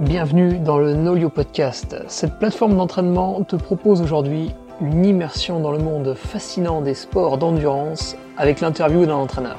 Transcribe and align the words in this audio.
Bienvenue 0.00 0.58
dans 0.58 0.78
le 0.78 0.94
Nolio 0.94 1.28
Podcast. 1.28 1.94
Cette 2.08 2.38
plateforme 2.38 2.74
d'entraînement 2.74 3.42
te 3.42 3.54
propose 3.54 4.00
aujourd'hui 4.00 4.50
une 4.80 5.04
immersion 5.04 5.60
dans 5.60 5.72
le 5.72 5.78
monde 5.78 6.14
fascinant 6.14 6.80
des 6.80 6.94
sports 6.94 7.36
d'endurance 7.36 8.16
avec 8.38 8.62
l'interview 8.62 9.04
d'un 9.04 9.16
entraîneur. 9.16 9.58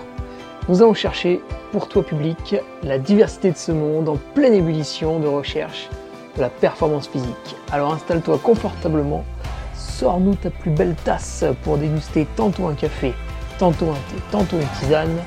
Nous 0.68 0.82
allons 0.82 0.96
chercher, 0.96 1.42
pour 1.72 1.88
toi 1.88 2.02
public, 2.02 2.56
la 2.82 2.98
diversité 2.98 3.52
de 3.52 3.56
ce 3.56 3.72
monde 3.72 4.10
en 4.10 4.18
pleine 4.34 4.56
ébullition 4.56 5.20
de 5.20 5.28
recherche 5.28 5.88
de 6.36 6.42
la 6.42 6.50
performance 6.50 7.08
physique. 7.08 7.56
Alors 7.72 7.94
installe-toi 7.94 8.40
confortablement, 8.42 9.24
sors-nous 9.76 10.34
ta 10.34 10.50
plus 10.50 10.72
belle 10.72 10.96
tasse 11.06 11.46
pour 11.62 11.78
déguster 11.78 12.26
tantôt 12.36 12.66
un 12.66 12.74
café, 12.74 13.14
tantôt 13.60 13.92
un 13.92 13.94
thé, 13.94 14.20
tantôt 14.32 14.58
une 14.58 14.80
tisane, 14.80 15.20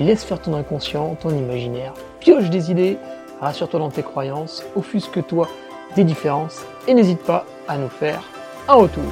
et 0.00 0.02
laisse 0.02 0.24
faire 0.24 0.40
ton 0.40 0.54
inconscient, 0.54 1.14
ton 1.20 1.30
imaginaire, 1.30 1.94
pioche 2.18 2.50
des 2.50 2.72
idées 2.72 2.98
rassure-toi 3.40 3.80
dans 3.80 3.90
tes 3.90 4.02
croyances, 4.02 4.62
offusque-toi 4.74 5.48
des 5.94 6.04
différences 6.04 6.62
et 6.86 6.94
n'hésite 6.94 7.22
pas 7.22 7.46
à 7.68 7.78
nous 7.78 7.88
faire 7.88 8.22
un 8.68 8.74
retour. 8.74 9.04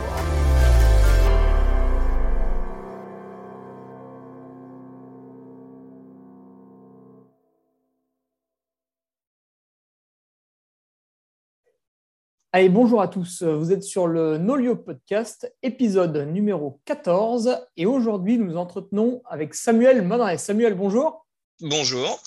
Allez, 12.53 12.69
bonjour 12.69 13.03
à 13.03 13.09
tous. 13.09 13.43
Vous 13.43 13.73
êtes 13.73 13.83
sur 13.83 14.07
le 14.07 14.39
Nolio 14.39 14.77
Podcast, 14.77 15.53
épisode 15.65 16.17
numéro 16.33 16.81
14. 16.85 17.59
Et 17.77 17.85
aujourd'hui, 17.85 18.39
nous 18.39 18.47
nous 18.47 18.57
entretenons 18.57 19.23
avec 19.29 19.55
Samuel 19.55 20.03
Madré. 20.03 20.39
Samuel, 20.39 20.75
bonjour. 20.75 21.27
Bonjour. 21.61 22.21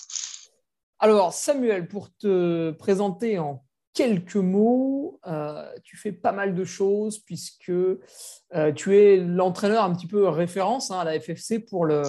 Alors, 0.99 1.33
Samuel, 1.33 1.87
pour 1.87 2.15
te 2.17 2.71
présenter 2.71 3.38
en 3.39 3.63
quelques 3.93 4.35
mots, 4.35 5.19
euh, 5.27 5.66
tu 5.83 5.97
fais 5.97 6.11
pas 6.11 6.31
mal 6.31 6.55
de 6.55 6.63
choses 6.63 7.19
puisque 7.19 7.69
euh, 7.69 8.72
tu 8.75 8.97
es 8.97 9.17
l'entraîneur 9.17 9.83
un 9.83 9.94
petit 9.94 10.07
peu 10.07 10.27
référence 10.27 10.91
hein, 10.91 10.99
à 10.99 11.03
la 11.03 11.19
FFC 11.19 11.59
pour 11.59 11.85
le, 11.85 12.03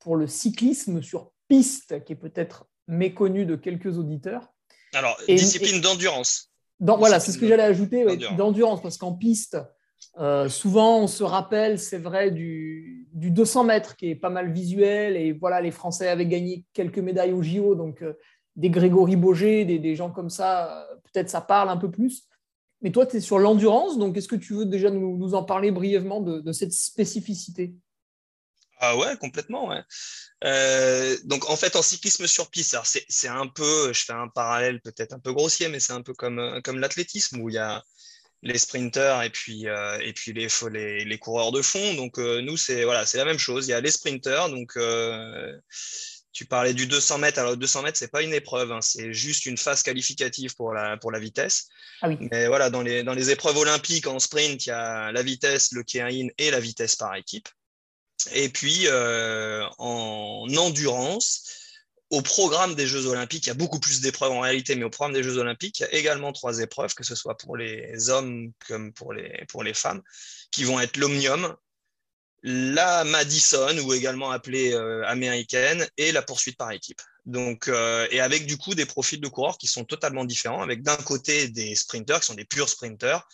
pour 0.00 0.16
le 0.16 0.26
cyclisme 0.26 1.02
sur 1.02 1.32
piste, 1.48 2.04
qui 2.04 2.12
est 2.12 2.16
peut-être 2.16 2.66
méconnu 2.88 3.46
de 3.46 3.56
quelques 3.56 3.98
auditeurs. 3.98 4.52
Alors, 4.94 5.16
discipline 5.26 5.80
d'endurance. 5.80 6.50
Voilà, 6.80 7.20
c'est 7.20 7.32
ce 7.32 7.38
que 7.38 7.46
j'allais 7.46 7.62
ajouter, 7.62 8.04
d'endurance, 8.36 8.82
parce 8.82 8.98
qu'en 8.98 9.12
piste, 9.12 9.56
euh, 10.18 10.48
souvent, 10.48 10.98
on 10.98 11.06
se 11.06 11.22
rappelle, 11.22 11.78
c'est 11.78 11.98
vrai, 11.98 12.30
du, 12.30 13.01
200 13.12 13.64
mètres 13.64 13.96
qui 13.96 14.10
est 14.10 14.14
pas 14.14 14.30
mal 14.30 14.52
visuel. 14.52 15.16
Et 15.16 15.32
voilà, 15.32 15.60
les 15.60 15.70
Français 15.70 16.08
avaient 16.08 16.26
gagné 16.26 16.64
quelques 16.72 16.98
médailles 16.98 17.32
au 17.32 17.42
JO. 17.42 17.74
Donc, 17.74 18.02
euh, 18.02 18.14
des 18.56 18.70
Grégory 18.70 19.16
Boger, 19.16 19.64
des, 19.64 19.96
gens 19.96 20.10
comme 20.10 20.30
ça, 20.30 20.82
euh, 20.82 20.96
peut-être 21.12 21.30
ça 21.30 21.40
parle 21.40 21.68
un 21.68 21.76
peu 21.76 21.90
plus. 21.90 22.28
Mais 22.82 22.90
toi, 22.90 23.06
tu 23.06 23.16
es 23.16 23.20
sur 23.20 23.38
l'endurance. 23.38 23.98
Donc, 23.98 24.16
est-ce 24.16 24.28
que 24.28 24.36
tu 24.36 24.54
veux 24.54 24.66
déjà 24.66 24.90
nous, 24.90 25.34
en 25.34 25.44
parler 25.44 25.70
brièvement 25.70 26.20
de, 26.20 26.52
cette 26.52 26.72
spécificité? 26.72 27.74
Ah 28.84 28.96
ouais, 28.96 29.16
complètement. 29.18 29.68
Ouais. 29.68 29.82
donc 31.24 31.48
en 31.48 31.54
fait, 31.54 31.76
en 31.76 31.82
cyclisme 31.82 32.26
sur 32.26 32.50
piste, 32.50 32.76
c'est 33.08 33.28
un 33.28 33.46
peu, 33.46 33.92
je 33.92 34.04
fais 34.04 34.12
un 34.12 34.26
parallèle 34.26 34.80
peut-être 34.80 35.12
un 35.12 35.20
peu 35.20 35.32
grossier, 35.32 35.68
mais 35.68 35.78
c'est 35.78 35.92
un 35.92 36.02
peu 36.02 36.14
comme, 36.14 36.60
comme 36.64 36.80
l'athlétisme 36.80 37.40
où 37.40 37.48
il 37.48 37.54
y 37.54 37.58
a, 37.58 37.84
les 38.42 38.58
sprinters 38.58 39.22
et 39.22 39.30
puis, 39.30 39.68
euh, 39.68 39.98
et 40.00 40.12
puis 40.12 40.32
les, 40.32 40.48
les, 40.70 41.04
les, 41.04 41.18
coureurs 41.18 41.52
de 41.52 41.62
fond. 41.62 41.94
Donc, 41.94 42.18
euh, 42.18 42.42
nous, 42.42 42.56
c'est 42.56 42.84
voilà, 42.84 43.04
la 43.14 43.24
même 43.24 43.38
chose. 43.38 43.68
Il 43.68 43.70
y 43.70 43.74
a 43.74 43.80
les 43.80 43.90
sprinters. 43.90 44.48
Donc, 44.48 44.72
euh, 44.76 45.56
tu 46.32 46.44
parlais 46.44 46.74
du 46.74 46.86
200 46.86 47.18
mètres. 47.18 47.38
Alors, 47.38 47.56
200 47.56 47.82
mètres, 47.82 47.98
ce 47.98 48.04
n'est 48.04 48.10
pas 48.10 48.22
une 48.22 48.34
épreuve. 48.34 48.72
Hein. 48.72 48.80
c'est 48.80 49.12
juste 49.12 49.46
une 49.46 49.56
phase 49.56 49.82
qualificative 49.82 50.54
pour 50.56 50.72
la, 50.72 50.96
pour 50.96 51.12
la 51.12 51.20
vitesse. 51.20 51.68
Ah 52.00 52.08
oui. 52.08 52.16
Mais 52.32 52.48
voilà, 52.48 52.68
dans 52.68 52.82
les, 52.82 53.04
dans 53.04 53.14
les 53.14 53.30
épreuves 53.30 53.56
olympiques 53.56 54.08
en 54.08 54.18
sprint, 54.18 54.66
il 54.66 54.70
y 54.70 54.72
a 54.72 55.12
la 55.12 55.22
vitesse, 55.22 55.70
le 55.72 55.84
key 55.84 56.32
et 56.38 56.50
la 56.50 56.60
vitesse 56.60 56.96
par 56.96 57.14
équipe. 57.14 57.48
Et 58.32 58.48
puis, 58.48 58.88
en 58.88 60.46
endurance, 60.56 61.61
au 62.12 62.20
programme 62.20 62.74
des 62.74 62.86
Jeux 62.86 63.06
Olympiques, 63.06 63.46
il 63.46 63.48
y 63.48 63.52
a 63.52 63.54
beaucoup 63.54 63.80
plus 63.80 64.02
d'épreuves 64.02 64.32
en 64.32 64.40
réalité, 64.40 64.74
mais 64.74 64.84
au 64.84 64.90
programme 64.90 65.14
des 65.14 65.22
Jeux 65.22 65.38
Olympiques, 65.38 65.80
il 65.80 65.84
y 65.84 65.86
a 65.86 65.94
également 65.94 66.30
trois 66.32 66.58
épreuves, 66.58 66.94
que 66.94 67.04
ce 67.04 67.14
soit 67.14 67.38
pour 67.38 67.56
les 67.56 68.10
hommes 68.10 68.52
comme 68.68 68.92
pour 68.92 69.14
les, 69.14 69.46
pour 69.48 69.62
les 69.62 69.72
femmes, 69.72 70.02
qui 70.50 70.64
vont 70.64 70.78
être 70.78 70.98
l'omnium, 70.98 71.56
la 72.42 73.04
Madison, 73.04 73.78
ou 73.78 73.94
également 73.94 74.30
appelée 74.30 74.74
euh, 74.74 75.02
américaine, 75.06 75.88
et 75.96 76.12
la 76.12 76.20
poursuite 76.20 76.58
par 76.58 76.70
équipe. 76.72 77.00
Donc, 77.24 77.68
euh, 77.68 78.06
et 78.10 78.20
avec 78.20 78.44
du 78.44 78.58
coup 78.58 78.74
des 78.74 78.84
profils 78.84 79.20
de 79.20 79.28
coureurs 79.28 79.56
qui 79.56 79.66
sont 79.66 79.84
totalement 79.84 80.26
différents, 80.26 80.60
avec 80.60 80.82
d'un 80.82 80.96
côté 80.96 81.48
des 81.48 81.74
sprinters 81.74 82.20
qui 82.20 82.26
sont 82.26 82.34
des 82.34 82.44
purs 82.44 82.68
sprinters, 82.68 83.26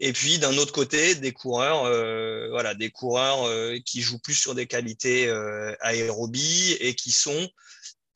et 0.00 0.12
puis 0.12 0.40
d'un 0.40 0.58
autre 0.58 0.72
côté 0.72 1.14
des 1.14 1.32
coureurs, 1.32 1.84
euh, 1.84 2.48
voilà, 2.50 2.74
des 2.74 2.90
coureurs 2.90 3.48
qui 3.84 4.02
jouent 4.02 4.18
plus 4.18 4.34
sur 4.34 4.56
des 4.56 4.66
qualités 4.66 5.30
aérobie 5.80 6.76
et 6.80 6.96
qui 6.96 7.12
sont 7.12 7.48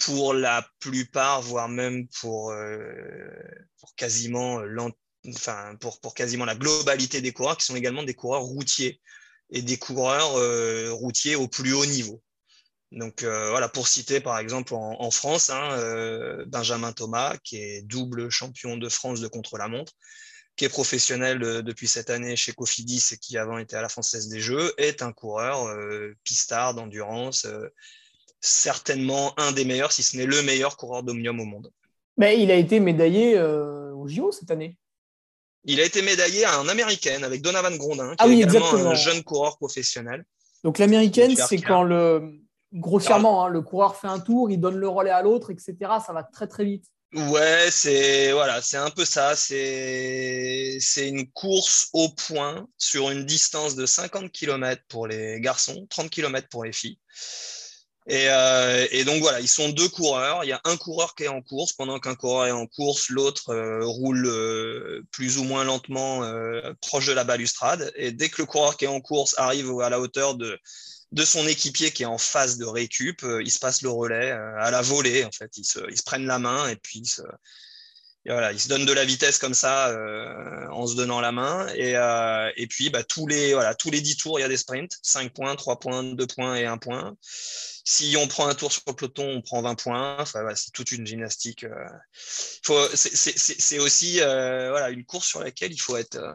pour 0.00 0.34
la 0.34 0.66
plupart, 0.80 1.42
voire 1.42 1.68
même 1.68 2.08
pour, 2.08 2.50
euh, 2.50 3.30
quasiment 3.96 4.62
enfin, 5.28 5.76
pour, 5.80 6.00
pour, 6.00 6.14
quasiment 6.14 6.46
la 6.46 6.54
globalité 6.54 7.20
des 7.20 7.32
coureurs, 7.32 7.56
qui 7.56 7.66
sont 7.66 7.76
également 7.76 8.02
des 8.02 8.14
coureurs 8.14 8.42
routiers 8.42 9.00
et 9.50 9.62
des 9.62 9.78
coureurs 9.78 10.36
euh, 10.36 10.90
routiers 10.92 11.36
au 11.36 11.48
plus 11.48 11.72
haut 11.74 11.86
niveau. 11.86 12.22
Donc 12.92 13.22
euh, 13.22 13.50
voilà, 13.50 13.68
pour 13.68 13.86
citer 13.86 14.20
par 14.20 14.38
exemple 14.38 14.74
en, 14.74 15.10
France, 15.10 15.50
hein, 15.50 16.44
Benjamin 16.46 16.92
Thomas, 16.92 17.36
qui 17.44 17.58
est 17.58 17.82
double 17.82 18.30
champion 18.30 18.76
de 18.76 18.88
France 18.88 19.20
de 19.20 19.28
contre-la-montre, 19.28 19.92
qui 20.56 20.64
est 20.64 20.70
professionnel 20.70 21.38
depuis 21.38 21.86
cette 21.86 22.10
année 22.10 22.36
chez 22.36 22.52
Cofidis 22.52 23.04
et 23.12 23.18
qui 23.18 23.38
avant 23.38 23.58
était 23.58 23.76
à 23.76 23.82
la 23.82 23.88
Française 23.88 24.28
des 24.28 24.40
Jeux, 24.40 24.74
est 24.78 25.02
un 25.02 25.12
coureur 25.12 25.72
pistard 26.24 26.74
d'endurance 26.74 27.46
certainement 28.40 29.32
un 29.38 29.52
des 29.52 29.64
meilleurs, 29.64 29.92
si 29.92 30.02
ce 30.02 30.16
n'est 30.16 30.26
le 30.26 30.42
meilleur 30.42 30.76
coureur 30.76 31.02
d'Omnium 31.02 31.40
au 31.40 31.44
monde. 31.44 31.70
Mais 32.16 32.40
il 32.42 32.50
a 32.50 32.54
été 32.54 32.80
médaillé 32.80 33.36
euh, 33.36 33.92
au 33.94 34.08
JO 34.08 34.32
cette 34.32 34.50
année. 34.50 34.76
Il 35.64 35.80
a 35.80 35.84
été 35.84 36.02
médaillé 36.02 36.44
à 36.44 36.58
un 36.58 36.68
américaine 36.68 37.22
avec 37.22 37.42
Donovan 37.42 37.76
Grondin, 37.76 38.10
qui 38.10 38.16
ah 38.18 38.28
est 38.28 38.40
également 38.40 38.74
un 38.74 38.94
jeune 38.94 39.22
coureur 39.22 39.58
professionnel. 39.58 40.24
Donc 40.64 40.78
l'américaine, 40.78 41.36
c'est 41.36 41.60
quand 41.60 41.82
le 41.82 42.40
grossièrement, 42.72 43.44
hein, 43.44 43.48
le 43.48 43.62
coureur 43.62 43.96
fait 43.96 44.06
un 44.06 44.20
tour, 44.20 44.50
il 44.50 44.60
donne 44.60 44.76
le 44.76 44.88
relais 44.88 45.10
à 45.10 45.22
l'autre, 45.22 45.50
etc. 45.50 45.74
Ça 46.04 46.12
va 46.12 46.22
très 46.22 46.46
très 46.46 46.64
vite. 46.64 46.84
Ouais, 47.12 47.68
c'est 47.70 48.32
voilà, 48.32 48.62
c'est 48.62 48.76
un 48.76 48.90
peu 48.90 49.04
ça. 49.04 49.34
C'est 49.34 50.78
c'est 50.80 51.08
une 51.08 51.28
course 51.32 51.88
au 51.92 52.08
point 52.08 52.66
sur 52.78 53.10
une 53.10 53.24
distance 53.24 53.74
de 53.74 53.84
50 53.84 54.30
km 54.30 54.82
pour 54.88 55.08
les 55.08 55.40
garçons, 55.40 55.86
30 55.90 56.08
km 56.08 56.48
pour 56.48 56.64
les 56.64 56.72
filles. 56.72 56.98
Euh, 58.08 58.86
et, 58.90 59.04
donc 59.04 59.20
voilà, 59.20 59.40
ils 59.40 59.48
sont 59.48 59.68
deux 59.68 59.88
coureurs. 59.88 60.44
Il 60.44 60.48
y 60.48 60.52
a 60.52 60.60
un 60.64 60.76
coureur 60.76 61.14
qui 61.14 61.24
est 61.24 61.28
en 61.28 61.42
course. 61.42 61.72
Pendant 61.72 61.98
qu'un 61.98 62.14
coureur 62.14 62.46
est 62.46 62.52
en 62.52 62.66
course, 62.66 63.08
l'autre 63.10 63.50
euh, 63.50 63.84
roule 63.84 64.26
euh, 64.26 65.02
plus 65.10 65.38
ou 65.38 65.44
moins 65.44 65.64
lentement 65.64 66.22
proche 66.80 67.06
de 67.06 67.12
la 67.12 67.24
balustrade. 67.24 67.92
Et 67.96 68.12
dès 68.12 68.28
que 68.28 68.42
le 68.42 68.46
coureur 68.46 68.76
qui 68.76 68.84
est 68.84 68.88
en 68.88 69.00
course 69.00 69.34
arrive 69.38 69.80
à 69.80 69.90
la 69.90 70.00
hauteur 70.00 70.34
de, 70.34 70.58
de 71.12 71.24
son 71.24 71.46
équipier 71.46 71.90
qui 71.90 72.02
est 72.04 72.06
en 72.06 72.18
phase 72.18 72.56
de 72.56 72.64
récup, 72.64 73.24
il 73.40 73.50
se 73.50 73.58
passe 73.58 73.82
le 73.82 73.90
relais 73.90 74.30
à 74.30 74.70
la 74.70 74.82
volée. 74.82 75.24
En 75.24 75.32
fait, 75.32 75.56
ils 75.56 75.64
se, 75.64 75.80
ils 75.90 75.98
se 75.98 76.02
prennent 76.02 76.26
la 76.26 76.38
main 76.38 76.68
et 76.68 76.76
puis 76.76 77.00
ils 77.00 77.08
se, 77.08 77.22
voilà, 78.26 78.53
ils 78.53 78.60
se 78.60 78.69
donnent 78.69 78.86
de 78.86 78.92
la 78.92 79.04
vitesse 79.04 79.38
comme 79.38 79.54
ça 79.54 79.97
en 80.70 80.86
se 80.86 80.94
donnant 80.94 81.20
la 81.20 81.32
main. 81.32 81.66
Et, 81.75 81.94
et 82.56 82.66
puis, 82.66 82.91
bah, 82.91 83.03
tous, 83.03 83.26
les, 83.26 83.58
tous 83.78 83.91
les 83.91 84.00
10 84.00 84.16
tours, 84.19 84.38
il 84.38 84.42
y 84.42 84.44
a 84.44 84.48
des 84.48 84.58
sprints 84.58 84.98
5 85.03 85.32
points, 85.32 85.56
3 85.56 85.81
points, 85.81 86.03
2 86.03 86.26
points 86.26 86.56
et 86.56 86.66
1 86.66 86.78
point. 86.78 87.16
Si 87.92 88.16
on 88.16 88.28
prend 88.28 88.47
un 88.47 88.54
tour 88.54 88.70
sur 88.70 88.82
le 88.86 88.92
peloton, 88.92 89.28
on 89.28 89.42
prend 89.42 89.62
20 89.62 89.75
points. 89.75 90.25
C'est 90.54 90.72
toute 90.72 90.92
une 90.92 91.04
gymnastique. 91.04 91.64
Euh. 91.64 92.89
c'est 92.94 93.78
aussi 93.80 94.21
euh, 94.21 94.92
une 94.92 95.04
course 95.04 95.27
sur 95.27 95.41
laquelle 95.41 95.72
il 95.72 95.80
faut 95.80 95.97
être 95.97 96.15
euh, 96.15 96.33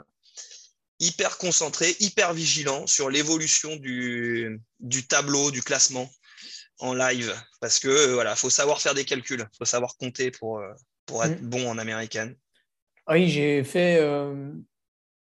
hyper 1.00 1.38
concentré, 1.38 1.96
hyper 2.02 2.34
vigilant 2.34 2.88
sur 2.88 3.10
l'évolution 3.10 3.76
du, 3.78 4.60
tableau, 5.08 5.50
du 5.52 5.62
classement 5.62 6.12
en 6.80 6.94
live. 6.94 7.34
Parce 7.62 7.80
que 7.80 8.14
voilà, 8.14 8.36
faut 8.36 8.50
savoir 8.50 8.82
faire 8.82 8.94
des 8.94 9.06
calculs, 9.06 9.48
faut 9.58 9.64
savoir 9.64 9.96
compter 9.98 10.32
pour, 10.32 10.62
pour 11.06 11.24
être 11.24 11.42
mm. 11.42 11.50
bon 11.50 11.70
en 11.70 11.78
américaine. 11.78 12.36
Oui, 13.08 13.30
j'ai 13.30 13.64
fait 13.64 14.02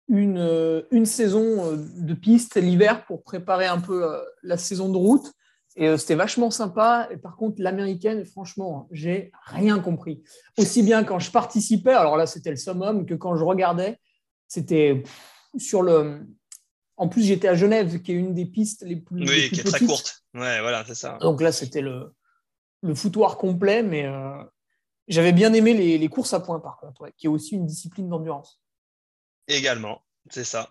une, 0.08 0.84
une 0.90 1.06
saison 1.06 1.76
de 1.76 2.14
piste 2.14 2.56
l'hiver 2.56 3.04
pour 3.04 3.22
préparer 3.22 3.66
un 3.66 3.80
peu 3.80 4.08
la 4.42 4.56
saison 4.56 4.90
de 4.90 4.96
route. 4.96 5.32
Et 5.76 5.88
euh, 5.88 5.96
c'était 5.96 6.14
vachement 6.14 6.50
sympa. 6.50 7.08
Et 7.10 7.16
par 7.16 7.36
contre, 7.36 7.60
l'américaine, 7.60 8.24
franchement, 8.24 8.88
j'ai 8.90 9.32
rien 9.44 9.80
compris. 9.80 10.22
Aussi 10.56 10.82
bien 10.82 11.04
quand 11.04 11.18
je 11.18 11.30
participais, 11.30 11.92
alors 11.92 12.16
là, 12.16 12.26
c'était 12.26 12.50
le 12.50 12.56
summum, 12.56 13.06
que 13.06 13.14
quand 13.14 13.36
je 13.36 13.44
regardais, 13.44 13.98
c'était 14.46 15.02
sur 15.58 15.82
le. 15.82 16.26
En 16.96 17.08
plus, 17.08 17.24
j'étais 17.24 17.48
à 17.48 17.54
Genève, 17.54 18.00
qui 18.02 18.12
est 18.12 18.14
une 18.14 18.34
des 18.34 18.46
pistes 18.46 18.84
les 18.86 18.96
plus. 18.96 19.28
Oui, 19.28 19.50
qui 19.50 19.60
est 19.60 19.64
très 19.64 19.84
courte. 19.84 20.22
Ouais, 20.32 20.60
voilà, 20.60 20.84
c'est 20.86 20.94
ça. 20.94 21.18
Donc 21.20 21.42
là, 21.42 21.50
c'était 21.50 21.80
le, 21.80 22.14
le 22.82 22.94
foutoir 22.94 23.36
complet, 23.36 23.82
mais. 23.82 24.06
Euh, 24.06 24.42
J'avais 25.08 25.32
bien 25.32 25.52
aimé 25.52 25.74
les, 25.74 26.08
courses 26.08 26.32
à 26.32 26.40
points, 26.40 26.60
par 26.60 26.78
contre, 26.78 27.08
qui 27.16 27.26
est 27.26 27.28
aussi 27.28 27.54
une 27.54 27.66
discipline 27.66 28.08
d'endurance. 28.08 28.60
Également, 29.48 30.02
c'est 30.30 30.44
ça. 30.44 30.70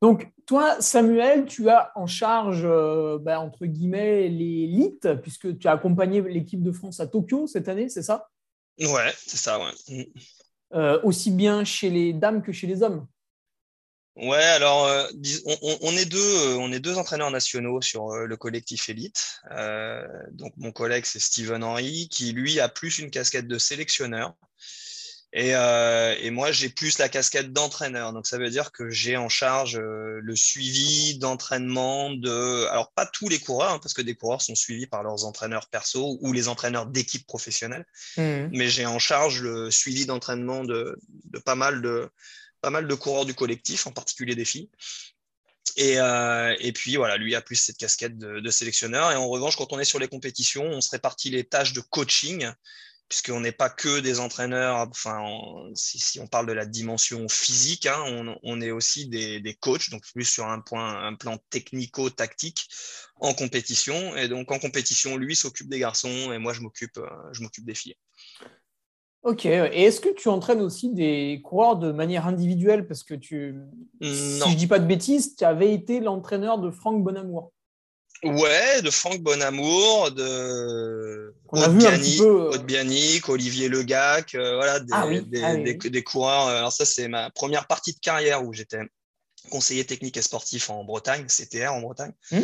Donc, 0.00 0.30
toi, 0.46 0.80
Samuel, 0.80 1.46
tu 1.46 1.68
as 1.68 1.90
en 1.96 2.06
charge, 2.06 2.62
euh, 2.64 3.18
bah, 3.18 3.40
entre 3.40 3.66
guillemets, 3.66 4.28
l'élite, 4.28 5.14
puisque 5.22 5.58
tu 5.58 5.66
as 5.66 5.72
accompagné 5.72 6.20
l'équipe 6.20 6.62
de 6.62 6.72
France 6.72 7.00
à 7.00 7.06
Tokyo 7.06 7.46
cette 7.46 7.68
année, 7.68 7.88
c'est 7.88 8.02
ça? 8.02 8.28
Ouais, 8.78 9.12
c'est 9.16 9.38
ça, 9.38 9.58
ouais. 9.58 9.72
Mm. 9.88 10.04
Euh, 10.74 11.00
aussi 11.02 11.30
bien 11.30 11.64
chez 11.64 11.88
les 11.88 12.12
dames 12.12 12.42
que 12.42 12.52
chez 12.52 12.66
les 12.66 12.82
hommes 12.82 13.06
Ouais, 14.18 14.36
alors 14.36 14.86
euh, 14.86 15.06
on, 15.62 15.96
est 15.96 16.04
deux, 16.04 16.18
euh, 16.18 16.56
on 16.58 16.72
est 16.72 16.80
deux 16.80 16.98
entraîneurs 16.98 17.30
nationaux 17.30 17.80
sur 17.80 18.14
le 18.14 18.36
collectif 18.36 18.88
élite. 18.88 19.40
donc 20.32 20.52
mon 20.56 20.72
collègue 20.72 21.04
c'est 21.06 21.20
Steven 21.20 21.62
Henry 21.62 22.08
qui 22.10 22.32
lui 22.32 22.58
a 22.60 22.68
plus 22.68 22.98
une 22.98 23.10
casquette 23.10 23.46
de 23.46 23.58
sélectionneur 23.58 24.34
euh, 25.36 26.14
et, 26.20 26.30
moi, 26.30 26.52
j'ai 26.52 26.70
plus 26.70 26.98
la 26.98 27.08
casquette 27.08 27.52
d'entraîneur. 27.52 28.12
Donc, 28.12 28.26
ça 28.26 28.38
veut 28.38 28.48
dire 28.48 28.72
que 28.72 28.88
j'ai 28.88 29.16
en 29.16 29.28
charge 29.28 29.76
euh, 29.76 30.20
le 30.22 30.36
suivi 30.36 31.18
d'entraînement 31.18 32.10
de. 32.10 32.66
Alors, 32.70 32.92
pas 32.92 33.04
tous 33.04 33.28
les 33.28 33.38
coureurs, 33.38 33.72
hein, 33.72 33.78
parce 33.80 33.92
que 33.92 34.02
des 34.02 34.14
coureurs 34.14 34.40
sont 34.40 34.54
suivis 34.54 34.86
par 34.86 35.02
leurs 35.02 35.26
entraîneurs 35.26 35.68
perso 35.68 36.18
ou 36.22 36.32
les 36.32 36.48
entraîneurs 36.48 36.86
d'équipe 36.86 37.26
professionnelle. 37.26 37.84
Mmh. 38.16 38.48
Mais 38.52 38.68
j'ai 38.68 38.86
en 38.86 38.98
charge 38.98 39.42
le 39.42 39.70
suivi 39.70 40.06
d'entraînement 40.06 40.64
de, 40.64 40.98
pas, 41.44 41.54
mal 41.54 41.82
de, 41.82 42.10
pas 42.60 42.70
mal 42.70 42.86
de 42.86 42.94
coureurs 42.94 43.24
du 43.24 43.34
collectif, 43.34 43.86
en 43.86 43.92
particulier 43.92 44.34
des 44.34 44.44
filles. 44.44 44.70
Et, 45.76 45.98
euh, 45.98 46.54
puis 46.74 46.96
voilà, 46.96 47.16
lui 47.16 47.34
a 47.34 47.40
plus 47.42 47.56
cette 47.56 47.76
casquette 47.76 48.18
de, 48.18 48.50
sélectionneur. 48.50 49.12
Et 49.12 49.16
en 49.16 49.28
revanche, 49.28 49.56
quand 49.56 49.72
on 49.72 49.78
est 49.78 49.84
sur 49.84 49.98
les 49.98 50.08
compétitions, 50.08 50.64
on 50.64 50.80
se 50.80 50.90
répartit 50.90 51.30
les 51.30 51.44
tâches 51.44 51.72
de 51.72 51.80
coaching 51.80 52.50
puisqu'on 53.08 53.40
n'est 53.40 53.52
pas 53.52 53.70
que 53.70 54.00
des 54.00 54.20
entraîneurs, 54.20 54.86
si, 55.74 56.20
on 56.20 56.26
parle 56.26 56.46
de 56.46 56.52
la 56.52 56.66
dimension 56.66 57.26
physique, 57.28 57.86
hein, 57.86 58.36
on, 58.42 58.60
est 58.60 58.70
aussi 58.70 59.08
des, 59.08 59.56
coachs, 59.60 59.88
donc 59.90 60.02
plus 60.12 60.26
sur 60.26 60.46
un, 60.46 60.60
point, 60.60 61.06
un 61.06 61.14
plan 61.14 61.38
technico-tactique 61.50 62.68
en 63.16 63.32
compétition. 63.32 64.14
Et 64.16 64.28
donc 64.28 64.52
en 64.52 64.58
compétition, 64.58 65.16
lui 65.16 65.34
s'occupe 65.34 65.70
des 65.70 65.78
garçons 65.78 66.32
et 66.32 66.38
moi 66.38 66.52
je 66.52 66.60
m'occupe, 66.60 66.98
euh, 66.98 67.08
je 67.32 67.40
m'occupe 67.42 67.64
des 67.64 67.74
filles. 67.74 67.96
Ok, 69.24 69.46
et 69.46 69.82
est-ce 69.82 70.00
que 70.00 70.08
tu 70.08 70.28
entraînes 70.28 70.60
aussi 70.60 70.90
des 70.90 71.40
coureurs 71.44 71.76
de 71.76 71.90
manière 71.90 72.26
individuelle? 72.26 72.86
Parce 72.86 73.02
que 73.02 73.14
tu, 73.14 73.56
si 74.00 74.40
je 74.50 74.56
dis 74.56 74.68
pas 74.68 74.78
de 74.78 74.86
bêtises, 74.86 75.34
tu 75.36 75.44
avais 75.44 75.74
été 75.74 76.00
l'entraîneur 76.00 76.58
de 76.58 76.70
Franck 76.70 77.02
Bonamour. 77.02 77.52
Ouais, 78.24 78.82
de 78.82 78.90
Franck 78.90 79.20
Bonamour, 79.20 80.10
de 80.12 81.34
Aude 81.52 82.64
Bianic, 82.64 83.28
Olivier 83.28 83.68
Legac, 83.68 84.34
euh, 84.34 84.56
voilà, 84.56 84.80
des, 84.80 84.92
ah 84.92 85.06
ah 85.44 85.56
des, 85.56 86.02
coureurs. 86.02 86.48
Alors 86.48 86.72
ça, 86.72 86.84
c'est 86.84 87.06
ma 87.06 87.30
première 87.30 87.66
partie 87.66 87.92
de 87.92 88.00
carrière 88.00 88.44
où 88.44 88.52
j'étais 88.52 88.80
conseiller 89.50 89.84
technique 89.84 90.16
et 90.16 90.22
sportif 90.22 90.68
en 90.68 90.84
Bretagne, 90.84 91.26
CTR 91.26 91.72
en 91.72 91.80
Bretagne. 91.80 92.12
Hmm. 92.32 92.40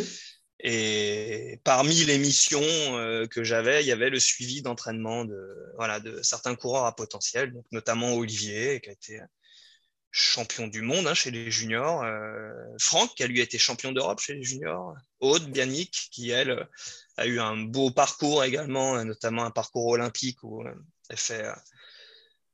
Et 0.59 1.59
parmi 1.63 2.05
les 2.05 2.17
missions 2.17 2.61
euh, 2.61 3.27
que 3.27 3.43
j'avais, 3.43 3.83
il 3.83 3.87
y 3.87 3.91
avait 3.91 4.09
le 4.09 4.19
suivi 4.19 4.61
d'entraînement 4.61 5.25
de, 5.25 5.73
voilà, 5.75 5.99
de 5.99 6.21
certains 6.21 6.55
coureurs 6.55 6.85
à 6.85 6.95
potentiel, 6.95 7.53
donc 7.53 7.65
notamment 7.71 8.13
Olivier, 8.13 8.79
qui 8.81 8.89
a 8.89 8.93
été 8.93 9.19
champion 10.11 10.67
du 10.67 10.81
monde 10.81 11.07
hein, 11.07 11.13
chez 11.13 11.29
les 11.29 11.51
juniors. 11.51 12.03
Euh, 12.03 12.53
Franck, 12.79 13.13
qui 13.15 13.23
a 13.23 13.27
lui 13.27 13.41
été 13.41 13.57
champion 13.57 13.91
d'Europe 13.91 14.21
chez 14.21 14.33
les 14.33 14.43
juniors. 14.43 14.95
Aude 15.19 15.51
Bianic, 15.51 16.07
qui 16.11 16.29
elle 16.29 16.67
a 17.17 17.27
eu 17.27 17.39
un 17.39 17.57
beau 17.57 17.91
parcours 17.91 18.43
également, 18.45 19.03
notamment 19.03 19.43
un 19.43 19.51
parcours 19.51 19.87
olympique 19.87 20.41
où 20.43 20.63
euh, 20.63 20.73
elle 21.09 21.17
fait, 21.17 21.45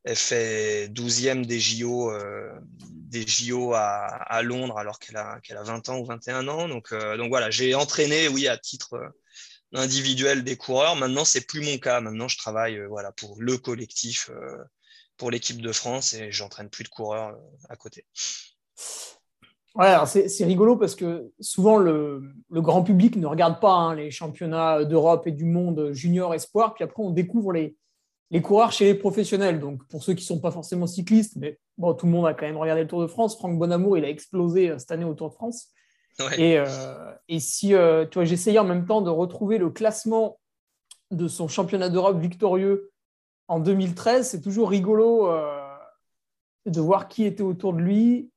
elle 0.04 0.16
fait 0.16 0.88
12e 0.90 1.46
des 1.46 1.60
JO, 1.60 2.12
euh, 2.12 2.52
des 2.84 3.26
JO 3.26 3.74
à, 3.74 4.42
Londres 4.44 4.78
alors 4.78 5.00
qu'elle 5.00 5.18
a, 5.18 5.40
qu'elle 5.42 5.58
a 5.58 5.64
20 5.64 5.90
ans 5.90 6.00
ou 6.00 6.06
21 6.06 6.48
ans. 6.48 6.68
Donc, 6.68 6.94
donc 6.94 7.30
voilà, 7.30 7.52
j'ai 7.52 7.76
entraîné, 7.76 8.28
oui, 8.28 8.48
à 8.48 8.58
titre 8.58 9.14
individuel 9.74 10.44
des 10.44 10.56
coureurs. 10.56 10.96
Maintenant, 10.96 11.26
c'est 11.26 11.46
plus 11.46 11.62
mon 11.62 11.78
cas. 11.78 12.02
Maintenant, 12.02 12.28
je 12.28 12.38
travaille 12.38 12.80
voilà, 12.88 13.12
pour 13.12 13.36
le 13.40 13.58
collectif 13.58 14.32
pour 15.22 15.30
l'équipe 15.30 15.62
de 15.62 15.72
France 15.72 16.16
et 16.16 16.32
j'entraîne 16.32 16.68
plus 16.68 16.84
de 16.84 16.90
coureurs 16.90 17.36
euh, 17.36 17.68
à 17.70 17.76
côté. 17.76 18.08
Ouais, 19.76 19.94
c'est 20.08 20.46
rigolo 20.46 20.76
parce 20.78 20.96
que 20.96 21.32
souvent 21.40 21.78
le, 21.78 22.34
grand 22.50 22.82
public 22.82 23.16
ne 23.18 23.28
regarde 23.28 23.62
pas 23.62 23.72
hein, 23.72 23.96
les 23.96 24.10
championnats 24.10 24.84
d'Europe 24.84 25.28
et 25.28 25.32
du 25.32 25.46
monde 25.46 25.92
junior 25.94 26.34
espoir, 26.34 26.74
puis 26.74 26.84
après 26.84 27.04
on 27.04 27.12
découvre 27.12 27.54
les, 27.54 27.78
les 28.32 28.42
coureurs 28.42 28.72
chez 28.72 28.86
les 28.86 28.96
professionnels. 28.96 29.60
Donc 29.60 29.86
pour 29.88 30.04
ceux 30.04 30.14
qui 30.14 30.24
ne 30.24 30.28
sont 30.28 30.40
pas 30.40 30.52
forcément 30.52 30.88
cyclistes, 30.88 31.36
mais 31.36 31.60
bon, 31.78 31.94
tout 31.94 32.06
le 32.06 32.12
monde 32.14 32.26
a 32.26 32.34
quand 32.34 32.46
même 32.46 32.58
regardé 32.58 32.82
le 32.82 32.88
Tour 32.88 33.02
de 33.02 33.08
France. 33.08 33.38
Franck 33.38 33.60
Bonamour, 33.60 33.98
il 33.98 34.06
a 34.06 34.10
explosé 34.10 34.70
euh, 34.70 34.80
cette 34.80 34.92
année 34.92 35.06
au 35.06 35.14
Tour 35.14 35.30
de 35.30 35.36
France. 35.36 35.68
Et, 36.38 36.58
euh, 36.58 37.14
et, 37.30 37.40
si 37.40 37.70
tu 37.70 37.76
vois, 37.76 38.26
j'essayais 38.26 38.60
en 38.60 38.66
même 38.66 38.86
temps 38.86 39.02
de 39.02 39.10
retrouver 39.10 39.58
le 39.58 39.70
classement 39.70 40.40
de 41.10 41.28
son 41.28 41.48
championnat 41.48 41.90
d'Europe 41.90 42.20
victorieux 42.20 42.92
en 43.48 43.60
2013, 43.60 44.30
c'est 44.30 44.42
toujours 44.42 44.70
rigolo 44.70 45.32
euh, 45.32 45.60
de 46.66 46.80
voir 46.80 47.08
qui 47.08 47.26
était 47.26 47.42
autour 47.42 47.74
de 47.74 47.80
lui. 47.80 48.30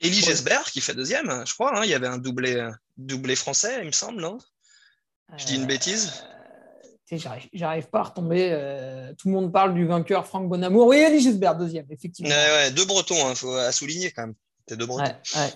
Elie 0.00 0.20
Gesbert 0.20 0.64
qui 0.64 0.80
fait 0.80 0.94
deuxième, 0.94 1.44
je 1.46 1.54
crois. 1.54 1.78
Hein. 1.78 1.84
il 1.84 1.90
y 1.90 1.94
avait 1.94 2.08
un 2.08 2.18
doublé, 2.18 2.68
doublé 2.96 3.36
français, 3.36 3.78
il 3.82 3.86
me 3.86 3.92
semble, 3.92 4.20
non? 4.20 4.38
Je 5.36 5.46
dis 5.46 5.56
une 5.56 5.66
bêtise 5.66 6.24
euh, 7.12 7.18
J'arrive 7.52 7.88
pas 7.88 8.00
à 8.00 8.02
retomber. 8.04 8.50
Euh, 8.52 9.12
tout 9.18 9.28
le 9.28 9.34
monde 9.34 9.52
parle 9.52 9.74
du 9.74 9.86
vainqueur 9.86 10.26
Franck 10.26 10.48
Bonamour. 10.48 10.86
Oui, 10.86 10.98
Elie 10.98 11.20
Gesbert, 11.20 11.56
deuxième, 11.56 11.86
effectivement. 11.90 12.34
deux 12.74 12.84
Bretons, 12.84 13.14
il 13.14 13.22
hein, 13.22 13.34
faut 13.34 13.54
à 13.54 13.72
souligner 13.72 14.10
quand 14.10 14.22
même. 14.22 14.34
C'est 14.66 14.76
deux 14.76 14.86
Bretons. 14.86 15.12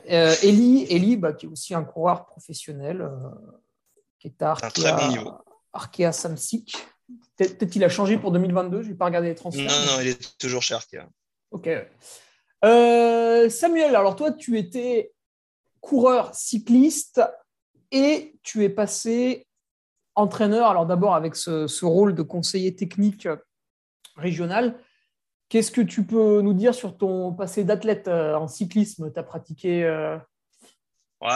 Elie, 0.09 1.17
bah, 1.17 1.33
qui 1.33 1.47
est 1.47 1.49
aussi 1.49 1.75
un 1.75 1.85
coureur 1.85 2.27
professionnel, 2.27 3.09
qui 4.19 4.29
est 4.29 4.43
à 4.43 4.57
Arkea, 5.73 6.13
Samsic. 6.13 6.77
Peut-être 7.37 7.71
qu'il 7.71 7.85
a 7.85 7.89
changé 7.89 8.19
pour 8.19 8.33
2022, 8.33 8.83
je 8.83 8.89
n'ai 8.89 8.95
pas 8.95 9.05
regardé 9.05 9.29
les 9.29 9.35
transferts. 9.35 9.65
Non, 9.65 9.93
non, 9.93 10.01
il 10.01 10.09
est 10.09 10.39
toujours 10.39 10.63
cher. 10.63 10.81
Ok. 11.51 11.69
Euh, 12.65 13.49
Samuel, 13.51 13.95
alors 13.95 14.17
toi, 14.17 14.33
tu 14.33 14.59
étais 14.59 15.13
coureur 15.81 16.35
cycliste 16.35 17.21
et 17.93 18.35
tu 18.43 18.65
es 18.65 18.69
passé 18.69 19.46
entraîneur, 20.17 20.69
alors 20.69 20.87
d'abord 20.87 21.15
avec 21.15 21.37
ce, 21.37 21.85
rôle 21.85 22.15
de 22.15 22.23
conseiller 22.23 22.75
technique 22.75 23.29
régional. 24.17 24.77
Qu'est-ce 25.49 25.71
que 25.71 25.81
tu 25.81 26.05
peux 26.05 26.41
nous 26.41 26.55
dire 26.55 26.75
sur 26.75 26.97
ton 26.97 27.33
passé 27.33 27.63
d'athlète 27.63 28.09
euh, 28.09 28.35
en 28.35 28.49
cyclisme? 28.49 29.13
Tu 29.13 29.19
as 29.21 29.23
pratiqué 29.23 29.85
euh, 29.85 30.19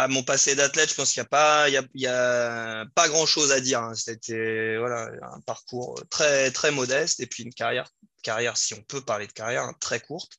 mon 0.08 0.22
passé 0.22 0.54
d'athlète, 0.54 0.90
je 0.90 0.94
pense 0.94 1.12
qu'il 1.12 1.22
n'y 1.22 1.26
a 1.26 1.28
pas, 1.28 1.68
y 1.68 2.06
a, 2.06 2.84
pas 2.94 3.08
grand 3.08 3.26
chose 3.26 3.52
à 3.52 3.60
dire. 3.60 3.80
Hein. 3.80 3.94
C'était 3.94 4.76
voilà, 4.78 5.10
un 5.22 5.40
parcours 5.40 6.00
très, 6.10 6.50
très 6.50 6.70
modeste 6.70 7.20
et 7.20 7.26
puis 7.26 7.44
une 7.44 7.54
carrière, 7.54 7.88
carrière, 8.22 8.56
si 8.56 8.74
on 8.74 8.82
peut 8.82 9.00
parler 9.00 9.26
de 9.26 9.32
carrière, 9.32 9.62
hein, 9.62 9.74
très 9.80 10.00
courte. 10.00 10.32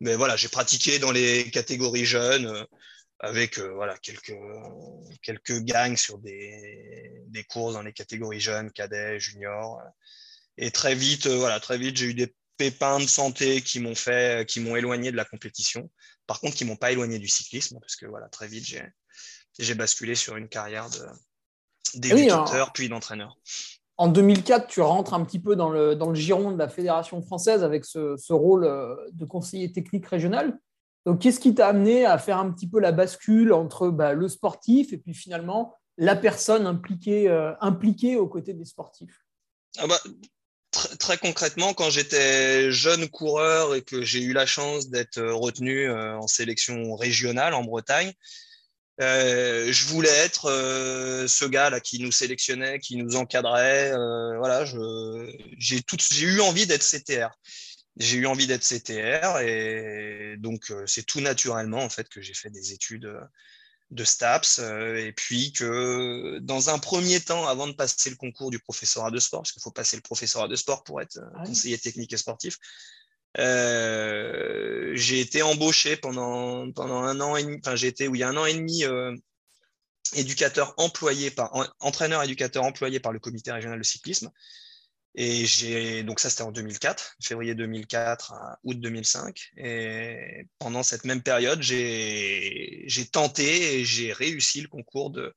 Mais 0.00 0.14
voilà, 0.14 0.36
j'ai 0.36 0.48
pratiqué 0.48 0.98
dans 0.98 1.10
les 1.10 1.50
catégories 1.50 2.04
jeunes 2.04 2.46
euh, 2.46 2.64
avec 3.20 3.58
euh, 3.58 3.72
voilà, 3.74 3.96
quelques, 3.98 4.36
quelques 5.22 5.60
gangs 5.60 5.96
sur 5.96 6.18
des, 6.18 7.24
des 7.26 7.44
courses 7.44 7.74
dans 7.74 7.82
les 7.82 7.92
catégories 7.92 8.40
jeunes, 8.40 8.70
cadets, 8.70 9.18
juniors. 9.18 9.80
Et 10.56 10.70
très 10.70 10.94
vite, 10.94 11.26
euh, 11.26 11.36
voilà, 11.36 11.60
très 11.60 11.78
vite, 11.78 11.96
j'ai 11.96 12.06
eu 12.06 12.14
des 12.14 12.34
pépins 12.56 12.98
de 12.98 13.06
santé 13.06 13.62
qui 13.62 13.80
m'ont 13.80 13.94
fait, 13.94 14.48
qui 14.48 14.60
m'ont 14.60 14.76
éloigné 14.76 15.10
de 15.10 15.16
la 15.16 15.24
compétition. 15.24 15.90
Par 16.26 16.40
contre, 16.40 16.56
qui 16.56 16.64
m'ont 16.64 16.76
pas 16.76 16.92
éloigné 16.92 17.18
du 17.18 17.28
cyclisme, 17.28 17.78
parce 17.80 17.96
que 17.96 18.06
voilà, 18.06 18.28
très 18.28 18.48
vite, 18.48 18.66
j'ai 19.58 19.74
basculé 19.74 20.14
sur 20.14 20.36
une 20.36 20.48
carrière 20.48 20.88
d'éducateur, 21.94 22.72
puis 22.72 22.88
d'entraîneur. 22.88 23.38
En 23.96 24.06
2004, 24.06 24.68
tu 24.68 24.80
rentres 24.80 25.12
un 25.12 25.24
petit 25.24 25.40
peu 25.40 25.56
dans 25.56 25.70
le, 25.70 25.96
dans 25.96 26.10
le 26.10 26.14
giron 26.14 26.52
de 26.52 26.58
la 26.58 26.68
Fédération 26.68 27.20
française 27.20 27.64
avec 27.64 27.84
ce, 27.84 28.16
ce 28.16 28.32
rôle 28.32 28.64
euh, 28.64 28.94
de 29.12 29.24
conseiller 29.24 29.72
technique 29.72 30.06
régional. 30.06 30.56
Donc, 31.08 31.22
qu'est-ce 31.22 31.40
qui 31.40 31.54
t'a 31.54 31.68
amené 31.68 32.04
à 32.04 32.18
faire 32.18 32.36
un 32.36 32.52
petit 32.52 32.68
peu 32.68 32.80
la 32.80 32.92
bascule 32.92 33.54
entre 33.54 33.88
bah, 33.88 34.12
le 34.12 34.28
sportif 34.28 34.92
et 34.92 34.98
puis 34.98 35.14
finalement 35.14 35.74
la 35.96 36.14
personne 36.14 36.66
impliquée, 36.66 37.30
euh, 37.30 37.54
impliquée 37.62 38.16
aux 38.16 38.28
côtés 38.28 38.52
des 38.52 38.66
sportifs? 38.66 39.24
Ah 39.78 39.86
bah, 39.86 39.98
très, 40.98 41.16
concrètement, 41.16 41.72
quand 41.72 41.88
j'étais 41.88 42.70
jeune 42.70 43.08
coureur 43.08 43.74
et 43.74 43.80
que 43.80 44.02
j'ai 44.02 44.20
eu 44.20 44.34
la 44.34 44.44
chance 44.44 44.90
d'être 44.90 45.16
euh, 45.16 45.32
retenu 45.32 45.88
euh, 45.88 46.18
en 46.18 46.26
sélection 46.26 46.94
régionale 46.94 47.54
en 47.54 47.64
Bretagne, 47.64 48.12
je 49.00 49.86
voulais 49.86 50.10
être 50.10 50.50
ce 50.50 51.44
gars 51.46 51.70
là 51.70 51.80
qui 51.80 52.02
nous 52.02 52.12
sélectionnait, 52.12 52.80
qui 52.80 52.96
nous 52.96 53.16
encadrait. 53.16 53.92
voilà, 54.36 54.66
j'ai 55.56 55.80
eu 56.20 56.40
envie 56.40 56.66
d'être 56.66 56.84
CTR. 56.84 57.30
J'ai 57.98 58.16
eu 58.18 58.26
envie 58.26 58.46
d'être 58.46 58.62
CTR 58.62 59.40
et 59.40 60.36
donc 60.38 60.72
c'est 60.86 61.04
tout 61.04 61.20
naturellement 61.20 61.82
en 61.82 61.90
fait 61.90 62.08
que 62.08 62.22
j'ai 62.22 62.34
fait 62.34 62.50
des 62.50 62.72
études 62.72 63.12
de 63.90 64.04
STAPS, 64.04 64.58
et 64.58 65.12
puis 65.16 65.52
que 65.52 66.38
dans 66.40 66.68
un 66.70 66.78
premier 66.78 67.20
temps, 67.20 67.48
avant 67.48 67.66
de 67.66 67.72
passer 67.72 68.10
le 68.10 68.16
concours 68.16 68.50
du 68.50 68.58
professorat 68.58 69.10
de 69.10 69.18
sport, 69.18 69.40
parce 69.40 69.52
qu'il 69.52 69.62
faut 69.62 69.70
passer 69.70 69.96
le 69.96 70.02
professorat 70.02 70.46
de 70.46 70.56
sport 70.56 70.84
pour 70.84 71.00
être 71.00 71.18
ah 71.34 71.44
conseiller 71.44 71.78
technique 71.78 72.12
et 72.12 72.18
sportif, 72.18 72.58
j'ai 73.36 75.20
été 75.20 75.42
embauché 75.42 75.96
pendant, 75.96 76.70
pendant 76.72 77.02
un 77.02 77.20
an 77.20 77.36
et 77.36 77.44
demi, 77.44 77.56
enfin 77.60 77.76
j'ai 77.76 77.88
été 77.88 78.08
oui, 78.08 78.22
un 78.22 78.36
an 78.36 78.44
et 78.44 78.54
demi 78.54 78.84
éducateur 80.14 80.74
employé 80.76 81.30
par 81.30 81.52
entraîneur 81.80 82.22
éducateur 82.22 82.64
employé 82.64 83.00
par 83.00 83.12
le 83.12 83.18
comité 83.18 83.52
régional 83.52 83.78
de 83.78 83.84
cyclisme. 83.84 84.30
Et 85.14 85.46
j'ai 85.46 86.02
donc 86.02 86.20
ça 86.20 86.30
c'était 86.30 86.42
en 86.42 86.52
2004, 86.52 87.16
février 87.22 87.54
2004 87.54 88.32
à 88.32 88.58
août 88.62 88.78
2005. 88.78 89.50
Et 89.56 90.46
pendant 90.58 90.82
cette 90.82 91.04
même 91.04 91.22
période, 91.22 91.60
j'ai 91.62 92.86
tenté 93.12 93.80
et 93.80 93.84
j'ai 93.84 94.12
réussi 94.12 94.60
le 94.60 94.68
concours 94.68 95.10
de, 95.10 95.34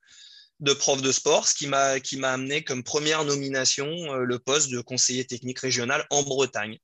prof 0.74 1.02
de 1.02 1.10
sport, 1.10 1.48
ce 1.48 1.54
qui 1.54 1.66
m'a 1.66 2.00
qui 2.00 2.16
m'a 2.16 2.32
amené 2.32 2.62
comme 2.62 2.84
première 2.84 3.24
nomination 3.24 3.86
euh, 3.86 4.24
le 4.24 4.38
poste 4.38 4.70
de 4.70 4.80
conseiller 4.80 5.24
technique 5.26 5.58
régional 5.58 6.06
en 6.10 6.22
Bretagne. 6.22 6.78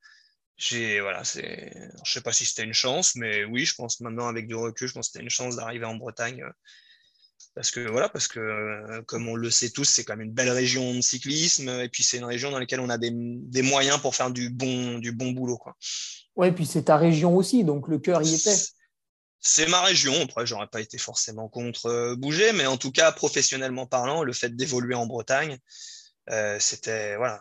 J'ai 0.56 1.00
voilà, 1.00 1.22
c'est 1.24 1.72
je 2.04 2.12
sais 2.12 2.20
pas 2.20 2.32
si 2.32 2.44
c'était 2.46 2.64
une 2.64 2.74
chance, 2.74 3.14
mais 3.14 3.44
oui, 3.44 3.64
je 3.64 3.74
pense 3.74 4.00
maintenant 4.00 4.26
avec 4.26 4.48
du 4.48 4.56
recul, 4.56 4.88
je 4.88 4.94
pense 4.94 5.08
que 5.08 5.12
c'était 5.12 5.24
une 5.24 5.30
chance 5.30 5.56
d'arriver 5.56 5.84
en 5.84 5.94
Bretagne 5.94 6.42
euh, 6.42 6.50
parce 7.54 7.70
que 7.70 7.80
voilà, 7.80 8.08
parce 8.08 8.28
que 8.28 8.38
euh, 8.38 9.02
comme 9.06 9.28
on 9.28 9.34
le 9.34 9.50
sait 9.50 9.70
tous, 9.70 9.84
c'est 9.84 10.04
quand 10.04 10.16
même 10.16 10.28
une 10.28 10.34
belle 10.34 10.50
région 10.50 10.94
de 10.94 11.00
cyclisme, 11.00 11.68
et 11.68 11.88
puis 11.88 12.02
c'est 12.02 12.18
une 12.18 12.24
région 12.24 12.50
dans 12.50 12.58
laquelle 12.58 12.80
on 12.80 12.88
a 12.88 12.98
des, 12.98 13.10
moyens 13.62 14.00
pour 14.00 14.14
faire 14.14 14.30
du 14.30 14.50
bon, 14.50 14.98
du 14.98 15.12
bon 15.12 15.32
boulot. 15.32 15.58
Quoi. 15.58 15.76
Ouais, 16.36 16.48
et 16.48 16.52
puis 16.52 16.66
c'est 16.66 16.84
ta 16.84 16.96
région 16.96 17.36
aussi, 17.36 17.64
donc 17.64 17.88
le 17.88 17.98
cœur 17.98 18.22
y 18.22 18.34
était. 18.34 18.56
C'est 19.40 19.66
ma 19.66 19.82
région. 19.82 20.14
Après, 20.22 20.46
j'aurais 20.46 20.66
pas 20.66 20.80
été 20.80 20.98
forcément 20.98 21.48
contre 21.48 21.86
euh, 21.86 22.16
bouger, 22.16 22.52
mais 22.52 22.66
en 22.66 22.76
tout 22.76 22.92
cas, 22.92 23.12
professionnellement 23.12 23.86
parlant, 23.86 24.22
le 24.22 24.32
fait 24.32 24.54
d'évoluer 24.54 24.94
en 24.94 25.06
Bretagne, 25.06 25.58
euh, 26.30 26.58
c'était 26.60 27.16
voilà, 27.16 27.40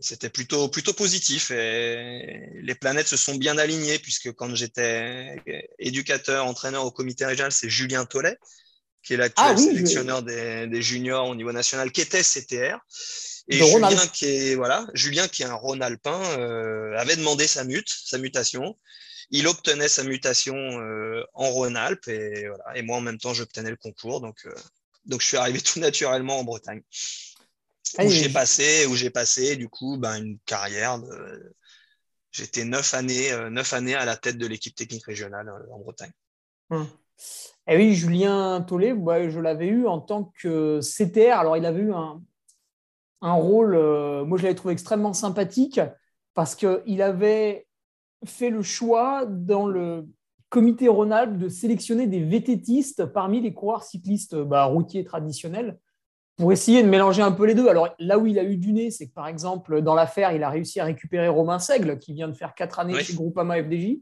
c'était 0.00 0.28
plutôt 0.28 0.68
plutôt 0.68 0.92
positif 0.92 1.50
et 1.50 2.50
les 2.60 2.74
planètes 2.74 3.06
se 3.06 3.16
sont 3.16 3.34
bien 3.34 3.56
alignées 3.56 3.98
puisque 3.98 4.30
quand 4.32 4.54
j'étais 4.54 5.42
éducateur, 5.78 6.44
entraîneur 6.44 6.84
au 6.84 6.90
comité 6.90 7.24
régional, 7.24 7.50
c'est 7.50 7.70
Julien 7.70 8.04
Tollet 8.04 8.36
qui 9.02 9.14
est 9.14 9.16
l'actuel 9.16 9.46
ah 9.48 9.56
sélectionneur 9.56 10.22
des, 10.22 10.82
juniors 10.82 11.28
au 11.28 11.34
niveau 11.34 11.52
national, 11.52 11.92
qui 11.92 12.00
était 12.00 12.22
CTR. 12.22 12.78
Et 13.48 13.58
Julien 13.58 14.06
qui, 14.06 14.26
est, 14.26 14.54
voilà, 14.54 14.86
Julien, 14.94 15.26
qui 15.26 15.42
est 15.42 15.46
un 15.46 15.54
Rhône-Alpin, 15.54 16.22
euh, 16.38 16.96
avait 16.96 17.16
demandé 17.16 17.46
sa 17.46 17.64
mute, 17.64 17.88
sa 17.88 18.18
mutation. 18.18 18.78
Il 19.30 19.48
obtenait 19.48 19.88
sa 19.88 20.04
mutation 20.04 20.54
euh, 20.54 21.24
en 21.34 21.50
Rhône-Alpes 21.50 22.08
et, 22.08 22.46
voilà. 22.48 22.76
et 22.76 22.82
moi, 22.82 22.98
en 22.98 23.00
même 23.00 23.18
temps, 23.18 23.34
j'obtenais 23.34 23.70
le 23.70 23.76
concours. 23.76 24.20
Donc, 24.20 24.38
euh, 24.46 24.54
donc, 25.06 25.20
je 25.22 25.26
suis 25.26 25.36
arrivé 25.36 25.60
tout 25.62 25.80
naturellement 25.80 26.38
en 26.38 26.44
Bretagne. 26.44 26.82
où 27.98 28.10
j'ai 28.10 28.28
passé, 28.28 28.86
où 28.86 28.94
j'ai 28.94 29.10
passé, 29.10 29.56
du 29.56 29.68
coup, 29.68 29.96
ben, 29.98 30.16
une 30.16 30.38
carrière 30.40 30.98
de... 30.98 31.54
J'étais 32.32 32.64
neuf 32.64 32.94
années, 32.94 33.32
neuf 33.50 33.72
années 33.72 33.96
à 33.96 34.04
la 34.04 34.16
tête 34.16 34.38
de 34.38 34.46
l'équipe 34.46 34.76
technique 34.76 35.04
régionale 35.06 35.50
en 35.72 35.80
Bretagne. 35.80 36.12
Hum. 36.70 36.88
Et 37.66 37.74
eh 37.74 37.76
oui, 37.76 37.94
Julien 37.94 38.62
Tollet, 38.62 38.94
je 39.30 39.38
l'avais 39.38 39.68
eu 39.68 39.86
en 39.86 40.00
tant 40.00 40.32
que 40.40 40.80
CTR. 40.80 41.38
Alors, 41.38 41.56
il 41.56 41.66
avait 41.66 41.82
eu 41.82 41.92
un, 41.92 42.20
rôle, 43.20 43.74
euh, 43.74 44.24
moi 44.24 44.38
je 44.38 44.44
l'avais 44.44 44.54
trouvé 44.54 44.72
extrêmement 44.72 45.12
sympathique 45.12 45.80
parce 46.34 46.54
qu'il 46.54 47.02
avait 47.02 47.66
fait 48.24 48.50
le 48.50 48.62
choix 48.62 49.26
dans 49.26 49.66
le 49.66 50.08
comité 50.48 50.88
Rhône-Alpes 50.88 51.38
de 51.38 51.48
sélectionner 51.48 52.06
des 52.06 52.22
vététistes 52.22 53.04
parmi 53.04 53.40
les 53.40 53.54
coureurs 53.54 53.84
cyclistes 53.84 54.36
bah, 54.36 54.64
routiers 54.64 55.04
traditionnels 55.04 55.78
pour 56.36 56.52
essayer 56.52 56.82
de 56.82 56.88
mélanger 56.88 57.22
un 57.22 57.32
peu 57.32 57.44
les 57.44 57.54
deux. 57.54 57.68
Alors 57.68 57.94
là 57.98 58.18
où 58.18 58.26
il 58.26 58.38
a 58.38 58.42
eu 58.42 58.56
du 58.56 58.72
nez, 58.72 58.90
c'est 58.90 59.06
que 59.06 59.12
par 59.12 59.28
exemple, 59.28 59.82
dans 59.82 59.94
l'affaire, 59.94 60.32
il 60.32 60.42
a 60.42 60.48
réussi 60.48 60.80
à 60.80 60.84
récupérer 60.84 61.28
Romain 61.28 61.58
Seigle, 61.58 61.98
qui 61.98 62.14
vient 62.14 62.28
de 62.28 62.32
faire 62.32 62.54
quatre 62.54 62.78
années 62.78 62.98
chez 63.00 63.14
Groupama 63.14 63.62
FDJ. 63.62 63.98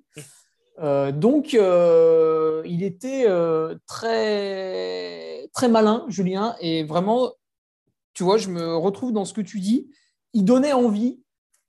Euh, 0.81 1.11
donc, 1.11 1.55
euh, 1.55 2.63
il 2.65 2.83
était 2.83 3.25
euh, 3.27 3.75
très, 3.87 5.49
très 5.53 5.69
malin, 5.69 6.05
Julien, 6.09 6.57
et 6.61 6.85
vraiment, 6.85 7.33
tu 8.15 8.23
vois, 8.23 8.39
je 8.39 8.49
me 8.49 8.77
retrouve 8.77 9.13
dans 9.13 9.25
ce 9.25 9.35
que 9.35 9.41
tu 9.41 9.61
dis. 9.61 9.91
Il 10.35 10.45
donnait 10.45 10.73
envie 10.73 11.21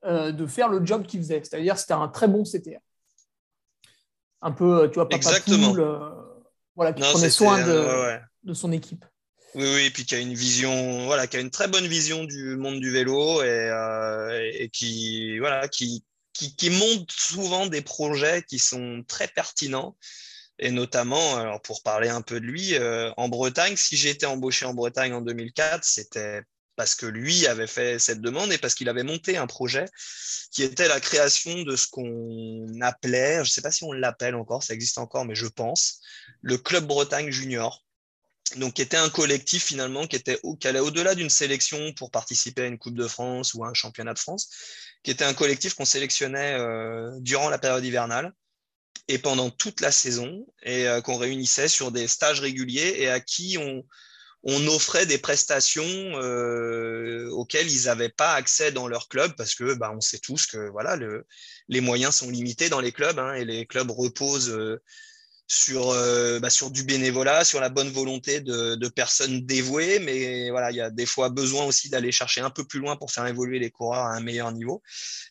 de 0.05 0.47
faire 0.47 0.69
le 0.69 0.85
job 0.85 1.05
qu'il 1.05 1.19
faisait, 1.19 1.41
c'est-à-dire 1.43 1.77
c'était 1.77 1.93
un 1.93 2.07
très 2.07 2.29
bon 2.29 2.43
CTR. 2.43 2.79
Un 4.41 4.51
peu, 4.51 4.89
tu 4.89 4.95
vois, 4.95 5.09
pas 5.09 5.17
Exactement. 5.17 5.73
voilà, 6.75 6.93
qui 6.93 7.01
prenait 7.01 7.29
soin 7.29 7.65
de, 7.65 8.17
de, 8.43 8.53
son 8.53 8.71
équipe. 8.71 9.03
Oui, 9.55 9.65
oui, 9.75 9.85
et 9.87 9.89
puis 9.89 10.05
qui 10.05 10.15
a 10.15 10.19
une 10.19 10.33
vision, 10.33 11.05
voilà, 11.05 11.27
qui 11.27 11.35
a 11.35 11.41
une 11.41 11.49
très 11.49 11.67
bonne 11.67 11.85
vision 11.85 12.23
du 12.23 12.55
monde 12.55 12.79
du 12.79 12.91
vélo 12.91 13.43
et, 13.43 13.71
et 14.53 14.69
qui, 14.69 15.37
voilà, 15.39 15.67
qui, 15.67 16.05
qui, 16.47 16.69
montent 16.69 17.11
souvent 17.11 17.67
des 17.67 17.81
projets 17.81 18.43
qui 18.43 18.59
sont 18.59 19.03
très 19.07 19.27
pertinents. 19.27 19.97
Et 20.57 20.71
notamment, 20.71 21.37
alors 21.37 21.61
pour 21.61 21.83
parler 21.83 22.09
un 22.09 22.21
peu 22.21 22.39
de 22.39 22.45
lui, 22.45 22.75
euh, 22.75 23.11
en 23.15 23.29
Bretagne, 23.29 23.77
si 23.77 23.95
j'ai 23.95 24.09
été 24.09 24.25
embauché 24.25 24.65
en 24.65 24.73
Bretagne 24.73 25.13
en 25.13 25.21
2004, 25.21 25.83
c'était 25.83 26.41
parce 26.75 26.95
que 26.95 27.05
lui 27.05 27.45
avait 27.45 27.67
fait 27.67 27.99
cette 27.99 28.21
demande 28.21 28.53
et 28.53 28.57
parce 28.57 28.73
qu'il 28.73 28.87
avait 28.87 29.03
monté 29.03 29.35
un 29.35 29.47
projet 29.47 29.85
qui 30.51 30.63
était 30.63 30.87
la 30.87 31.01
création 31.01 31.63
de 31.63 31.75
ce 31.75 31.87
qu'on 31.87 32.81
appelait, 32.81 33.35
je 33.35 33.39
ne 33.41 33.45
sais 33.45 33.61
pas 33.61 33.71
si 33.71 33.83
on 33.83 33.91
l'appelle 33.91 34.35
encore, 34.35 34.63
ça 34.63 34.73
existe 34.73 34.97
encore, 34.97 35.25
mais 35.25 35.35
je 35.35 35.47
pense, 35.47 36.01
le 36.41 36.57
Club 36.57 36.85
Bretagne 36.85 37.31
Junior. 37.31 37.85
Donc, 38.55 38.75
qui 38.75 38.81
était 38.81 38.97
un 38.97 39.09
collectif 39.09 39.63
finalement 39.65 40.07
qui, 40.07 40.15
était, 40.15 40.39
qui 40.59 40.67
allait 40.67 40.79
au-delà 40.79 41.15
d'une 41.15 41.29
sélection 41.29 41.93
pour 41.93 42.11
participer 42.11 42.63
à 42.63 42.65
une 42.65 42.77
Coupe 42.77 42.95
de 42.95 43.07
France 43.07 43.53
ou 43.53 43.63
à 43.63 43.69
un 43.69 43.73
championnat 43.73 44.13
de 44.13 44.19
France, 44.19 44.49
qui 45.03 45.11
était 45.11 45.25
un 45.25 45.33
collectif 45.33 45.75
qu'on 45.75 45.85
sélectionnait 45.85 46.53
euh, 46.53 47.11
durant 47.19 47.49
la 47.49 47.59
période 47.59 47.85
hivernale 47.85 48.33
et 49.07 49.17
pendant 49.17 49.49
toute 49.49 49.81
la 49.81 49.91
saison, 49.91 50.45
et 50.63 50.87
euh, 50.87 51.01
qu'on 51.01 51.17
réunissait 51.17 51.67
sur 51.67 51.91
des 51.91 52.07
stages 52.07 52.41
réguliers 52.41 52.95
et 52.97 53.09
à 53.09 53.19
qui 53.19 53.57
on, 53.59 53.83
on 54.43 54.67
offrait 54.67 55.05
des 55.05 55.17
prestations 55.17 55.83
euh, 55.83 57.29
auxquelles 57.31 57.71
ils 57.71 57.85
n'avaient 57.85 58.09
pas 58.09 58.33
accès 58.33 58.71
dans 58.71 58.87
leur 58.87 59.07
club 59.07 59.33
parce 59.35 59.55
que 59.55 59.73
bah, 59.73 59.91
on 59.95 60.01
sait 60.01 60.19
tous 60.19 60.45
que 60.45 60.69
voilà 60.69 60.95
le, 60.95 61.25
les 61.67 61.81
moyens 61.81 62.15
sont 62.15 62.29
limités 62.29 62.69
dans 62.69 62.79
les 62.79 62.91
clubs 62.91 63.19
hein, 63.19 63.33
et 63.33 63.45
les 63.45 63.65
clubs 63.65 63.89
reposent 63.89 64.55
sur, 65.51 65.89
euh, 65.89 66.39
bah, 66.39 66.51
sur 66.51 66.69
du 66.69 66.83
bénévolat, 66.83 67.43
sur 67.43 67.59
la 67.59 67.69
bonne 67.69 67.89
volonté 67.89 68.39
de, 68.39 68.75
de, 68.75 68.87
personnes 68.87 69.41
dévouées, 69.47 69.97
mais 69.97 70.51
voilà, 70.51 70.69
il 70.69 70.77
y 70.77 70.81
a 70.81 70.91
des 70.91 71.07
fois 71.07 71.29
besoin 71.29 71.65
aussi 71.65 71.89
d'aller 71.89 72.11
chercher 72.11 72.41
un 72.41 72.51
peu 72.51 72.63
plus 72.63 72.79
loin 72.79 72.95
pour 72.95 73.11
faire 73.11 73.25
évoluer 73.25 73.57
les 73.57 73.71
coureurs 73.71 74.05
à 74.05 74.13
un 74.13 74.19
meilleur 74.19 74.51
niveau. 74.51 74.83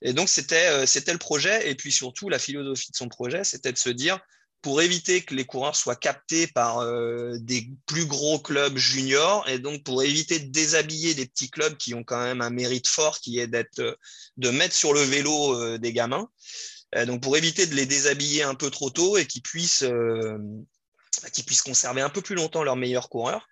Et 0.03 0.13
donc 0.13 0.29
c'était 0.29 0.67
euh, 0.71 0.87
c'était 0.87 1.13
le 1.13 1.19
projet, 1.19 1.71
et 1.71 1.77
puis 1.77 1.93
surtout 1.93 2.29
la 2.29 2.41
philosophie 2.41 2.91
de 2.91 2.97
son 2.97 3.09
projet, 3.09 3.45
c'était 3.45 3.73
de 3.73 3.79
se 3.79 3.91
dire 3.91 4.19
pour 4.61 4.83
éviter 4.83 5.23
que 5.23 5.37
les 5.37 5.45
coureurs 5.45 5.77
soient 5.77 5.95
captés 5.95 6.49
par 6.49 6.79
euh, 6.79 7.37
des 7.39 7.71
plus 7.87 8.07
gros 8.07 8.41
clubs 8.41 8.77
juniors, 8.77 9.49
et 9.49 9.61
donc 9.61 9.85
pour 9.85 10.03
éviter 10.03 10.41
de 10.41 10.51
déshabiller 10.51 11.15
des 11.15 11.27
petits 11.27 11.49
clubs 11.49 11.77
qui 11.77 11.95
ont 11.95 12.03
quand 12.03 12.21
même 12.21 12.41
un 12.41 12.51
mérite 12.51 12.89
fort, 12.89 13.21
qui 13.21 13.39
est 13.39 13.47
d'être 13.47 13.97
de 14.37 14.51
mettre 14.51 14.75
sur 14.75 14.93
le 14.93 15.01
vélo 15.01 15.79
des 15.79 15.93
gamins. 15.93 16.29
Euh, 16.95 17.05
donc 17.05 17.23
pour 17.23 17.37
éviter 17.37 17.67
de 17.67 17.75
les 17.75 17.87
déshabiller 17.87 18.43
un 18.43 18.55
peu 18.55 18.71
trop 18.71 18.91
tôt 18.91 19.19
et 19.19 19.27
qu'ils 19.27 19.43
puissent, 19.43 19.83
euh, 19.83 20.39
puissent 21.47 21.63
conserver 21.63 22.01
un 22.01 22.09
peu 22.09 22.23
plus 22.23 22.35
longtemps 22.35 22.63
leurs 22.63 22.77
meilleurs 22.77 23.09
coureurs, 23.09 23.47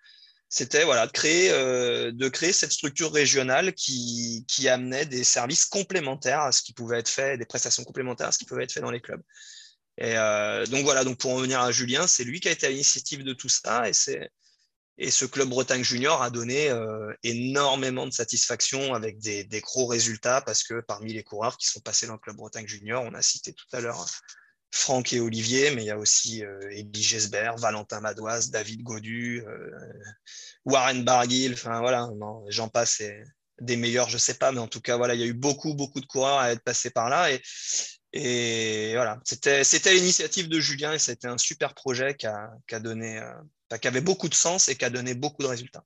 c'était 0.48 0.84
voilà, 0.84 1.06
de, 1.06 1.12
créer, 1.12 1.50
euh, 1.50 2.12
de 2.12 2.28
créer 2.28 2.52
cette 2.52 2.72
structure 2.72 3.12
régionale 3.12 3.74
qui, 3.74 4.44
amenait 4.68 5.04
des 5.04 5.24
services 5.24 5.66
complémentaires 5.66 6.40
à 6.40 6.52
ce 6.52 6.62
qui 6.62 6.72
pouvait 6.72 6.98
être 6.98 7.08
fait, 7.08 7.36
des 7.36 7.46
prestations 7.46 7.84
complémentaires 7.84 8.28
à 8.28 8.32
ce 8.32 8.38
qui 8.38 8.46
pouvait 8.46 8.64
être 8.64 8.72
fait 8.72 8.80
dans 8.80 8.90
les 8.90 9.00
clubs. 9.00 9.22
Et 9.98 10.14
donc 10.70 10.84
voilà, 10.84 11.04
donc 11.04 11.18
pour 11.18 11.30
en 11.30 11.36
revenir 11.36 11.60
à 11.60 11.72
Julien, 11.72 12.06
c'est 12.06 12.24
lui 12.24 12.40
qui 12.40 12.48
a 12.48 12.50
été 12.50 12.66
à 12.66 12.70
l'initiative 12.70 13.24
de 13.24 13.32
tout 13.32 13.48
ça 13.48 13.88
et 13.88 13.94
c'est 13.94 14.30
et 14.98 15.10
ce 15.10 15.26
club 15.26 15.48
Bretagne 15.48 15.84
Junior 15.84 16.22
a 16.22 16.30
donné 16.30 16.70
euh, 16.70 17.12
énormément 17.22 18.06
de 18.06 18.12
satisfaction 18.12 18.94
avec 18.94 19.18
des, 19.18 19.46
gros 19.60 19.86
résultats 19.86 20.40
parce 20.40 20.62
que 20.64 20.80
parmi 20.80 21.12
les 21.12 21.22
coureurs 21.22 21.58
qui 21.58 21.66
sont 21.66 21.80
passés 21.80 22.06
dans 22.06 22.14
le 22.14 22.18
club 22.18 22.36
Bretagne 22.36 22.66
Junior, 22.66 23.02
on 23.04 23.14
a 23.14 23.22
cité 23.22 23.52
tout 23.52 23.66
à 23.72 23.80
l'heure 23.80 24.06
Franck 24.70 25.12
et 25.12 25.20
Olivier, 25.20 25.70
mais 25.70 25.82
il 25.82 25.86
y 25.86 25.90
a 25.90 25.98
aussi 25.98 26.44
euh, 26.44 26.58
Eddie 26.70 27.02
Gesbert, 27.02 27.56
Valentin 27.58 28.00
Madoise, 28.00 28.50
David 28.50 28.82
Godu, 28.82 29.44
euh, 29.46 29.70
Warren 30.64 31.04
Barguil, 31.04 31.52
enfin 31.52 31.80
voilà, 31.80 32.08
j'en 32.48 32.68
passe 32.68 33.02
des 33.60 33.76
meilleurs, 33.76 34.08
je 34.08 34.18
sais 34.18 34.34
pas, 34.34 34.52
mais 34.52 34.60
en 34.60 34.68
tout 34.68 34.80
cas, 34.80 34.98
il 35.12 35.20
y 35.20 35.22
a 35.22 35.26
eu 35.26 35.34
beaucoup, 35.34 35.74
beaucoup 35.74 36.00
de 36.00 36.06
coureurs 36.06 36.38
à 36.38 36.52
être 36.52 36.62
passés 36.62 36.90
par 36.90 37.10
là 37.10 37.30
et, 37.30 37.40
et 38.12 38.92
voilà, 38.94 39.20
c'était 39.24 39.94
l'initiative 39.94 40.48
de 40.48 40.58
Julien 40.58 40.94
et 40.94 40.98
c'était 40.98 41.28
un 41.28 41.38
super 41.38 41.74
projet 41.74 42.14
qui 42.14 42.26
a, 42.26 42.50
qui 42.66 42.74
a 42.74 42.80
donné, 42.80 43.20
qui 43.80 43.88
avait 43.88 44.00
beaucoup 44.00 44.28
de 44.28 44.34
sens 44.34 44.68
et 44.68 44.76
qui 44.76 44.84
a 44.84 44.90
donné 44.90 45.14
beaucoup 45.14 45.42
de 45.42 45.48
résultats. 45.48 45.84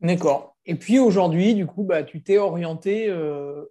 D'accord. 0.00 0.56
Et 0.64 0.76
puis 0.76 0.98
aujourd'hui, 0.98 1.54
du 1.54 1.66
coup, 1.66 1.82
bah, 1.82 2.04
tu 2.04 2.22
t'es 2.22 2.38
orienté 2.38 3.08
euh, 3.08 3.64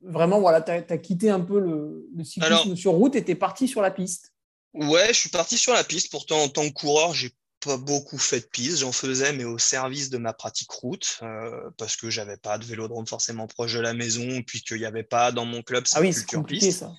vraiment, 0.00 0.40
voilà, 0.40 0.60
tu 0.60 0.70
as, 0.70 0.98
quitté 0.98 1.30
un 1.30 1.40
peu 1.40 1.60
le, 1.60 2.08
cyclisme 2.24 2.76
sur 2.76 2.92
route 2.92 3.14
et 3.16 3.24
tu 3.24 3.32
es 3.32 3.34
parti 3.34 3.68
sur 3.68 3.82
la 3.82 3.90
piste. 3.90 4.32
Ouais, 4.74 5.08
je 5.08 5.18
suis 5.18 5.30
parti 5.30 5.56
sur 5.56 5.72
la 5.72 5.84
piste. 5.84 6.10
Pourtant, 6.10 6.42
en 6.42 6.48
tant 6.48 6.68
que 6.68 6.74
coureur, 6.74 7.14
j'ai 7.14 7.30
pas 7.60 7.76
beaucoup 7.76 8.18
fait 8.18 8.40
de 8.40 8.46
piste. 8.46 8.78
J'en 8.78 8.92
faisais, 8.92 9.32
mais 9.32 9.44
au 9.44 9.58
service 9.58 10.10
de 10.10 10.18
ma 10.18 10.32
pratique 10.32 10.70
route, 10.70 11.18
euh, 11.22 11.70
parce 11.76 11.96
que 11.96 12.10
j'avais 12.10 12.36
pas 12.36 12.58
de 12.58 12.64
vélodrome 12.64 13.06
forcément 13.06 13.46
proche 13.46 13.74
de 13.74 13.80
la 13.80 13.94
maison, 13.94 14.42
puis 14.46 14.62
qu'il 14.62 14.78
n'y 14.78 14.84
avait 14.84 15.04
pas 15.04 15.32
dans 15.32 15.44
mon 15.44 15.62
club 15.62 15.86
cette 15.86 15.98
ah 15.98 16.00
oui, 16.00 16.12
culture 16.12 16.44
piste. 16.44 16.80
Ça. 16.80 16.92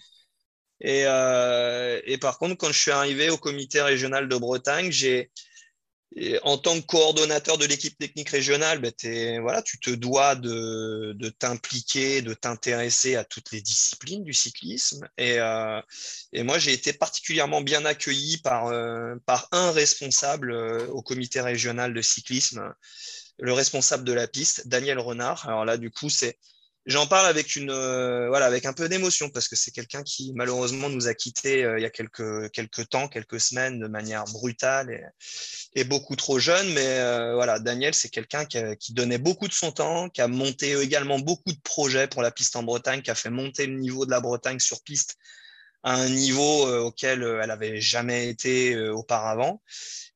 Et, 0.81 1.03
euh, 1.05 2.00
et, 2.05 2.17
par 2.17 2.38
contre, 2.38 2.55
quand 2.55 2.71
je 2.71 2.79
suis 2.79 2.91
arrivé 2.91 3.29
au 3.29 3.38
comité 3.38 3.81
régional 3.81 4.29
de 4.29 4.36
Bretagne, 4.38 4.91
j'ai 4.91 5.31
en 6.41 6.57
tant 6.57 6.79
que 6.79 6.86
coordonnateur 6.86 7.57
de 7.57 7.65
l'équipe 7.65 7.98
technique 7.98 8.29
régionale, 8.29 8.79
ben, 8.79 8.91
tu 9.63 9.79
te 9.79 9.91
dois 9.91 10.36
de, 10.36 11.29
t'impliquer, 11.38 12.21
de 12.21 12.33
t'intéresser 12.33 13.15
à 13.15 13.24
toutes 13.24 13.51
les 13.51 13.62
disciplines 13.62 14.24
du 14.24 14.33
cyclisme. 14.33 15.07
Et, 15.17 15.39
euh, 15.39 15.81
moi, 16.33 16.57
j'ai 16.57 16.74
été 16.74 16.93
particulièrement 16.93 17.62
bien 17.62 17.86
accueilli 17.86 18.38
par, 18.38 18.67
euh, 18.67 19.15
un 19.51 19.71
responsable 19.71 20.51
au 20.51 21.01
comité 21.03 21.41
régional 21.41 21.93
de 21.93 22.01
cyclisme, 22.01 22.74
le 23.38 23.53
responsable 23.53 24.03
de 24.03 24.13
la 24.13 24.27
piste, 24.27 24.67
Daniel 24.67 25.00
Renard. 25.00 25.48
Alors 25.48 25.63
là, 25.63 25.77
du 25.77 25.91
coup, 25.91 26.09
c'est 26.09 26.39
J'en 26.86 27.07
parle 27.07 27.27
avec 27.27 27.55
une 27.55 27.69
euh, 27.69 28.29
voilà 28.29 28.45
avec 28.45 28.65
un 28.65 28.74
peu 28.74 28.88
d'émotion 28.88 29.29
parce 29.29 29.48
que 29.48 29.55
c'est 29.55 29.71
quelqu'un 29.71 30.01
qui 30.01 30.31
malheureusement 30.33 30.89
nous 30.89 31.07
a 31.07 31.13
quittés 31.13 31.63
euh, 31.63 31.77
il 31.77 31.81
y 31.83 31.86
a 31.86 31.89
quelques 31.89 32.50
quelques 32.51 32.88
temps, 32.89 33.07
quelques 33.07 33.39
semaines 33.39 33.79
de 33.79 33.88
manière 33.88 34.24
brutale 34.25 34.89
et, 34.89 35.03
et 35.81 35.83
beaucoup 35.83 36.15
trop 36.15 36.39
jeune. 36.39 36.71
Mais 36.74 36.88
euh, 37.00 37.36
voilà, 37.36 37.59
Daniel, 37.59 37.93
c'est 37.93 38.09
quelqu'un 38.09 38.45
qui, 38.45 38.59
qui, 38.79 38.93
donnait 38.93 39.17
beaucoup 39.17 39.48
de 39.48 39.53
son 39.53 39.71
temps, 39.71 40.09
qui 40.09 40.21
a 40.21 40.27
monté 40.27 40.71
également 40.81 41.19
beaucoup 41.19 41.51
de 41.51 41.59
projets 41.63 42.07
pour 42.07 42.21
la 42.21 42.31
piste 42.31 42.55
en 42.55 42.63
Bretagne, 42.63 43.01
qui 43.01 43.12
a 43.12 43.15
fait 43.15 43.29
monter 43.29 43.67
le 43.67 43.77
niveau 43.77 44.05
de 44.05 44.12
la 44.12 44.21
Bretagne 44.21 44.59
sur 44.59 44.81
piste 44.81 45.17
à 45.83 45.93
un 45.93 46.09
niveau 46.09 46.67
auquel 46.86 47.24
elle 47.24 47.51
avait 47.51 47.79
jamais 47.79 48.29
été 48.29 48.77
auparavant. 48.89 49.62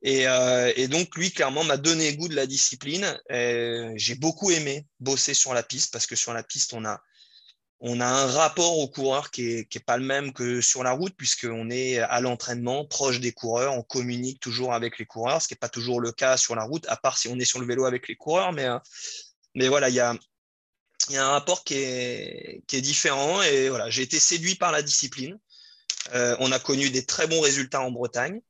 Euh, 0.05 0.74
et, 0.75 0.88
donc, 0.88 1.15
lui, 1.15 1.32
clairement, 1.32 1.63
m'a 1.63 1.77
donné 1.77 2.15
goût 2.15 2.27
de 2.27 2.36
la 2.36 2.46
discipline. 2.46 3.20
J'ai 3.29 4.15
beaucoup 4.15 4.51
aimé 4.51 4.86
bosser 5.00 5.34
sur 5.34 5.53
la 5.53 5.63
piste 5.63 5.91
parce 5.93 6.08
que 6.08 6.15
sur 6.15 6.34
la 6.34 6.43
piste, 6.43 6.74
on 6.74 6.86
a, 6.86 7.01
on 7.79 8.00
a 8.00 8.05
un 8.05 8.27
rapport 8.27 8.77
aux 8.79 8.88
coureurs 8.88 9.32
qui 9.32 9.43
n'est 9.43 9.60
est 9.60 9.86
pas 9.86 9.98
le 9.98 10.05
même 10.05 10.34
que 10.34 10.62
sur 10.62 10.84
la 10.84 10.91
route, 10.91 11.15
puisqu'on 11.15 11.70
est 11.70 12.00
à 12.00 12.20
l'entraînement, 12.22 12.86
proche 12.86 13.20
des 13.20 13.32
coureurs, 13.32 13.74
on 13.74 13.84
communique 13.84 14.39
toujours 14.39 14.74
avec 14.74 15.00
les 15.00 15.05
coureurs, 15.05 15.41
ce 15.41 15.48
qui 15.48 15.53
n'est 15.53 15.60
pas 15.60 15.70
toujours 15.70 16.01
le 16.01 16.12
cas 16.12 16.38
sur 16.38 16.55
la 16.55 16.63
route, 16.63 16.86
à 16.88 16.98
part 16.98 17.17
si 17.17 17.27
on 17.27 17.39
est 17.39 17.46
sur 17.46 17.60
le 17.60 17.65
vélo 17.65 17.86
avec 17.86 18.08
les 18.08 18.15
coureurs. 18.15 18.51
Mais, 18.51 18.65
euh, 18.65 18.79
mais 19.55 19.67
voilà, 19.70 19.89
il 19.89 19.96
y 19.96 20.00
a, 20.01 20.15
y 21.10 21.17
a 21.17 21.25
un 21.25 21.32
rapport 21.32 21.63
qui 21.63 21.75
est, 21.75 22.63
qui 22.67 22.75
est 22.75 22.82
différent. 22.82 23.41
Et 23.41 23.70
voilà, 23.70 23.89
j'ai 23.89 24.03
été 24.03 24.20
séduit 24.20 24.55
par 24.55 24.74
la 24.74 24.82
discipline. 24.82 25.38
Euh, 26.14 26.36
on 26.40 26.52
a 26.52 26.60
connu 26.60 26.90
des 26.90 27.06
très 27.06 27.28
bons 27.28 27.42
résultats 27.42 27.82
en 27.82 27.92
Bretagne. 27.92 28.42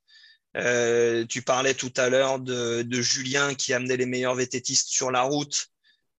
Euh, 0.56 1.26
tu 1.26 1.42
parlais 1.42 1.74
tout 1.74 1.94
à 1.98 2.10
l'heure 2.10 2.40
de, 2.40 2.86
Julien 3.02 3.56
qui 3.56 3.74
amenait 3.74 3.98
les 3.98 4.06
meilleurs 4.06 4.36
vététistes 4.36 4.90
sur 4.90 5.12
la 5.12 5.22
route. 5.22 5.68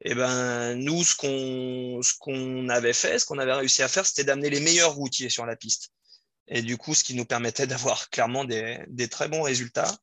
Eh 0.06 0.14
ben, 0.14 0.74
nous, 0.74 1.04
ce 1.04 1.14
qu'on, 1.16 2.68
avait 2.68 2.92
fait, 2.92 3.18
ce 3.18 3.26
qu'on 3.26 3.38
avait 3.38 3.54
réussi 3.54 3.82
à 3.82 3.88
faire, 3.88 4.04
c'était 4.04 4.24
d'amener 4.24 4.50
les 4.50 4.60
meilleurs 4.60 4.94
routiers 4.94 5.30
sur 5.30 5.46
la 5.46 5.56
piste. 5.56 5.90
Et 6.48 6.62
du 6.62 6.76
coup, 6.76 6.94
ce 6.94 7.04
qui 7.04 7.14
nous 7.14 7.24
permettait 7.24 7.66
d'avoir 7.66 8.10
clairement 8.10 8.44
des, 8.44 9.08
très 9.10 9.28
bons 9.28 9.42
résultats. 9.42 9.96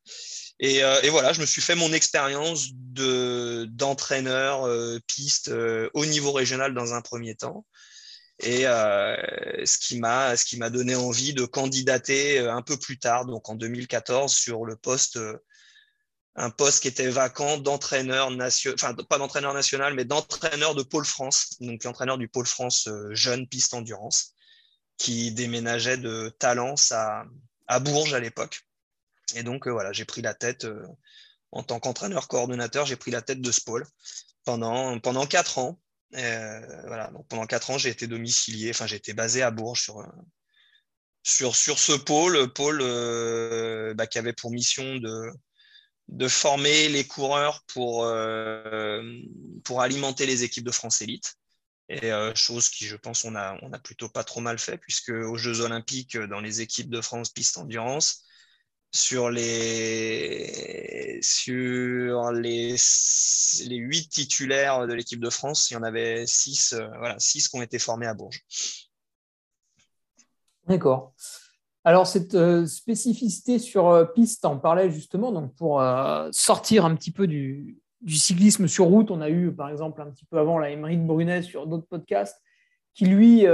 Et, 0.60 0.84
euh, 0.84 1.02
et, 1.02 1.10
voilà, 1.10 1.34
je 1.34 1.42
me 1.42 1.46
suis 1.46 1.62
fait 1.62 1.76
mon 1.76 1.92
expérience 1.94 2.70
de, 2.72 3.68
d'entraîneur 3.70 4.68
piste 5.08 5.52
au 5.94 6.06
niveau 6.06 6.32
régional 6.32 6.74
dans 6.74 6.94
un 6.94 7.02
premier 7.02 7.36
temps 7.36 7.66
et 8.42 8.68
euh, 8.68 9.16
ce 9.66 9.78
qui 9.78 10.00
m'a 10.00 10.36
ce 10.36 10.46
qui 10.46 10.58
m'a 10.58 10.70
donné 10.70 10.96
envie 10.96 11.34
de 11.34 11.46
candidater 11.46 12.40
euh, 12.40 12.54
un 12.54 12.62
peu 12.62 12.78
plus 12.78 12.98
tard, 12.98 13.26
donc 13.26 13.50
en 13.50 13.56
2014, 13.56 14.34
sur 14.34 14.66
le 14.66 14.76
poste 14.76 15.18
euh, 15.18 15.38
un 16.36 16.50
poste 16.50 16.82
qui 16.82 16.88
était 16.88 17.10
vacant 17.10 17.58
d'entraîneur 17.58 18.32
national, 18.32 18.76
enfin 18.76 18.94
pas 18.96 19.18
d'entraîneur 19.18 19.54
national, 19.54 19.94
mais 19.94 20.06
d'entraîneur 20.06 20.76
de 20.76 20.84
Pôle 20.84 21.06
France, 21.06 21.58
donc 21.60 21.84
l'entraîneur 21.84 22.18
du 22.18 22.30
Pôle 22.30 22.48
France 22.48 22.88
jeune 23.12 23.48
piste 23.48 23.74
endurance, 23.74 24.34
qui 24.98 25.34
déménageait 25.34 25.98
de 25.98 26.34
Talence 26.40 26.94
à, 26.94 27.26
à 27.68 27.80
Bourges 27.80 28.14
à 28.14 28.22
l'époque. 28.22 28.62
Et 29.36 29.44
donc 29.44 29.68
voilà, 29.68 29.92
j'ai 29.92 30.06
pris 30.06 30.22
la 30.22 30.34
tête 30.34 30.66
en 31.52 31.64
tant 31.64 31.82
qu'entraîneur 31.82 32.30
coordonnateur, 32.30 32.86
j'ai 32.86 32.96
pris 32.96 33.12
la 33.12 33.22
tête 33.22 33.42
de 33.42 33.52
ce 33.52 33.60
pôle 33.60 33.86
pendant 34.46 35.00
pendant 35.00 35.26
quatre 35.26 35.58
ans. 35.58 35.81
Euh, 36.16 36.82
voilà, 36.88 37.08
donc 37.12 37.28
pendant 37.28 37.46
quatre 37.46 37.70
ans, 37.70 37.78
j'ai 37.78 37.90
été 37.90 38.08
domicilié, 38.08 38.72
enfin 38.72 38.88
j'ai 38.88 38.98
été 38.98 39.14
basé 39.14 39.42
à 39.42 39.52
Bourges 39.52 39.82
sur, 39.82 40.06
sur, 41.24 41.56
sur 41.56 41.80
ce 41.80 41.94
pôle, 41.94 42.52
pôle 42.54 42.80
euh, 42.82 43.94
bah, 43.94 44.08
qui 44.08 44.18
avait 44.18 44.34
pour 44.34 44.52
mission 44.52 44.96
de, 44.98 45.32
de 46.10 46.28
former 46.28 46.90
les 46.90 47.08
coureurs 47.08 47.64
pour, 47.68 48.04
euh, 48.04 49.02
pour 49.64 49.82
alimenter 49.82 50.26
les 50.26 50.44
équipes 50.44 50.66
de 50.66 50.72
France 50.72 51.02
Élite. 51.02 51.36
Et 51.94 52.10
chose 52.36 52.70
qui, 52.70 52.86
je 52.86 52.96
pense, 52.96 53.26
on 53.26 53.36
a, 53.36 53.58
on 53.64 53.74
a 53.74 53.80
plutôt 53.80 54.08
pas 54.08 54.24
trop 54.24 54.40
mal 54.40 54.58
fait, 54.58 54.78
puisque 54.78 55.10
aux 55.10 55.36
Jeux 55.36 55.60
Olympiques, 55.60 56.16
dans 56.18 56.40
les 56.40 56.62
équipes 56.62 56.90
de 56.90 57.02
France 57.02 57.32
piste 57.32 57.58
endurance, 57.58 58.24
sur 58.92 59.30
les 59.30 61.20
sur 61.22 62.32
les 62.32 62.76
les 63.68 63.76
huit 63.78 64.10
titulaires 64.10 64.88
de 64.88 64.94
l'équipe 64.94 65.20
de 65.20 65.30
France, 65.30 65.70
il 65.70 65.76
y 65.76 65.78
en 65.78 65.84
avait 65.84 66.26
six, 66.26 66.74
euh, 66.74 66.88
voilà, 66.98 67.16
six 67.20 67.48
qui 67.48 67.58
ont 67.58 67.62
été 67.62 67.80
formés 67.80 68.08
à 68.08 68.14
Bourges. 68.14 68.44
D'accord. 70.68 71.14
Alors 71.84 72.06
cette 72.06 72.36
euh, 72.36 72.66
spécificité 72.66 73.60
sur 73.60 73.90
euh, 73.90 74.06
piste, 74.06 74.46
on 74.46 74.60
parlait 74.60 74.92
justement 74.92 75.32
donc 75.32 75.56
pour 75.56 75.84
sortir 76.32 76.86
un 76.86 76.96
petit 76.96 77.12
peu 77.12 77.28
du, 77.28 77.80
du, 78.02 78.16
cyclisme 78.16 78.68
sur 78.68 78.86
route. 78.86 79.12
On 79.12 79.22
a 79.22 79.30
eu 79.30 79.54
par 79.54 79.70
exemple 79.70 80.02
un 80.02 80.12
petit 80.12 80.26
peu 80.26 80.38
avant 80.38 80.60
la 80.60 80.70
Émeric 80.70 81.06
Brunet 81.06 81.42
sur 81.42 81.68
d'autres 81.68 81.88
podcasts 81.88 82.42
qui 82.94 83.06
lui 83.06 83.46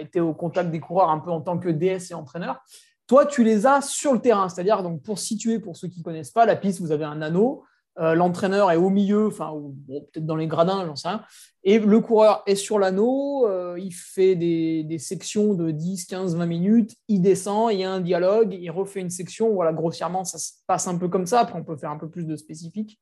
était 0.00 0.18
au 0.18 0.34
contact 0.34 0.70
des 0.70 0.80
coureurs 0.80 1.10
un 1.10 1.20
peu 1.20 1.30
en 1.30 1.40
tant 1.40 1.56
que 1.56 1.68
DS 1.68 2.10
et 2.10 2.14
entraîneur. 2.14 2.60
Toi, 3.06 3.26
tu 3.26 3.44
les 3.44 3.66
as 3.66 3.82
sur 3.82 4.12
le 4.12 4.20
terrain, 4.20 4.48
c'est-à-dire 4.48 4.82
donc 4.82 5.02
pour 5.02 5.18
situer, 5.18 5.58
pour 5.58 5.76
ceux 5.76 5.88
qui 5.88 5.98
ne 5.98 6.04
connaissent 6.04 6.30
pas, 6.30 6.46
la 6.46 6.56
piste, 6.56 6.80
vous 6.80 6.92
avez 6.92 7.04
un 7.04 7.20
anneau, 7.20 7.64
euh, 7.98 8.14
l'entraîneur 8.14 8.70
est 8.70 8.76
au 8.76 8.88
milieu, 8.88 9.26
enfin, 9.26 9.52
peut-être 9.86 10.24
dans 10.24 10.36
les 10.36 10.46
gradins, 10.46 10.86
j'en 10.86 10.96
sais 10.96 11.08
rien, 11.08 11.22
et 11.62 11.78
le 11.78 12.00
coureur 12.00 12.42
est 12.46 12.54
sur 12.54 12.78
l'anneau, 12.78 13.46
euh, 13.46 13.78
il 13.78 13.92
fait 13.92 14.34
des, 14.34 14.98
sections 14.98 15.52
de 15.52 15.70
10, 15.70 16.06
15, 16.06 16.36
20 16.36 16.46
minutes, 16.46 16.96
il 17.08 17.20
descend, 17.20 17.70
il 17.70 17.80
y 17.80 17.84
a 17.84 17.90
un 17.90 18.00
dialogue, 18.00 18.56
il 18.58 18.70
refait 18.70 19.00
une 19.00 19.10
section, 19.10 19.52
voilà, 19.52 19.74
grossièrement, 19.74 20.24
ça 20.24 20.38
se 20.38 20.52
passe 20.66 20.86
un 20.86 20.96
peu 20.96 21.08
comme 21.08 21.26
ça, 21.26 21.40
après 21.40 21.58
on 21.58 21.64
peut 21.64 21.76
faire 21.76 21.90
un 21.90 21.98
peu 21.98 22.08
plus 22.08 22.24
de 22.24 22.36
spécifique. 22.36 22.98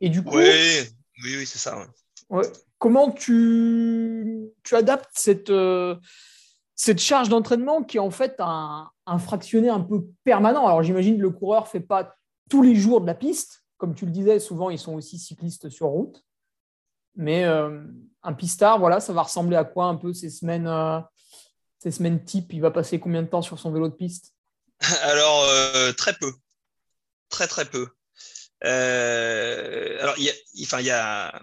Et 0.00 0.08
du 0.08 0.22
coup... 0.22 0.36
Oui, 0.36 0.46
oui, 1.24 1.46
c'est 1.46 1.58
ça. 1.58 1.86
Comment 2.78 3.10
tu, 3.10 4.50
tu 4.62 4.76
adaptes 4.76 5.10
cette... 5.14 5.50
Euh, 5.50 5.96
cette 6.74 7.00
charge 7.00 7.28
d'entraînement 7.28 7.84
qui 7.84 7.98
est 7.98 8.00
en 8.00 8.10
fait 8.10 8.34
un, 8.40 8.90
fractionné 9.18 9.68
un 9.68 9.80
peu 9.80 10.06
permanent. 10.24 10.66
Alors 10.66 10.82
j'imagine 10.82 11.16
que 11.16 11.22
le 11.22 11.30
coureur 11.30 11.64
ne 11.64 11.68
fait 11.68 11.80
pas 11.80 12.16
tous 12.50 12.62
les 12.62 12.74
jours 12.74 13.00
de 13.00 13.06
la 13.06 13.14
piste. 13.14 13.64
Comme 13.76 13.94
tu 13.94 14.06
le 14.06 14.12
disais, 14.12 14.38
souvent 14.38 14.70
ils 14.70 14.78
sont 14.78 14.94
aussi 14.94 15.18
cyclistes 15.18 15.68
sur 15.68 15.88
route. 15.88 16.24
Mais 17.14 17.44
euh, 17.44 17.82
un 18.22 18.32
pistard, 18.32 18.78
voilà, 18.78 19.00
ça 19.00 19.12
va 19.12 19.22
ressembler 19.22 19.56
à 19.56 19.64
quoi 19.64 19.86
un 19.86 19.96
peu 19.96 20.12
ces 20.12 20.30
semaines, 20.30 20.66
euh, 20.66 21.00
ces 21.78 21.90
semaines 21.90 22.24
type? 22.24 22.52
Il 22.52 22.60
va 22.60 22.70
passer 22.70 23.00
combien 23.00 23.22
de 23.22 23.28
temps 23.28 23.42
sur 23.42 23.58
son 23.58 23.70
vélo 23.72 23.88
de 23.88 23.94
piste? 23.94 24.34
Alors, 25.02 25.44
euh, 25.44 25.92
très 25.92 26.14
peu. 26.14 26.32
Très, 27.28 27.46
très 27.46 27.64
peu. 27.64 27.88
alors, 28.62 30.14
a, 30.14 30.80
il 30.80 30.86
y 30.86 30.90
a 30.90 31.40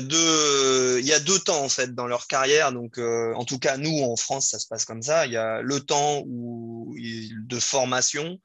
deux 0.00 0.98
il 1.00 1.06
y 1.06 1.12
a 1.12 1.20
deux 1.20 1.38
temps 1.38 1.62
en 1.62 1.68
fait 1.68 1.94
dans 1.94 2.06
leur 2.06 2.26
carrière. 2.26 2.72
Donc 2.72 2.98
euh, 2.98 3.32
en 3.34 3.44
tout 3.44 3.58
cas 3.58 3.76
nous 3.76 4.02
en 4.02 4.16
France 4.16 4.50
ça 4.50 4.58
se 4.58 4.66
passe 4.66 4.84
comme 4.84 5.02
ça. 5.02 5.26
Il 5.26 5.32
y 5.32 5.36
a 5.36 5.62
le 5.62 5.80
temps 5.80 6.22
où 6.26 6.94
de 6.96 7.58
formation 7.58 8.40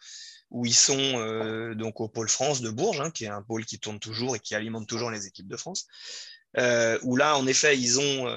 où 0.50 0.66
ils 0.66 0.76
sont 0.76 0.98
euh, 0.98 1.76
donc 1.76 2.02
au 2.02 2.10
pôle 2.10 2.30
France 2.30 2.62
de 2.62 2.70
Bourges 2.70 3.02
hein, 3.02 3.12
qui 3.12 3.26
est 3.26 3.30
un 3.30 3.42
pôle 3.42 3.66
qui 3.66 3.80
tourne 3.80 4.00
toujours 4.00 4.36
et 4.36 4.40
qui 4.40 4.54
alimente 4.54 4.88
toujours 4.88 5.10
les 5.10 5.26
équipes 5.26 5.48
de 5.48 5.56
France 5.56 5.88
euh, 6.58 7.00
où 7.04 7.16
là 7.16 7.38
en 7.38 7.48
effet 7.48 7.78
ils 7.78 8.00
ont 8.00 8.28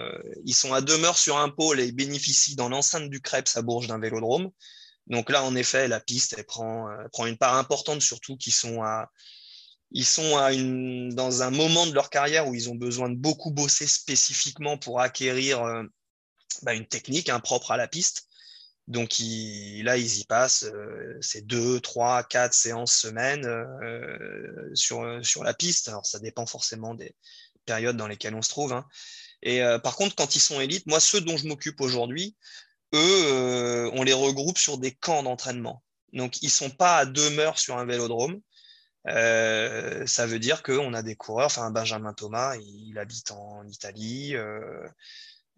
ils 0.45 0.55
sont 0.55 0.73
à 0.73 0.81
demeure 0.81 1.19
sur 1.19 1.39
un 1.39 1.49
pôle 1.49 1.81
et 1.81 1.91
bénéficient 1.91 2.57
dans 2.57 2.69
l'enceinte 2.69 3.11
du 3.11 3.21
Krebs 3.21 3.49
à 3.57 3.63
Bourges 3.63 3.89
d'un 3.89 3.99
vélodrome. 3.99 4.51
Donc 5.09 5.31
là 5.31 5.43
en 5.43 5.57
effet 5.57 5.89
la 5.89 6.01
piste 6.01 6.35
elle 6.39 6.45
prend 6.45 6.89
prend 7.13 7.27
une 7.27 7.37
part 7.37 7.57
importante 7.57 8.01
surtout 8.01 8.37
qui 8.37 8.53
sont 8.53 8.83
à 8.83 9.11
ils 9.95 10.05
sont 10.05 10.33
dans 11.13 11.43
un 11.43 11.51
moment 11.51 11.87
de 11.87 11.95
leur 11.95 12.11
carrière 12.11 12.49
où 12.49 12.55
ils 12.55 12.69
ont 12.69 12.75
besoin 12.75 13.09
de 13.09 13.15
beaucoup 13.15 13.53
bosser 13.53 13.87
spécifiquement 13.87 14.77
pour 14.77 15.01
acquérir 15.01 15.63
euh, 15.63 15.85
bah, 16.63 16.75
une 16.75 16.87
technique 16.87 17.29
impropre 17.29 17.71
à 17.71 17.77
la 17.77 17.87
piste. 17.87 18.27
Donc 18.89 19.15
là, 19.21 19.97
ils 19.97 20.19
y 20.19 20.25
passent 20.25 20.65
euh, 20.65 21.17
ces 21.21 21.43
deux, 21.43 21.81
trois, 21.81 22.25
quatre 22.25 22.55
séances 22.55 22.93
semaine 22.93 23.47
euh, 23.47 24.69
sur, 24.75 25.45
la 25.45 25.55
piste. 25.55 25.89
Alors 25.89 26.05
ça 26.05 26.19
dépend 26.19 26.45
forcément 26.45 26.95
des 26.95 27.15
périodes 27.65 27.97
dans 27.97 28.09
lesquelles 28.09 28.35
on 28.35 28.43
se 28.43 28.51
trouve. 28.51 28.73
Hein. 28.73 28.87
Et 29.43 29.61
par 29.83 29.95
contre, 29.95 30.17
quand 30.17 30.35
ils 30.35 30.41
sont 30.41 30.61
élites, 30.61 30.87
moi, 30.87 31.01
ceux 31.01 31.21
dont 31.21 31.37
je 31.37 31.47
m'occupe 31.47 31.83
aujourd'hui, 31.83 32.35
eux, 32.95 33.91
on 33.93 34.03
les 34.03 34.15
regroupe 34.15 34.57
sur 34.57 34.79
des 34.79 34.93
camps 34.93 35.23
d'entraînement. 35.23 35.83
Donc, 36.15 36.41
ils 36.41 36.47
ne 36.47 36.51
sont 36.51 36.71
pas 36.71 36.97
à 36.97 37.05
demeure 37.05 37.59
sur 37.59 37.77
un 37.77 37.85
vélodrome. 37.85 38.41
Euh, 39.07 40.07
ça 40.07 40.27
veut 40.27 40.39
dire 40.39 40.63
qu'on 40.63 40.95
a 40.95 41.03
des 41.03 41.15
coureurs, 41.15 41.47
enfin 41.47 41.71
Benjamin 41.71 42.15
Thomas, 42.15 42.57
il, 42.57 42.99
habite 42.99 43.31
en 43.33 43.67
Italie, 43.67 44.35
euh, 44.35 44.89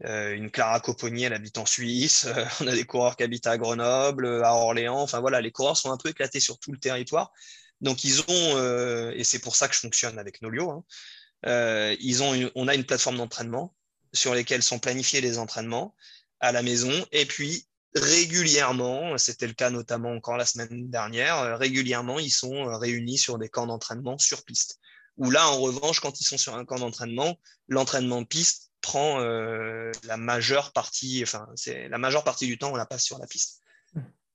euh, 0.05 0.35
une 0.35 0.51
Clara 0.51 0.81
Copponi, 0.81 1.25
elle 1.25 1.33
habite 1.33 1.59
en 1.59 1.67
Suisse, 1.67 2.27
on 2.61 2.67
a 2.67 2.73
des 2.75 2.85
coureurs 2.85 3.17
qui 3.17 3.23
habitent 3.23 3.47
à 3.47 3.57
Grenoble, 3.57 4.45
à 4.45 4.55
Orléans, 4.55 5.01
enfin 5.01 5.21
voilà, 5.21 5.41
les 5.41 5.53
coureurs 5.53 5.77
sont 5.77 5.93
un 5.93 5.97
peu 5.97 6.09
éclatés 6.09 6.41
sur 6.41 6.59
tout 6.59 6.73
le 6.73 6.79
territoire. 6.79 7.33
Donc 7.81 8.05
ils 8.05 8.23
ont, 8.23 9.13
et 9.13 9.23
c'est 9.23 9.39
pour 9.39 9.55
ça 9.55 9.69
que 9.69 9.75
je 9.75 9.81
fonctionne 9.81 10.19
avec 10.19 10.41
Nolio, 10.43 10.71
hein, 10.71 11.95
ils 12.01 12.23
ont 12.23 12.51
on 12.55 12.69
a 12.69 12.75
une 12.75 12.85
plateforme 12.85 13.19
d'entraînement 13.19 13.75
sur 14.15 14.35
lesquelles 14.35 14.63
sont 14.63 14.79
planifiés 14.79 15.21
les 15.21 15.39
entraînements 15.39 15.95
à 16.41 16.53
la 16.53 16.63
maison, 16.63 17.07
et 17.13 17.27
puis 17.27 17.67
régulièrement, 17.97 19.17
c'était 19.19 19.47
le 19.47 19.55
cas 19.55 19.71
notamment 19.71 20.13
encore 20.13 20.37
la 20.37 20.47
semaine 20.47 20.91
dernière, 20.91 21.39
euh, 21.39 21.57
régulièrement, 21.57 22.19
ils 22.19 22.31
sont 22.31 22.55
euh, 22.55 22.77
réunis 22.77 23.19
sur 23.19 23.39
des 23.39 23.49
camps 23.49 23.67
d'entraînement 23.67 24.19
sur 24.19 24.45
piste. 24.45 24.79
Ou 25.17 25.31
là, 25.31 25.49
en 25.49 25.59
revanche, 25.59 26.01
quand 26.01 26.21
ils 26.21 26.25
sont 26.25 26.37
sur 26.37 26.55
un 26.55 26.65
camp 26.65 26.79
d'entraînement, 26.79 27.39
l'entraînement 27.69 28.25
piste 28.25 28.71
prend 28.83 29.21
euh, 29.21 29.91
la 30.05 30.17
majeure 30.17 30.73
partie, 30.73 31.23
enfin, 31.23 31.49
c'est 31.57 31.89
la 31.89 31.99
majeure 31.99 32.23
partie 32.23 32.47
du 32.47 32.59
temps, 32.59 32.73
on 32.73 32.77
la 32.77 32.87
passe 32.87 33.05
sur 33.05 33.19
la 33.19 33.27
piste. 33.27 33.61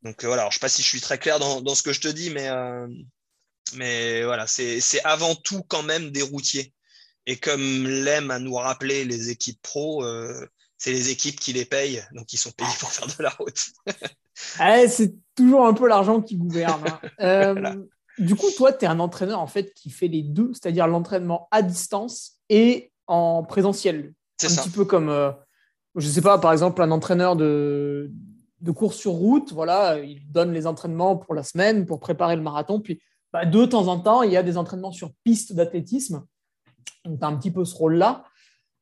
Donc 0.02 0.26
voilà, 0.26 0.44
je 0.44 0.48
ne 0.48 0.54
sais 0.54 0.60
pas 0.60 0.70
si 0.70 0.82
je 0.82 0.88
suis 0.88 1.02
très 1.02 1.20
clair 1.20 1.38
dans, 1.38 1.76
ce 1.76 1.84
que 1.84 1.94
je 1.94 2.02
te 2.02 2.08
dis, 2.08 2.32
mais, 2.32 2.50
mais 3.76 4.24
voilà, 4.24 4.48
c'est 4.48 4.82
avant 5.04 5.36
tout 5.36 5.62
quand 5.62 5.84
même 5.84 6.10
des 6.10 6.24
routiers. 6.24 6.74
Et 7.28 7.38
comme 7.38 7.86
l'aiment 7.86 8.32
à 8.32 8.40
nous 8.40 8.56
rappeler 8.56 9.06
les 9.06 9.30
équipes 9.30 9.62
pro, 9.62 10.04
c'est 10.82 10.92
les 10.92 11.12
équipes 11.12 11.40
qui 11.40 11.54
les 11.54 11.64
payent, 11.64 12.02
donc 12.12 12.34
ils 12.34 12.38
sont 12.38 12.50
payés 12.50 12.72
pour 12.80 12.90
faire 12.90 13.06
de 13.06 13.22
la 13.22 13.30
route. 13.30 13.68
c'est 14.34 15.14
toujours 15.36 15.68
un 15.68 15.76
peu 15.76 15.88
l'argent 15.88 16.22
qui 16.22 16.38
gouverne. 16.38 16.84
Hein. 16.88 17.00
Euh, 17.20 17.76
du 18.18 18.34
coup, 18.36 18.48
toi, 18.58 18.74
tu 18.74 18.86
es 18.86 18.88
un 18.88 19.00
entraîneur 19.00 19.40
en 19.40 19.46
fait 19.46 19.76
qui 19.76 19.92
fait 19.92 20.08
les 20.08 20.24
deux, 20.24 20.52
c'est-à-dire 20.54 20.88
l'entraînement 20.88 21.48
à 21.52 21.62
distance 21.62 22.40
et 22.50 22.92
en 23.06 23.44
présentiel. 23.44 24.14
C'est 24.38 24.52
un 24.52 24.64
petit 24.64 24.72
peu 24.72 24.84
comme, 24.84 25.10
euh, 25.10 25.32
je 25.98 26.08
ne 26.08 26.12
sais 26.12 26.22
pas, 26.22 26.40
par 26.40 26.52
exemple, 26.52 26.82
un 26.82 26.90
entraîneur 26.90 27.36
de, 27.36 28.12
de 28.62 28.72
course 28.72 28.98
sur 28.98 29.12
route, 29.12 29.54
voilà, 29.54 30.00
il 30.00 30.32
donne 30.32 30.52
les 30.52 30.66
entraînements 30.66 31.16
pour 31.16 31.36
la 31.36 31.44
semaine, 31.44 31.86
pour 31.86 32.00
préparer 32.00 32.36
le 32.36 32.42
marathon, 32.42 32.80
puis 32.80 33.00
bah, 33.32 33.46
de 33.46 33.66
temps 33.68 33.88
en 33.88 34.00
temps, 34.00 34.24
il 34.24 34.32
y 34.32 34.38
a 34.38 34.42
des 34.42 34.58
entraînements 34.58 34.92
sur 34.92 35.12
piste 35.24 35.54
d'athlétisme. 35.54 36.26
Donc, 37.06 37.20
tu 37.20 37.26
as 37.26 37.28
un 37.28 37.38
petit 37.38 37.52
peu 37.52 37.66
ce 37.66 37.76
rôle-là. 37.76 38.26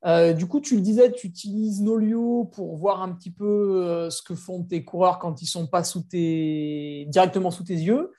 Euh, 0.05 0.33
du 0.33 0.47
coup, 0.47 0.61
tu 0.61 0.75
le 0.75 0.81
disais, 0.81 1.11
tu 1.11 1.27
utilises 1.27 1.81
Nolio 1.81 2.45
pour 2.45 2.77
voir 2.77 3.01
un 3.01 3.11
petit 3.11 3.31
peu 3.31 3.83
euh, 3.83 4.09
ce 4.09 4.21
que 4.21 4.33
font 4.33 4.63
tes 4.63 4.85
coureurs 4.85 5.19
quand 5.19 5.41
ils 5.41 5.47
sont 5.47 5.67
pas 5.67 5.83
sous 5.83 6.01
tes... 6.01 7.05
directement 7.09 7.51
sous 7.51 7.63
tes 7.63 7.75
yeux. 7.75 8.11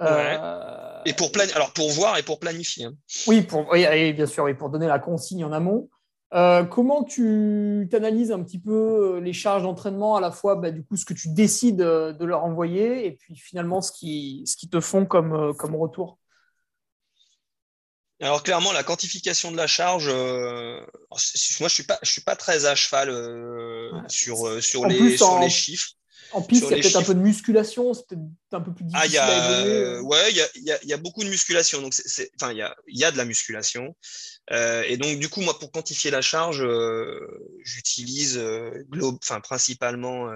Euh, 0.00 1.00
et 1.06 1.12
pour 1.12 1.30
alors 1.54 1.72
pour 1.72 1.88
voir 1.90 2.18
et 2.18 2.22
pour 2.22 2.40
planifier. 2.40 2.86
Hein. 2.86 2.94
Oui, 3.26 3.42
pour... 3.42 3.72
bien 3.72 4.26
sûr, 4.26 4.48
et 4.48 4.54
pour 4.54 4.68
donner 4.68 4.86
la 4.86 4.98
consigne 4.98 5.44
en 5.44 5.52
amont. 5.52 5.88
comment 6.70 7.04
tu 7.04 7.88
analyses 7.92 8.32
un 8.32 8.42
petit 8.42 8.58
peu 8.58 9.18
les 9.20 9.32
charges 9.32 9.62
d'entraînement, 9.62 10.16
à 10.16 10.20
la 10.20 10.32
fois 10.32 10.56
bah, 10.56 10.72
du 10.72 10.84
coup 10.84 10.96
ce 10.96 11.04
que 11.04 11.14
tu 11.14 11.28
décides 11.28 11.78
de 11.78 12.24
leur 12.24 12.44
envoyer 12.44 13.06
et 13.06 13.12
puis 13.12 13.36
finalement 13.36 13.80
ce 13.80 13.92
qui, 13.92 14.42
ce 14.46 14.56
qui 14.56 14.68
te 14.68 14.80
font 14.80 15.06
comme, 15.06 15.54
comme 15.56 15.76
retour? 15.76 16.18
Alors 18.26 18.42
clairement, 18.42 18.72
la 18.72 18.82
quantification 18.82 19.52
de 19.52 19.56
la 19.56 19.66
charge, 19.66 20.08
euh, 20.08 20.80
moi 21.60 21.68
je 21.68 21.74
suis 21.74 21.82
pas, 21.82 21.98
je 22.02 22.10
suis 22.10 22.22
pas 22.22 22.36
très 22.36 22.64
à 22.64 22.74
cheval 22.74 23.10
euh, 23.10 23.90
sur, 24.08 24.46
euh, 24.46 24.60
sur, 24.60 24.86
les, 24.86 25.16
sur 25.16 25.38
les 25.40 25.50
chiffres. 25.50 25.90
En 26.32 26.42
piste, 26.42 26.64
il 26.64 26.76
y 26.76 26.80
a 26.80 26.82
peut-être 26.82 26.96
un 26.96 27.02
peu 27.02 27.14
de 27.14 27.20
musculation, 27.20 27.94
c'est 27.94 28.08
peut-être 28.08 28.22
un 28.52 28.60
peu 28.60 28.74
plus 28.74 28.84
difficile 28.84 29.02
ah, 29.02 29.06
y 29.06 29.18
a, 29.18 29.98
à 29.98 30.02
Ouais, 30.02 30.30
il 30.30 30.36
y 30.36 30.40
a, 30.40 30.48
y, 30.56 30.72
a, 30.72 30.78
y 30.84 30.92
a, 30.92 30.96
beaucoup 30.96 31.22
de 31.22 31.28
musculation. 31.28 31.80
Donc, 31.80 31.94
c'est, 31.94 32.30
enfin, 32.40 32.50
il 32.50 32.58
y 32.58 32.62
a, 32.62 32.74
y 32.88 33.04
a 33.04 33.12
de 33.12 33.16
la 33.16 33.24
musculation. 33.24 33.94
et 34.50 34.96
donc, 34.96 35.18
du 35.18 35.28
coup, 35.28 35.42
moi, 35.42 35.56
pour 35.58 35.70
quantifier 35.70 36.10
la 36.10 36.22
charge, 36.22 36.66
j'utilise 37.62 38.42
enfin, 39.22 39.40
principalement 39.40 40.28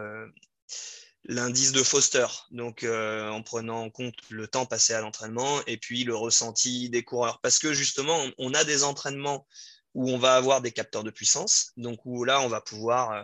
l'indice 1.29 1.73
de 1.73 1.83
Foster, 1.83 2.27
donc 2.51 2.83
euh, 2.83 3.29
en 3.29 3.43
prenant 3.43 3.83
en 3.83 3.91
compte 3.91 4.17
le 4.31 4.49
temps 4.49 4.64
passé 4.64 4.95
à 4.95 5.03
l'entraînement 5.03 5.61
et 5.67 5.77
puis 5.77 6.05
le 6.05 6.17
ressenti 6.17 6.88
des 6.88 7.05
coureurs. 7.05 7.38
Parce 7.43 7.59
que 7.59 7.75
justement, 7.75 8.19
on, 8.38 8.55
a 8.55 8.64
des 8.64 8.83
entraînements 8.83 9.47
où 9.95 10.11
on 10.11 10.19
va 10.19 10.37
avoir 10.37 10.62
des 10.62 10.73
capteurs 10.73 11.05
de 11.05 11.11
puissance, 11.11 11.73
donc 11.77 12.01
où 12.07 12.25
là, 12.25 12.41
on 12.41 12.49
va 12.49 12.62
pouvoir 12.62 13.12
euh, 13.12 13.23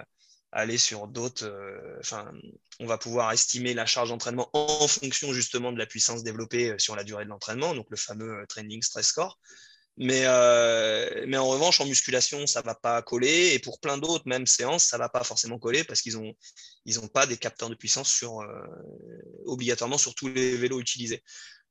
aller 0.53 0.77
sur 0.77 1.09
d'autres, 1.09 1.47
euh, 1.47 1.99
on 2.79 2.87
va 2.87 2.99
pouvoir 2.99 3.33
estimer 3.33 3.73
la 3.73 3.87
charge 3.87 4.11
d'entraînement 4.11 4.51
en 4.53 4.87
fonction 4.87 5.33
justement 5.33 5.73
de 5.73 5.79
la 5.79 5.87
puissance 5.87 6.23
développée 6.23 6.75
sur 6.79 6.97
la 6.97 7.05
durée 7.05 7.25
de 7.25 7.31
l'entraînement, 7.31 7.75
donc 7.75 7.87
le 7.89 7.97
fameux 7.97 8.45
training 8.49 8.83
stress 8.83 9.07
score. 9.07 9.39
Mais, 9.97 10.23
euh, 10.25 11.25
mais 11.29 11.37
en 11.37 11.47
revanche, 11.47 11.81
en 11.81 11.87
musculation, 11.87 12.47
ça 12.47 12.61
ne 12.61 12.67
va 12.67 12.75
pas 12.75 13.01
coller. 13.03 13.53
Et 13.55 13.59
pour 13.61 13.79
plein 13.81 13.97
d'autres, 13.97 14.25
même 14.27 14.47
séances, 14.47 14.85
ça 14.85 14.97
ne 14.97 15.03
va 15.03 15.09
pas 15.09 15.23
forcément 15.23 15.59
coller 15.59 15.85
parce 15.85 16.03
qu'ils 16.03 16.15
n'ont 16.15 16.35
ils 16.85 17.01
ont 17.01 17.09
pas 17.09 17.27
des 17.27 17.37
capteurs 17.37 17.71
de 17.71 17.75
puissance 17.75 18.11
sur, 18.11 18.41
euh, 18.41 18.47
obligatoirement 19.47 19.97
sur 19.97 20.15
tous 20.15 20.29
les 20.29 20.57
vélos 20.57 20.81
utilisés. 20.81 21.23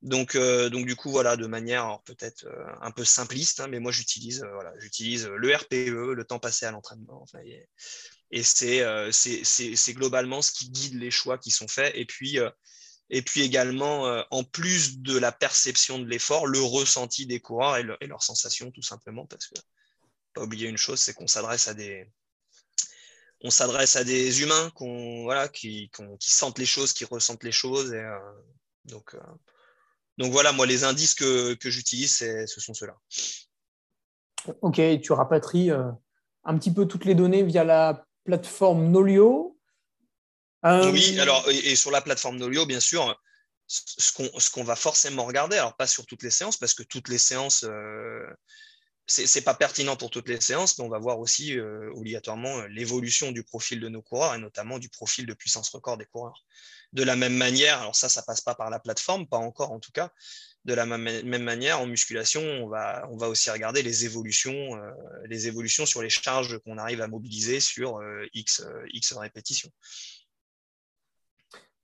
Donc, 0.02 0.34
euh, 0.34 0.70
donc 0.70 0.86
du 0.86 0.96
coup, 0.96 1.10
voilà, 1.10 1.36
de 1.36 1.46
manière 1.46 2.00
peut-être 2.04 2.46
un 2.80 2.90
peu 2.90 3.04
simpliste, 3.04 3.60
hein, 3.60 3.68
mais 3.68 3.78
moi 3.78 3.92
j'utilise 3.92 4.44
voilà, 4.54 4.72
j'utilise 4.78 5.26
le 5.26 5.54
RPE, 5.54 6.14
le 6.14 6.24
temps 6.24 6.38
passé 6.38 6.66
à 6.66 6.70
l'entraînement. 6.70 7.22
Enfin, 7.22 7.38
et, 7.44 7.68
et 8.30 8.42
c'est 8.42 9.94
globalement 9.94 10.42
ce 10.42 10.50
qui 10.50 10.70
guide 10.70 10.94
les 10.94 11.10
choix 11.10 11.38
qui 11.38 11.50
sont 11.50 11.68
faits. 11.68 11.92
Et 11.94 12.06
puis, 12.06 12.38
et 13.10 13.22
puis 13.22 13.42
également, 13.42 14.06
euh, 14.06 14.22
en 14.30 14.44
plus 14.44 14.98
de 14.98 15.18
la 15.18 15.32
perception 15.32 15.98
de 15.98 16.06
l'effort, 16.06 16.46
le 16.46 16.60
ressenti 16.60 17.26
des 17.26 17.40
coureurs 17.40 17.76
et, 17.76 18.06
leurs 18.06 18.22
sensations, 18.22 18.70
tout 18.70 18.82
simplement, 18.82 19.26
parce 19.26 19.46
que 19.46 19.54
pas 20.32 20.42
oublier 20.42 20.68
une 20.68 20.78
chose, 20.78 21.00
c'est 21.00 21.14
qu'on 21.14 21.26
s'adresse 21.26 21.68
à 21.68 21.74
des 21.74 22.10
on 23.46 23.50
s'adresse 23.50 23.96
à 23.96 24.04
des 24.04 24.40
humains 24.40 24.72
voilà, 25.22 25.48
qui, 25.48 25.90
sentent 26.18 26.58
les 26.58 26.64
choses, 26.64 26.94
qui 26.94 27.04
ressentent 27.04 27.44
les 27.44 27.52
choses. 27.52 27.92
Et, 27.92 27.98
euh, 27.98 28.18
donc, 28.86 29.14
euh, 29.14 29.20
donc 30.16 30.32
voilà, 30.32 30.52
moi, 30.52 30.64
les 30.64 30.84
indices 30.84 31.14
que, 31.14 31.52
que 31.52 31.68
j'utilise, 31.68 32.16
ce 32.16 32.60
sont 32.60 32.72
ceux-là. 32.72 32.96
Ok, 34.62 34.80
tu 35.02 35.12
rapatries 35.12 35.70
un 35.70 36.58
petit 36.58 36.72
peu 36.72 36.86
toutes 36.86 37.04
les 37.04 37.14
données 37.14 37.42
via 37.42 37.64
la 37.64 38.06
plateforme 38.24 38.90
Nolio 38.90 39.53
euh, 40.64 40.90
oui, 40.90 41.18
alors, 41.20 41.48
et, 41.50 41.76
sur 41.76 41.90
la 41.90 42.00
plateforme 42.00 42.38
Nolio, 42.38 42.64
bien 42.64 42.80
sûr, 42.80 43.20
ce 43.66 44.50
qu'on 44.50 44.64
va 44.64 44.76
forcément 44.76 45.24
regarder, 45.24 45.56
alors 45.56 45.76
pas 45.76 45.86
sur 45.86 46.06
toutes 46.06 46.22
les 46.22 46.30
séances, 46.30 46.56
parce 46.56 46.74
que 46.74 46.82
toutes 46.82 47.08
les 47.08 47.18
séances, 47.18 47.64
euh, 47.64 48.26
ce 49.06 49.26
c'est 49.26 49.42
pas 49.42 49.54
pertinent 49.54 49.96
pour 49.96 50.10
toutes 50.10 50.28
les 50.28 50.40
séances, 50.40 50.78
mais 50.78 50.84
on 50.84 50.88
va 50.88 50.98
voir 50.98 51.18
aussi 51.18 51.58
euh, 51.58 51.90
obligatoirement 51.94 52.62
l'évolution 52.66 53.32
du 53.32 53.42
profil 53.42 53.80
de 53.80 53.88
nos 53.88 54.00
coureurs 54.00 54.34
et 54.34 54.38
notamment 54.38 54.78
du 54.78 54.88
profil 54.88 55.26
de 55.26 55.34
puissance 55.34 55.68
record 55.68 55.98
des 55.98 56.06
coureurs. 56.06 56.44
De 56.94 57.02
la 57.02 57.16
même 57.16 57.36
manière, 57.36 57.80
alors 57.80 57.96
ça, 57.96 58.08
ça 58.08 58.22
passe 58.22 58.40
pas 58.40 58.54
par 58.54 58.70
la 58.70 58.78
plateforme, 58.78 59.26
pas 59.26 59.36
encore 59.36 59.72
en 59.72 59.80
tout 59.80 59.92
cas. 59.92 60.10
De 60.64 60.72
la 60.72 60.86
même, 60.86 61.42
manière, 61.42 61.80
en 61.80 61.86
musculation, 61.86 62.40
on 62.40 62.68
va, 62.68 63.06
on 63.10 63.18
va 63.18 63.28
aussi 63.28 63.50
regarder 63.50 63.82
les 63.82 64.06
évolutions, 64.06 64.80
les 65.26 65.46
évolutions 65.46 65.84
sur 65.84 66.00
les 66.00 66.08
charges 66.08 66.58
qu'on 66.60 66.78
arrive 66.78 67.02
à 67.02 67.06
mobiliser 67.06 67.60
sur 67.60 68.00
X, 68.32 68.64
X 68.94 69.12
répétitions. 69.12 69.70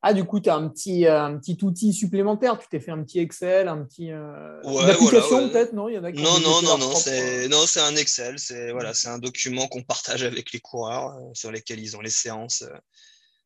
Ah, 0.02 0.14
du 0.14 0.24
coup, 0.24 0.40
tu 0.40 0.48
as 0.48 0.54
un 0.54 0.68
petit, 0.68 1.06
euh, 1.06 1.22
un 1.22 1.38
petit 1.38 1.58
outil 1.62 1.92
supplémentaire. 1.92 2.58
Tu 2.58 2.66
t'es 2.68 2.80
fait 2.80 2.90
un 2.90 3.02
petit 3.04 3.18
Excel, 3.18 3.68
un 3.68 3.84
petit. 3.84 4.10
Euh, 4.10 4.58
application 4.62 5.50
peut-être 5.50 5.74
Non, 5.74 5.90
Il 5.90 5.94
y 5.94 5.98
en 5.98 6.04
a 6.04 6.10
non, 6.10 6.40
non, 6.40 6.62
non, 6.62 6.78
non, 6.78 6.94
c'est, 6.94 7.48
non, 7.48 7.66
c'est 7.66 7.80
un 7.80 7.94
Excel. 7.96 8.38
C'est, 8.38 8.72
voilà, 8.72 8.94
c'est 8.94 9.08
un 9.08 9.18
document 9.18 9.68
qu'on 9.68 9.82
partage 9.82 10.22
avec 10.22 10.52
les 10.52 10.60
coureurs 10.60 11.16
euh, 11.16 11.34
sur 11.34 11.52
lesquels 11.52 11.80
ils 11.80 11.96
ont 11.98 12.00
les 12.00 12.10
séances 12.10 12.64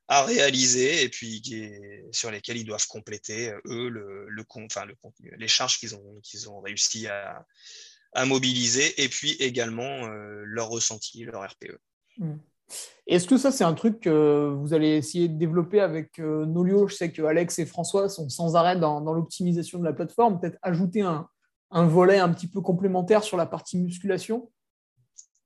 à 0.07 0.23
réaliser 0.23 1.03
et 1.03 1.09
puis 1.09 1.43
sur 2.13 2.31
lesquels 2.31 2.59
ils 2.59 2.67
doivent 2.67 2.87
compléter, 2.87 3.53
eux, 3.65 3.89
le, 3.89 4.27
le, 4.29 4.45
enfin, 4.57 4.85
le 4.85 4.95
les 5.39 5.49
charges 5.49 5.79
qu'ils 5.79 5.97
ont, 5.97 6.21
qu'ils 6.23 6.51
ont 6.51 6.61
réussi 6.61 7.09
à, 7.09 7.45
à 8.13 8.27
mobiliser 8.27 9.03
et 9.03 9.09
puis 9.09 9.33
également 9.41 10.07
leur 10.07 10.69
ressenti, 10.69 11.25
leur 11.25 11.43
RPE. 11.43 11.79
Mmh. 12.19 12.35
Est-ce 13.07 13.27
que 13.27 13.37
ça, 13.37 13.53
c'est 13.53 13.65
un 13.65 13.75
truc 13.75 14.01
que 14.01 14.55
vous 14.57 14.73
allez 14.73 14.97
essayer 14.97 15.29
de 15.29 15.37
développer 15.37 15.81
avec 15.81 16.19
euh, 16.19 16.47
Nolio? 16.47 16.89
Je 16.89 16.95
sais 16.95 17.13
que 17.13 17.23
Alex 17.23 17.59
et 17.59 17.67
François 17.67 18.09
sont 18.09 18.31
sans 18.31 18.57
arrêt 18.57 18.79
dans, 18.79 19.01
l'optimisation 19.01 19.79
de 19.79 19.85
la 19.85 19.93
plateforme. 19.93 20.41
Peut-être 20.41 20.59
ajouter 20.63 21.03
un, 21.03 21.29
volet 21.71 22.19
un 22.19 22.31
petit 22.31 22.47
peu 22.47 22.63
complémentaire 22.63 23.23
sur 23.23 23.37
la 23.37 23.45
partie 23.45 23.77
musculation? 23.77 24.51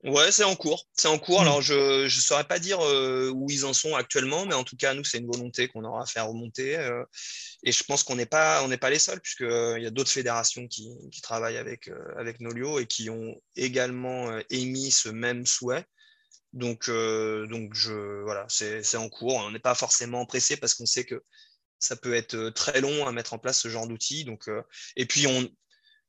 Ouais, 0.04 0.30
c'est 0.30 0.44
en 0.44 0.54
cours. 0.54 0.86
C'est 0.92 1.08
en 1.08 1.18
cours. 1.18 1.40
Hmm. 1.40 1.46
Alors, 1.46 1.60
je 1.60 2.04
ne 2.04 2.08
saurais 2.08 2.44
pas 2.44 2.60
dire 2.60 2.78
euh, 2.80 3.32
où 3.34 3.50
ils 3.50 3.66
en 3.66 3.72
sont 3.72 3.96
actuellement, 3.96 4.46
mais 4.46 4.54
en 4.54 4.62
tout 4.62 4.76
cas, 4.76 4.94
nous, 4.94 5.02
c'est 5.02 5.18
une 5.18 5.26
volonté 5.26 5.66
qu'on 5.66 5.82
aura 5.82 6.02
à 6.02 6.06
faire 6.06 6.28
remonter. 6.28 6.76
Euh, 6.76 7.02
et 7.64 7.72
je 7.72 7.82
pense 7.82 8.04
qu'on 8.04 8.14
n'est 8.14 8.26
pas, 8.26 8.62
on 8.62 8.68
n'est 8.68 8.78
pas 8.78 8.90
les 8.90 9.00
seuls, 9.00 9.20
puisqu'il 9.20 9.82
y 9.82 9.86
a 9.86 9.90
d'autres 9.90 10.12
fédérations 10.12 10.68
qui, 10.68 10.92
qui 11.10 11.22
travaillent 11.22 11.56
avec, 11.56 11.90
avec 12.16 12.38
Nolio 12.38 12.78
et 12.78 12.86
qui 12.86 13.10
ont 13.10 13.34
également 13.56 14.30
émis 14.48 14.92
ce 14.92 15.08
même 15.08 15.44
souhait. 15.44 15.84
Donc, 16.58 16.88
euh, 16.88 17.46
donc 17.46 17.74
je, 17.74 18.22
voilà, 18.22 18.46
c'est 18.48 18.96
en 18.96 19.08
cours. 19.08 19.36
On 19.36 19.50
n'est 19.50 19.58
pas 19.58 19.74
forcément 19.74 20.26
pressé 20.26 20.56
parce 20.56 20.74
qu'on 20.74 20.86
sait 20.86 21.04
que 21.04 21.22
ça 21.78 21.96
peut 21.96 22.14
être 22.14 22.50
très 22.50 22.80
long 22.80 23.06
à 23.06 23.12
mettre 23.12 23.34
en 23.34 23.38
place 23.38 23.60
ce 23.60 23.68
genre 23.68 23.86
d'outil. 23.86 24.24
Donc, 24.24 24.50
et 24.96 25.06
puis 25.06 25.26
on, 25.26 25.48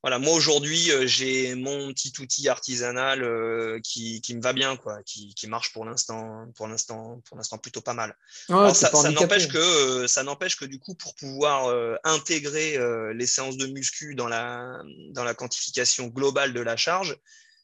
voilà, 0.01 0.17
moi 0.17 0.33
aujourd'hui, 0.33 0.91
euh, 0.91 1.05
j'ai 1.05 1.55
mon 1.55 1.91
petit 1.91 2.13
outil 2.19 2.47
artisanal 2.47 3.21
euh, 3.21 3.81
qui, 3.83 4.21
qui, 4.21 4.33
me 4.33 4.41
va 4.41 4.53
bien, 4.53 4.77
quoi, 4.77 5.03
qui, 5.03 5.33
qui 5.33 5.47
marche 5.47 5.73
pour 5.73 5.83
l'instant, 5.83 6.45
pour 6.55 6.69
l'instant, 6.69 7.21
pour 7.25 7.35
l'instant 7.35 7.57
plutôt 7.57 7.81
pas 7.81 7.93
mal. 7.93 8.15
ça, 8.47 8.73
ça 8.73 9.12
n'empêche 9.12 9.49
que, 9.49 9.57
euh, 9.57 10.07
ça 10.07 10.23
n'empêche 10.23 10.55
que 10.55 10.63
du 10.63 10.79
coup, 10.79 10.95
pour 10.95 11.15
pouvoir 11.15 11.75
intégrer 12.05 12.77
les 13.13 13.27
séances 13.27 13.57
de 13.57 13.67
muscu 13.67 14.15
dans 14.15 14.27
la, 14.27 14.81
dans 15.12 15.25
la 15.25 15.33
quantification 15.33 16.07
globale 16.07 16.53
de 16.53 16.62
la 16.62 16.77
charge, 16.77 17.17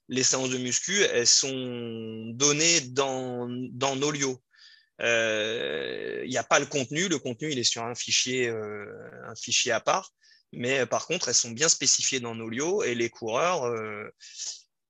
les 0.08 0.24
séances 0.24 0.50
de 0.50 0.58
muscu, 0.58 1.02
elles 1.02 1.28
sont 1.28 2.32
données 2.34 2.82
dans, 2.82 3.48
dans 3.72 3.96
Nolio. 3.96 4.42
Il 5.00 6.30
n'y 6.30 6.38
a 6.38 6.44
pas 6.44 6.60
le 6.60 6.66
contenu, 6.66 7.08
le 7.08 7.20
contenu 7.20 7.52
il 7.52 7.60
est 7.60 7.64
sur 7.64 7.84
un 7.84 7.96
fichier, 7.96 8.50
un 8.50 9.36
fichier 9.36 9.72
à 9.72 9.80
part 9.80 10.12
mais 10.56 10.80
euh, 10.80 10.86
par 10.86 11.06
contre, 11.06 11.28
elles 11.28 11.36
sont 11.36 11.52
bien 11.52 11.70
spécifiées 11.70 12.20
dans 12.20 12.36
Nolio 12.36 12.84
et 12.84 12.96
les 12.96 13.10
coureurs 13.10 13.66
euh, 13.66 14.10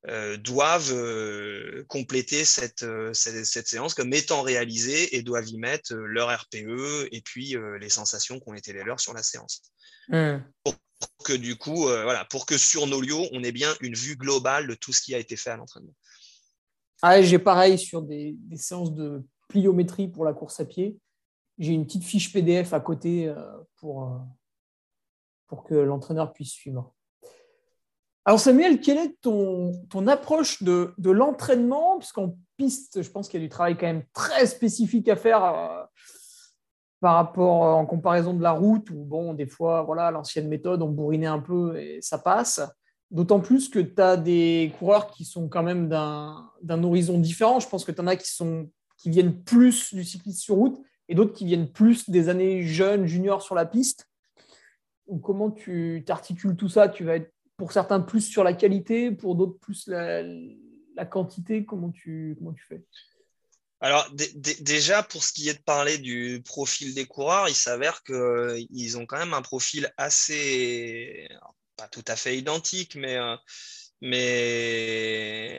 euh, 0.07 0.37
doivent 0.37 1.85
compléter 1.87 2.45
cette, 2.45 2.85
cette, 3.13 3.67
séance 3.67 3.95
comme 3.95 4.13
étant 4.13 4.43
réalisée 4.43 5.15
et 5.15 5.23
doivent 5.23 5.49
y 5.49 5.57
mettre 5.57 5.95
leur 5.95 6.29
RPE 6.29 7.09
et 7.11 7.21
puis 7.21 7.55
les 7.79 7.89
sensations 7.89 8.39
qui 8.39 8.47
ont 8.47 8.53
été 8.53 8.71
les 8.71 8.83
leurs 8.83 8.99
sur 8.99 9.13
la 9.13 9.23
séance. 9.23 9.63
Pour 10.07 10.75
que 11.23 11.33
du 11.33 11.57
coup, 11.57 11.83
voilà, 11.87 12.25
pour 12.25 12.45
que 12.45 12.57
sur 12.57 12.87
Nolio, 12.87 13.25
on 13.31 13.43
ait 13.43 13.51
bien 13.51 13.73
une 13.81 13.95
vue 13.95 14.15
globale 14.15 14.67
de 14.67 14.75
tout 14.75 14.93
ce 14.93 15.01
qui 15.01 15.15
a 15.15 15.19
été 15.19 15.35
fait 15.35 15.49
à 15.49 15.57
l'entraînement. 15.57 15.93
Ah, 17.01 17.21
j'ai 17.21 17.39
pareil 17.39 17.77
sur 17.77 18.01
des, 18.01 18.35
des, 18.39 18.57
séances 18.57 18.93
de 18.93 19.23
pliométrie 19.47 20.07
pour 20.07 20.25
la 20.25 20.33
course 20.33 20.59
à 20.59 20.65
pied. 20.65 20.97
J'ai 21.57 21.73
une 21.73 21.85
petite 21.85 22.03
fiche 22.03 22.31
PDF 22.31 22.73
à 22.73 22.79
côté 22.79 23.33
pour, 23.77 24.21
pour 25.47 25.63
que 25.63 25.75
l'entraîneur 25.75 26.33
puisse 26.33 26.51
suivre. 26.51 26.93
Alors 28.25 28.39
Samuel, 28.39 28.81
quelle 28.81 28.97
est 28.97 29.21
ton, 29.21 29.71
ton 29.89 30.07
approche 30.07 30.63
de, 30.63 30.93
de 30.97 31.11
l'entraînement? 31.11 31.99
Puisqu'en 31.99 32.35
piste, 32.57 33.03
je 33.03 33.09
pense 33.09 33.29
qu'il 33.29 33.39
y 33.39 33.43
a 33.43 33.45
du 33.45 33.51
travail 33.51 33.77
quand 33.77 33.85
même 33.85 34.03
très 34.13 34.47
spécifique 34.47 35.07
à 35.09 35.15
faire 35.15 35.43
euh, 35.43 35.83
par 37.05 37.13
rapport 37.13 37.65
euh, 37.65 37.73
en 37.73 37.85
comparaison 37.85 38.33
de 38.33 38.41
la 38.41 38.53
route, 38.53 38.89
où 38.89 39.03
bon, 39.03 39.35
des 39.35 39.45
fois, 39.45 39.83
voilà, 39.83 40.09
l'ancienne 40.09 40.47
méthode, 40.47 40.81
on 40.81 40.89
bourrinait 40.89 41.27
un 41.27 41.37
peu 41.37 41.77
et 41.77 41.99
ça 42.01 42.17
passe. 42.17 42.61
D'autant 43.11 43.39
plus 43.39 43.69
que 43.69 43.77
tu 43.77 44.01
as 44.01 44.17
des 44.17 44.73
coureurs 44.79 45.11
qui 45.11 45.23
sont 45.23 45.47
quand 45.47 45.61
même 45.61 45.87
d'un 45.87 46.83
horizon 46.83 47.19
différent. 47.19 47.59
Je 47.59 47.69
pense 47.69 47.85
que 47.85 47.91
tu 47.91 48.01
en 48.01 48.07
as 48.07 48.15
qui, 48.15 48.31
sont, 48.31 48.71
qui 48.97 49.11
viennent 49.11 49.43
plus 49.43 49.93
du 49.93 50.03
cyclisme 50.03 50.39
sur 50.39 50.55
route 50.55 50.81
et 51.07 51.13
d'autres 51.13 51.33
qui 51.33 51.45
viennent 51.45 51.71
plus 51.71 52.09
des 52.09 52.27
années 52.27 52.63
jeunes, 52.63 53.05
juniors 53.05 53.43
sur 53.43 53.53
la 53.53 53.67
piste 53.67 54.07
comment 55.21 55.51
tu 55.51 56.03
t'articules 56.03 56.55
tout 56.55 56.69
ça? 56.69 56.89
Tu 56.89 57.03
vas 57.03 57.17
être 57.17 57.31
pour 57.57 57.71
certains 57.71 57.99
plus 57.99 58.21
sur 58.21 58.43
la 58.43 58.53
qualité, 58.53 59.11
pour 59.11 59.35
d'autres 59.35 59.59
plus 59.59 59.87
la, 59.87 61.05
quantité. 61.05 61.65
Comment 61.65 61.91
tu, 61.91 62.35
comment 62.39 62.53
tu 62.53 62.63
fais? 62.65 62.83
Alors 63.81 64.09
déjà, 64.11 65.03
pour 65.03 65.23
ce 65.23 65.33
qui 65.33 65.49
est 65.49 65.55
de 65.55 65.63
parler 65.63 65.97
du 65.97 66.41
profil 66.45 66.93
des 66.93 67.05
coureurs, 67.05 67.49
il 67.49 67.55
s'avère 67.55 68.03
qu'ils 68.03 68.97
ont 68.97 69.05
quand 69.05 69.17
même 69.17 69.33
un 69.33 69.41
profil 69.41 69.93
assez, 69.97 71.27
pas 71.75 71.87
tout 71.89 72.03
à 72.07 72.15
fait 72.15 72.37
identique, 72.37 72.95
mais, 72.95 73.17
euh, 73.17 73.35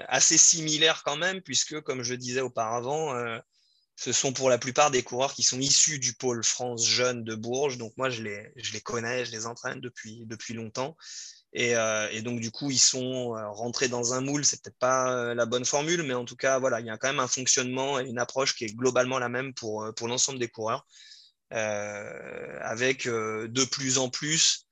assez 0.09 0.39
similaire 0.39 1.03
quand 1.05 1.17
même, 1.17 1.43
puisque 1.43 1.81
comme 1.83 2.03
je 2.03 2.15
disais 2.15 2.41
auparavant, 2.41 3.15
euh, 3.15 3.39
ce 3.97 4.13
sont 4.13 4.33
pour 4.33 4.51
la 4.51 4.59
plupart 4.59 4.91
des 4.91 5.03
coureurs 5.03 5.35
qui 5.35 5.43
sont 5.43 5.61
issus 5.61 5.99
du 5.99 6.15
pôle 6.15 6.43
France 6.43 6.87
jeune 6.87 7.23
de 7.23 7.35
Bourges. 7.35 7.77
Donc 7.79 7.93
moi, 7.97 8.09
je 8.09 8.23
les, 8.23 8.81
connais, 8.83 9.25
je 9.25 9.33
les 9.33 9.47
entraîne 9.47 9.81
depuis 9.81 10.55
longtemps. 10.55 10.97
Et, 11.59 11.75
euh, 11.75 12.07
et, 12.13 12.21
donc, 12.21 12.39
du 12.41 12.51
coup, 12.51 12.71
ils 12.71 12.79
sont 12.79 13.35
euh, 13.35 13.49
rentrés 13.49 13.89
dans 13.89 14.13
un 14.13 14.21
moule. 14.21 14.45
C'est 14.45 14.63
peut-être 14.63 14.79
pas 14.79 15.11
euh, 15.11 15.35
la 15.35 15.47
bonne 15.47 15.65
formule, 15.65 16.03
mais 16.03 16.13
en 16.13 16.27
tout 16.27 16.37
cas, 16.37 16.59
voilà, 16.59 16.81
il 16.81 16.87
y 16.87 16.91
a 16.91 16.99
quand 16.99 17.09
même 17.09 17.19
un 17.19 17.27
fonctionnement 17.27 17.99
et 17.99 18.05
une 18.05 18.19
approche 18.19 18.55
qui 18.55 18.65
est 18.65 18.75
globalement 18.75 19.19
la 19.19 19.31
même 19.31 19.55
pour, 19.55 19.91
pour 19.97 20.07
l'ensemble 20.07 20.39
des 20.39 20.49
coureurs, 20.49 20.87
avec 21.51 23.09
de 23.09 23.65
plus 23.65 23.97
en 23.97 24.11
plus 24.11 24.65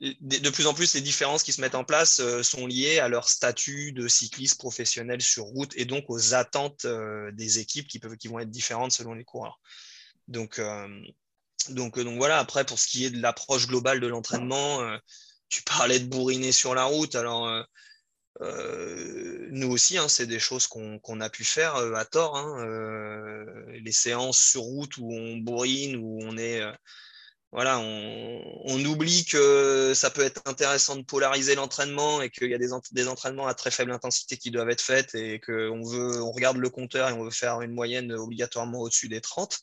de 0.00 0.48
plus 0.48 0.66
en 0.66 0.72
plus, 0.72 0.94
les 0.94 1.02
différences 1.02 1.42
qui 1.42 1.52
se 1.52 1.60
mettent 1.60 1.74
en 1.74 1.84
place 1.84 2.22
sont 2.42 2.66
liées 2.66 3.00
à 3.00 3.08
leur 3.08 3.28
statut 3.28 3.92
de 3.92 4.08
cycliste 4.08 4.58
professionnel 4.58 5.20
sur 5.20 5.44
route 5.44 5.72
et 5.76 5.84
donc 5.84 6.08
aux 6.08 6.32
attentes 6.32 6.86
des 7.32 7.58
équipes 7.58 7.86
qui, 7.86 7.98
peuvent, 7.98 8.16
qui 8.16 8.28
vont 8.28 8.38
être 8.38 8.50
différentes 8.50 8.92
selon 8.92 9.12
les 9.12 9.24
coureurs. 9.24 9.60
Donc, 10.26 10.58
donc, 11.68 11.98
donc 11.98 12.16
voilà, 12.16 12.38
après, 12.38 12.64
pour 12.64 12.78
ce 12.78 12.86
qui 12.86 13.04
est 13.04 13.10
de 13.10 13.20
l'approche 13.20 13.66
globale 13.66 14.00
de 14.00 14.06
l'entraînement, 14.06 14.80
tu 15.50 15.62
parlais 15.62 16.00
de 16.00 16.06
bourriner 16.06 16.52
sur 16.52 16.74
la 16.74 16.84
route. 16.84 17.14
Alors, 17.14 17.66
nous 18.40 19.70
aussi, 19.70 19.98
hein, 19.98 20.08
c'est 20.08 20.26
des 20.26 20.38
choses 20.38 20.66
qu'on 20.66 21.20
a 21.20 21.30
pu 21.30 21.44
faire 21.44 21.76
à 21.76 22.04
tort. 22.06 22.36
Hein, 22.36 23.44
les 23.84 23.92
séances 23.92 24.40
sur 24.40 24.62
route 24.62 24.96
où 24.96 25.12
on 25.12 25.36
bourrine, 25.36 25.96
où 25.96 26.20
on 26.22 26.38
est 26.38 26.62
voilà, 27.52 27.80
on, 27.80 28.84
oublie 28.84 29.24
que 29.24 29.92
ça 29.94 30.10
peut 30.10 30.22
être 30.22 30.40
intéressant 30.46 30.94
de 30.94 31.02
polariser 31.02 31.56
l'entraînement 31.56 32.22
et 32.22 32.30
qu'il 32.30 32.48
y 32.48 32.54
a 32.54 32.58
des, 32.58 33.08
entraînements 33.08 33.48
à 33.48 33.54
très 33.54 33.72
faible 33.72 33.90
intensité 33.90 34.36
qui 34.36 34.52
doivent 34.52 34.70
être 34.70 34.80
faits 34.80 35.16
et 35.16 35.40
qu'on 35.40 35.82
veut, 35.82 36.22
on 36.22 36.30
regarde 36.30 36.58
le 36.58 36.70
compteur 36.70 37.08
et 37.08 37.12
on 37.12 37.24
veut 37.24 37.30
faire 37.30 37.60
une 37.60 37.72
moyenne 37.72 38.12
obligatoirement 38.12 38.78
au-dessus 38.78 39.08
des 39.08 39.20
30. 39.20 39.58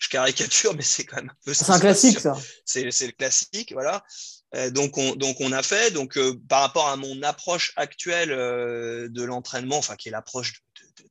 Je 0.00 0.08
caricature, 0.08 0.74
mais 0.74 0.82
c'est 0.82 1.04
quand 1.04 1.16
même 1.16 1.30
un 1.30 1.38
peu 1.44 1.54
C'est 1.54 1.70
un 1.70 1.78
classique, 1.78 2.18
ça. 2.20 2.36
C'est 2.64 2.82
le 2.82 3.12
classique, 3.12 3.72
voilà. 3.72 4.04
Euh, 4.54 4.70
donc, 4.70 4.96
on, 4.96 5.52
a 5.52 5.62
fait. 5.62 5.92
Donc, 5.92 6.16
euh, 6.16 6.34
par 6.48 6.62
rapport 6.62 6.88
à 6.88 6.96
mon 6.96 7.22
approche 7.22 7.72
actuelle 7.76 8.32
euh, 8.32 9.08
de 9.08 9.22
l'entraînement, 9.22 9.78
enfin, 9.78 9.96
qui 9.96 10.08
est 10.08 10.12
l'approche 10.12 10.62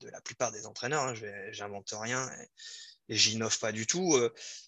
de, 0.02 0.10
la 0.10 0.22
plupart 0.22 0.52
des 0.52 0.66
entraîneurs, 0.66 1.04
hein, 1.04 1.14
j'invente 1.52 1.94
rien 1.94 2.30
et 3.10 3.16
j'innove 3.16 3.58
pas 3.60 3.72
du 3.72 3.88
tout, 3.88 4.18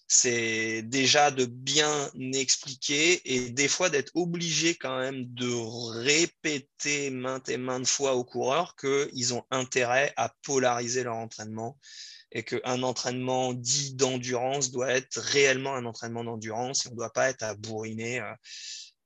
c'est 0.08 0.82
déjà 0.82 1.30
de 1.30 1.44
bien 1.44 2.10
expliquer 2.32 3.20
et 3.24 3.50
des 3.50 3.68
fois 3.68 3.90
d'être 3.90 4.12
obligé 4.14 4.74
quand 4.74 4.98
même 4.98 5.26
de 5.34 5.50
répéter 6.00 7.10
maintes 7.10 7.50
et 7.50 7.58
maintes 7.58 7.86
fois 7.86 8.14
aux 8.14 8.24
coureurs 8.24 8.76
qu'ils 8.76 9.34
ont 9.34 9.44
intérêt 9.50 10.14
à 10.16 10.34
polariser 10.42 11.04
leur 11.04 11.16
entraînement 11.16 11.78
et 12.32 12.44
qu'un 12.44 12.82
entraînement 12.82 13.52
dit 13.52 13.94
d'endurance 13.94 14.70
doit 14.70 14.90
être 14.90 15.18
réellement 15.20 15.74
un 15.74 15.84
entraînement 15.84 16.24
d'endurance 16.24 16.86
et 16.86 16.88
on 16.88 16.92
ne 16.92 16.96
doit 16.96 17.12
pas 17.12 17.28
être 17.28 17.42
à 17.42 17.54
bourriner 17.54 18.20
euh, 18.20 18.32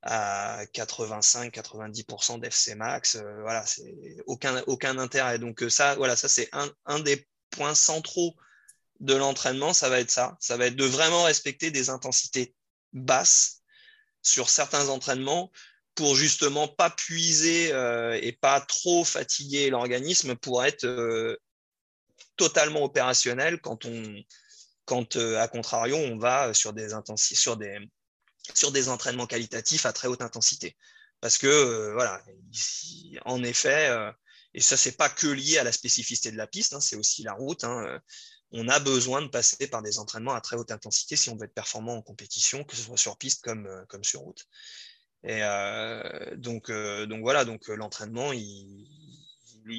à 0.03 0.65
85-90% 0.73 2.39
d'FC 2.39 2.75
max. 2.75 3.15
Euh, 3.15 3.41
voilà, 3.41 3.65
c'est 3.65 4.17
aucun, 4.27 4.61
aucun 4.67 4.97
intérêt. 4.99 5.39
Donc 5.39 5.63
ça, 5.69 5.95
voilà, 5.95 6.15
ça 6.15 6.29
c'est 6.29 6.49
un, 6.51 6.71
un 6.85 6.99
des 6.99 7.27
points 7.49 7.75
centraux 7.75 8.35
de 8.99 9.13
l'entraînement, 9.13 9.73
ça 9.73 9.89
va 9.89 9.99
être 9.99 10.11
ça. 10.11 10.37
Ça 10.39 10.57
va 10.57 10.67
être 10.67 10.75
de 10.75 10.85
vraiment 10.85 11.23
respecter 11.23 11.71
des 11.71 11.89
intensités 11.89 12.55
basses 12.93 13.61
sur 14.21 14.49
certains 14.49 14.89
entraînements 14.89 15.51
pour 15.95 16.15
justement 16.15 16.67
pas 16.67 16.89
puiser 16.89 17.71
euh, 17.71 18.19
et 18.21 18.33
pas 18.33 18.59
trop 18.61 19.03
fatiguer 19.03 19.69
l'organisme 19.69 20.35
pour 20.35 20.63
être 20.63 20.85
euh, 20.85 21.37
totalement 22.35 22.83
opérationnel 22.83 23.59
quand 23.61 23.85
on 23.85 24.23
quand 24.85 25.15
euh, 25.15 25.39
à 25.39 25.47
contrario 25.47 25.95
on 25.95 26.17
va 26.17 26.53
sur 26.53 26.73
des 26.73 26.89
sur 27.15 27.57
des 27.57 27.79
sur 28.53 28.71
des 28.71 28.89
entraînements 28.89 29.27
qualitatifs 29.27 29.85
à 29.85 29.93
très 29.93 30.07
haute 30.07 30.21
intensité 30.21 30.75
parce 31.21 31.37
que 31.37 31.93
voilà 31.93 32.21
en 33.25 33.43
effet 33.43 33.89
et 34.53 34.61
ça 34.61 34.77
c'est 34.77 34.97
pas 34.97 35.09
que 35.09 35.27
lié 35.27 35.57
à 35.57 35.63
la 35.63 35.71
spécificité 35.71 36.31
de 36.31 36.37
la 36.37 36.45
piste 36.45 36.73
hein, 36.73 36.81
c'est 36.81 36.95
aussi 36.95 37.23
la 37.23 37.33
route 37.33 37.63
hein, 37.63 37.99
on 38.51 38.67
a 38.69 38.79
besoin 38.79 39.21
de 39.21 39.27
passer 39.27 39.67
par 39.67 39.81
des 39.81 39.99
entraînements 39.99 40.33
à 40.33 40.41
très 40.41 40.55
haute 40.55 40.71
intensité 40.71 41.15
si 41.15 41.29
on 41.29 41.35
veut 41.35 41.45
être 41.45 41.53
performant 41.53 41.95
en 41.95 42.01
compétition, 42.01 42.63
que 42.63 42.75
ce 42.75 42.83
soit 42.83 42.97
sur 42.97 43.17
piste 43.17 43.43
comme, 43.43 43.67
euh, 43.67 43.83
comme 43.87 44.03
sur 44.03 44.21
route. 44.21 44.45
Et 45.23 45.39
euh, 45.41 46.35
donc, 46.35 46.69
euh, 46.69 47.05
donc 47.05 47.21
voilà, 47.21 47.43
donc 47.45 47.67
l'entraînement, 47.67 48.31
il, 48.31 48.87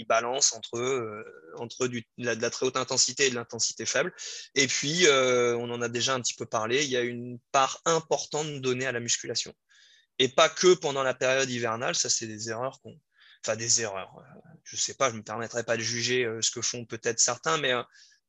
balance 0.04 0.52
entre, 0.52 1.24
entre 1.56 1.86
de, 1.86 2.02
la, 2.18 2.50
très 2.50 2.66
haute 2.66 2.76
intensité 2.76 3.26
et 3.26 3.30
de 3.30 3.34
l'intensité 3.34 3.86
faible. 3.86 4.12
Et 4.54 4.66
puis, 4.66 5.06
on 5.08 5.70
en 5.70 5.82
a 5.82 5.88
déjà 5.88 6.14
un 6.14 6.20
petit 6.20 6.34
peu 6.34 6.46
parlé, 6.46 6.84
il 6.84 6.90
y 6.90 6.96
a 6.96 7.02
une 7.02 7.38
part 7.52 7.80
importante 7.84 8.60
donnée 8.60 8.86
à 8.86 8.92
la 8.92 9.00
musculation. 9.00 9.52
Et 10.18 10.28
pas 10.28 10.48
que 10.48 10.74
pendant 10.74 11.02
la 11.02 11.14
période 11.14 11.50
hivernale, 11.50 11.94
ça 11.94 12.08
c'est 12.08 12.26
des 12.26 12.48
erreurs 12.50 12.80
qu'on... 12.80 12.98
Enfin, 13.44 13.56
des 13.56 13.82
erreurs. 13.82 14.12
Je 14.64 14.76
ne 14.76 14.80
sais 14.80 14.94
pas, 14.94 15.08
je 15.08 15.12
ne 15.12 15.18
me 15.18 15.22
permettrai 15.22 15.62
pas 15.62 15.76
de 15.76 15.82
juger 15.82 16.28
ce 16.40 16.50
que 16.50 16.62
font 16.62 16.84
peut-être 16.84 17.20
certains, 17.20 17.58
mais 17.58 17.72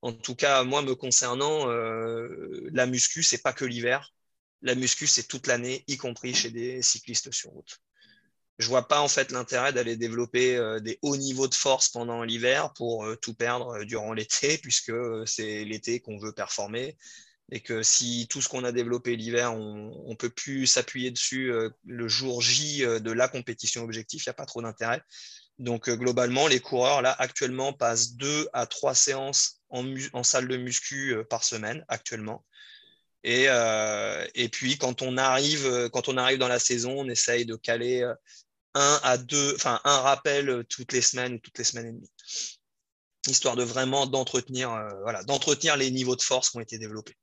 en 0.02 0.14
tout 0.14 0.36
cas, 0.36 0.64
moi, 0.64 0.82
me 0.82 0.96
concernant, 0.96 1.70
euh, 1.70 2.70
la 2.72 2.86
muscu, 2.86 3.24
c'est 3.24 3.42
pas 3.42 3.54
que 3.54 3.66
l'hiver. 3.66 4.14
La 4.62 4.76
muscu, 4.76 5.08
c'est 5.08 5.28
toute 5.28 5.48
l'année, 5.48 5.84
y 5.88 5.98
compris 5.98 6.34
chez 6.34 6.52
des 6.52 6.82
cyclistes 6.82 7.32
sur 7.32 7.52
route. 7.52 7.80
Je 8.58 8.68
vois 8.70 8.88
pas 8.88 9.02
en 9.02 9.08
fait 9.08 9.32
l'intérêt 9.32 9.72
d'aller 9.72 9.98
développer 9.98 10.58
euh, 10.58 10.80
des 10.80 10.98
hauts 11.04 11.16
niveaux 11.16 11.48
de 11.48 11.54
force 11.54 11.90
pendant 11.90 12.24
l'hiver 12.24 12.74
pour 12.74 13.06
euh, 13.06 13.16
tout 13.16 13.36
perdre 13.36 13.84
durant 13.84 14.14
l'été, 14.14 14.58
puisque 14.64 14.94
c'est 15.26 15.64
l'été 15.64 16.00
qu'on 16.00 16.18
veut 16.18 16.32
performer. 16.34 16.98
et 17.52 17.62
que 17.62 17.84
si 17.84 18.28
tout 18.30 18.42
ce 18.42 18.50
qu'on 18.50 18.64
a 18.64 18.72
développé 18.72 19.16
l'hiver, 19.16 19.54
on 19.54 20.10
ne 20.10 20.16
peut 20.16 20.30
plus 20.30 20.66
s'appuyer 20.66 21.12
dessus 21.12 21.52
euh, 21.52 21.70
le 21.86 22.08
jour 22.08 22.42
J 22.42 22.84
euh, 22.84 23.00
de 23.00 23.12
la 23.12 23.28
compétition 23.28 23.84
objectif, 23.84 24.26
il 24.26 24.30
n'y 24.30 24.32
a 24.32 24.34
pas 24.34 24.46
trop 24.46 24.62
d'intérêt. 24.62 25.02
Donc 25.60 25.90
globalement, 25.90 26.48
les 26.48 26.60
coureurs 26.60 27.02
là 27.02 27.16
actuellement 27.18 27.74
passent 27.74 28.14
deux 28.14 28.48
à 28.54 28.68
trois 28.68 28.94
séances 28.94 29.62
en, 29.70 30.24
salle 30.24 30.48
de 30.48 30.58
muscu 30.58 31.16
par 31.32 31.44
semaine 31.44 31.84
actuellement. 31.88 32.46
Et, 33.24 33.48
et, 34.36 34.50
puis 34.50 34.78
quand 34.78 35.02
on 35.02 35.18
arrive 35.18 35.90
quand 35.92 36.10
on 36.10 36.18
arrive 36.18 36.38
dans 36.38 36.48
la 36.48 36.60
saison, 36.60 37.00
on 37.00 37.10
essaye 37.10 37.48
de 37.48 37.56
caler 37.56 38.08
un 38.78 39.00
à 39.04 39.18
deux, 39.18 39.56
enfin 39.56 39.80
un 39.84 39.98
rappel 39.98 40.64
toutes 40.70 40.94
les 40.94 41.02
semaines 41.02 41.34
ou 41.34 41.40
toutes 41.40 41.58
les 41.58 41.64
semaines 41.64 41.88
et 41.88 41.92
demie 41.94 42.12
histoire 43.30 43.56
de 43.56 43.64
vraiment 43.64 44.06
d'entretenir 44.06 44.72
euh, 44.72 44.90
voilà, 45.04 45.24
d'entretenir 45.24 45.78
les 45.78 45.92
niveaux 45.92 46.16
de 46.16 46.22
force 46.22 46.50
qui 46.50 46.58
ont 46.58 46.62
été 46.62 46.78
développés. 46.78 47.16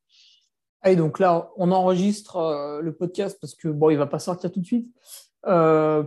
Et 0.84 0.96
donc 0.96 1.18
là, 1.18 1.50
on 1.56 1.72
enregistre 1.72 2.36
euh, 2.36 2.80
le 2.80 2.94
podcast 2.94 3.38
parce 3.40 3.54
que 3.54 3.68
bon, 3.68 3.90
il 3.90 3.96
va 3.96 4.06
pas 4.06 4.18
sortir 4.18 4.52
tout 4.52 4.60
de 4.60 4.66
suite. 4.66 4.88
Euh, 5.46 6.04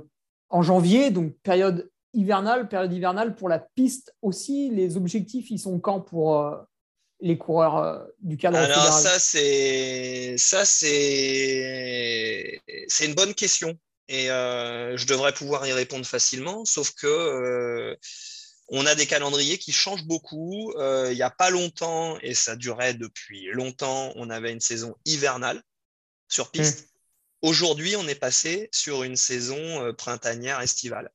en 0.49 0.61
janvier, 0.61 1.11
donc 1.11 1.35
période 1.43 1.89
hivernale, 2.13 2.69
période 2.69 2.93
hivernale 2.93 3.35
pour 3.35 3.49
la 3.49 3.59
piste 3.59 4.15
aussi. 4.21 4.69
Les 4.69 4.97
objectifs, 4.97 5.51
ils 5.51 5.59
sont 5.59 5.79
quand 5.79 6.01
pour 6.01 6.55
les 7.19 7.37
coureurs 7.37 8.05
du 8.21 8.37
cadre 8.37 8.57
Alors 8.57 8.93
ça, 8.93 9.19
c'est 9.19 10.35
ça, 10.37 10.63
c'est 10.63 12.61
c'est 12.87 13.05
une 13.07 13.15
bonne 13.15 13.33
question 13.33 13.77
et 14.09 14.27
je 14.27 15.05
devrais 15.05 15.33
pouvoir 15.33 15.65
y 15.67 15.73
répondre 15.73 16.05
facilement. 16.05 16.65
Sauf 16.65 16.91
que 16.91 17.97
on 18.69 18.85
a 18.85 18.95
des 18.95 19.07
calendriers 19.07 19.57
qui 19.57 19.71
changent 19.71 20.05
beaucoup. 20.05 20.73
Euh, 20.77 21.11
il 21.11 21.15
n'y 21.15 21.21
a 21.21 21.29
pas 21.29 21.49
longtemps, 21.49 22.17
et 22.21 22.33
ça 22.33 22.55
durait 22.55 22.93
depuis 22.93 23.47
longtemps, 23.51 24.11
on 24.15 24.29
avait 24.29 24.51
une 24.51 24.59
saison 24.59 24.95
hivernale 25.05 25.61
sur 26.27 26.51
piste. 26.51 26.81
Mmh. 26.81 26.87
Aujourd'hui, 27.43 27.95
on 27.95 28.07
est 28.07 28.15
passé 28.15 28.69
sur 28.73 29.03
une 29.03 29.15
saison 29.15 29.85
euh, 29.85 29.93
printanière 29.93 30.59
estivale. 30.59 31.11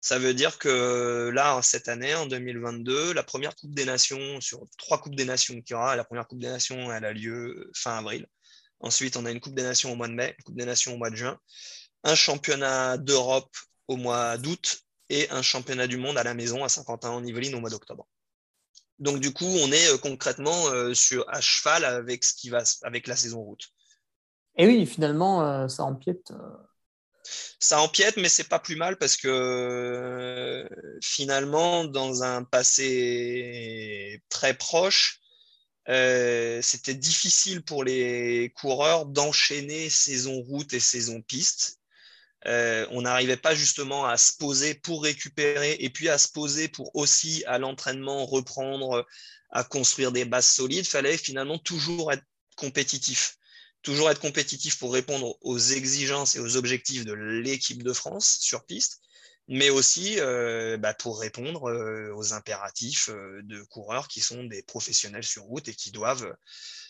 Ça 0.00 0.18
veut 0.18 0.34
dire 0.34 0.58
que 0.58 1.30
là, 1.34 1.60
cette 1.62 1.88
année, 1.88 2.14
en 2.14 2.26
2022, 2.26 3.14
la 3.14 3.22
première 3.22 3.56
Coupe 3.56 3.74
des 3.74 3.86
Nations, 3.86 4.40
sur 4.40 4.66
trois 4.76 5.00
Coupes 5.00 5.16
des 5.16 5.24
Nations 5.24 5.60
qu'il 5.62 5.74
y 5.74 5.74
aura, 5.74 5.96
la 5.96 6.04
première 6.04 6.28
Coupe 6.28 6.40
des 6.40 6.50
Nations, 6.50 6.92
elle 6.92 7.06
a 7.06 7.12
lieu 7.12 7.70
fin 7.74 7.98
avril. 7.98 8.26
Ensuite, 8.80 9.16
on 9.16 9.24
a 9.24 9.30
une 9.30 9.40
Coupe 9.40 9.54
des 9.54 9.62
Nations 9.62 9.90
au 9.92 9.96
mois 9.96 10.08
de 10.08 10.12
mai, 10.12 10.34
une 10.38 10.44
Coupe 10.44 10.58
des 10.58 10.66
Nations 10.66 10.92
au 10.92 10.98
mois 10.98 11.08
de 11.08 11.16
juin, 11.16 11.40
un 12.04 12.14
championnat 12.14 12.98
d'Europe 12.98 13.56
au 13.88 13.96
mois 13.96 14.38
d'août 14.38 14.84
et 15.08 15.28
un 15.30 15.42
championnat 15.42 15.86
du 15.86 15.96
monde 15.96 16.16
à 16.18 16.22
la 16.22 16.34
maison 16.34 16.64
à 16.64 16.68
Saint-Quentin 16.68 17.10
en 17.10 17.24
Yvelines 17.24 17.54
au 17.54 17.60
mois 17.60 17.70
d'octobre. 17.70 18.06
Donc 18.98 19.20
du 19.20 19.32
coup, 19.32 19.46
on 19.46 19.72
est 19.72 19.92
euh, 19.92 19.98
concrètement 19.98 20.68
euh, 20.68 20.94
sur 20.94 21.28
à 21.28 21.40
cheval 21.40 21.84
avec 21.84 22.24
ce 22.24 22.34
qui 22.34 22.48
va 22.48 22.62
avec 22.82 23.06
la 23.06 23.16
saison 23.16 23.42
route. 23.42 23.68
Et 24.56 24.66
oui, 24.66 24.86
finalement, 24.86 25.44
euh, 25.44 25.68
ça 25.68 25.84
empiète. 25.84 26.32
Ça 27.58 27.80
empiète, 27.80 28.18
mais 28.18 28.28
c'est 28.28 28.48
pas 28.48 28.58
plus 28.58 28.76
mal 28.76 28.98
parce 28.98 29.16
que 29.16 30.68
finalement, 31.02 31.84
dans 31.84 32.22
un 32.22 32.44
passé 32.44 34.22
très 34.28 34.54
proche, 34.54 35.20
c'était 35.86 36.94
difficile 36.94 37.64
pour 37.64 37.82
les 37.82 38.52
coureurs 38.54 39.06
d'enchaîner 39.06 39.88
saison 39.88 40.42
route 40.42 40.74
et 40.74 40.80
saison 40.80 41.22
piste. 41.22 41.80
Euh, 42.46 42.86
on 42.90 43.02
n'arrivait 43.02 43.38
pas 43.38 43.54
justement 43.54 44.06
à 44.06 44.16
se 44.18 44.36
poser 44.36 44.74
pour 44.74 45.02
récupérer 45.02 45.76
et 45.80 45.88
puis 45.88 46.08
à 46.08 46.18
se 46.18 46.28
poser 46.28 46.68
pour 46.68 46.94
aussi 46.94 47.42
à 47.46 47.58
l'entraînement 47.58 48.26
reprendre, 48.26 49.06
à 49.50 49.64
construire 49.64 50.12
des 50.12 50.24
bases 50.24 50.46
solides. 50.46 50.84
Il 50.84 50.88
fallait 50.88 51.16
finalement 51.16 51.58
toujours 51.58 52.12
être 52.12 52.24
compétitif. 52.56 53.36
Toujours 53.82 54.10
être 54.10 54.20
compétitif 54.20 54.78
pour 54.78 54.92
répondre 54.92 55.36
aux 55.40 55.58
exigences 55.58 56.36
et 56.36 56.40
aux 56.40 56.56
objectifs 56.56 57.04
de 57.04 57.12
l'équipe 57.12 57.82
de 57.82 57.92
France 57.92 58.38
sur 58.40 58.64
piste, 58.64 59.00
mais 59.48 59.68
aussi 59.70 60.20
euh, 60.20 60.76
bah, 60.76 60.94
pour 60.94 61.20
répondre 61.20 61.70
euh, 61.70 62.12
aux 62.14 62.32
impératifs 62.32 63.10
de 63.10 63.62
coureurs 63.64 64.08
qui 64.08 64.20
sont 64.20 64.44
des 64.44 64.62
professionnels 64.62 65.24
sur 65.24 65.44
route 65.44 65.68
et 65.68 65.74
qui 65.74 65.90
doivent, 65.92 66.34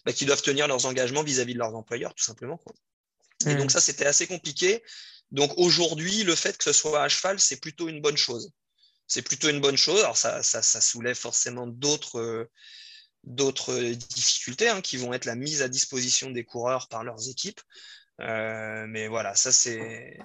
bah, 0.05 0.13
qui 0.13 0.25
doivent 0.25 0.43
tenir 0.43 0.69
leurs 0.69 0.87
engagements 0.87 1.23
vis-à-vis 1.23 1.55
de 1.55 1.59
leurs 1.59 1.75
employeurs, 1.75 2.15
tout 2.15 2.25
simplement. 2.25 2.61
Et 3.47 3.55
mmh. 3.55 3.59
donc 3.59 3.71
ça, 3.71 3.81
c'était 3.81 4.07
assez 4.07 4.27
compliqué. 4.27 4.83
Donc 5.35 5.53
aujourd'hui, 5.57 6.23
le 6.23 6.37
fait 6.37 6.57
que 6.57 6.63
ce 6.63 6.73
soit 6.73 7.03
à 7.03 7.09
cheval, 7.09 7.41
c'est 7.41 7.61
plutôt 7.61 7.89
une 7.89 8.01
bonne 8.01 8.17
chose. 8.17 8.53
C'est 9.09 9.23
plutôt 9.23 9.49
une 9.51 9.61
bonne 9.61 9.77
chose. 9.77 10.01
Alors 10.01 10.17
ça, 10.17 10.43
soulève 10.43 11.17
forcément 11.17 11.67
d'autres 11.67 12.49
difficultés 13.25 14.69
hein, 14.69 14.81
qui 14.81 14.97
vont 14.97 15.13
être 15.13 15.25
la 15.25 15.35
mise 15.35 15.61
à 15.61 15.69
disposition 15.69 16.31
des 16.31 16.45
coureurs 16.45 16.87
par 16.89 17.03
leurs 17.03 17.29
équipes. 17.29 17.61
Euh, 18.21 18.87
mais 18.89 19.09
voilà, 19.09 19.35
ça 19.35 19.51
c'est 19.51 20.19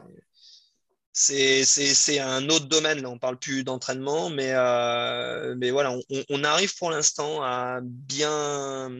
c'est 1.11 2.19
un 2.19 2.47
autre 2.49 2.67
domaine. 2.67 3.01
Là, 3.01 3.09
on 3.09 3.17
parle 3.17 3.39
plus 3.39 3.63
d'entraînement, 3.63 4.29
mais, 4.29 4.51
euh, 4.53 5.55
mais 5.57 5.71
voilà, 5.71 5.97
on, 6.29 6.43
arrive 6.43 6.75
pour 6.77 6.91
l'instant 6.91 7.41
à 7.43 7.79
bien, 7.81 8.91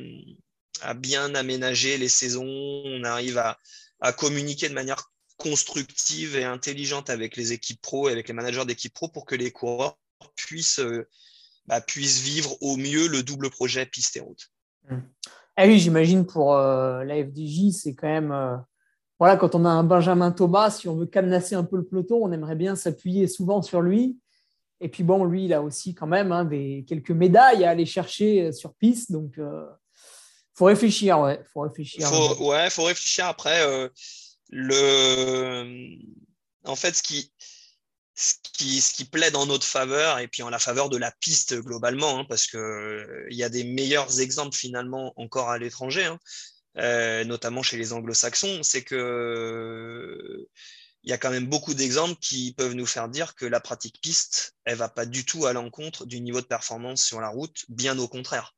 à 0.82 0.93
bien 0.95 1.36
aménager 1.36 1.98
les 2.00 2.10
saisons. 2.10 2.45
On 2.48 3.04
arrive 3.04 3.38
à, 3.38 3.60
à 4.02 4.12
communiquer 4.12 4.69
de 4.69 4.74
manière 4.74 5.12
constructive 5.39 6.36
et 6.36 6.43
intelligente 6.43 7.10
avec 7.10 7.38
les 7.38 7.54
équipes 7.54 7.82
pro 7.82 8.10
et 8.10 8.12
avec 8.12 8.28
les 8.28 8.34
managers 8.34 8.65
d'équipes 8.65 8.93
pro 8.93 9.08
pour 9.08 9.25
que 9.25 9.36
les 9.36 9.52
coureurs 9.52 9.97
puissent, 10.36 10.80
euh, 10.80 11.08
bah, 11.65 11.82
puissent 11.82 12.21
vivre 12.21 12.62
au 12.62 12.75
mieux 12.75 13.08
le 13.08 13.23
double 13.23 13.49
projet 13.49 13.86
piste 13.86 14.17
et 14.17 14.19
route. 14.19 14.52
Mmh. 14.89 14.97
Ah 15.56 15.65
oui, 15.65 15.80
j'imagine 15.80 16.25
pour 16.25 16.56
euh, 16.56 17.04
la 17.06 17.23
FDJ, 17.23 17.71
c'est 17.71 17.95
quand 17.95 18.08
même. 18.08 18.32
Euh, 18.32 18.58
voilà, 19.17 19.38
quand 19.38 19.56
on 19.56 19.65
a 19.65 19.69
un 19.69 19.84
Benjamin 19.84 20.32
Thomas, 20.32 20.71
si 20.71 20.88
on 20.88 20.95
veut 20.95 21.06
cadenasser 21.06 21.56
un 21.56 21.63
peu 21.63 21.78
le 21.78 21.86
peloton, 21.86 22.19
on 22.21 22.32
aimerait 22.32 22.56
bien 22.56 22.75
s'appuyer 22.75 23.28
souvent 23.28 23.62
sur 23.62 23.82
lui. 23.82 24.17
Et 24.82 24.89
puis 24.89 25.04
bon, 25.04 25.25
lui, 25.25 25.45
il 25.45 25.54
a 25.54 25.62
aussi 25.62 25.93
quand 25.93 26.08
même 26.08 26.32
hein, 26.32 26.45
des, 26.45 26.86
quelques 26.88 27.12
médailles 27.12 27.65
à 27.65 27.71
aller 27.71 27.86
chercher 27.86 28.54
sur 28.54 28.73
piste. 28.75 29.12
Donc, 29.12 29.34
il 29.38 29.43
faut 30.54 30.65
réfléchir, 30.65 31.19
ouais. 31.19 31.41
Faut 31.54 31.62
réfléchir. 31.62 32.08
Faut, 32.08 32.52
ouais, 32.52 32.69
faut 32.69 32.84
réfléchir 32.84 33.25
après 33.25 33.89
en 36.63 36.75
fait, 36.75 36.95
ce 36.95 37.03
qui, 37.03 37.31
ce 38.15 38.93
qui, 38.93 39.05
plaide 39.05 39.35
en 39.35 39.45
notre 39.45 39.65
faveur 39.65 40.19
et 40.19 40.27
puis 40.27 40.43
en 40.43 40.49
la 40.49 40.59
faveur 40.59 40.89
de 40.89 40.97
la 40.97 41.12
piste 41.12 41.55
globalement, 41.55 42.19
hein, 42.19 42.25
parce 42.27 42.47
qu'il 42.47 42.59
euh, 42.59 43.27
y 43.29 43.43
a 43.43 43.49
des 43.49 43.63
meilleurs 43.63 44.19
exemples 44.19 44.55
finalement 44.55 45.13
encore 45.15 45.49
à 45.49 45.57
l'étranger, 45.57 46.05
hein, 46.05 46.19
euh, 46.77 47.23
notamment 47.23 47.63
chez 47.63 47.77
les 47.77 47.93
anglo-saxons, 47.93 48.62
c'est 48.63 48.83
que 48.83 50.47
il 51.03 51.09
y 51.09 51.13
a 51.13 51.17
quand 51.17 51.29
même 51.31 51.47
beaucoup 51.47 51.73
d'exemples 51.73 52.19
qui 52.19 52.53
peuvent 52.53 52.73
nous 52.73 52.85
faire 52.85 53.07
dire 53.07 53.35
que 53.35 53.45
la 53.45 53.62
pratique 53.62 54.01
piste, 54.01 54.55
elle 54.65 54.75
va 54.75 54.89
pas 54.89 55.05
du 55.05 55.23
tout 55.23 55.45
à 55.45 55.53
l'encontre 55.53 56.05
du 56.05 56.19
niveau 56.19 56.41
de 56.41 56.45
performance 56.45 57.03
sur 57.03 57.21
la 57.21 57.29
route, 57.29 57.63
bien 57.69 57.97
au 57.99 58.07
contraire. 58.09 58.53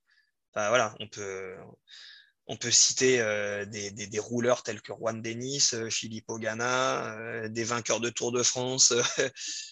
Voilà, 0.56 0.96
on 1.00 1.08
peut, 1.08 1.56
on 2.48 2.58
peut 2.58 2.72
citer 2.72 3.22
euh, 3.22 3.66
des, 3.66 4.20
rouleurs 4.20 4.64
tels 4.64 4.82
que 4.82 4.92
Juan 4.94 5.22
Denis, 5.22 5.70
euh, 5.74 5.90
Philippe 5.90 6.30
Ogana, 6.30 7.16
euh, 7.16 7.48
des 7.48 7.64
vainqueurs 7.64 8.00
de 8.00 8.10
Tour 8.10 8.32
de 8.32 8.44
France. 8.44 8.94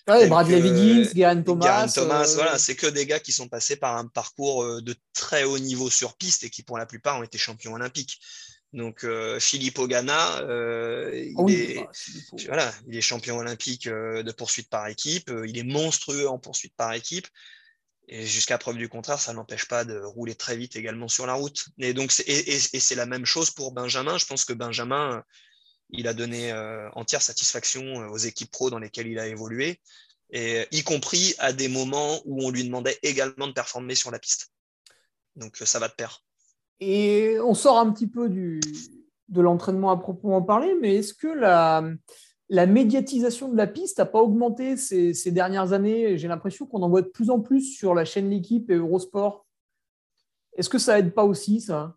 Bradley 0.08 0.62
Wiggins, 0.62 1.10
Geraint 1.14 1.42
Thomas. 1.42 1.92
Thomas 1.94 2.34
voilà, 2.36 2.58
c'est 2.58 2.76
que 2.76 2.88
des 2.88 3.06
gars 3.06 3.20
qui 3.20 3.32
sont 3.32 3.48
passés 3.48 3.76
par 3.76 3.98
un 3.98 4.08
parcours 4.08 4.82
de 4.82 4.96
très 5.14 5.44
haut 5.44 5.60
niveau 5.60 5.90
sur 5.90 6.16
piste 6.16 6.44
et 6.44 6.50
qui, 6.50 6.64
pour 6.64 6.78
la 6.78 6.86
plupart, 6.86 7.20
ont 7.20 7.24
été 7.24 7.38
champions 7.38 7.74
olympiques. 7.74 8.20
Donc, 8.72 9.06
Philippe 9.40 9.80
Ogana, 9.80 10.42
il, 11.12 11.34
ah 11.38 11.44
est, 11.50 11.86
bah, 12.48 12.72
il 12.88 12.98
est 12.98 13.02
champion 13.02 13.38
olympique 13.40 13.88
de 13.88 14.32
poursuite 14.32 14.70
par 14.70 14.88
équipe. 14.88 15.32
il 15.46 15.58
est 15.58 15.64
monstrueux 15.64 16.30
en 16.30 16.38
poursuite 16.38 16.76
par 16.78 16.94
équipe. 16.94 17.28
Et 18.12 18.26
jusqu'à 18.26 18.58
preuve 18.58 18.78
du 18.78 18.90
contraire, 18.90 19.20
ça 19.20 19.34
n'empêche 19.34 19.68
pas 19.68 19.86
de 19.86 20.00
rouler 20.00 20.34
très 20.34 20.58
vite 20.58 20.76
également 20.76 21.08
sur 21.08 21.28
la 21.28 21.36
route. 21.36 21.68
Et 21.78 21.94
donc, 21.94 22.12
c'est, 22.12 22.28
et, 22.28 22.96
la 22.96 23.06
même 23.06 23.26
chose 23.26 23.52
pour 23.52 23.72
Benjamin. 23.72 24.18
Je 24.18 24.26
pense 24.26 24.46
que 24.46 24.54
Benjamin, 24.54 25.24
il 25.92 26.08
a 26.08 26.16
donné 26.16 26.52
euh, 26.52 26.90
entière 26.94 27.22
satisfaction 27.22 27.84
euh, 28.02 28.08
aux 28.08 28.18
équipes 28.18 28.50
pro 28.50 28.72
dans 28.72 28.80
lesquelles 28.80 29.06
il 29.06 29.20
a 29.20 29.28
évolué, 29.28 29.80
et, 30.32 30.68
y 30.72 30.82
compris 30.82 31.36
à 31.38 31.54
des 31.54 31.68
moments 31.68 32.20
où 32.26 32.44
on 32.44 32.50
lui 32.50 32.64
demandait 32.64 32.98
également 33.04 33.46
de 33.46 33.54
performer 33.54 33.94
sur 33.94 34.10
la 34.10 34.18
piste. 34.18 34.48
Donc, 35.36 35.58
ça 35.58 35.78
va 35.78 35.88
de 35.88 35.94
pair. 35.94 36.24
Et 36.80 37.38
on 37.42 37.54
sort 37.54 37.78
un 37.78 37.92
petit 37.92 38.08
peu 38.08 38.28
du, 38.28 38.60
de 39.28 39.42
l'entraînement 39.42 39.92
à 39.92 39.98
proprement 39.98 40.42
parler, 40.42 40.74
mais 40.82 40.96
est-ce 40.96 41.14
que 41.14 41.28
la, 41.28 41.84
la 42.50 42.66
médiatisation 42.66 43.50
de 43.50 43.56
la 43.56 43.68
piste 43.68 44.00
n'a 44.00 44.06
pas 44.06 44.20
augmenté 44.20 44.76
ces, 44.76 45.32
dernières 45.32 45.74
années. 45.74 46.18
J'ai 46.18 46.28
l'impression 46.28 46.66
qu'on 46.66 46.82
en 46.82 46.90
voit 46.90 47.04
de 47.04 47.08
plus 47.08 47.30
en 47.30 47.40
plus 47.40 47.62
sur 47.62 47.94
la 47.94 48.06
chaîne 48.06 48.30
L'équipe 48.30 48.70
et 48.72 48.76
Eurosport. 48.76 49.46
Est-ce 50.58 50.70
que 50.70 50.80
ça 50.80 50.98
aide 50.98 51.14
pas 51.14 51.24
aussi, 51.24 51.62
ça? 51.62 51.96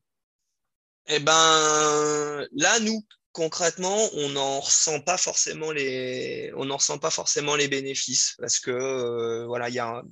Eh 1.08 1.18
ben, 1.18 2.46
là, 2.52 2.80
nous, 2.80 3.02
concrètement, 3.32 3.96
on 4.14 4.28
n'en 4.30 4.60
ressent 4.60 5.00
pas 5.00 5.16
forcément 5.16 5.72
les, 5.72 6.52
pas 7.00 7.10
forcément 7.10 7.56
les 7.56 7.66
bénéfices 7.66 8.36
parce 8.38 8.60
que 8.60 8.70
euh, 8.70 9.46
voilà, 9.46 9.68
il 9.68 9.74
y 9.74 9.80
a 9.80 10.04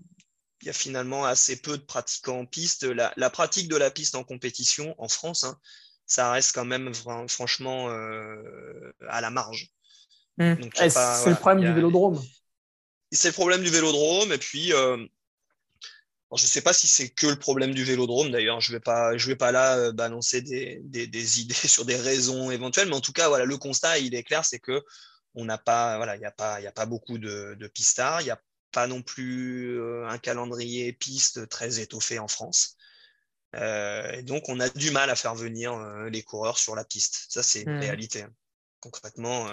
il 0.62 0.66
y 0.66 0.70
a 0.70 0.74
finalement 0.74 1.24
assez 1.24 1.56
peu 1.56 1.78
de 1.78 1.82
pratiquants 1.82 2.40
en 2.40 2.46
piste. 2.46 2.84
La, 2.84 3.30
pratique 3.30 3.68
de 3.68 3.76
la 3.76 3.90
piste 3.90 4.14
en 4.14 4.24
compétition 4.24 4.94
en 4.98 5.08
France, 5.08 5.44
hein, 5.44 5.58
ça 6.06 6.32
reste 6.32 6.54
quand 6.54 6.64
même 6.64 6.92
franchement 7.28 7.88
euh, 7.88 8.92
à 9.08 9.20
la 9.20 9.30
marge. 9.30 9.72
Mmh. 10.40 10.70
c'est 10.74 11.28
le 11.28 11.34
problème 11.34 11.60
du 11.60 11.72
vélodrome. 11.72 12.20
C'est 13.12 13.28
le 13.28 13.34
problème 13.34 13.62
du 13.62 13.68
vélodrome. 13.68 14.32
Et 14.32 14.38
puis, 14.38 14.72
euh, 14.72 14.96
je 16.34 16.42
ne 16.42 16.48
sais 16.48 16.62
pas 16.62 16.72
si 16.72 16.88
c'est 16.88 17.10
que 17.10 17.26
le 17.26 17.36
problème 17.36 17.74
du 17.74 17.84
vélodrome. 17.84 18.30
D'ailleurs, 18.30 18.60
je 18.60 18.72
ne 18.72 18.76
vais, 18.76 18.80
pas, 18.80 19.14
vais 19.14 19.36
pas 19.36 19.52
là 19.52 19.76
euh, 19.76 19.92
balancer 19.92 20.40
des, 20.40 20.80
idées 21.40 21.54
sur 21.54 21.84
des 21.84 21.96
raisons 21.96 22.50
éventuelles. 22.50 22.88
Mais 22.88 22.96
en 22.96 23.02
tout 23.02 23.12
cas, 23.12 23.28
voilà, 23.28 23.44
le 23.44 23.58
constat, 23.58 23.98
il 23.98 24.14
est 24.14 24.22
clair, 24.22 24.44
c'est 24.44 24.60
que 24.60 24.82
on 25.34 25.44
n'a 25.44 25.58
pas, 25.58 25.98
voilà, 25.98 26.16
il 26.16 26.20
n'y 26.20 26.26
a, 26.26 26.32
pas, 26.32 26.56
a 26.56 26.72
pas 26.72 26.86
beaucoup 26.86 27.18
de, 27.18 27.54
de 27.58 27.68
pistards. 27.68 28.22
Il 28.22 28.24
n'y 28.24 28.30
a 28.30 28.40
pas 28.72 28.86
non 28.86 29.02
plus 29.02 29.78
euh, 29.78 30.08
un 30.08 30.18
calendrier 30.18 30.92
piste 30.94 31.48
très 31.48 31.80
étoffé 31.80 32.18
en 32.18 32.28
France. 32.28 32.76
Euh, 33.56 34.12
et 34.12 34.22
donc, 34.22 34.48
on 34.48 34.58
a 34.60 34.68
du 34.70 34.90
mal 34.90 35.10
à 35.10 35.16
faire 35.16 35.34
venir 35.34 35.74
euh, 35.74 36.08
les 36.08 36.22
coureurs 36.22 36.58
sur 36.58 36.74
la 36.74 36.84
piste. 36.84 37.26
Ça, 37.28 37.42
c'est 37.42 37.62
une 37.62 37.76
hmm. 37.76 37.80
réalité. 37.80 38.22
Hein. 38.22 38.32
Concrètement, 38.80 39.50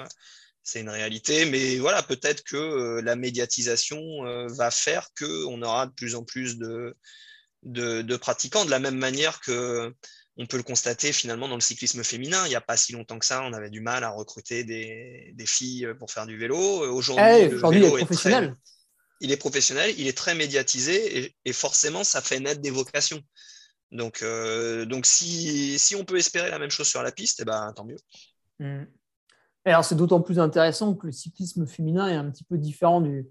c'est 0.68 0.82
une 0.82 0.90
réalité. 0.90 1.46
Mais 1.46 1.78
voilà, 1.78 2.04
peut-être 2.04 2.44
que 2.44 3.00
la 3.02 3.16
médiatisation 3.16 4.00
va 4.48 4.72
faire 4.72 5.10
qu'on 5.18 5.62
aura 5.62 5.88
de 5.88 5.94
plus 5.94 6.16
en 6.16 6.24
plus 6.24 6.58
de, 6.58 6.96
de, 7.64 8.18
pratiquants, 8.18 8.66
de 8.66 8.72
la 8.72 8.80
même 8.80 8.98
manière 8.98 9.40
que 9.40 9.94
on 10.40 10.46
peut 10.46 10.58
le 10.58 10.64
constater 10.64 11.14
finalement 11.14 11.48
dans 11.48 11.56
le 11.56 11.62
cyclisme 11.62 12.04
féminin. 12.04 12.46
Il 12.46 12.50
n'y 12.50 12.56
a 12.56 12.62
pas 12.62 12.78
si 12.78 12.92
longtemps 12.92 13.18
que 13.18 13.26
ça, 13.26 13.44
on 13.44 13.54
avait 13.54 13.70
du 13.72 13.82
mal 13.82 14.04
à 14.04 14.10
recruter 14.10 14.64
des, 14.64 15.46
filles 15.46 15.88
pour 16.00 16.12
faire 16.12 16.26
du 16.26 16.38
vélo. 16.38 16.58
Aujourd'hui, 16.58 17.26
eh, 17.26 17.50
le 17.50 17.58
vélo 17.58 17.98
est 17.98 18.06
professionnel 18.06 18.56
il 19.20 19.32
est 19.32 19.38
professionnel, 19.38 19.94
il 19.98 20.08
est 20.08 20.18
très 20.18 20.36
médiatisé 20.36 21.34
et, 21.46 21.54
forcément, 21.54 22.04
ça 22.04 22.22
fait 22.22 22.40
naître 22.40 22.62
des 22.62 22.70
vocations. 22.70 23.22
Donc, 23.92 24.22
euh, 24.22 24.86
donc 24.86 25.06
si, 25.06 25.96
on 25.98 26.06
peut 26.06 26.18
espérer 26.18 26.50
la 26.50 26.60
même 26.60 26.70
chose 26.70 26.88
sur 26.88 27.02
la 27.02 27.12
piste, 27.12 27.40
eh 27.42 27.46
ben, 27.46 27.74
tant 27.76 27.86
mieux. 27.86 27.98
Alors, 29.72 29.84
c'est 29.84 29.96
d'autant 29.96 30.22
plus 30.22 30.40
intéressant 30.40 30.94
que 30.94 31.08
le 31.08 31.12
cyclisme 31.12 31.66
féminin 31.66 32.08
est 32.08 32.16
un 32.16 32.30
petit 32.30 32.44
peu 32.44 32.58
différent 32.58 33.02
du, 33.02 33.28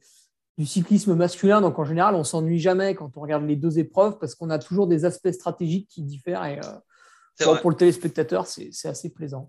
cyclisme 0.64 1.14
masculin. 1.14 1.60
Donc, 1.60 1.78
en 1.78 1.84
général, 1.84 2.14
on 2.14 2.24
s'ennuie 2.24 2.58
jamais 2.58 2.94
quand 2.94 3.16
on 3.16 3.20
regarde 3.20 3.44
les 3.44 3.56
deux 3.56 3.78
épreuves 3.78 4.18
parce 4.18 4.34
qu'on 4.34 4.50
a 4.50 4.58
toujours 4.58 4.86
des 4.86 5.04
aspects 5.04 5.30
stratégiques 5.30 5.88
qui 5.88 6.02
diffèrent. 6.02 6.44
Et 6.44 6.60
euh, 7.44 7.54
pour 7.56 7.70
le 7.70 7.76
téléspectateur, 7.76 8.46
c'est 8.46 8.88
assez 8.88 9.10
plaisant. 9.12 9.48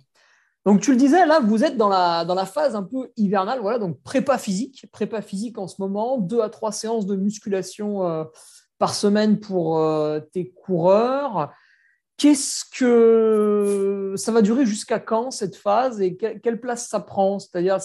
Donc, 0.65 0.81
tu 0.81 0.91
le 0.91 0.97
disais, 0.97 1.25
là, 1.25 1.39
vous 1.39 1.63
êtes 1.63 1.77
dans 1.77 1.87
la, 1.87 2.25
dans 2.25 2.35
la 2.35 2.45
phase 2.45 2.75
un 2.75 2.83
peu 2.83 3.09
hivernale, 3.15 3.59
voilà, 3.61 3.79
donc 3.79 4.01
prépa 4.03 4.37
physique, 4.37 4.85
prépa 4.91 5.21
physique 5.21 5.57
en 5.57 5.67
ce 5.67 5.75
moment, 5.79 6.17
deux 6.17 6.41
à 6.41 6.49
trois 6.49 6.73
séances 6.73 7.05
de 7.05 7.15
musculation 7.15 8.05
euh, 8.05 8.25
par 8.77 8.93
semaine 8.93 9.39
pour 9.39 9.79
euh, 9.79 10.19
tes 10.19 10.51
coureurs. 10.51 11.53
Qu'est-ce 12.17 12.65
que 12.65 14.15
ça 14.17 14.31
va 14.31 14.41
durer 14.41 14.65
jusqu'à 14.65 14.99
quand 14.99 15.29
cette 15.29 15.55
phase 15.55 16.01
et 16.01 16.17
quelle 16.17 16.59
place 16.59 16.87
ça 16.87 16.99
prend? 16.99 17.37
C'est-à-dire 17.37 17.77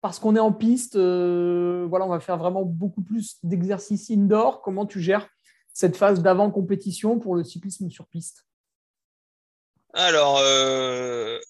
parce 0.00 0.18
qu'on 0.18 0.34
est 0.34 0.40
en 0.40 0.52
piste, 0.52 0.96
euh, 0.96 1.86
voilà, 1.88 2.04
on 2.04 2.08
va 2.08 2.20
faire 2.20 2.36
vraiment 2.36 2.64
beaucoup 2.64 3.02
plus 3.02 3.36
d'exercices 3.44 4.10
indoor. 4.10 4.60
Comment 4.62 4.86
tu 4.86 5.00
gères 5.00 5.28
cette 5.72 5.96
phase 5.96 6.20
d'avant 6.20 6.50
compétition 6.50 7.18
pour 7.20 7.36
le 7.36 7.44
cyclisme 7.44 7.88
sur 7.88 8.06
piste? 8.06 8.44
Alors, 9.94 10.38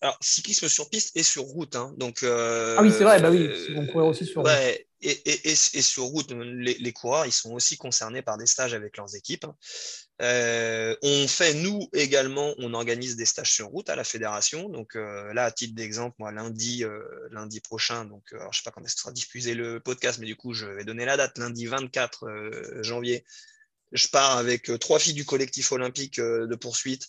alors, 0.01 0.19
cyclisme 0.21 0.69
sur 0.69 0.89
piste 0.91 1.17
et 1.17 1.23
sur 1.23 1.43
route. 1.43 1.75
Hein. 1.75 1.95
Donc, 1.97 2.23
ah 2.23 2.83
oui, 2.83 2.93
c'est 2.93 3.03
vrai, 3.03 3.21
bah 3.21 3.31
oui, 3.31 3.49
on 3.75 3.87
courir 3.87 4.09
aussi 4.09 4.27
sur 4.27 4.43
route. 4.43 4.53
Et, 5.01 5.11
et, 5.11 5.51
et, 5.51 5.53
et, 5.53 5.55
sur 5.55 6.05
route, 6.05 6.31
les, 6.33 6.75
les, 6.75 6.93
coureurs, 6.93 7.27
ils 7.27 7.33
sont 7.33 7.53
aussi 7.53 7.77
concernés 7.77 8.23
par 8.23 8.39
des 8.39 8.47
stages 8.47 8.73
avec 8.73 8.97
leurs 8.97 9.15
équipes. 9.15 9.47
Euh, 10.23 10.97
on 11.03 11.29
fait, 11.29 11.55
nous 11.55 11.89
également, 11.93 12.55
on 12.59 12.73
organise 12.73 13.17
des 13.17 13.27
stages 13.27 13.53
sur 13.53 13.69
route 13.69 13.91
à 13.91 13.97
la 13.97 14.05
fédération. 14.05 14.69
Donc 14.69 14.95
là, 14.95 15.45
à 15.45 15.51
titre 15.51 15.75
d'exemple, 15.75 16.17
moi, 16.19 16.33
lundi, 16.33 16.85
lundi 17.31 17.61
prochain, 17.61 18.05
donc 18.05 18.33
alors, 18.33 18.53
je 18.53 18.59
sais 18.59 18.65
pas 18.65 18.71
quand 18.71 18.83
est-ce 18.85 18.95
que 18.95 19.01
sera 19.01 19.13
diffusé 19.13 19.55
le 19.55 19.81
podcast, 19.81 20.19
mais 20.19 20.27
du 20.27 20.37
coup, 20.37 20.55
je 20.55 20.67
vais 20.67 20.85
donner 20.85 21.05
la 21.05 21.17
date, 21.17 21.37
lundi 21.39 21.67
24 21.67 22.83
janvier. 22.83 23.25
Je 23.93 24.09
pars 24.09 24.39
avec 24.39 24.71
trois 24.81 24.99
filles 24.99 25.15
du 25.15 25.25
collectif 25.25 25.71
olympique 25.73 26.19
de 26.19 26.55
poursuite 26.55 27.09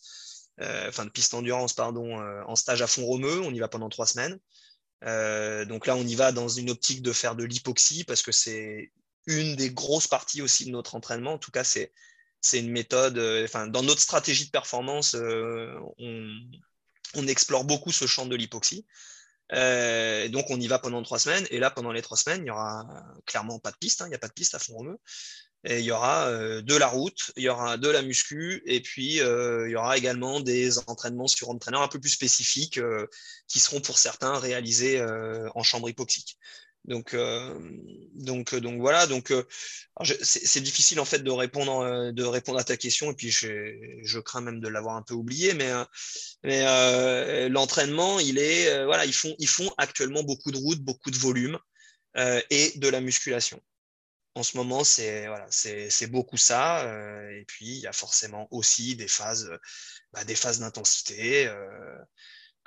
euh, 0.62 0.88
enfin 0.89 1.05
de 1.05 1.12
piste 1.12 1.34
endurance, 1.36 1.74
pardon, 1.74 2.20
euh, 2.20 2.41
en 2.47 2.55
stage 2.55 2.82
à 2.82 2.88
Font-Romeu. 2.88 3.41
On 3.41 3.53
y 3.53 3.60
va 3.60 3.68
pendant 3.68 3.89
trois 3.89 4.08
semaines. 4.08 4.39
Euh, 5.03 5.66
donc 5.66 5.86
là, 5.86 5.95
on 5.95 6.03
y 6.03 6.16
va 6.16 6.32
dans 6.32 6.47
une 6.47 6.72
optique 6.72 7.03
de 7.03 7.14
faire 7.14 7.36
de 7.36 7.43
l'hypoxie 7.43 8.03
parce 8.03 8.24
que 8.24 8.32
c'est 8.32 8.91
une 9.28 9.55
des 9.55 9.70
grosses 9.70 10.08
parties 10.08 10.41
aussi 10.41 10.66
de 10.66 10.72
notre 10.72 10.95
entraînement. 10.95 11.34
En 11.34 11.38
tout 11.38 11.51
cas, 11.51 11.64
c'est 11.64 11.91
c'est 12.41 12.59
une 12.59 12.71
méthode. 12.71 13.19
enfin, 13.43 13.67
dans 13.67 13.83
notre 13.83 14.01
stratégie 14.01 14.45
de 14.45 14.51
performance, 14.51 15.15
on, 15.15 16.39
on, 17.15 17.27
explore 17.27 17.65
beaucoup 17.65 17.91
ce 17.91 18.05
champ 18.07 18.25
de 18.25 18.35
l'hypoxie. 18.35 18.85
donc 19.51 20.49
on 20.49 20.59
y 20.59 20.67
va 20.67 20.79
pendant 20.79 21.01
trois 21.03 21.19
semaines. 21.19 21.47
Et 21.49 21.59
là, 21.59 21.71
pendant 21.71 21.91
les 21.91 22.01
trois 22.01 22.17
semaines, 22.17 22.41
il 22.41 22.45
n'y 22.45 22.51
aura 22.51 22.85
clairement 23.25 23.59
pas 23.59 23.71
de 23.71 23.77
piste. 23.77 24.01
Hein. 24.01 24.05
il 24.07 24.09
n'y 24.09 24.15
a 24.15 24.19
pas 24.19 24.27
de 24.27 24.33
piste 24.33 24.55
à 24.55 24.59
Font-Romeu. 24.59 24.97
Et 25.63 25.79
il 25.79 25.85
y 25.85 25.91
aura 25.91 26.27
euh, 26.27 26.61
de 26.61 26.75
la 26.75 26.88
route, 26.88 27.31
il 27.35 27.43
y 27.43 27.49
aura 27.49 27.77
de 27.77 27.89
la 27.89 28.01
muscu, 28.01 28.61
et 28.65 28.79
puis 28.79 29.19
euh, 29.21 29.67
il 29.67 29.71
y 29.71 29.75
aura 29.75 29.97
également 29.97 30.39
des 30.39 30.77
entraînements 30.88 31.27
sur 31.27 31.49
entraîneur 31.49 31.81
un 31.81 31.88
peu 31.88 31.99
plus 31.99 32.11
spécifiques 32.11 32.77
euh, 32.77 33.07
qui 33.47 33.59
seront 33.59 33.81
pour 33.81 33.97
certains 33.97 34.38
réalisés 34.39 35.03
en 35.55 35.63
chambre 35.63 35.89
hypoxique. 35.89 36.38
Donc, 36.88 37.15
donc, 38.13 38.55
donc 38.55 38.79
voilà. 38.79 39.07
Donc, 39.07 39.33
c'est 40.21 40.61
difficile 40.61 40.99
en 40.99 41.05
fait 41.05 41.19
de 41.19 41.31
répondre, 41.31 42.11
de 42.11 42.23
répondre 42.23 42.59
à 42.59 42.63
ta 42.63 42.77
question. 42.77 43.11
Et 43.11 43.13
puis, 43.13 43.29
je, 43.29 44.19
crains 44.19 44.41
même 44.41 44.59
de 44.59 44.67
l'avoir 44.67 44.95
un 44.95 45.01
peu 45.01 45.13
oublié. 45.13 45.53
Mais, 45.53 45.71
mais 46.43 47.49
l'entraînement, 47.49 48.19
il 48.19 48.38
est, 48.39 48.85
voilà, 48.85 49.05
ils 49.05 49.13
font, 49.13 49.35
ils 49.39 49.49
font 49.49 49.69
actuellement 49.77 50.23
beaucoup 50.23 50.51
de 50.51 50.57
route, 50.57 50.79
beaucoup 50.79 51.11
de 51.11 51.17
volume 51.17 51.59
et 52.15 52.71
de 52.77 52.88
la 52.88 53.01
musculation 53.01 53.61
en 54.38 54.43
ce 54.43 54.55
moment, 54.57 54.83
c'est 54.83 55.27
voilà, 55.27 55.47
c'est 55.49 56.07
beaucoup 56.07 56.38
ça. 56.38 56.81
Euh, 56.85 57.29
et 57.31 57.43
puis, 57.45 57.65
il 57.65 57.79
y 57.79 57.88
a 57.88 57.93
forcément 57.93 58.47
aussi 58.51 58.95
des 58.95 59.07
phases, 59.07 59.49
bah, 60.13 60.23
des 60.23 60.35
phases 60.35 60.59
d'intensité. 60.59 61.49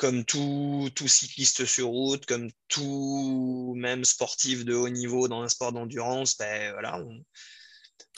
Euh, 0.02 0.10
comme 0.10 0.24
tout, 0.24 0.88
tout, 0.94 1.08
cycliste 1.08 1.64
sur 1.64 1.88
route, 1.88 2.26
comme 2.26 2.50
tout 2.68 3.74
même 3.76 4.04
sportif 4.04 4.64
de 4.64 4.74
haut 4.74 4.88
niveau 4.88 5.28
dans 5.28 5.42
un 5.42 5.48
sport 5.48 5.72
d'endurance, 5.72 6.36
ben, 6.36 6.72
voilà, 6.72 6.98
on, 6.98 7.22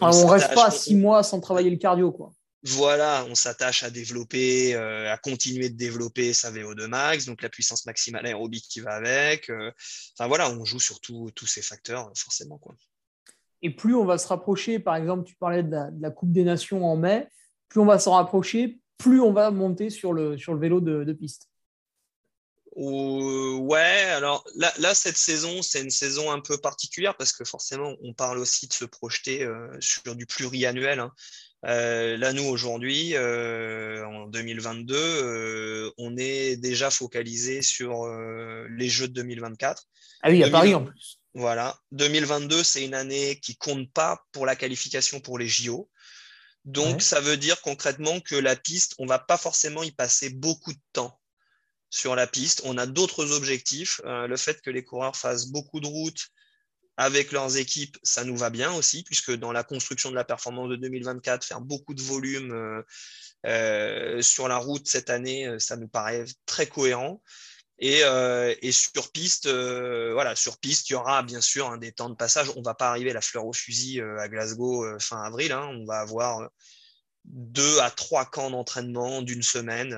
on, 0.00 0.26
reste 0.26 0.54
pas 0.54 0.70
six 0.70 0.94
mois 0.94 1.22
sans 1.22 1.40
travailler 1.40 1.70
le 1.70 1.76
cardio. 1.76 2.12
Quoi. 2.12 2.32
Voilà, 2.62 3.26
on 3.28 3.34
s'attache 3.34 3.82
à 3.82 3.90
développer, 3.90 4.74
euh, 4.74 5.12
à 5.12 5.18
continuer 5.18 5.70
de 5.70 5.76
développer 5.76 6.32
sa 6.32 6.52
VO2 6.52 6.86
max, 6.86 7.26
donc 7.26 7.42
la 7.42 7.48
puissance 7.48 7.86
maximale 7.86 8.26
aérobique 8.26 8.66
qui 8.68 8.80
va 8.80 8.92
avec. 8.92 9.50
enfin 10.14 10.28
voilà, 10.28 10.50
on 10.50 10.64
joue 10.64 10.80
sur 10.80 11.00
tous 11.00 11.46
ces 11.46 11.62
facteurs 11.62 12.12
forcément. 12.14 12.58
Quoi. 12.58 12.74
Et 13.62 13.70
plus 13.70 13.94
on 13.94 14.04
va 14.04 14.18
se 14.18 14.26
rapprocher, 14.26 14.80
par 14.80 14.96
exemple, 14.96 15.24
tu 15.24 15.36
parlais 15.36 15.62
de 15.62 15.76
la, 16.00 16.10
Coupe 16.10 16.32
des 16.32 16.44
Nations 16.44 16.84
en 16.84 16.96
mai, 16.96 17.28
plus 17.68 17.80
on 17.80 17.86
va 17.86 17.98
s'en 17.98 18.12
rapprocher, 18.12 18.80
plus 18.98 19.20
on 19.20 19.32
va 19.32 19.50
monter 19.50 19.88
sur 19.88 20.12
le, 20.12 20.36
sur 20.36 20.52
le 20.52 20.60
vélo 20.60 20.80
de, 20.80 21.12
piste. 21.12 21.48
Ouais, 22.76 24.02
alors 24.16 24.44
là, 24.54 24.94
cette 24.94 25.16
saison, 25.16 25.62
c'est 25.62 25.82
une 25.82 25.90
saison 25.90 26.30
un 26.30 26.40
peu 26.40 26.58
particulière 26.58 27.16
parce 27.16 27.32
que 27.32 27.44
forcément, 27.44 27.94
on 28.02 28.14
parle 28.14 28.38
aussi 28.38 28.66
de 28.66 28.72
se 28.72 28.84
projeter 28.84 29.42
euh, 29.44 29.68
sur 29.80 30.16
du 30.16 30.26
pluriannuel. 30.26 31.00
Hein. 31.00 31.12
Euh, 31.66 32.16
là, 32.16 32.32
nous, 32.32 32.44
aujourd'hui, 32.44 33.14
euh, 33.14 34.04
en 34.06 34.26
2022, 34.26 35.92
on 35.98 36.16
est 36.16 36.56
déjà 36.56 36.90
focalisé 36.90 37.62
sur 37.62 38.06
les 38.70 38.88
Jeux 38.88 39.08
de 39.08 39.14
2024. 39.14 39.84
Ah 40.22 40.30
oui, 40.30 40.42
à 40.42 40.50
Paris 40.50 40.74
en 40.74 40.84
plus. 40.84 41.18
Voilà. 41.34 41.78
2022, 41.92 42.62
c'est 42.62 42.84
une 42.84 42.94
année 42.94 43.38
qui 43.40 43.56
compte 43.56 43.90
pas 43.92 44.22
pour 44.32 44.46
la 44.46 44.56
qualification 44.56 45.20
pour 45.20 45.38
les 45.38 45.48
JO. 45.48 45.88
Donc, 46.64 47.02
ça 47.02 47.20
veut 47.20 47.36
dire 47.36 47.60
concrètement 47.60 48.20
que 48.20 48.36
la 48.36 48.54
piste, 48.54 48.94
on 48.98 49.06
va 49.06 49.18
pas 49.18 49.36
forcément 49.36 49.82
y 49.82 49.90
passer 49.90 50.30
beaucoup 50.30 50.72
de 50.72 50.80
temps 50.92 51.18
sur 51.92 52.16
la 52.16 52.26
piste. 52.26 52.62
On 52.64 52.78
a 52.78 52.86
d'autres 52.86 53.32
objectifs. 53.32 54.00
Euh, 54.06 54.26
le 54.26 54.36
fait 54.36 54.60
que 54.62 54.70
les 54.70 54.82
coureurs 54.82 55.14
fassent 55.14 55.46
beaucoup 55.46 55.78
de 55.78 55.86
routes 55.86 56.28
avec 56.96 57.32
leurs 57.32 57.56
équipes, 57.56 57.96
ça 58.02 58.24
nous 58.24 58.36
va 58.36 58.50
bien 58.50 58.72
aussi, 58.72 59.02
puisque 59.02 59.32
dans 59.32 59.52
la 59.52 59.62
construction 59.62 60.10
de 60.10 60.14
la 60.14 60.24
performance 60.24 60.68
de 60.70 60.76
2024, 60.76 61.44
faire 61.44 61.60
beaucoup 61.60 61.94
de 61.94 62.02
volume 62.02 62.52
euh, 62.52 62.82
euh, 63.46 64.22
sur 64.22 64.48
la 64.48 64.56
route 64.56 64.86
cette 64.88 65.10
année, 65.10 65.48
ça 65.58 65.76
nous 65.76 65.88
paraît 65.88 66.24
très 66.46 66.66
cohérent. 66.66 67.22
Et, 67.78 68.02
sur 68.70 69.10
piste, 69.10 69.48
voilà, 69.48 70.36
sur 70.36 70.58
piste, 70.58 70.88
il 70.88 70.92
y 70.92 70.96
aura 70.96 71.22
bien 71.22 71.40
sûr 71.40 71.68
un 71.68 71.78
des 71.78 71.92
temps 71.92 72.08
de 72.08 72.14
passage. 72.14 72.50
On 72.54 72.60
ne 72.60 72.64
va 72.64 72.74
pas 72.74 72.88
arriver 72.88 73.10
à 73.10 73.14
la 73.14 73.20
fleur 73.20 73.44
au 73.44 73.52
fusil 73.52 74.00
à 74.00 74.28
Glasgow 74.28 74.86
fin 75.00 75.20
avril. 75.22 75.50
Hein. 75.50 75.68
On 75.72 75.84
va 75.84 75.98
avoir 75.98 76.48
deux 77.24 77.78
à 77.80 77.90
trois 77.90 78.24
camps 78.24 78.50
d'entraînement 78.50 79.22
d'une 79.22 79.42
semaine. 79.42 79.90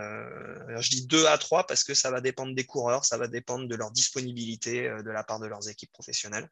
je 0.78 0.90
dis 0.90 1.06
deux 1.06 1.26
à 1.26 1.38
trois 1.38 1.66
parce 1.66 1.84
que 1.84 1.94
ça 1.94 2.10
va 2.10 2.20
dépendre 2.20 2.54
des 2.54 2.64
coureurs, 2.64 3.04
ça 3.04 3.16
va 3.16 3.28
dépendre 3.28 3.66
de 3.66 3.74
leur 3.74 3.90
disponibilité 3.90 4.82
de 4.82 5.10
la 5.10 5.24
part 5.24 5.40
de 5.40 5.46
leurs 5.46 5.68
équipes 5.68 5.92
professionnelles. 5.92 6.48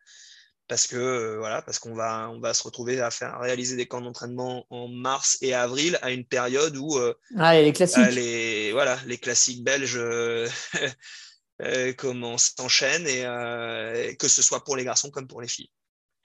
parce 0.68 0.86
que 0.86 1.36
voilà, 1.38 1.60
parce 1.62 1.78
qu'on 1.78 1.94
va, 1.94 2.30
on 2.30 2.40
va 2.40 2.54
se 2.54 2.62
retrouver 2.62 3.00
à 3.00 3.10
faire 3.10 3.38
réaliser 3.38 3.76
des 3.76 3.86
camps 3.86 4.00
d'entraînement 4.00 4.66
en 4.70 4.88
mars 4.88 5.36
et 5.42 5.52
avril 5.52 5.98
à 6.00 6.10
une 6.10 6.24
période 6.24 6.76
où 6.76 6.98
ah, 7.36 7.60
les 7.60 7.72
classiques, 7.72 8.10
les, 8.12 8.72
voilà, 8.72 8.98
les 9.06 9.18
classiques 9.18 9.62
belges 9.62 10.00
comment 11.98 12.38
s'enchaînent 12.38 13.06
et 13.06 14.16
que 14.16 14.28
ce 14.28 14.40
soit 14.40 14.64
pour 14.64 14.76
les 14.76 14.84
garçons 14.84 15.10
comme 15.10 15.28
pour 15.28 15.42
les 15.42 15.48
filles. 15.48 15.70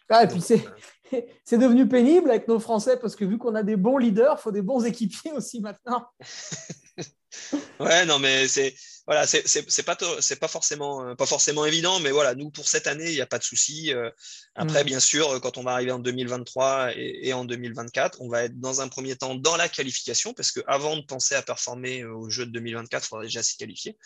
Ah, 0.10 0.24
et 0.24 0.28
puis 0.28 0.41
c'est 0.41 0.64
devenu 1.51 1.88
pénible 1.88 2.30
avec 2.30 2.47
nos 2.47 2.60
Français 2.60 2.97
parce 2.97 3.16
que 3.16 3.26
vu 3.26 3.38
qu'on 3.38 3.55
a 3.55 3.64
des 3.64 3.76
bons 3.76 3.97
leaders, 3.97 4.38
il 4.39 4.41
faut 4.41 4.51
des 4.51 4.62
bons 4.62 4.86
équipiers 4.86 5.32
aussi 5.36 5.60
maintenant. 5.60 6.08
ouais, 7.80 8.05
non, 8.05 8.20
mais 8.20 8.47
c'est 8.47 8.74
voilà, 9.08 9.26
c'est 9.26 9.84
pas 9.84 9.97
c'est 10.20 10.36
pas 10.36 10.49
forcément 10.49 11.08
euh, 11.08 11.16
pas 11.16 11.26
forcément 11.26 11.66
évident, 11.66 12.01
mais 12.01 12.12
voilà, 12.12 12.36
nous 12.36 12.49
pour 12.49 12.68
cette 12.68 12.88
année, 12.88 13.10
il 13.10 13.14
n'y 13.14 13.22
a 13.22 13.26
pas 13.26 13.39
de 13.39 13.43
souci. 13.43 13.93
Euh. 13.93 14.12
après, 14.55 14.84
mm. 14.84 14.86
bien 14.86 14.99
sûr, 14.99 15.39
quand 15.39 15.58
on 15.58 15.64
va 15.64 15.72
arriver 15.72 15.91
en 15.91 15.99
2023 15.99 16.91
et, 16.97 17.32
en 17.32 17.45
2024, 17.45 18.22
on 18.22 18.28
va 18.28 18.43
être 18.43 18.60
dans 18.60 18.82
un 18.82 18.89
premier 18.89 19.16
temps 19.16 19.36
dans 19.36 19.55
la 19.55 19.70
qualification 19.70 20.34
parce 20.34 20.51
que 20.51 20.60
avant 20.68 20.97
de 20.97 21.03
penser 21.03 21.36
à 21.36 21.41
performer 21.41 22.03
au 22.03 22.30
jeu 22.30 22.45
de 22.45 22.51
2024, 22.51 23.05
il 23.05 23.08
faudra 23.08 23.24
déjà 23.24 23.41
s'y 23.43 23.55
qualifier. 23.55 23.97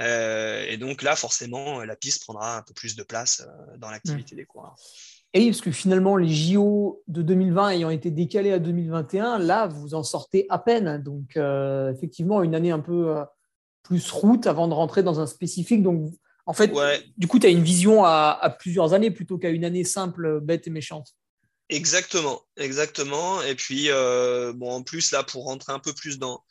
Euh, 0.00 0.66
et 0.66 0.78
donc 0.78 1.02
là, 1.02 1.14
forcément, 1.14 1.84
la 1.84 1.94
piste 1.94 2.24
prendra 2.24 2.56
un 2.56 2.62
peu 2.62 2.74
plus 2.74 2.96
de 2.96 3.04
place 3.04 3.46
dans 3.78 3.90
l'activité 3.90 4.34
mm. 4.34 4.38
des 4.38 4.46
coureurs. 4.46 4.74
Et 5.36 5.40
oui, 5.40 5.50
parce 5.50 5.60
que 5.60 5.72
finalement, 5.72 6.16
les 6.16 6.32
JO 6.32 7.02
de 7.08 7.20
2020 7.20 7.70
ayant 7.70 7.90
été 7.90 8.12
décalés 8.12 8.52
à 8.52 8.60
2021, 8.60 9.40
là, 9.40 9.66
vous 9.66 9.94
en 9.94 10.04
sortez 10.04 10.46
à 10.48 10.60
peine. 10.60 11.02
Donc, 11.02 11.36
euh, 11.36 11.92
effectivement, 11.92 12.44
une 12.44 12.54
année 12.54 12.70
un 12.70 12.78
peu 12.78 13.16
euh, 13.16 13.24
plus 13.82 14.12
route 14.12 14.46
avant 14.46 14.68
de 14.68 14.74
rentrer 14.74 15.02
dans 15.02 15.18
un 15.18 15.26
spécifique. 15.26 15.82
Donc, 15.82 16.12
en 16.46 16.52
fait, 16.52 16.72
du 17.16 17.26
coup, 17.26 17.40
tu 17.40 17.48
as 17.48 17.50
une 17.50 17.64
vision 17.64 18.04
à, 18.04 18.56
plusieurs 18.60 18.92
années 18.92 19.10
plutôt 19.10 19.36
qu'à 19.36 19.48
une 19.48 19.64
année 19.64 19.82
simple, 19.82 20.38
bête 20.40 20.68
et 20.68 20.70
méchante. 20.70 21.08
Exactement, 21.68 22.42
exactement. 22.56 23.42
Et 23.42 23.56
puis, 23.56 23.86
euh, 23.88 24.52
bon, 24.52 24.70
en 24.70 24.82
plus, 24.84 25.10
là, 25.10 25.24
pour 25.24 25.46
rentrer 25.46 25.72
un 25.72 25.80
peu 25.80 25.94
plus 25.94 26.20
dans, 26.20 26.44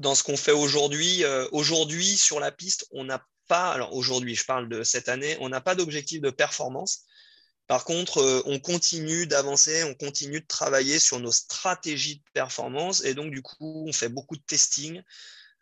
dans 0.00 0.16
ce 0.16 0.24
qu'on 0.24 0.36
fait 0.36 0.50
aujourd'hui, 0.50 1.22
aujourd'hui, 1.52 2.16
sur 2.16 2.40
la 2.40 2.50
piste, 2.50 2.88
on 2.90 3.04
n'a 3.04 3.22
pas, 3.46 3.70
alors 3.70 3.94
aujourd'hui, 3.94 4.34
je 4.34 4.44
parle 4.44 4.68
de 4.68 4.82
cette 4.82 5.08
année, 5.08 5.36
on 5.40 5.50
n'a 5.50 5.60
pas 5.60 5.76
d'objectif 5.76 6.20
de 6.20 6.30
performance. 6.30 7.04
Par 7.66 7.84
contre, 7.84 8.18
euh, 8.18 8.42
on 8.46 8.58
continue 8.58 9.26
d'avancer, 9.26 9.84
on 9.84 9.94
continue 9.94 10.40
de 10.40 10.46
travailler 10.46 10.98
sur 10.98 11.18
nos 11.18 11.32
stratégies 11.32 12.16
de 12.16 12.22
performance 12.34 13.02
et 13.04 13.14
donc 13.14 13.30
du 13.30 13.40
coup, 13.40 13.84
on 13.88 13.92
fait 13.92 14.10
beaucoup 14.10 14.36
de 14.36 14.42
testing. 14.46 15.02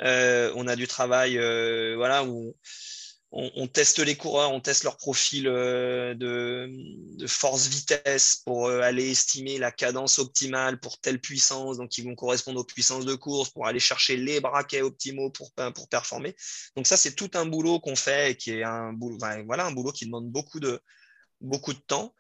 Euh, 0.03 0.53
on 0.57 0.67
a 0.67 0.75
du 0.75 0.89
travail 0.89 1.39
euh, 1.39 1.95
voilà, 1.97 2.25
où 2.25 2.57
on, 3.31 3.67
teste 3.67 4.01
les 4.01 4.17
coureurs, 4.17 4.53
on 4.53 4.61
teste 4.61 4.85
leur 4.85 4.97
profil 4.99 5.45
de, 5.45 6.71
force-vitesse 7.27 8.43
pour 8.45 8.69
aller 8.69 9.11
estimer 9.11 9.59
la 9.59 9.71
cadence 9.73 10.19
optimale 10.19 10.79
pour 10.81 10.99
telle 10.99 11.19
puissance, 11.19 11.79
donc 11.79 11.97
ils 11.97 12.05
vont 12.05 12.15
correspondre 12.15 12.61
aux 12.61 12.65
puissances 12.65 13.07
de 13.07 13.15
course, 13.15 13.49
pour 13.49 13.67
aller 13.67 13.81
chercher 13.81 14.19
les 14.19 14.41
braquets 14.41 14.83
optimaux 14.83 15.31
pour, 15.31 15.51
pour 15.75 15.89
performer. 15.89 16.37
Donc 16.77 16.87
ça, 16.87 16.99
c'est 16.99 17.15
tout 17.15 17.31
un 17.33 17.47
boulot 17.47 17.81
qu'on 17.81 17.97
fait 17.97 18.33
et 18.33 18.37
qui 18.37 18.51
est 18.51 18.65
un 18.65 18.93
boulot, 18.93 19.17
voilà, 19.47 19.65
un 19.65 19.73
boulot 19.73 19.93
qui 19.93 20.05
demande 20.05 20.29
beaucoup 20.29 20.61
de, 20.61 20.79
beaucoup 21.43 21.75
de 21.75 21.81
temps. 21.81 22.15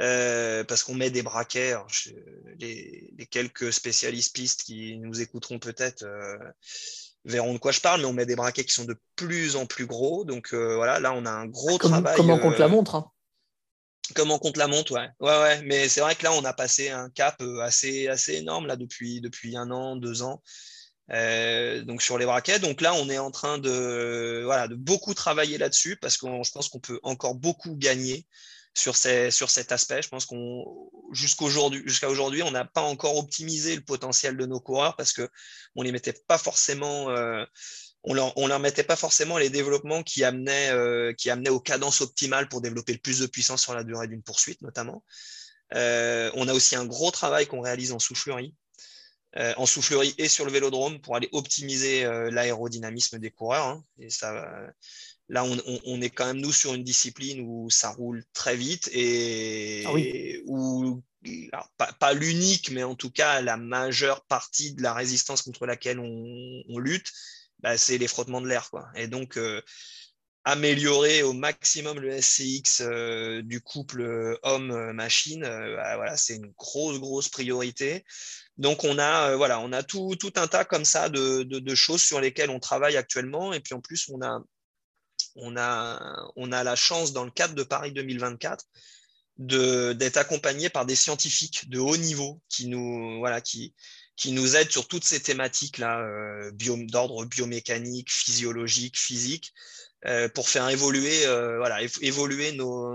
Euh, 0.00 0.64
parce 0.64 0.82
qu'on 0.82 0.94
met 0.94 1.10
des 1.10 1.22
braquets. 1.22 1.74
les, 2.58 3.12
quelques 3.30 3.72
spécialistes 3.72 4.34
pistes 4.34 4.64
qui 4.64 4.98
nous 4.98 5.20
écouteront 5.20 5.58
peut-être 5.58 6.02
euh, 6.02 6.36
verront 7.24 7.54
de 7.54 7.58
quoi 7.58 7.72
je 7.72 7.80
parle, 7.80 8.00
mais 8.00 8.06
on 8.06 8.12
met 8.12 8.26
des 8.26 8.36
braquets 8.36 8.64
qui 8.64 8.74
sont 8.74 8.84
de 8.84 8.96
plus 9.14 9.56
en 9.56 9.66
plus 9.66 9.86
gros. 9.86 10.24
Donc 10.24 10.52
euh, 10.52 10.74
voilà, 10.76 10.98
là 10.98 11.12
on 11.12 11.24
a 11.26 11.30
un 11.30 11.46
gros 11.46 11.78
travail. 11.78 12.16
Comment 12.16 12.34
on 12.34 12.38
compte 12.38 12.58
la 12.58 12.68
montre 12.68 12.94
hein. 12.96 13.10
Comment 14.14 14.38
compte 14.38 14.58
la 14.58 14.66
montre, 14.66 14.92
ouais. 14.92 15.08
ouais, 15.20 15.38
ouais. 15.40 15.62
Mais 15.62 15.88
c'est 15.88 16.02
vrai 16.02 16.14
que 16.14 16.24
là 16.24 16.32
on 16.32 16.44
a 16.44 16.52
passé 16.52 16.90
un 16.90 17.08
cap 17.08 17.42
assez, 17.62 18.06
assez 18.08 18.34
énorme 18.34 18.66
là 18.66 18.76
depuis, 18.76 19.22
depuis 19.22 19.56
un 19.56 19.70
an, 19.70 19.96
deux 19.96 20.22
ans. 20.22 20.42
donc 21.08 22.02
sur 22.02 22.18
les 22.18 22.26
braquets. 22.26 22.58
Donc 22.58 22.82
là, 22.82 22.92
on 22.94 23.08
est 23.08 23.16
en 23.16 23.30
train 23.30 23.56
de, 23.56 24.42
voilà, 24.44 24.68
de 24.68 24.74
beaucoup 24.74 25.14
travailler 25.14 25.56
là-dessus 25.56 25.96
parce 25.96 26.18
que 26.18 26.26
je 26.26 26.50
pense 26.50 26.68
qu'on 26.68 26.80
peut 26.80 27.00
encore 27.02 27.34
beaucoup 27.34 27.76
gagner 27.76 28.26
sur, 28.74 28.96
ces, 28.96 29.30
sur 29.30 29.50
cet 29.50 29.72
aspect. 29.72 30.02
Je 30.02 30.08
pense 30.08 30.26
qu'on 30.26 30.90
jusqu'à 31.12 32.08
aujourd'hui, 32.08 32.42
on 32.42 32.50
n'a 32.50 32.64
pas 32.64 32.82
encore 32.82 33.16
optimisé 33.16 33.76
le 33.76 33.82
potentiel 33.82 34.36
de 34.36 34.46
nos 34.46 34.60
coureurs 34.60 34.96
parce 34.96 35.12
que 35.12 35.28
on 35.76 35.82
les 35.82 35.92
mettait 35.92 36.14
pas 36.26 36.38
forcément, 36.38 37.10
euh, 37.10 37.44
on 38.02 38.14
leur, 38.14 38.36
on 38.36 38.48
leur 38.48 38.58
mettait 38.58 38.82
pas 38.82 38.96
forcément 38.96 39.38
les 39.38 39.50
développements 39.50 40.02
qui 40.02 40.24
amenaient, 40.24 40.70
euh, 40.70 41.12
qui 41.12 41.30
aux 41.30 41.60
cadences 41.60 42.00
optimales 42.00 42.48
pour 42.48 42.60
développer 42.60 42.92
le 42.92 42.98
plus 42.98 43.20
de 43.20 43.26
puissance 43.26 43.62
sur 43.62 43.74
la 43.74 43.84
durée 43.84 44.08
d'une 44.08 44.22
poursuite, 44.22 44.60
notamment. 44.62 45.04
Euh, 45.74 46.30
on 46.34 46.48
a 46.48 46.52
aussi 46.52 46.76
un 46.76 46.84
gros 46.84 47.10
travail 47.10 47.46
qu'on 47.46 47.60
réalise 47.60 47.92
en 47.92 47.98
soufflerie. 47.98 48.54
en 49.36 49.66
soufflerie 49.66 50.14
et 50.18 50.28
sur 50.28 50.44
le 50.44 50.52
vélodrome 50.52 51.00
pour 51.00 51.16
aller 51.16 51.28
optimiser 51.32 52.04
l'aérodynamisme 52.30 53.18
des 53.18 53.32
coureurs. 53.32 53.66
Hein. 53.66 53.84
et 53.98 54.10
ça, 54.10 54.30
Là, 55.30 55.42
on, 55.44 56.00
est 56.02 56.10
quand 56.10 56.26
même, 56.26 56.40
nous, 56.40 56.52
sur 56.52 56.74
une 56.74 56.84
discipline 56.84 57.40
où 57.40 57.70
ça 57.70 57.90
roule 57.90 58.22
très 58.34 58.56
vite 58.56 58.90
et, 58.92 59.82
ah 59.86 59.92
où, 60.46 61.02
pas, 61.98 62.12
l'unique, 62.12 62.70
mais 62.70 62.82
en 62.82 62.94
tout 62.94 63.10
cas, 63.10 63.40
la 63.40 63.56
majeure 63.56 64.24
partie 64.26 64.74
de 64.74 64.82
la 64.82 64.92
résistance 64.92 65.40
contre 65.40 65.64
laquelle 65.64 65.98
on, 65.98 66.78
lutte, 66.78 67.10
bah, 67.60 67.78
c'est 67.78 67.96
les 67.96 68.08
frottements 68.08 68.42
de 68.42 68.48
l'air. 68.48 68.70
Et 68.96 69.08
donc, 69.08 69.38
euh, 69.38 69.62
améliorer 70.44 71.22
au 71.22 71.32
maximum 71.32 72.00
le 72.00 72.20
SCX 72.20 72.82
euh, 72.82 73.40
du 73.42 73.62
couple 73.62 74.02
euh, 74.02 74.36
homme-machine, 74.42 75.40
bah, 75.40 75.96
voilà, 75.96 76.18
c'est 76.18 76.36
une 76.36 76.52
grosse, 76.58 76.98
grosse 77.00 77.30
priorité. 77.30 78.04
Donc 78.58 78.84
on 78.84 78.98
a, 78.98 79.34
voilà, 79.36 79.58
on 79.60 79.72
a 79.72 79.82
tout, 79.82 80.14
tout, 80.20 80.34
un 80.36 80.46
tas 80.46 80.64
comme 80.64 80.84
ça 80.84 81.08
de, 81.08 81.42
de, 81.42 81.74
choses 81.74 82.02
sur 82.02 82.20
lesquelles 82.20 82.50
on 82.50 82.60
travaille 82.60 82.96
actuellement. 82.96 83.52
Et 83.54 83.60
puis 83.60 83.74
en 83.74 83.80
plus, 83.80 84.08
on 84.12 84.22
a, 84.22 84.40
on 85.36 85.56
a, 85.56 86.30
la 86.36 86.76
chance, 86.76 87.12
dans 87.12 87.24
le 87.24 87.30
cadre 87.30 87.54
de 87.54 87.62
Paris 87.62 87.92
2024, 87.92 88.64
d'être 89.38 90.16
accompagné 90.16 90.68
par 90.68 90.86
des 90.86 90.94
scientifiques 90.94 91.68
de 91.68 91.80
haut 91.80 91.96
niveau 91.96 92.40
qui 92.48 92.68
nous, 92.68 93.18
voilà, 93.18 93.40
qui, 93.40 93.74
qui 94.16 94.32
nous 94.32 94.56
aident 94.56 94.70
sur 94.70 94.86
toutes 94.86 95.04
ces 95.04 95.20
thématiques-là, 95.20 96.00
euh, 96.00 96.50
d'ordre 96.52 97.24
biomécanique, 97.24 98.10
physiologique, 98.12 98.98
physique, 98.98 99.52
euh, 100.06 100.28
pour 100.28 100.48
faire 100.48 100.68
évoluer, 100.68 101.26
euh, 101.26 102.52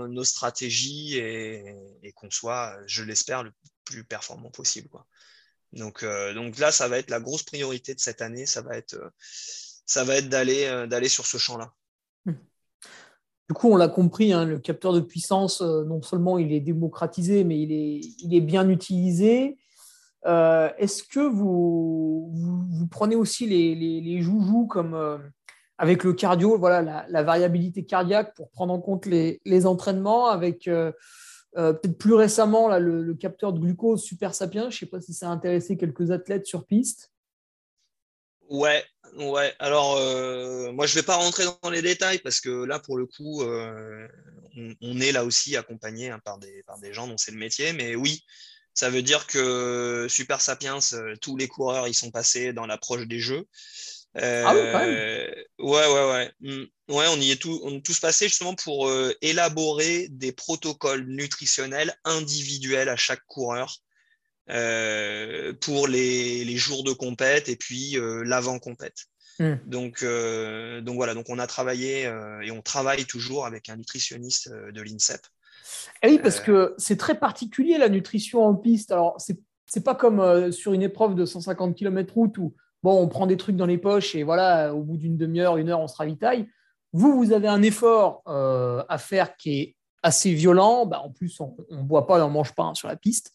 nos, 0.08 0.24
stratégies 0.24 1.16
et, 1.18 2.12
qu'on 2.14 2.30
soit, 2.30 2.78
je 2.86 3.02
l'espère, 3.02 3.42
le 3.42 3.52
plus 3.84 4.04
performant 4.04 4.50
possible. 4.50 4.88
Donc, 5.72 6.02
là, 6.02 6.72
ça 6.72 6.88
va 6.88 6.98
être 6.98 7.10
la 7.10 7.20
grosse 7.20 7.42
priorité 7.42 7.94
de 7.94 8.00
cette 8.00 8.22
année, 8.22 8.46
ça 8.46 8.62
va 8.62 8.76
être, 8.76 8.96
ça 9.86 10.04
va 10.04 10.16
être 10.16 10.28
d'aller, 10.28 10.86
d'aller 10.88 11.08
sur 11.08 11.26
ce 11.26 11.38
champ-là. 11.38 11.72
Du 13.50 13.54
coup, 13.54 13.68
on 13.68 13.74
l'a 13.74 13.88
compris, 13.88 14.32
hein, 14.32 14.44
le 14.44 14.60
capteur 14.60 14.92
de 14.92 15.00
puissance, 15.00 15.60
euh, 15.60 15.82
non 15.82 16.02
seulement 16.02 16.38
il 16.38 16.52
est 16.52 16.60
démocratisé, 16.60 17.42
mais 17.42 17.60
il 17.60 17.72
est, 17.72 18.00
il 18.20 18.32
est 18.32 18.40
bien 18.40 18.68
utilisé. 18.68 19.58
Euh, 20.24 20.70
est-ce 20.78 21.02
que 21.02 21.18
vous, 21.18 22.30
vous, 22.32 22.86
prenez 22.86 23.16
aussi 23.16 23.48
les, 23.48 23.74
les, 23.74 24.22
joujoux 24.22 24.68
comme 24.68 24.94
euh, 24.94 25.18
avec 25.78 26.04
le 26.04 26.12
cardio, 26.12 26.58
voilà, 26.58 27.04
la, 27.08 27.22
variabilité 27.24 27.84
cardiaque 27.84 28.36
pour 28.36 28.50
prendre 28.50 28.72
en 28.72 28.80
compte 28.80 29.06
les, 29.06 29.66
entraînements, 29.66 30.26
avec 30.26 30.70
peut-être 31.56 31.98
plus 31.98 32.14
récemment 32.14 32.68
là, 32.68 32.78
le, 32.78 33.14
capteur 33.14 33.52
de 33.52 33.58
glucose 33.58 34.04
Super 34.04 34.32
Sapiens 34.32 34.70
Je 34.70 34.76
ne 34.76 34.78
sais 34.78 34.86
pas 34.86 35.00
si 35.00 35.12
ça 35.12 35.28
a 35.28 35.32
intéressé 35.32 35.76
quelques 35.76 36.12
athlètes 36.12 36.46
sur 36.46 36.66
piste. 36.66 37.10
Ouais, 38.50 38.84
ouais. 39.16 39.54
Alors, 39.60 39.96
euh, 39.96 40.72
moi, 40.72 40.86
je 40.86 40.96
vais 40.96 41.04
pas 41.04 41.14
rentrer 41.14 41.44
dans 41.62 41.70
les 41.70 41.82
détails 41.82 42.18
parce 42.18 42.40
que 42.40 42.64
là, 42.64 42.80
pour 42.80 42.98
le 42.98 43.06
coup, 43.06 43.42
euh, 43.42 44.08
on, 44.82 45.00
est 45.00 45.12
là 45.12 45.24
aussi 45.24 45.56
accompagné 45.56 46.10
hein, 46.10 46.20
par, 46.24 46.38
des, 46.38 46.64
par 46.64 46.78
des 46.80 46.92
gens 46.92 47.06
dont 47.06 47.16
c'est 47.16 47.30
le 47.30 47.38
métier. 47.38 47.72
Mais 47.72 47.94
oui, 47.94 48.24
ça 48.74 48.90
veut 48.90 49.02
dire 49.02 49.28
que 49.28 50.08
Super 50.10 50.40
Sapiens, 50.40 50.80
euh, 50.94 51.14
tous 51.20 51.36
les 51.36 51.46
coureurs, 51.46 51.86
ils 51.86 51.94
sont 51.94 52.10
passés 52.10 52.52
dans 52.52 52.66
l'approche 52.66 53.06
des 53.06 53.20
jeux. 53.20 53.46
ah 54.16 54.52
oui, 54.52 54.60
quand 54.72 54.80
même. 54.80 55.34
Ouais, 55.60 55.86
ouais, 55.86 56.10
ouais. 56.10 56.32
Mm. 56.40 56.64
Ouais, 56.88 57.06
on 57.10 57.20
y 57.20 57.30
est, 57.30 57.40
tout, 57.40 57.60
on 57.62 57.76
est 57.76 57.86
tous 57.86 58.00
passés 58.00 58.26
justement 58.26 58.56
pour 58.56 58.90
élaborer 59.22 60.08
des 60.10 60.32
protocoles 60.32 61.06
nutritionnels 61.06 61.94
individuels 62.04 62.88
à 62.88 62.96
chaque 62.96 63.24
coureur 63.26 63.80
euh, 64.50 65.52
pour 65.60 65.86
les, 65.86 66.56
jours 66.56 66.82
de 66.82 66.92
compète 66.92 67.48
et 67.48 67.56
puis 67.56 67.96
euh, 67.96 68.22
l'avant 68.24 68.58
compète. 68.58 69.06
Hmm. 69.38 69.54
Donc, 69.64 70.02
euh, 70.02 70.80
donc 70.80 70.96
voilà, 70.96 71.14
donc 71.14 71.26
on 71.28 71.38
a 71.38 71.46
travaillé 71.46 72.10
et 72.42 72.50
on 72.50 72.60
travaille 72.60 73.04
toujours 73.06 73.46
avec 73.46 73.68
un 73.68 73.76
nutritionniste 73.76 74.50
de 74.50 74.82
l'INSEP. 74.82 75.20
Et 76.02 76.08
eh 76.08 76.10
oui, 76.10 76.18
parce 76.18 76.40
que 76.40 76.74
c'est 76.78 76.96
très 76.96 77.18
particulier 77.18 77.78
la 77.78 77.88
nutrition 77.88 78.44
en 78.44 78.54
piste. 78.54 78.90
Alors, 78.90 79.14
c'est 79.18 79.38
n'est 79.76 79.82
pas 79.82 79.94
comme 79.94 80.50
sur 80.50 80.72
une 80.72 80.82
épreuve 80.82 81.14
de 81.14 81.24
150 81.24 81.76
km 81.76 82.12
route 82.12 82.36
où 82.38 82.56
bon, 82.82 83.00
on 83.00 83.06
prend 83.06 83.28
des 83.28 83.36
trucs 83.36 83.54
dans 83.54 83.66
les 83.66 83.78
poches 83.78 84.16
et 84.16 84.24
voilà, 84.24 84.74
au 84.74 84.82
bout 84.82 84.96
d'une 84.96 85.16
demi-heure, 85.16 85.58
une 85.58 85.68
heure, 85.68 85.78
on 85.78 85.86
se 85.86 85.96
ravitaille. 85.96 86.48
Vous, 86.92 87.16
vous 87.16 87.32
avez 87.32 87.46
un 87.46 87.62
effort 87.62 88.22
à 88.26 88.98
faire 88.98 89.36
qui 89.36 89.60
est 89.60 89.76
assez 90.02 90.34
violent. 90.34 90.86
Bah, 90.86 91.00
en 91.04 91.10
plus, 91.10 91.40
on 91.40 91.54
ne 91.70 91.82
boit 91.82 92.08
pas, 92.08 92.24
on 92.24 92.28
ne 92.28 92.32
mange 92.32 92.52
pas 92.52 92.64
hein, 92.64 92.74
sur 92.74 92.88
la 92.88 92.96
piste. 92.96 93.32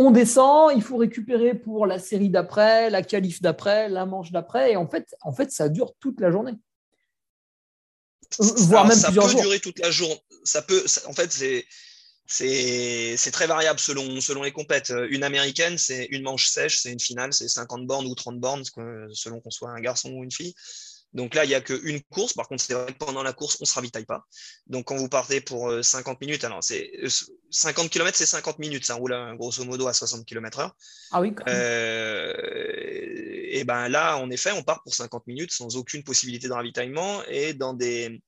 On 0.00 0.12
descend, 0.12 0.70
il 0.76 0.82
faut 0.82 0.96
récupérer 0.96 1.54
pour 1.54 1.84
la 1.84 1.98
série 1.98 2.28
d'après, 2.28 2.88
la 2.88 3.02
qualif 3.02 3.42
d'après, 3.42 3.88
la 3.88 4.06
manche 4.06 4.30
d'après. 4.30 4.70
Et 4.70 4.76
en 4.76 4.88
fait, 4.88 5.16
en 5.22 5.32
fait, 5.32 5.50
ça 5.50 5.68
dure 5.68 5.92
toute 5.98 6.20
la 6.20 6.30
journée. 6.30 6.52
Voire 8.38 8.86
même 8.86 8.96
ça 8.96 9.10
peut 9.10 9.34
durer 9.34 9.58
toute 9.58 9.80
la 9.80 9.90
journée. 9.90 10.22
Ça 10.44 10.62
peut, 10.62 10.84
en 11.06 11.12
fait, 11.12 11.32
c'est 11.32 11.66
c'est 12.26 13.30
très 13.32 13.48
variable 13.48 13.80
selon, 13.80 14.20
selon 14.20 14.44
les 14.44 14.52
compètes. 14.52 14.92
Une 15.10 15.24
américaine, 15.24 15.78
c'est 15.78 16.04
une 16.10 16.22
manche 16.22 16.48
sèche, 16.48 16.78
c'est 16.78 16.92
une 16.92 17.00
finale, 17.00 17.32
c'est 17.32 17.48
50 17.48 17.84
bornes 17.84 18.06
ou 18.06 18.14
30 18.14 18.38
bornes, 18.38 18.62
selon 19.12 19.40
qu'on 19.40 19.50
soit 19.50 19.70
un 19.70 19.80
garçon 19.80 20.12
ou 20.12 20.22
une 20.22 20.30
fille. 20.30 20.54
Donc 21.14 21.34
là, 21.34 21.44
il 21.44 21.48
n'y 21.48 21.54
a 21.54 21.60
qu'une 21.60 22.02
course. 22.10 22.34
Par 22.34 22.48
contre, 22.48 22.62
c'est 22.62 22.74
vrai 22.74 22.92
que 22.92 22.98
pendant 22.98 23.22
la 23.22 23.32
course, 23.32 23.56
on 23.60 23.62
ne 23.62 23.66
se 23.66 23.74
ravitaille 23.74 24.04
pas. 24.04 24.26
Donc 24.66 24.86
quand 24.86 24.96
vous 24.96 25.08
partez 25.08 25.40
pour 25.40 25.72
50 25.82 26.14
euh, 26.14 26.16
minutes, 26.20 26.44
alors 26.44 26.62
c'est 26.62 26.90
50 27.50 27.88
km, 27.90 28.16
c'est 28.16 28.26
50 28.26 28.58
minutes. 28.58 28.84
Ça 28.84 28.94
roule 28.94 29.14
hein, 29.14 29.34
grosso 29.34 29.64
modo 29.64 29.86
à 29.86 29.94
60 29.94 30.26
km/h. 30.26 30.70
Ah 31.12 31.20
oui. 31.20 31.34
Euh, 31.48 32.34
et 33.50 33.64
ben 33.64 33.88
là, 33.88 34.18
en 34.18 34.30
effet, 34.30 34.52
on 34.52 34.62
part 34.62 34.82
pour 34.82 34.94
50 34.94 35.26
minutes 35.26 35.52
sans 35.52 35.76
aucune 35.76 36.04
possibilité 36.04 36.46
de 36.46 36.52
ravitaillement 36.52 37.22
et 37.28 37.54
dans 37.54 37.72
des, 37.72 38.20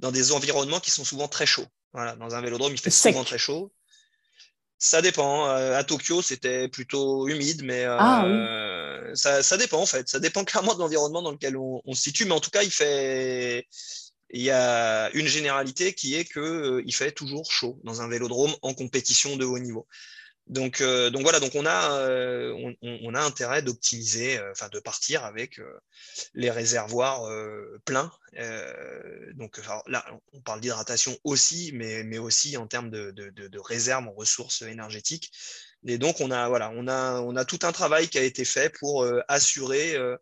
dans 0.00 0.10
des 0.10 0.32
environnements 0.32 0.80
qui 0.80 0.90
sont 0.90 1.04
souvent 1.04 1.28
très 1.28 1.46
chauds. 1.46 1.66
Voilà, 1.92 2.16
dans 2.16 2.34
un 2.34 2.40
vélodrome, 2.40 2.72
il 2.72 2.80
fait 2.80 2.90
souvent 2.90 3.22
très 3.22 3.38
chaud. 3.38 3.72
Ça 4.78 5.00
dépend. 5.00 5.48
Euh, 5.48 5.78
à 5.78 5.84
Tokyo, 5.84 6.20
c'était 6.20 6.68
plutôt 6.68 7.28
humide, 7.28 7.62
mais 7.64 7.84
ah 7.84 8.24
ça, 9.14 9.56
dépend 9.56 9.80
en 9.80 9.86
fait. 9.86 10.08
Ça 10.08 10.20
dépend 10.20 10.44
clairement 10.44 10.74
de 10.74 10.80
l'environnement 10.80 11.22
dans 11.22 11.32
lequel 11.32 11.56
on, 11.56 11.82
se 11.94 12.02
situe, 12.02 12.24
mais 12.24 12.32
en 12.32 12.40
tout 12.40 12.50
cas, 12.50 12.62
il 12.62 14.42
y 14.42 14.50
a 14.50 15.10
une 15.14 15.26
généralité 15.26 15.94
qui 15.94 16.14
est 16.14 16.24
qu'il 16.24 16.42
euh, 16.42 16.82
il 16.84 16.94
fait 16.94 17.12
toujours 17.12 17.50
chaud 17.50 17.80
dans 17.84 18.02
un 18.02 18.08
vélodrome 18.08 18.54
en 18.62 18.74
compétition 18.74 19.36
de 19.36 19.44
haut 19.44 19.58
niveau. 19.58 19.86
Donc, 20.46 20.82
euh, 20.82 21.10
voilà, 21.22 21.40
donc 21.40 21.54
on 21.54 21.64
a, 21.64 22.00
euh, 22.00 22.74
intérêt 23.14 23.62
d'optimiser, 23.62 24.38
enfin 24.50 24.68
de 24.68 24.78
partir 24.78 25.24
avec 25.24 25.58
les 26.34 26.50
réservoirs 26.50 27.30
pleins. 27.86 28.12
donc 29.36 29.58
là, 29.86 30.04
on 30.34 30.42
parle 30.42 30.60
d'hydratation 30.60 31.16
aussi, 31.24 31.70
mais, 31.72 32.04
mais 32.04 32.18
aussi 32.18 32.58
en 32.58 32.66
termes 32.66 32.90
de, 32.90 33.10
de, 33.12 33.30
de, 33.30 33.48
de 33.48 33.58
réserve 33.58 34.06
en 34.06 34.12
ressources 34.12 34.60
énergétiques. 34.60 35.32
Et 35.86 35.98
donc, 35.98 36.20
on 36.20 36.30
a, 36.30 36.48
voilà, 36.48 36.70
on 36.74 36.88
a, 36.88 37.20
on 37.20 37.36
a 37.36 37.44
tout 37.44 37.58
un 37.62 37.72
travail 37.72 38.08
qui 38.08 38.18
a 38.18 38.22
été 38.22 38.44
fait 38.44 38.72
pour 38.78 39.02
euh, 39.02 39.20
assurer 39.28 39.94
euh, 39.96 40.16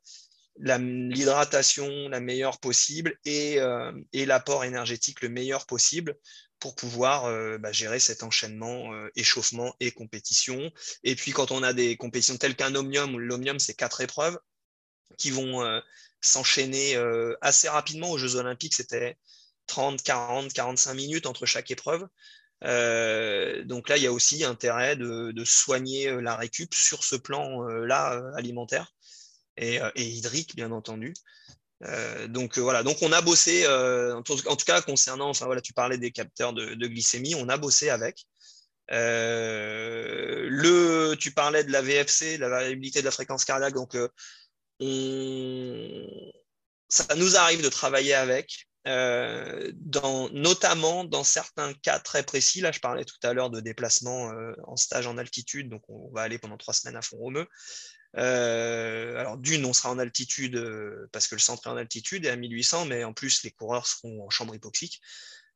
l'hydratation 0.59 2.09
la, 2.09 2.21
meilleure 2.21 2.59
possible 2.59 3.17
et, 3.25 3.61
euh, 3.61 3.93
et 4.13 4.27
l'apport 4.27 4.65
énergétique 4.65 5.23
le 5.23 5.29
meilleur 5.29 5.67
possible 5.67 6.17
pour 6.59 6.75
pouvoir 6.77 7.25
bah, 7.59 7.73
gérer 7.73 7.99
cet 7.99 8.23
enchaînement 8.23 8.93
échauffement 9.17 9.75
et 9.81 9.91
compétition. 9.91 10.71
Et 11.03 11.17
puis, 11.17 11.33
quand 11.33 11.51
on 11.51 11.61
a 11.65 11.73
des 11.73 11.97
compétitions 11.97 12.37
telles 12.37 12.55
qu'un 12.55 12.77
omnium, 12.77 13.17
où 13.17 13.19
l'omnium, 13.19 13.59
c'est 13.59 13.75
quatre 13.75 14.01
épreuves 14.01 14.39
qui 15.19 15.33
vont 15.33 15.83
s'enchaîner 16.21 16.97
assez 17.41 17.69
rapidement 17.69 18.13
aux 18.13 18.19
Jeux 18.19 18.37
Olympiques, 18.37 18.75
c'était 18.75 19.19
30, 19.67 20.05
40, 20.05 20.53
45 20.53 20.95
minutes 20.95 21.27
entre 21.27 21.47
chaque 21.47 21.73
épreuve. 21.73 22.07
Euh, 22.65 23.65
donc 23.65 23.89
là, 23.89 23.97
il 23.97 24.03
y 24.03 24.07
a 24.07 24.13
aussi 24.13 24.45
intérêt 24.45 24.95
de, 24.97 25.45
soigner 25.45 26.09
euh, 26.09 26.21
la 26.21 26.37
récup 26.37 26.75
sur 26.75 27.03
ce 27.05 27.17
plan-là 27.17 28.15
euh, 28.15 28.33
alimentaire 28.35 28.93
et, 29.57 29.81
hydrique, 29.97 30.55
bien 30.57 30.71
entendu. 30.73 31.15
donc 32.29 32.59
voilà, 32.59 32.83
donc 32.83 32.99
on 33.03 33.13
a 33.13 33.21
bossé, 33.21 33.67
en, 33.69 34.23
tout, 34.23 34.65
cas 34.65 34.81
concernant, 34.83 35.29
enfin 35.29 35.47
voilà, 35.47 35.61
tu 35.61 35.73
parlais 35.73 35.99
des 35.99 36.13
capteurs 36.13 36.53
de, 36.53 36.87
glycémie, 36.87 37.35
on 37.35 37.49
a 37.49 37.57
bossé 37.59 37.91
avec. 37.91 38.25
le, 38.89 40.47
tu 41.19 41.33
parlais 41.33 41.65
de 41.65 41.73
la 41.73 41.83
VFC, 41.83 42.39
la 42.39 42.49
variabilité 42.49 43.01
de 43.01 43.05
la 43.05 43.11
fréquence 43.11 43.45
cardiaque, 43.45 43.75
donc 43.75 43.97
on, 44.81 46.33
ça 46.89 47.15
nous 47.17 47.37
arrive 47.37 47.63
de 47.63 47.69
travailler 47.69 48.15
avec. 48.15 48.69
Euh, 48.89 49.71
notamment 50.33 51.05
dans 51.05 51.23
certains 51.23 51.73
cas 51.73 52.01
très 52.01 52.25
précis. 52.25 52.61
Là, 52.61 52.73
je 52.73 52.81
parlais 52.81 53.05
tout 53.05 53.19
à 53.23 53.33
l'heure 53.33 53.51
de 53.51 53.61
déplacement 53.61 54.33
euh, 54.33 54.53
en 54.65 54.77
stage 54.77 55.07
en 55.07 55.19
altitude, 55.19 55.69
donc 55.69 55.83
on 55.89 56.11
va 56.13 56.23
aller 56.23 56.39
pendant 56.39 56.57
trois 56.57 56.75
semaines 56.75 56.97
à 56.97 57.03
Font-Romeu. 57.03 57.47
Euh, 58.19 59.17
alors 59.17 59.39
d'une, 59.39 59.65
on 59.65 59.73
sera 59.73 59.91
en 59.91 59.99
altitude 59.99 60.61
parce 61.13 61.29
que 61.29 61.37
le 61.37 61.41
centre 61.41 61.67
est 61.67 61.71
en 61.71 61.77
altitude 61.77 62.27
et 62.27 62.31
à 62.31 62.37
1800, 62.37 62.87
mais 62.87 63.05
en 63.05 63.13
plus 63.13 63.45
les 63.45 63.53
coureurs 63.53 63.87
seront 63.87 64.27
en 64.27 64.31
chambre 64.31 64.55
hypoxique. 64.55 65.01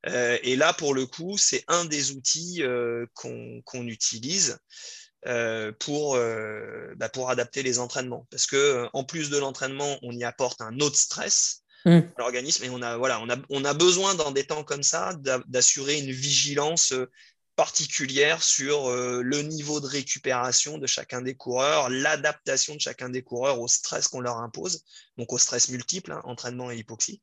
et 0.05 0.55
là, 0.57 0.72
pour 0.72 0.95
le 0.95 1.05
coup, 1.07 1.37
c'est 1.37 1.64
un 1.66 1.85
des 1.85 2.12
outils 2.12 2.62
qu'on 3.14 3.87
utilise 3.89 4.59
pour, 5.81 6.16
bah, 6.16 7.11
adapter 7.29 7.64
les 7.64 7.81
entraînements. 7.81 8.27
Parce 8.31 8.47
que 8.47 8.89
en 8.93 9.03
plus 9.03 9.31
de 9.31 9.39
l'entraînement, 9.39 9.99
on 10.03 10.12
y 10.12 10.22
apporte 10.22 10.61
un 10.61 10.79
autre 10.79 10.97
stress 10.97 11.64
Mm. 11.87 12.01
l'organisme. 12.18 12.64
Et 12.64 12.70
on 12.70 12.82
a, 12.82 12.97
voilà, 12.97 13.20
on 13.49 13.64
a, 13.64 13.74
besoin 13.74 14.16
dans 14.16 14.32
des 14.32 14.45
temps 14.45 14.64
comme 14.64 14.82
ça 14.82 15.14
d'assurer 15.47 16.01
une 16.01 16.11
vigilance 16.11 16.93
euh, 16.93 17.09
particulière 17.55 18.43
sur 18.43 18.91
euh, 18.91 19.22
le 19.22 19.43
niveau 19.43 19.80
de 19.80 19.87
récupération 19.87 20.78
de 20.78 20.87
chacun 20.89 21.22
des 21.22 21.37
coureurs, 21.37 21.89
l'adaptation 21.89 22.74
de 22.74 22.80
chacun 22.80 23.09
des 23.09 23.22
coureurs 23.22 23.61
au 23.61 23.68
stress 23.68 24.09
qu'on 24.09 24.20
leur 24.20 24.39
impose, 24.39 24.84
donc 25.16 25.32
au 25.32 25.39
stress 25.39 25.68
multiple, 25.68 26.11
hein, 26.11 26.20
entraînement 26.24 26.72
et 26.72 26.76
hypoxie, 26.76 27.22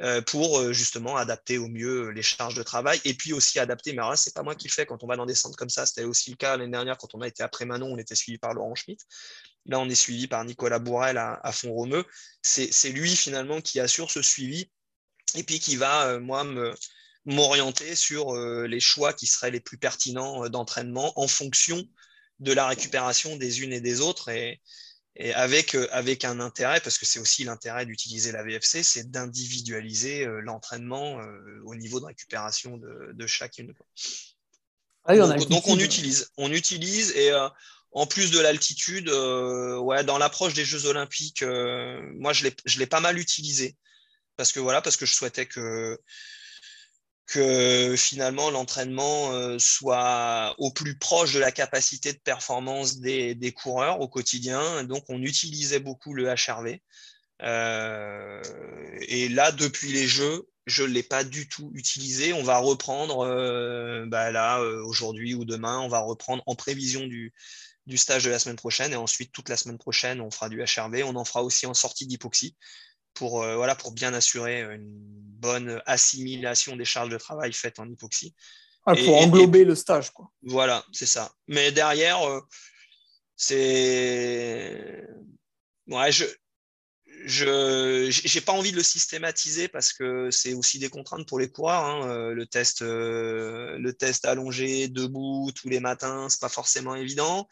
euh, 0.00 0.22
pour 0.22 0.72
justement 0.72 1.18
adapter 1.18 1.58
au 1.58 1.68
mieux 1.68 2.08
les 2.08 2.22
charges 2.22 2.54
de 2.54 2.62
travail 2.62 3.02
et 3.04 3.12
puis 3.12 3.34
aussi 3.34 3.58
adapter. 3.58 3.92
Mais 3.92 3.98
alors 3.98 4.12
là, 4.12 4.16
c'est 4.16 4.34
pas 4.34 4.42
moi 4.42 4.54
qui 4.54 4.66
le 4.66 4.72
fais 4.72 4.86
quand 4.86 5.04
on 5.04 5.06
va 5.06 5.16
dans 5.16 5.26
des 5.26 5.34
centres 5.34 5.58
comme 5.58 5.68
ça. 5.68 5.84
C'était 5.84 6.04
aussi 6.04 6.30
le 6.30 6.36
cas 6.36 6.56
l'année 6.56 6.72
dernière 6.72 6.96
quand 6.96 7.14
on 7.14 7.20
a 7.20 7.28
été 7.28 7.42
après 7.42 7.66
Manon, 7.66 7.92
on 7.92 7.98
était 7.98 8.14
suivi 8.14 8.38
par 8.38 8.54
Laurent 8.54 8.74
Schmitt. 8.74 9.06
Là, 9.66 9.78
on 9.78 9.88
est 9.88 9.94
suivi 9.94 10.26
par 10.26 10.44
Nicolas 10.44 10.78
Bourrel 10.78 11.18
à, 11.18 11.52
Font-Romeu. 11.52 12.04
C'est 12.42 12.90
lui 12.90 13.14
finalement 13.14 13.60
qui 13.60 13.80
assure 13.80 14.10
ce 14.10 14.22
suivi 14.22 14.70
et 15.34 15.42
puis 15.42 15.60
qui 15.60 15.76
va, 15.76 16.08
euh, 16.08 16.20
moi, 16.20 16.44
m'orienter 17.24 17.94
sur 17.94 18.34
euh, 18.34 18.66
les 18.66 18.80
choix 18.80 19.12
qui 19.12 19.26
seraient 19.26 19.50
les 19.50 19.60
plus 19.60 19.78
pertinents 19.78 20.44
euh, 20.44 20.48
d'entraînement 20.48 21.12
en 21.20 21.28
fonction 21.28 21.84
de 22.40 22.52
la 22.52 22.66
récupération 22.66 23.36
des 23.36 23.62
unes 23.62 23.72
et 23.72 23.80
des 23.80 24.00
autres 24.00 24.30
et, 24.30 24.60
avec, 25.34 25.74
avec 25.90 26.24
un 26.24 26.40
intérêt, 26.40 26.80
parce 26.80 26.96
que 26.96 27.04
c'est 27.04 27.18
aussi 27.18 27.44
l'intérêt 27.44 27.84
d'utiliser 27.84 28.32
la 28.32 28.42
VFC, 28.42 28.82
c'est 28.82 29.10
d'individualiser 29.10 30.24
l'entraînement 30.40 31.20
au 31.66 31.74
niveau 31.74 32.00
de 32.00 32.06
récupération 32.06 32.78
de, 32.78 33.26
chacune. 33.26 33.74
Ah 35.04 35.16
donc, 35.16 35.66
on 35.66 35.78
utilise, 35.78 36.30
on 36.38 36.50
utilise 36.50 37.10
et 37.10 37.32
en 37.92 38.06
plus 38.06 38.30
de 38.30 38.38
l'altitude, 38.38 39.08
euh, 39.08 39.78
ouais, 39.78 40.04
dans 40.04 40.18
l'approche 40.18 40.54
des 40.54 40.64
Jeux 40.64 40.86
Olympiques, 40.86 41.42
euh, 41.42 42.00
moi 42.14 42.32
je 42.32 42.48
l'ai 42.78 42.86
pas 42.86 43.00
mal 43.00 43.18
utilisé 43.18 43.76
parce 44.36 44.52
que 44.52 44.60
voilà, 44.60 44.80
parce 44.80 44.96
que 44.96 45.06
je 45.06 45.14
souhaitais 45.14 45.46
que 45.46 45.98
que 47.26 47.94
finalement 47.96 48.50
l'entraînement 48.50 49.32
euh, 49.32 49.56
soit 49.58 50.54
au 50.58 50.72
plus 50.72 50.98
proche 50.98 51.32
de 51.34 51.38
la 51.38 51.52
capacité 51.52 52.12
de 52.12 52.18
performance 52.18 52.98
des, 52.98 53.36
des 53.36 53.52
coureurs 53.52 54.00
au 54.00 54.08
quotidien. 54.08 54.84
Donc 54.84 55.04
on 55.08 55.22
utilisait 55.22 55.78
beaucoup 55.78 56.12
le 56.14 56.26
HRV. 56.26 56.78
et 59.08 59.28
là, 59.28 59.52
depuis 59.52 59.92
les 59.92 60.08
Jeux, 60.08 60.48
je 60.66 60.82
ne 60.82 60.88
l'ai 60.88 61.04
pas 61.04 61.22
du 61.22 61.48
tout 61.48 61.70
utilisé. 61.74 62.32
On 62.32 62.42
va 62.42 62.58
reprendre 62.58 63.24
bah 64.08 64.32
là, 64.32 64.60
aujourd'hui 64.84 65.34
ou 65.34 65.44
demain, 65.44 65.78
on 65.80 65.88
va 65.88 66.00
reprendre 66.00 66.42
en 66.46 66.56
prévision 66.56 67.06
du, 67.06 67.32
du 67.90 67.98
stage 67.98 68.24
de 68.24 68.30
la 68.30 68.38
semaine 68.38 68.56
prochaine. 68.56 68.92
Et 68.92 68.96
ensuite, 68.96 69.32
toute 69.32 69.50
la 69.50 69.58
semaine 69.58 69.76
prochaine, 69.76 70.22
on 70.22 70.30
fera 70.30 70.48
du 70.48 70.62
HRV. 70.62 71.02
On 71.04 71.16
en 71.16 71.24
fera 71.24 71.42
aussi 71.42 71.66
en 71.66 71.74
sortie 71.74 72.06
d'hypoxie 72.06 72.56
pour, 73.12 73.42
euh, 73.42 73.56
voilà, 73.56 73.74
pour 73.74 73.92
bien 73.92 74.14
assurer 74.14 74.62
une 74.62 74.86
bonne 74.86 75.82
assimilation 75.84 76.76
des 76.76 76.84
charges 76.86 77.10
de 77.10 77.18
travail 77.18 77.52
faites 77.52 77.78
en 77.78 77.88
hypoxie. 77.88 78.34
Ah, 78.86 78.94
pour 78.94 79.20
englober 79.20 79.64
le 79.64 79.74
stage. 79.74 80.10
Quoi. 80.10 80.30
Voilà, 80.42 80.84
c'est 80.92 81.06
ça. 81.06 81.32
Mais 81.46 81.70
derrière, 81.70 82.22
euh, 82.22 82.40
c'est. 83.36 85.04
Ouais, 85.86 86.10
je, 86.12 86.24
je 87.24 88.34
n'ai 88.34 88.40
pas 88.40 88.52
envie 88.52 88.72
de 88.72 88.76
le 88.76 88.82
systématiser 88.82 89.68
parce 89.68 89.92
que 89.92 90.30
c'est 90.30 90.54
aussi 90.54 90.78
des 90.78 90.88
contraintes 90.88 91.26
pour 91.26 91.38
les 91.38 91.50
coureurs. 91.50 91.84
Hein. 91.84 92.08
Euh, 92.08 92.34
le, 92.34 92.46
test, 92.46 92.82
euh, 92.82 93.78
le 93.78 93.92
test 93.92 94.24
allongé, 94.24 94.88
debout, 94.88 95.50
tous 95.54 95.68
les 95.68 95.80
matins, 95.80 96.28
c'est 96.28 96.40
pas 96.40 96.48
forcément 96.48 96.94
évident. 96.94 97.48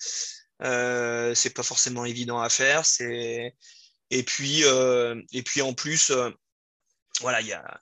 Euh, 0.62 1.34
c'est 1.34 1.50
pas 1.50 1.62
forcément 1.62 2.04
évident 2.04 2.40
à 2.40 2.48
faire. 2.48 2.82
Et, 4.10 4.22
puis, 4.24 4.64
euh, 4.64 5.20
et 5.32 5.42
puis 5.42 5.62
en 5.62 5.74
plus, 5.74 6.12
voilà, 7.20 7.40
il 7.40 7.48
y 7.48 7.52
a, 7.52 7.80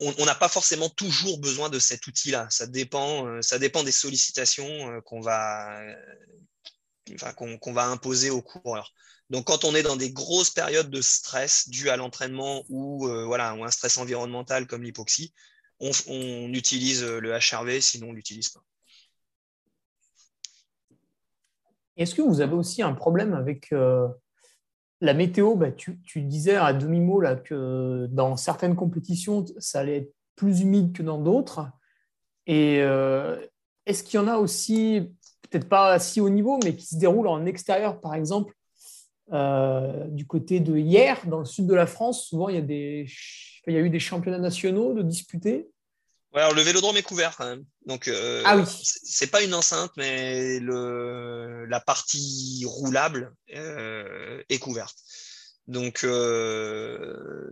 on 0.00 0.24
n'a 0.24 0.34
pas 0.34 0.48
forcément 0.48 0.90
toujours 0.90 1.38
besoin 1.38 1.70
de 1.70 1.78
cet 1.78 2.06
outil-là. 2.06 2.48
Ça 2.50 2.66
dépend, 2.66 3.40
ça 3.42 3.58
dépend 3.58 3.82
des 3.82 3.92
sollicitations 3.92 5.00
qu'on 5.02 5.20
va, 5.20 5.80
qu'on 7.36 7.72
va 7.72 7.86
imposer 7.86 8.30
aux 8.30 8.42
coureurs. 8.42 8.92
Donc, 9.30 9.46
quand 9.46 9.64
on 9.64 9.74
est 9.74 9.82
dans 9.82 9.96
des 9.96 10.10
grosses 10.10 10.50
périodes 10.50 10.90
de 10.90 11.00
stress 11.00 11.68
dues 11.68 11.90
à 11.90 11.96
l'entraînement 11.96 12.64
ou, 12.68 13.06
euh, 13.08 13.24
voilà, 13.24 13.52
un 13.52 13.70
stress 13.70 13.98
environnemental 13.98 14.66
comme 14.66 14.82
l'hypoxie, 14.82 15.34
on, 15.80 16.52
utilise 16.52 17.04
le 17.04 17.30
HRV, 17.30 17.80
sinon 17.80 18.08
on 18.08 18.12
l'utilise 18.12 18.48
pas. 18.48 18.60
Est-ce 21.96 22.14
que 22.14 22.22
vous 22.22 22.40
avez 22.40 22.54
aussi 22.54 22.82
un 22.82 22.94
problème 22.94 23.34
avec 23.34 23.72
la 25.00 25.14
météo, 25.14 25.54
bah, 25.54 25.70
tu, 25.70 25.98
disais 26.16 26.56
à 26.56 26.72
demi-mot 26.72 27.22
que 27.44 28.06
dans 28.10 28.36
certaines 28.36 28.74
compétitions, 28.74 29.44
ça 29.58 29.80
allait 29.80 29.98
être 29.98 30.14
plus 30.34 30.60
humide 30.60 30.92
que 30.92 31.02
dans 31.02 31.18
d'autres. 31.18 31.68
Et 32.46 32.80
euh, 32.82 33.40
est-ce 33.86 34.02
qu'il 34.02 34.18
y 34.18 34.22
en 34.22 34.26
a 34.26 34.36
aussi, 34.36 35.08
peut-être 35.42 35.68
pas 35.68 35.98
si 35.98 36.20
haut 36.20 36.30
niveau, 36.30 36.58
mais 36.64 36.74
qui 36.74 36.86
se 36.86 36.96
déroulent 36.96 37.28
en 37.28 37.46
extérieur, 37.46 38.00
par 38.00 38.14
exemple, 38.14 38.54
euh, 39.32 40.04
du 40.08 40.26
côté 40.26 40.60
de 40.60 40.76
hier, 40.76 41.26
dans 41.26 41.38
le 41.38 41.44
sud 41.44 41.66
de 41.66 41.74
la 41.74 41.86
France 41.86 42.26
Souvent, 42.26 42.48
il 42.48 42.54
y, 42.54 42.58
a 42.58 42.62
des, 42.62 43.06
il 43.66 43.74
y 43.74 43.76
a 43.76 43.80
eu 43.80 43.90
des 43.90 44.00
championnats 44.00 44.38
nationaux 44.38 44.94
de 44.94 45.02
disputés. 45.02 45.68
Ouais, 46.34 46.42
alors 46.42 46.54
le 46.54 46.62
vélodrome 46.62 46.96
est 46.96 47.02
couvert 47.02 47.36
quand 47.36 47.46
même. 47.46 47.64
Donc, 47.86 48.08
euh, 48.08 48.42
ah 48.44 48.56
oui. 48.56 48.64
c'est 48.66 49.30
pas 49.30 49.42
une 49.42 49.54
enceinte, 49.54 49.92
mais 49.96 50.60
le, 50.60 51.64
la 51.66 51.80
partie 51.80 52.64
roulable 52.66 53.34
euh, 53.54 54.42
est 54.48 54.58
couverte. 54.58 54.96
Donc, 55.66 56.06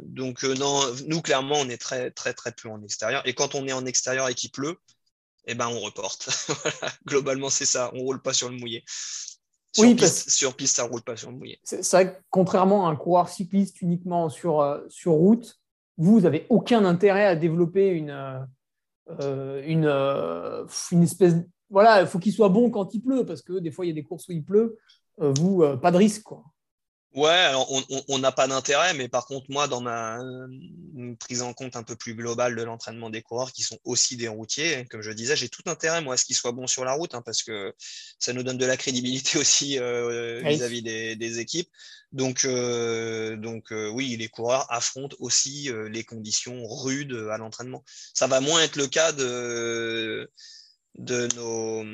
donc 0.03 0.43
non, 0.43 0.81
nous 1.07 1.20
clairement, 1.20 1.57
on 1.59 1.68
est 1.68 1.77
très 1.77 2.11
très 2.11 2.33
très 2.33 2.53
peu 2.53 2.70
en 2.70 2.83
extérieur. 2.83 3.22
Et 3.27 3.35
quand 3.35 3.55
on 3.55 3.66
est 3.68 3.72
en 3.72 3.85
extérieur 3.85 4.29
et 4.29 4.35
qu'il 4.35 4.51
pleut, 4.51 4.79
eh 5.47 5.55
ben 5.55 5.68
on 5.68 5.81
reporte. 5.81 6.29
Globalement, 7.07 7.51
c'est 7.51 7.66
ça. 7.66 7.91
On 7.95 8.01
roule 8.01 8.20
pas 8.20 8.33
sur 8.33 8.49
le 8.49 8.57
mouillé. 8.57 8.85
Sur, 9.77 9.85
oui, 9.85 9.95
piste, 9.95 10.31
sur 10.31 10.55
piste, 10.55 10.77
ça 10.77 10.85
roule 10.85 11.03
pas 11.03 11.16
sur 11.16 11.31
le 11.31 11.37
mouillé. 11.37 11.59
C'est 11.62 11.89
vrai 11.91 12.12
que 12.12 12.16
contrairement 12.31 12.89
à 12.89 12.91
un 12.91 12.97
coureur 12.97 13.29
cycliste 13.29 13.81
uniquement 13.83 14.29
sur 14.29 14.83
sur 14.89 15.12
route, 15.12 15.59
vous, 15.99 16.20
vous 16.20 16.27
avez 16.27 16.47
aucun 16.49 16.85
intérêt 16.85 17.27
à 17.27 17.37
développer 17.37 17.89
une 17.89 18.47
euh, 19.20 19.62
une, 19.64 19.87
euh, 19.87 20.66
une 20.91 21.05
espèce. 21.05 21.35
Voilà, 21.70 22.01
il 22.01 22.07
faut 22.07 22.18
qu'il 22.18 22.33
soit 22.33 22.49
bon 22.49 22.70
quand 22.70 22.93
il 22.95 23.01
pleut, 23.01 23.24
parce 23.24 23.43
que 23.43 23.59
des 23.59 23.70
fois, 23.70 23.85
il 23.85 23.89
y 23.89 23.93
a 23.93 23.95
des 23.95 24.03
courses 24.03 24.29
où 24.29 24.33
il 24.33 24.45
pleut. 24.45 24.79
Euh, 25.20 25.33
vous, 25.39 25.64
pas 25.81 25.91
de 25.91 25.97
risque. 25.97 26.22
Quoi. 26.22 26.45
Ouais, 27.17 27.31
alors 27.31 27.67
on 28.09 28.19
n'a 28.19 28.31
pas 28.31 28.47
d'intérêt, 28.47 28.93
mais 28.93 29.09
par 29.09 29.25
contre, 29.25 29.47
moi, 29.49 29.69
dans 29.69 29.81
ma 29.81 30.19
prise 31.19 31.41
en 31.41 31.55
compte 31.55 31.75
un 31.75 31.83
peu 31.83 31.97
plus 31.97 32.14
globale 32.14 32.55
de 32.55 32.62
l'entraînement 32.62 33.09
des 33.09 33.23
coureurs 33.23 33.53
qui 33.53 33.62
sont 33.62 33.79
aussi 33.85 34.19
des 34.19 34.29
routiers, 34.29 34.85
comme 34.91 35.01
je 35.01 35.11
disais, 35.12 35.35
j'ai 35.35 35.49
tout 35.49 35.62
intérêt, 35.64 36.03
moi, 36.03 36.12
à 36.12 36.17
ce 36.19 36.27
qu'ils 36.27 36.37
soient 36.37 36.53
bons 36.53 36.67
sur 36.67 36.85
la 36.85 36.93
route, 36.93 37.14
hein, 37.14 37.23
parce 37.25 37.43
que 37.43 37.75
ça 38.19 38.35
nous 38.35 38.43
donne 38.43 38.59
de 38.59 38.67
la 38.67 38.77
crédibilité 38.77 39.39
aussi 39.39 39.79
vis-à-vis 39.79 40.83
des, 40.83 41.17
des, 41.17 41.39
équipes. 41.39 41.71
Donc, 42.12 42.45
euh, 42.45 43.37
donc 43.37 43.73
euh, 43.73 43.91
oui, 43.91 44.17
les 44.17 44.29
coureurs 44.29 44.71
affrontent 44.71 45.17
aussi 45.19 45.71
euh, 45.71 45.89
les 45.89 46.05
conditions 46.05 46.67
rudes 46.67 47.14
à 47.31 47.39
l'entraînement. 47.39 47.83
Ça 48.14 48.27
va 48.27 48.41
moins 48.41 48.62
être 48.62 48.77
le 48.77 48.87
cas 48.87 49.12
de, 49.12 50.31
de, 50.99 51.29
nos, 51.35 51.85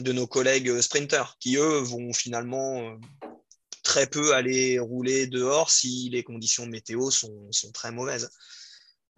de 0.00 0.12
nos 0.12 0.26
collègues 0.26 0.80
sprinters, 0.80 1.36
qui 1.38 1.56
eux 1.56 1.78
vont 1.78 2.12
finalement 2.12 2.98
très 3.88 4.06
peu 4.06 4.34
aller 4.34 4.78
rouler 4.78 5.26
dehors 5.26 5.70
si 5.70 6.10
les 6.10 6.22
conditions 6.22 6.66
météo 6.66 7.10
sont, 7.10 7.50
sont 7.50 7.72
très 7.72 7.90
mauvaises. 7.90 8.30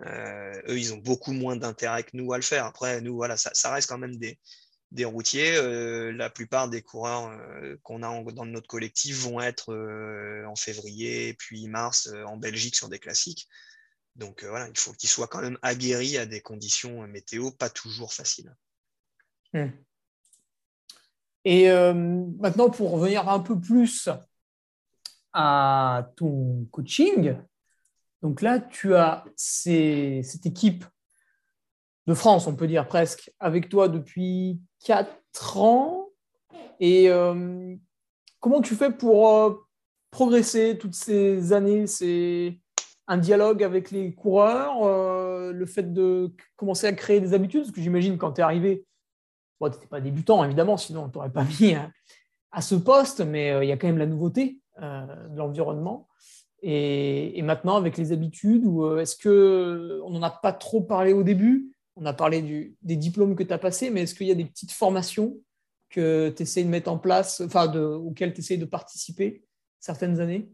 eux, 0.01 0.79
ils 0.79 0.95
ont 0.95 0.99
beaucoup 0.99 1.33
moins 1.33 1.57
d'intérêt 1.57 2.05
que 2.05 2.16
nous 2.16 2.33
à 2.33 2.37
le 2.37 2.43
faire. 2.43 2.64
Après, 2.64 3.01
nous, 3.01 3.16
voilà, 3.16 3.37
ça, 3.37 3.73
reste 3.73 3.89
quand 3.89 3.99
même 3.99 4.16
des, 4.16 4.39
des 4.93 5.05
routiers, 5.05 5.57
euh, 5.57 6.12
la 6.12 6.31
plupart 6.31 6.68
des 6.68 6.83
coureurs 6.83 7.31
euh, 7.31 7.77
qu'on 7.83 8.03
a 8.03 8.33
dans 8.33 8.47
notre 8.47 8.66
collectif 8.66 9.16
vont 9.18 9.41
être 9.41 9.73
euh, 9.73 10.45
en 10.47 10.57
février 10.57 11.35
puis 11.35 11.68
mars 11.68 12.09
en 12.27 12.37
Belgique 12.37 12.77
sur 12.77 12.89
des 12.89 12.99
classiques. 12.99 13.49
Donc 14.16 14.45
voilà, 14.45 14.68
il 14.68 14.79
faut 14.79 14.93
qu'ils 14.93 15.09
soient 15.09 15.29
quand 15.29 15.41
même 15.41 15.59
aguerris 15.62 16.18
à 16.18 16.27
des 16.27 16.41
conditions 16.41 17.07
météo 17.07 17.53
pas 17.53 17.71
toujours 17.71 18.12
faciles. 18.12 18.55
Hmm. 19.53 19.68
Et 21.45 21.71
maintenant, 21.71 22.68
pour 22.68 22.91
revenir 22.91 23.29
un 23.29 23.41
peu 23.41 23.59
plus 23.59 24.11
à 25.33 26.11
ton 26.16 26.66
coaching, 26.70 27.37
donc 28.22 28.43
là, 28.43 28.59
tu 28.61 28.95
as 28.95 29.24
cette 29.37 30.45
équipe 30.45 30.85
de 32.07 32.14
France, 32.14 32.47
on 32.47 32.55
peut 32.55 32.66
dire 32.66 32.87
presque, 32.87 33.31
avec 33.41 33.68
toi 33.68 33.89
depuis 33.89 34.61
4 34.85 35.59
ans. 35.59 36.09
Et 36.81 37.11
euh, 37.11 37.74
comment 38.41 38.61
tu 38.61 38.74
fais 38.74 38.91
pour 38.91 39.28
euh, 39.28 39.55
progresser 40.11 40.76
toutes 40.78 40.95
ces 40.95 41.53
années? 41.53 41.87
C'est 41.87 42.59
un 43.07 43.18
dialogue 43.18 43.62
avec 43.62 43.91
les 43.91 44.14
coureurs, 44.14 44.83
euh, 44.83 45.53
le 45.53 45.66
fait 45.66 45.93
de 45.93 46.33
commencer 46.57 46.87
à 46.87 46.93
créer 46.93 47.20
des 47.20 47.33
habitudes, 47.33 47.62
parce 47.62 47.72
que 47.72 47.81
j'imagine 47.81 48.18
quand 48.18 48.33
tu 48.33 48.41
es 48.41 48.45
arrivé, 48.45 48.85
tu 49.61 49.68
n'étais 49.68 49.87
pas 49.87 50.01
débutant 50.01 50.45
évidemment, 50.45 50.76
sinon 50.76 51.05
on 51.05 51.09
t'aurait 51.09 51.33
pas 51.33 51.45
mis 51.61 51.74
à, 52.53 52.61
ce 52.61 52.74
poste, 52.74 53.20
mais 53.20 53.64
il 53.64 53.68
y 53.68 53.72
a 53.72 53.76
quand 53.76 53.89
même 53.89 53.99
la 53.99 54.07
nouveauté 54.07 54.59
de 54.81 55.37
l'environnement. 55.37 56.09
Et, 56.62 57.41
maintenant, 57.43 57.76
avec 57.76 57.97
les 57.97 58.12
habitudes, 58.12 58.64
est-ce 58.99 59.16
qu'on 59.16 60.11
n'en 60.11 60.22
a 60.22 60.31
pas 60.31 60.53
trop 60.53 60.81
parlé 60.81 61.12
au 61.12 61.22
début? 61.22 61.72
On 61.97 62.07
a 62.07 62.12
parlé 62.12 62.74
des 62.83 62.97
diplômes 62.97 63.37
que 63.37 63.43
tu 63.43 63.53
as 63.53 63.59
passés, 63.59 63.91
mais 63.91 64.03
est-ce 64.03 64.14
qu'il 64.14 64.26
y 64.26 64.33
a 64.33 64.35
des 64.37 64.45
petites 64.45 64.72
formations 64.72 65.37
que 65.91 66.33
tu 66.37 66.45
de 66.45 66.68
mettre 66.68 66.91
en 66.91 66.99
place, 66.99 67.41
enfin, 67.41 67.72
auxquelles 67.74 68.33
tu 68.33 68.41
essaies 68.41 68.57
de 68.57 68.64
participer 68.64 69.43
certaines 69.81 70.20
années? 70.20 70.49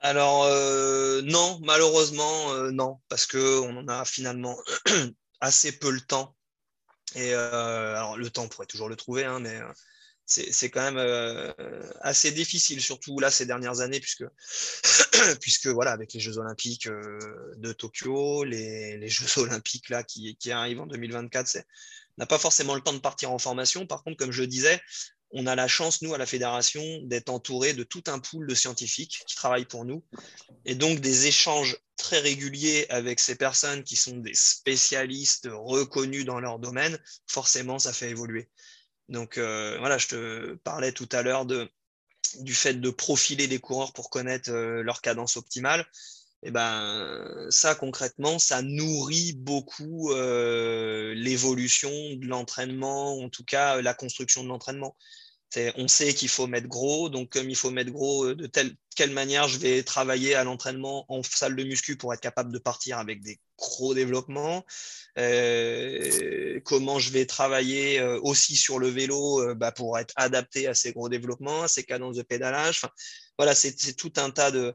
Alors, 0.00 0.44
euh, 0.44 1.22
non, 1.22 1.60
malheureusement, 1.62 2.52
euh, 2.54 2.72
non, 2.72 2.98
parce 3.08 3.26
qu'on 3.26 3.76
en 3.76 3.86
a 3.86 4.04
finalement 4.04 4.56
assez 5.40 5.78
peu 5.78 5.92
le 5.92 6.00
temps. 6.00 6.34
Et 7.14 7.34
euh, 7.34 7.94
alors, 7.94 8.16
le 8.16 8.28
temps, 8.28 8.44
on 8.44 8.48
pourrait 8.48 8.66
toujours 8.66 8.88
le 8.88 8.96
trouver, 8.96 9.24
hein, 9.24 9.38
mais 9.38 9.60
c'est 10.24 10.70
quand 10.70 10.82
même 10.82 10.98
euh, 10.98 11.52
assez 12.00 12.30
difficile, 12.32 12.80
surtout 12.80 13.18
là 13.18 13.30
ces 13.30 13.46
dernières 13.46 13.80
années, 13.80 14.00
puisque, 14.00 14.24
voilà, 15.66 15.92
avec 15.92 16.12
les 16.14 16.20
Jeux 16.20 16.38
Olympiques 16.38 16.86
euh, 16.86 17.18
de 17.56 17.72
Tokyo, 17.72 18.44
les, 18.44 19.08
Jeux 19.08 19.42
Olympiques 19.42 19.88
là, 19.90 20.02
qui, 20.02 20.36
qui 20.36 20.50
arrivent 20.50 20.80
en 20.80 20.86
2024, 20.86 21.58
on 21.58 22.22
n'a 22.22 22.26
pas 22.26 22.38
forcément 22.38 22.74
le 22.74 22.80
temps 22.80 22.92
de 22.92 22.98
partir 22.98 23.32
en 23.32 23.38
formation. 23.38 23.86
Par 23.86 24.02
contre, 24.04 24.16
comme 24.16 24.32
je 24.32 24.44
disais, 24.44 24.80
on 25.32 25.46
a 25.46 25.54
la 25.54 25.66
chance, 25.66 26.02
nous, 26.02 26.12
à 26.14 26.18
la 26.18 26.26
fédération, 26.26 26.82
d'être 27.04 27.30
entouré 27.30 27.72
de 27.72 27.84
tout 27.84 28.04
un 28.06 28.18
pool 28.18 28.46
de 28.46 28.54
scientifiques 28.54 29.22
qui 29.26 29.34
travaillent 29.34 29.64
pour 29.64 29.84
nous. 29.84 30.04
Et 30.66 30.74
donc, 30.74 31.00
des 31.00 31.26
échanges 31.26 31.78
très 31.96 32.18
réguliers 32.18 32.86
avec 32.90 33.18
ces 33.18 33.36
personnes 33.36 33.82
qui 33.82 33.96
sont 33.96 34.18
des 34.18 34.34
spécialistes 34.34 35.48
reconnus 35.50 36.26
dans 36.26 36.40
leur 36.40 36.58
domaine, 36.58 36.98
forcément, 37.26 37.78
ça 37.78 37.92
fait 37.92 38.10
évoluer. 38.10 38.50
Donc 39.08 39.38
euh, 39.38 39.76
voilà, 39.78 39.98
je 39.98 40.08
te 40.08 40.54
parlais 40.64 40.92
tout 40.92 41.08
à 41.12 41.22
l'heure 41.22 41.46
du 41.46 42.54
fait 42.54 42.74
de 42.74 42.90
profiler 42.90 43.46
les 43.46 43.58
coureurs 43.58 43.92
pour 43.92 44.10
connaître 44.10 44.50
euh, 44.50 44.82
leur 44.82 45.00
cadence 45.00 45.36
optimale. 45.36 45.86
Et 46.44 46.48
eh 46.48 46.50
ben 46.50 47.46
ça 47.50 47.76
concrètement, 47.76 48.40
ça 48.40 48.62
nourrit 48.62 49.32
beaucoup 49.32 50.10
euh, 50.10 51.14
l'évolution 51.14 51.90
de 51.90 52.26
l'entraînement, 52.26 53.16
en 53.18 53.28
tout 53.28 53.44
cas 53.44 53.80
la 53.80 53.94
construction 53.94 54.42
de 54.42 54.48
l'entraînement. 54.48 54.96
On 55.76 55.88
sait 55.88 56.14
qu'il 56.14 56.28
faut 56.28 56.46
mettre 56.46 56.68
gros, 56.68 57.08
donc 57.08 57.30
comme 57.30 57.50
il 57.50 57.56
faut 57.56 57.70
mettre 57.70 57.90
gros, 57.90 58.34
de 58.34 58.46
telle 58.46 58.74
quelle 58.94 59.10
manière 59.10 59.48
je 59.48 59.58
vais 59.58 59.82
travailler 59.82 60.34
à 60.34 60.44
l'entraînement 60.44 61.04
en 61.08 61.22
salle 61.22 61.56
de 61.56 61.64
muscu 61.64 61.96
pour 61.96 62.12
être 62.12 62.20
capable 62.20 62.52
de 62.52 62.58
partir 62.58 62.98
avec 62.98 63.22
des 63.22 63.40
gros 63.58 63.94
développements, 63.94 64.64
euh, 65.18 66.60
comment 66.64 66.98
je 66.98 67.10
vais 67.10 67.26
travailler 67.26 68.00
euh, 68.00 68.18
aussi 68.22 68.56
sur 68.56 68.78
le 68.78 68.88
vélo 68.88 69.40
euh, 69.40 69.54
bah, 69.54 69.72
pour 69.72 69.98
être 69.98 70.12
adapté 70.16 70.66
à 70.66 70.74
ces 70.74 70.92
gros 70.92 71.08
développements, 71.08 71.62
à 71.62 71.68
ces 71.68 71.84
cadences 71.84 72.16
de 72.16 72.22
pédalage. 72.22 72.82
voilà, 73.38 73.54
c'est 73.54 73.94
tout 73.94 74.12
un 74.16 74.30
tas 74.30 74.50
de, 74.50 74.74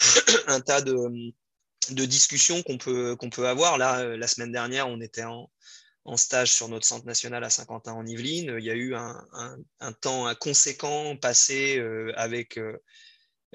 un 0.46 0.60
tas 0.60 0.80
de 0.80 1.32
discussions 1.90 2.62
qu'on 2.62 2.78
peut, 2.78 3.16
qu'on 3.16 3.30
peut 3.30 3.48
avoir. 3.48 3.78
Là, 3.78 4.16
la 4.16 4.26
semaine 4.26 4.52
dernière, 4.52 4.88
on 4.88 5.00
était 5.00 5.24
en, 5.24 5.50
en 6.08 6.16
stage 6.16 6.52
sur 6.52 6.68
notre 6.68 6.86
centre 6.86 7.06
national 7.06 7.44
à 7.44 7.50
Saint-Quentin 7.50 7.92
en 7.92 8.06
Yvelines. 8.06 8.56
Il 8.58 8.64
y 8.64 8.70
a 8.70 8.74
eu 8.74 8.94
un, 8.94 9.92
temps 10.00 10.34
conséquent 10.40 11.16
passé 11.16 11.80
avec 12.16 12.58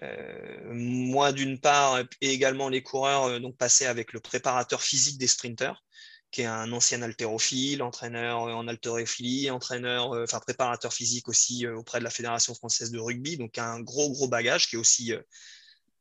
euh, 0.02 0.74
moi, 0.74 1.32
d'une 1.32 1.60
part, 1.60 2.00
et 2.22 2.32
également 2.32 2.70
les 2.70 2.82
coureurs, 2.82 3.26
euh, 3.26 3.40
donc 3.40 3.58
passer 3.58 3.86
avec 3.86 4.14
le 4.14 4.20
préparateur 4.20 4.82
physique 4.82 5.18
des 5.18 5.28
sprinters, 5.28 5.84
qui 6.32 6.42
est 6.42 6.46
un 6.46 6.72
ancien 6.72 7.02
haltérophile, 7.04 7.84
entraîneur 7.84 8.44
euh, 8.48 8.54
en 8.54 8.68
haltérophilie, 8.68 9.52
entraîneur, 9.52 10.10
enfin 10.24 10.40
préparateur 10.40 10.94
physique 10.94 11.30
aussi 11.30 11.68
auprès 11.68 12.00
de 12.00 12.04
la 12.04 12.10
Fédération 12.10 12.56
française 12.56 12.92
de 12.92 13.00
rugby, 13.00 13.38
donc 13.38 13.58
un 13.58 13.80
gros 13.82 14.12
gros 14.12 14.28
bagage 14.28 14.68
qui 14.68 14.76
est 14.76 14.80
aussi 14.80 15.14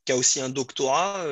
qui 0.04 0.12
a 0.12 0.16
aussi 0.16 0.40
un 0.40 0.48
doctorat 0.48 1.24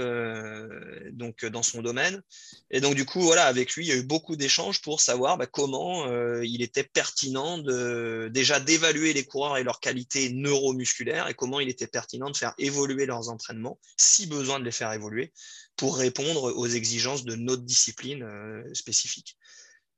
donc, 1.13 1.45
dans 1.45 1.63
son 1.63 1.83
domaine. 1.83 2.23
Et 2.71 2.81
donc, 2.81 2.95
du 2.95 3.05
coup, 3.05 3.21
voilà, 3.21 3.47
avec 3.47 3.75
lui, 3.75 3.87
il 3.87 3.89
y 3.89 3.93
a 3.93 3.97
eu 3.97 4.03
beaucoup 4.03 4.37
d'échanges 4.37 4.81
pour 4.81 5.01
savoir 5.01 5.39
bah, 5.39 5.47
comment 5.47 6.07
il 6.43 6.63
était 6.63 6.85
pertinent 6.85 7.59
de, 7.59 8.31
déjà 8.33 8.61
d'évaluer 8.61 9.13
les 9.13 9.25
coureurs 9.25 9.57
et 9.57 9.65
leurs 9.65 9.81
qualités 9.81 10.31
neuromusculaires 10.31 11.29
et 11.29 11.35
comment 11.35 11.61
il 11.61 11.69
était 11.69 11.87
pertinent 11.87 12.31
de 12.31 12.37
faire 12.37 12.55
évoluer 12.59 13.07
leurs 13.07 13.29
entraînements, 13.29 13.79
si 13.97 14.27
besoin 14.27 14.61
de 14.61 14.65
les 14.65 14.73
faire 14.73 14.93
évoluer, 14.93 15.33
pour 15.77 15.97
répondre 15.97 16.55
aux 16.57 16.69
exigences 16.69 17.25
de 17.25 17.35
notre 17.35 17.63
discipline 17.63 18.25
spécifique. 18.73 19.37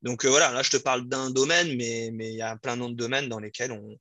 Donc 0.01 0.25
voilà, 0.25 0.51
là 0.51 0.63
je 0.63 0.69
te 0.69 0.77
parle 0.77 1.07
d'un 1.07 1.29
domaine, 1.29 1.77
mais, 1.77 2.09
mais 2.13 2.31
il 2.31 2.35
y 2.35 2.41
a 2.41 2.57
plein 2.57 2.75
d'autres 2.75 2.95
domaines 2.95 3.29
dans 3.29 3.39
lesquels 3.39 3.71
on, 3.71 3.97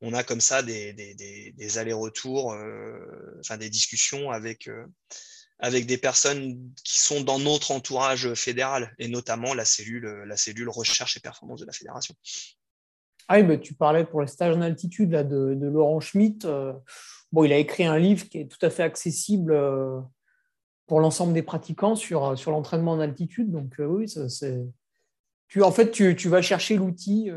on 0.00 0.12
a 0.12 0.22
comme 0.22 0.40
ça 0.40 0.62
des, 0.62 1.78
allers-retours, 1.78 2.52
euh, 2.52 3.38
enfin 3.40 3.56
des 3.56 3.70
discussions 3.70 4.30
avec, 4.30 4.68
euh, 4.68 4.86
avec 5.58 5.86
des 5.86 5.98
personnes 5.98 6.72
qui 6.84 7.00
sont 7.00 7.22
dans 7.22 7.38
notre 7.38 7.72
entourage 7.72 8.32
fédéral, 8.34 8.94
et 8.98 9.08
notamment 9.08 9.54
la 9.54 9.64
cellule, 9.64 10.06
la 10.26 10.36
cellule 10.36 10.68
recherche 10.68 11.16
et 11.16 11.20
performance 11.20 11.60
de 11.60 11.66
la 11.66 11.72
fédération. 11.72 12.14
Ah 13.28 13.40
oui, 13.40 13.60
tu 13.60 13.74
parlais 13.74 14.04
pour 14.04 14.20
les 14.20 14.26
stages 14.26 14.56
en 14.56 14.62
altitude 14.62 15.10
là, 15.10 15.24
de, 15.24 15.58
Laurent 15.60 16.00
Schmitt. 16.00 16.44
Euh, 16.44 16.72
bon, 17.32 17.44
il 17.44 17.52
a 17.52 17.58
écrit 17.58 17.84
un 17.84 17.98
livre 17.98 18.28
qui 18.28 18.38
est 18.38 18.48
tout 18.48 18.64
à 18.64 18.70
fait 18.70 18.84
accessible 18.84 19.54
pour 20.86 21.00
l'ensemble 21.00 21.34
des 21.34 21.42
pratiquants 21.42 21.96
sur, 21.96 22.38
sur 22.38 22.52
l'entraînement 22.52 22.92
en 22.92 23.00
altitude. 23.00 23.50
Donc 23.50 23.74
oui, 23.78 24.08
c'est... 24.08 24.56
Tu, 25.48 25.62
en 25.62 25.72
fait, 25.72 25.90
tu, 25.90 26.14
tu 26.14 26.28
vas 26.28 26.42
chercher 26.42 26.76
l'outil 26.76 27.30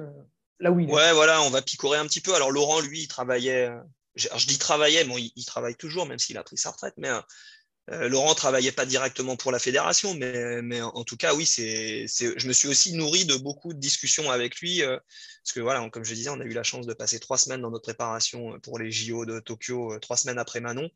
Ouais, 0.69 1.11
voilà, 1.13 1.41
on 1.41 1.49
va 1.49 1.61
picorer 1.61 1.97
un 1.97 2.05
petit 2.05 2.21
peu. 2.21 2.33
Alors 2.35 2.51
Laurent, 2.51 2.79
lui, 2.81 3.01
il 3.01 3.07
travaillait. 3.07 3.69
Euh, 3.69 3.79
je, 4.15 4.47
dis 4.47 4.57
travaillait, 4.57 5.03
bon, 5.05 5.17
il, 5.17 5.45
travaille 5.45 5.75
toujours, 5.75 6.05
même 6.05 6.19
s'il 6.19 6.37
a 6.37 6.43
pris 6.43 6.57
sa 6.57 6.71
retraite, 6.71 6.93
mais 6.97 7.09
euh, 7.09 7.21
euh, 7.91 8.09
Laurent 8.09 8.35
travaillait 8.35 8.71
pas 8.71 8.85
directement 8.85 9.37
pour 9.37 9.51
la 9.51 9.59
fédération, 9.59 10.13
mais, 10.13 10.81
en, 10.81 11.03
tout 11.03 11.17
cas, 11.17 11.33
oui, 11.33 11.45
c'est, 11.45 12.05
je 12.07 12.47
me 12.47 12.53
suis 12.53 12.67
aussi 12.67 12.93
nourri 12.93 13.25
de 13.25 13.35
beaucoup 13.35 13.73
de 13.73 13.79
discussions 13.79 14.29
avec 14.29 14.57
lui, 14.59 14.81
parce 14.81 15.53
que 15.53 15.61
voilà, 15.61 15.89
comme 15.89 16.03
je 16.03 16.13
disais, 16.13 16.29
on 16.29 16.39
a 16.39 16.43
eu 16.43 16.53
la 16.53 16.63
chance 16.63 16.85
de 16.85 16.93
passer 16.93 17.19
trois 17.19 17.37
semaines 17.37 17.61
dans 17.61 17.71
notre 17.71 17.83
préparation 17.83 18.59
pour 18.59 18.77
les 18.77 18.91
JO 18.91 19.25
de 19.25 19.39
Tokyo, 19.39 19.97
trois 19.99 20.17
semaines 20.17 20.39
après 20.39 20.59
Manon, 20.59 20.89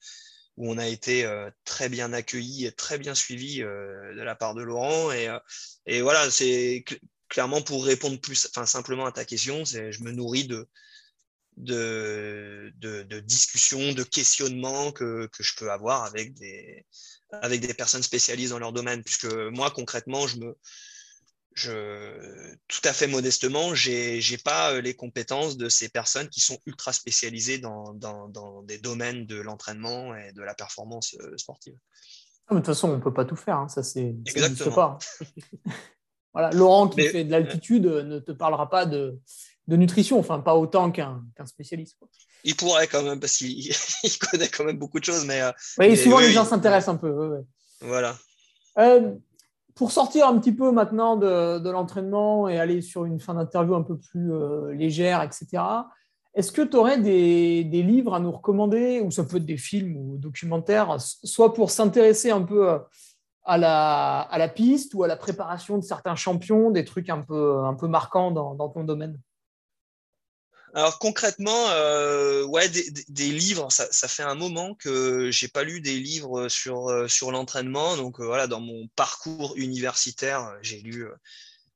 où 0.58 0.72
on 0.72 0.78
a 0.78 0.88
été 0.88 1.28
très 1.64 1.90
bien 1.90 2.14
accueillis 2.14 2.66
et 2.66 2.72
très 2.72 2.98
bien 2.98 3.16
suivis 3.16 3.60
de 3.60 4.22
la 4.22 4.36
part 4.36 4.54
de 4.54 4.62
Laurent, 4.62 5.12
et 5.12 6.02
voilà, 6.02 6.30
c'est 6.30 6.84
clairement, 7.30 7.62
pour 7.62 7.86
répondre 7.86 8.20
plus 8.20 8.48
enfin, 8.50 8.66
simplement 8.66 9.06
à 9.06 9.12
ta 9.12 9.26
question, 9.26 9.64
je 9.66 10.04
me 10.04 10.12
nourris 10.12 10.48
de, 10.48 10.68
de, 11.58 12.74
de, 12.78 13.20
discussions, 13.20 13.94
de 13.94 14.04
questionnements 14.04 14.92
que, 14.92 15.28
que, 15.28 15.44
je 15.44 15.56
peux 15.56 15.72
avoir 15.72 16.04
avec 16.04 16.34
des, 16.34 16.86
avec 17.32 17.62
des 17.62 17.74
personnes 17.74 18.04
spécialisées 18.04 18.50
dans 18.50 18.60
leur 18.60 18.74
domaine. 18.74 19.04
Puisque 19.04 19.26
moi, 19.26 19.72
concrètement, 19.72 20.28
je 20.28 20.38
me, 20.38 20.58
je, 21.54 22.56
tout 22.68 22.82
à 22.84 22.92
fait 22.92 23.08
modestement, 23.08 23.74
je 23.74 24.32
n'ai 24.32 24.38
pas 24.38 24.74
euh, 24.74 24.82
les 24.82 24.94
compétences 24.94 25.56
de 25.56 25.70
ces 25.70 25.88
personnes 25.88 26.28
qui 26.30 26.42
sont 26.42 26.60
ultra 26.66 26.92
spécialisées 26.92 27.60
dans, 27.60 27.94
dans, 27.94 28.28
dans 28.28 28.62
des 28.64 28.78
domaines 28.78 29.26
de 29.26 29.38
l'entraînement 29.38 30.16
et 30.16 30.34
de 30.34 30.42
la 30.42 30.54
performance 30.54 31.16
euh, 31.22 31.38
sportive. 31.38 31.78
Ah, 32.48 32.54
de 32.54 32.60
toute 32.60 32.68
façon, 32.68 32.90
on 32.90 32.98
ne 32.98 33.02
peut 33.02 33.14
pas 33.14 33.26
tout 33.26 33.38
faire, 33.38 33.58
hein. 33.58 33.70
ça 33.70 33.82
c'est 33.82 34.14
pas. 34.76 35.00
Laurent 36.54 36.88
qui 36.88 37.02
fait 37.04 37.24
de 37.24 37.32
l'altitude 37.32 37.86
euh, 37.86 38.04
ne 38.04 38.20
te 38.20 38.32
parlera 38.32 38.70
pas 38.70 38.86
de, 38.86 39.20
nutrition, 39.68 40.20
enfin 40.20 40.40
pas 40.40 40.56
autant 40.56 40.92
qu'un 40.92 41.24
spécialiste. 41.46 41.98
Il 42.44 42.56
pourrait 42.56 42.88
quand 42.88 43.04
même, 43.04 43.20
parce 43.20 43.38
qu'il 43.38 43.74
connaît 44.32 44.48
quand 44.48 44.64
même 44.64 44.78
beaucoup 44.78 45.00
de 45.00 45.06
choses. 45.06 45.26
Mais, 45.26 45.42
euh, 45.42 45.96
souvent 45.96 46.20
les 46.20 46.32
gens 46.32 46.46
s'intéressent 46.46 46.96
un 46.96 46.98
peu. 46.98 47.42
Voilà. 47.82 48.16
Euh, 48.78 49.14
pour 49.74 49.92
sortir 49.92 50.28
un 50.28 50.38
petit 50.38 50.54
peu 50.54 50.72
maintenant 50.72 51.18
de, 51.18 51.70
l'entraînement 51.70 52.48
et 52.48 52.60
aller 52.60 52.82
sur 52.82 53.06
une 53.06 53.20
fin 53.20 53.34
d'interview 53.34 53.76
un 53.76 53.84
peu 53.84 53.98
plus 53.98 54.32
légère, 54.74 55.22
etc., 55.22 55.64
est-ce 56.34 56.52
que 56.52 56.62
tu 56.62 56.76
aurais 56.76 57.00
des, 57.00 57.64
des, 57.64 57.82
livres 57.82 58.14
à 58.14 58.20
nous 58.20 58.32
recommander, 58.32 59.00
ou 59.00 59.10
ça 59.10 59.24
peut 59.24 59.38
être 59.38 59.46
des 59.46 59.56
films 59.56 59.96
ou 59.96 60.18
documentaires, 60.18 60.98
soit 61.00 61.54
pour 61.54 61.72
s'intéresser 61.72 62.30
un 62.30 62.42
peu 62.42 62.78
à 63.46 63.58
la, 63.58 64.22
à 64.22 64.38
la 64.38 64.50
piste 64.50 64.94
ou 64.94 65.04
à 65.04 65.08
la 65.08 65.16
préparation 65.16 65.78
de 65.78 65.84
certains 65.84 66.16
champions, 66.16 66.72
des 66.72 66.84
trucs 66.84 67.10
un 67.10 67.22
peu, 67.22 67.60
un 67.64 67.76
peu 67.76 67.88
marquants 67.88 68.32
dans, 68.32 68.56
dans 68.56 68.70
ton 68.70 68.84
domaine? 68.84 69.20
Alors 70.74 71.00
concrètement, 71.00 71.70
euh, 71.70 72.44
ouais, 72.44 72.68
des, 72.68 73.32
livres, 73.32 73.72
ça, 73.72 73.88
ça, 73.92 74.10
fait 74.10 74.24
un 74.24 74.36
moment 74.36 74.76
que 74.76 75.32
j'ai 75.32 75.48
pas 75.48 75.64
lu 75.64 75.80
des 75.80 75.98
livres 75.98 76.50
sur, 76.50 76.90
euh, 76.90 77.08
sur 77.08 77.32
l'entraînement. 77.32 77.96
Donc 77.96 78.20
euh, 78.20 78.26
voilà, 78.26 78.48
dans 78.48 78.60
mon 78.60 78.88
parcours 78.98 79.54
universitaire, 79.56 80.54
j'ai 80.62 80.82
lu 80.82 81.08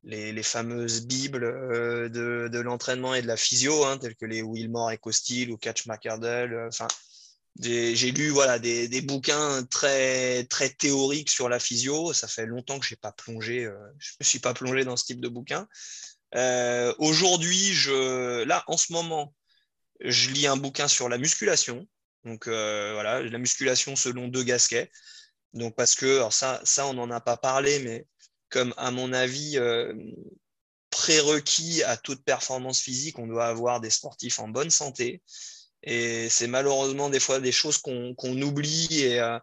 les, 0.04 0.34
les, 0.34 0.44
fameuses 0.44 1.06
bibles 1.06 1.40
de, 2.12 2.50
de 2.52 2.60
l'entraînement 2.60 3.16
et 3.16 3.22
de 3.22 3.28
la 3.28 3.38
physio, 3.38 3.86
hein, 3.86 3.98
telles 3.98 4.16
que 4.16 4.26
les 4.26 4.42
Wilmore 4.42 4.92
et 4.92 4.98
Costil 4.98 5.50
ou 5.50 5.56
Catch 5.58 5.86
McArdle. 5.86 6.68
Enfin, 6.68 6.88
j'ai 7.60 8.12
lu 8.12 8.30
voilà, 8.30 8.58
des, 8.58 8.88
des, 8.88 9.02
bouquins 9.02 9.64
très, 9.66 10.46
très 10.46 10.70
théoriques 10.70 11.30
sur 11.30 11.50
la 11.50 11.60
physio. 11.60 12.14
Ça 12.14 12.28
fait 12.28 12.46
longtemps 12.46 12.80
que 12.80 12.86
je 12.86 12.94
n'ai 12.94 12.98
pas 12.98 13.12
plongé, 13.12 13.66
euh, 13.66 13.76
je 13.98 14.14
me 14.20 14.26
suis 14.26 14.40
pas 14.40 14.54
plongé 14.54 14.86
dans 14.86 14.96
ce 14.96 15.06
type 15.06 15.20
de 15.20 15.28
bouquin. 15.28 15.68
Euh, 16.36 16.94
Aujourd'hui, 17.00 17.74
je, 17.74 18.44
là, 18.44 18.64
en 18.68 18.78
ce 18.78 18.94
moment, 18.94 19.34
je 20.00 20.30
lis 20.30 20.48
un 20.48 20.58
bouquin 20.58 20.88
sur 20.88 21.10
la 21.10 21.18
musculation. 21.18 21.88
Donc 22.24 22.48
euh, 22.48 22.94
voilà, 22.94 23.22
la 23.22 23.38
musculation 23.38 23.96
selon 23.96 24.28
deux 24.28 24.44
Gasquet. 24.44 24.90
Donc 25.54 25.76
parce 25.76 25.96
que, 25.96 26.22
ça, 26.32 26.62
ça 26.64 26.86
on 26.88 26.94
n'en 26.94 27.12
a 27.12 27.20
pas 27.20 27.38
parlé, 27.38 27.80
mais 27.80 28.06
comme 28.50 28.74
à 28.78 28.92
mon 28.92 29.14
avis, 29.14 29.58
prérequis 30.92 31.84
à 31.84 31.98
toute 31.98 32.24
performance 32.24 32.80
physique, 32.80 33.20
on 33.20 33.28
doit 33.28 33.48
avoir 33.48 33.80
des 33.82 33.90
sportifs 33.90 34.40
en 34.40 34.48
bonne 34.48 34.70
santé. 34.70 35.22
Et 35.84 36.30
c'est 36.30 36.48
malheureusement 36.48 37.10
des 37.10 37.20
fois 37.20 37.40
des 37.40 37.52
choses 37.52 37.78
qu'on 37.78 38.42
oublie 38.42 39.18
euh, 39.18 39.40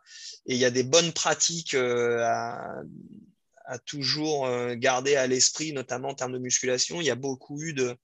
et 0.47 0.55
il 0.55 0.59
y 0.59 0.65
a 0.65 0.71
des 0.71 0.83
bonnes 0.83 1.13
pratiques 1.13 1.75
euh, 1.75 2.23
à, 2.23 3.79
toujours 3.85 4.47
euh, 4.47 4.75
garder 4.77 5.17
à 5.17 5.27
l'esprit, 5.27 5.73
notamment 5.73 6.11
en 6.11 6.15
termes 6.15 6.33
de 6.33 6.39
musculation. 6.39 7.01
Il 7.01 7.07
y 7.07 7.11
a 7.11 7.17
beaucoup 7.17 7.61
eu 7.63 7.73
de. 7.73 7.97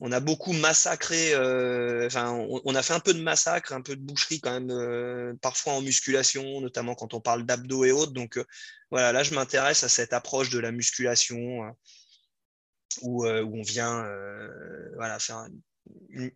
On 0.00 0.12
a 0.12 0.20
beaucoup 0.20 0.52
massacré, 0.52 1.34
enfin, 2.04 2.32
on, 2.32 2.74
a 2.74 2.82
fait 2.82 2.94
un 2.94 3.00
peu 3.00 3.14
de 3.14 3.22
massacre, 3.22 3.72
un 3.72 3.80
peu 3.80 3.96
de 3.96 4.02
boucherie 4.02 4.40
quand 4.40 4.60
même, 4.60 5.38
parfois 5.38 5.74
en 5.74 5.82
musculation, 5.82 6.60
notamment 6.60 6.94
quand 6.94 7.14
on 7.14 7.20
parle 7.20 7.46
d'abdos 7.46 7.84
et 7.84 7.92
autres. 7.92 8.12
Donc 8.12 8.38
voilà, 8.90 9.12
là, 9.12 9.22
je 9.22 9.34
m'intéresse 9.34 9.84
à 9.84 9.88
cette 9.88 10.12
approche 10.12 10.50
de 10.50 10.58
la 10.58 10.72
musculation 10.72 11.74
où, 13.02 13.24
où 13.24 13.58
on 13.58 13.62
vient 13.62 14.04
voilà, 14.96 15.18
faire 15.20 15.38
une, 15.46 15.60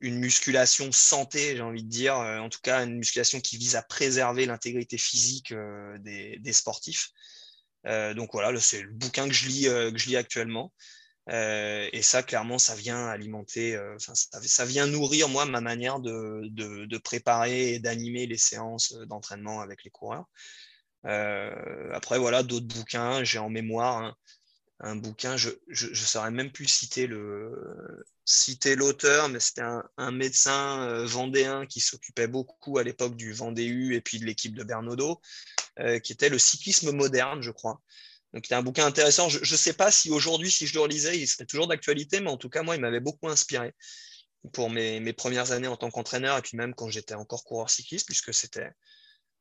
musculation 0.01 0.91
santé, 0.93 1.57
j'ai 1.57 1.63
envie 1.63 1.85
de 1.85 1.89
dire, 1.89 2.17
euh, 2.17 2.39
en 2.39 2.49
tout 2.49 2.61
cas 2.63 2.85
une 2.85 2.97
musculation 2.97 3.41
qui 3.41 3.57
vise 3.57 3.77
à 3.77 3.83
préserver 3.83 4.47
l'intégrité 4.47 4.99
physique 4.99 5.53
euh, 5.53 5.97
des, 5.99 6.53
sportifs. 6.53 7.11
Euh, 7.87 8.15
donc 8.15 8.31
voilà, 8.33 8.59
c'est 8.61 8.83
le 8.83 8.91
bouquin 8.91 9.29
que 9.29 9.35
je 9.35 9.49
lis, 9.49 9.65
que 9.65 9.97
je 9.97 10.09
lis 10.09 10.17
actuellement. 10.17 10.73
et 11.29 12.01
ça, 12.03 12.23
clairement, 12.23 12.59
ça 12.59 12.75
vient 12.75 13.07
alimenter, 13.07 13.79
ça, 13.99 14.13
ça, 14.15 14.65
vient 14.65 14.87
nourrir, 14.87 15.29
moi, 15.29 15.45
ma 15.45 15.61
manière 15.61 16.01
de, 16.01 16.43
de, 16.51 16.99
préparer 16.99 17.75
et 17.75 17.79
d'animer 17.79 18.27
les 18.27 18.39
séances 18.39 18.95
d'entraînement 19.07 19.61
avec 19.61 19.85
les 19.85 19.91
coureurs. 19.91 20.27
après, 21.05 22.19
voilà, 22.19 22.43
d'autres 22.43 22.67
bouquins, 22.67 23.25
j'ai 23.25 23.39
en 23.39 23.51
mémoire 23.51 23.99
hein, 23.99 24.17
un 24.81 24.97
bouquin, 24.97 25.37
je 25.37 25.51
ne 25.69 25.95
saurais 25.95 26.31
même 26.31 26.53
plus 26.53 26.69
citer 26.69 27.07
le, 27.07 28.05
citer 28.25 28.77
l'auteur, 28.77 29.29
mais 29.29 29.41
c'était 29.41 29.63
un, 29.97 30.11
médecin 30.13 30.83
euh, 30.83 31.07
vendéen 31.07 31.67
qui 31.67 31.81
s'occupait 31.81 32.29
beaucoup 32.29 32.79
à 32.79 32.85
l'époque 32.85 33.17
du 33.17 33.33
Vendée 33.33 33.65
et 33.65 34.01
puis 34.01 34.19
de 34.19 34.27
l'équipe 34.27 34.55
de 34.55 34.63
Bernaudot, 34.63 35.21
euh, 35.81 35.99
qui 35.99 36.13
était 36.13 36.29
le 36.29 36.39
cyclisme 36.39 36.93
moderne, 36.93 37.43
je 37.43 37.51
crois. 37.51 37.81
Donc, 38.35 38.45
c'était 38.45 38.55
un 38.55 38.63
bouquin 38.63 38.85
intéressant. 38.85 39.29
Je 39.31 39.39
ne 39.39 39.57
sais 39.57 39.73
pas 39.73 39.91
si 39.91 40.11
aujourd'hui, 40.11 40.51
si 40.51 40.67
je 40.67 40.75
le 40.75 40.81
relisais, 40.81 41.19
il 41.19 41.27
serait 41.27 41.47
toujours 41.47 41.67
d'actualité, 41.67 42.21
mais 42.21 42.31
en 42.31 42.37
tout 42.37 42.51
cas, 42.51 42.63
moi, 42.63 42.77
il 42.77 42.83
m'avait 42.83 43.01
beaucoup 43.01 43.29
inspiré 43.29 43.75
pour 44.53 44.69
mes, 44.71 45.01
mes, 45.01 45.15
premières 45.15 45.53
années 45.53 45.67
en 45.67 45.77
tant 45.77 45.91
qu'entraîneur 45.91 46.37
et 46.37 46.43
puis 46.43 46.57
même 46.57 46.75
quand 46.75 46.89
j'étais 46.89 47.15
encore 47.15 47.45
coureur 47.45 47.71
cycliste, 47.71 48.07
puisque 48.07 48.35
c'était 48.35 48.71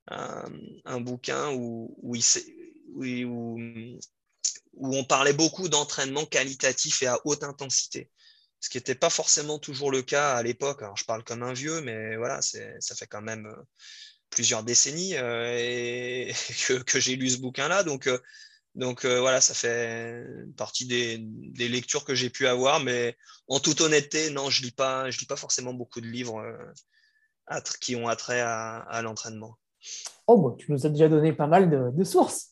un, 0.07 1.01
bouquin 1.01 1.51
où, 1.51 2.15
il, 2.15 3.25
où 3.25 3.57
on 4.79 5.03
parlait 5.03 5.33
beaucoup 5.33 5.69
d'entraînement 5.69 6.25
qualitatif 6.25 7.01
et 7.01 7.07
à 7.07 7.19
haute 7.25 7.43
intensité 7.43 8.09
ce 8.59 8.69
qui 8.69 8.77
n'était 8.77 8.95
pas 8.95 9.09
forcément 9.09 9.59
toujours 9.59 9.91
le 9.91 10.01
cas 10.01 10.35
à 10.35 10.43
l'époque. 10.43 10.81
Alors, 10.81 10.97
je 10.97 11.05
parle 11.05 11.23
comme 11.23 11.43
un 11.43 11.53
vieux, 11.53 11.81
mais 11.81 12.15
voilà, 12.17 12.41
ça 12.41 12.95
fait 12.95 13.07
quand 13.07 13.21
même 13.21 13.45
euh, 13.45 13.63
plusieurs 14.29 14.63
décennies 14.63 15.15
euh, 15.15 15.55
et 15.57 16.33
que, 16.85 16.99
j'ai 16.99 17.15
lu 17.15 17.29
ce 17.29 17.37
bouquin-là. 17.37 17.83
Donc, 17.83 18.07
euh, 18.07 19.19
voilà, 19.19 19.41
ça 19.41 19.53
fait 19.53 20.25
partie 20.55 20.85
des, 20.85 21.17
lectures 21.67 22.05
que 22.05 22.15
j'ai 22.15 22.29
pu 22.29 22.47
avoir. 22.47 22.79
Mais 22.79 23.15
en 23.47 23.59
toute 23.59 23.81
honnêteté, 23.81 24.31
non, 24.31 24.49
je 24.49 24.61
ne 24.61 24.67
lis, 24.67 24.73
pas, 24.73 25.07
lis 25.09 25.25
pas 25.27 25.35
forcément 25.35 25.73
beaucoup 25.73 26.01
de 26.01 26.07
livres 26.07 26.43
qui 27.79 27.95
ont 27.95 28.07
attrait 28.07 28.41
à, 28.41 29.01
l'entraînement. 29.03 29.57
Oh, 30.25 30.37
bon, 30.37 30.51
tu 30.51 30.71
nous 30.71 30.85
as 30.85 30.89
déjà 30.89 31.07
donné 31.07 31.31
pas 31.31 31.47
mal 31.47 31.69
de, 31.69 32.03
sources. 32.03 32.51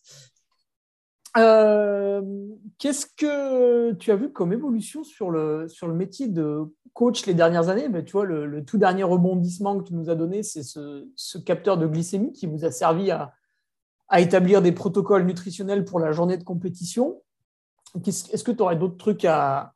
Euh, 1.38 2.22
qu'est-ce 2.78 3.06
que 3.06 3.92
tu 3.94 4.12
as 4.12 4.16
vu 4.16 4.32
comme 4.32 4.54
évolution 4.54 5.04
sur 5.04 5.32
le, 5.32 5.68
sur 5.68 5.88
le 5.88 5.94
métier 5.94 6.28
de 6.28 6.74
coach 6.94 7.26
les 7.26 7.34
dernières 7.34 7.70
années? 7.70 7.90
Tu 8.06 8.14
vois, 8.14 8.26
le, 8.26 8.64
tout 8.64 8.78
dernier 8.78 9.04
rebondissement 9.04 9.78
que 9.80 9.88
tu 9.88 9.94
nous 9.94 10.10
as 10.10 10.16
donné, 10.16 10.44
c'est 10.44 10.64
ce, 10.64 11.38
capteur 11.40 11.78
de 11.78 11.88
glycémie 11.88 12.32
qui 12.32 12.48
vous 12.48 12.64
a 12.64 12.72
servi 12.72 13.12
à, 13.12 13.34
à 14.08 14.22
établir 14.22 14.62
des 14.62 14.72
protocoles 14.72 15.26
nutritionnels 15.26 15.86
pour 15.86 16.00
la 16.00 16.12
journée 16.12 16.38
de 16.38 16.44
compétition. 16.44 17.22
Est-ce 18.06 18.44
que 18.44 18.52
tu 18.52 18.62
aurais 18.62 18.76
d'autres 18.76 18.98
trucs 18.98 19.26
à, 19.26 19.74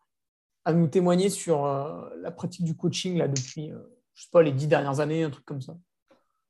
à, 0.65 0.73
nous 0.73 0.87
témoigner 0.87 1.29
sur 1.29 1.65
euh, 1.65 2.09
la 2.21 2.31
pratique 2.31 2.65
du 2.65 2.75
coaching 2.75 3.17
là, 3.17 3.27
depuis, 3.27 3.71
euh, 3.71 3.79
je 4.13 4.23
sais 4.23 4.29
pas, 4.31 4.43
les 4.43 4.51
dix 4.51 4.67
dernières 4.67 4.99
années, 4.99 5.23
un 5.23 5.29
truc 5.29 5.45
comme 5.45 5.61
ça? 5.61 5.75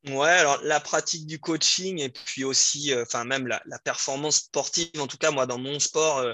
Ouais, 0.07 0.29
alors 0.29 0.59
la 0.63 0.79
pratique 0.79 1.25
du 1.25 1.39
coaching 1.39 1.99
et 1.99 2.09
puis 2.09 2.45
aussi, 2.45 2.93
euh, 2.93 3.03
enfin 3.03 3.25
même 3.25 3.47
la, 3.47 3.61
performance 3.83 4.37
sportive, 4.37 4.89
en 4.99 5.07
tout 5.07 5.17
cas 5.17 5.31
moi 5.31 5.45
dans 5.45 5.57
mon 5.57 5.79
sport. 5.79 6.25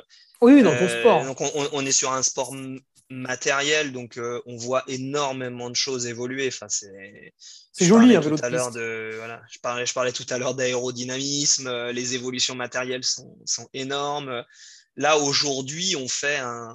oui, 0.41 0.61
dans 0.61 0.78
ton 0.78 0.88
sport. 0.88 1.26
Donc 1.26 1.41
on, 1.41 1.86
est 1.86 1.91
sur 1.91 2.11
un 2.11 2.22
sport 2.22 2.53
matériel, 3.09 3.91
donc 3.91 4.20
on 4.45 4.55
voit 4.55 4.84
énormément 4.88 5.72
de 5.72 5.76
choses 5.76 6.05
évoluer. 6.05 6.47
Enfin, 6.47 6.68
c'est 6.70 7.34
joli, 7.80 8.16
un 8.16 8.20
vélo 8.20 8.38
tout 8.38 8.45
à 8.45 8.49
l'heure 8.49 8.72
de 8.72 9.13
voilà, 9.18 9.41
je 9.51 9.57
parlais, 9.59 9.86
je 9.86 9.93
parlais 9.93 10.11
tout 10.11 10.28
à 10.30 10.38
l'heure 10.38 10.53
d'aérodynamisme. 10.53 11.89
les 11.89 12.13
évolutions 12.13 12.55
matérielles 12.55 13.03
sont, 13.03 13.36
sont 13.45 13.68
énormes. 13.74 14.43
Là, 14.97 15.18
aujourd'hui, 15.18 15.95
on, 15.97 16.07
fait 16.07 16.38
un, 16.38 16.74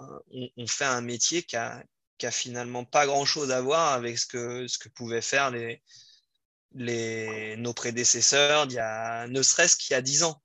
on, 0.56 0.66
fait 0.66 0.84
un 0.84 1.00
métier 1.00 1.42
qui 1.42 1.56
a, 1.56 1.82
finalement 2.30 2.84
pas 2.84 3.06
grand-chose 3.06 3.50
à 3.50 3.62
voir 3.62 3.94
avec 3.94 4.18
ce 4.18 4.26
que, 4.26 4.66
ce 4.68 4.76
que 4.76 4.90
pouvaient 4.90 5.22
faire 5.22 5.50
les, 5.50 5.80
les, 6.74 7.56
nos 7.56 7.72
prédécesseurs, 7.72 8.66
il 8.66 8.72
y 8.72 8.78
a, 8.78 9.26
ne 9.28 9.42
serait-ce 9.42 9.76
qu'il 9.76 9.94
y 9.94 9.96
a 9.96 10.02
10 10.02 10.24
ans. 10.24 10.40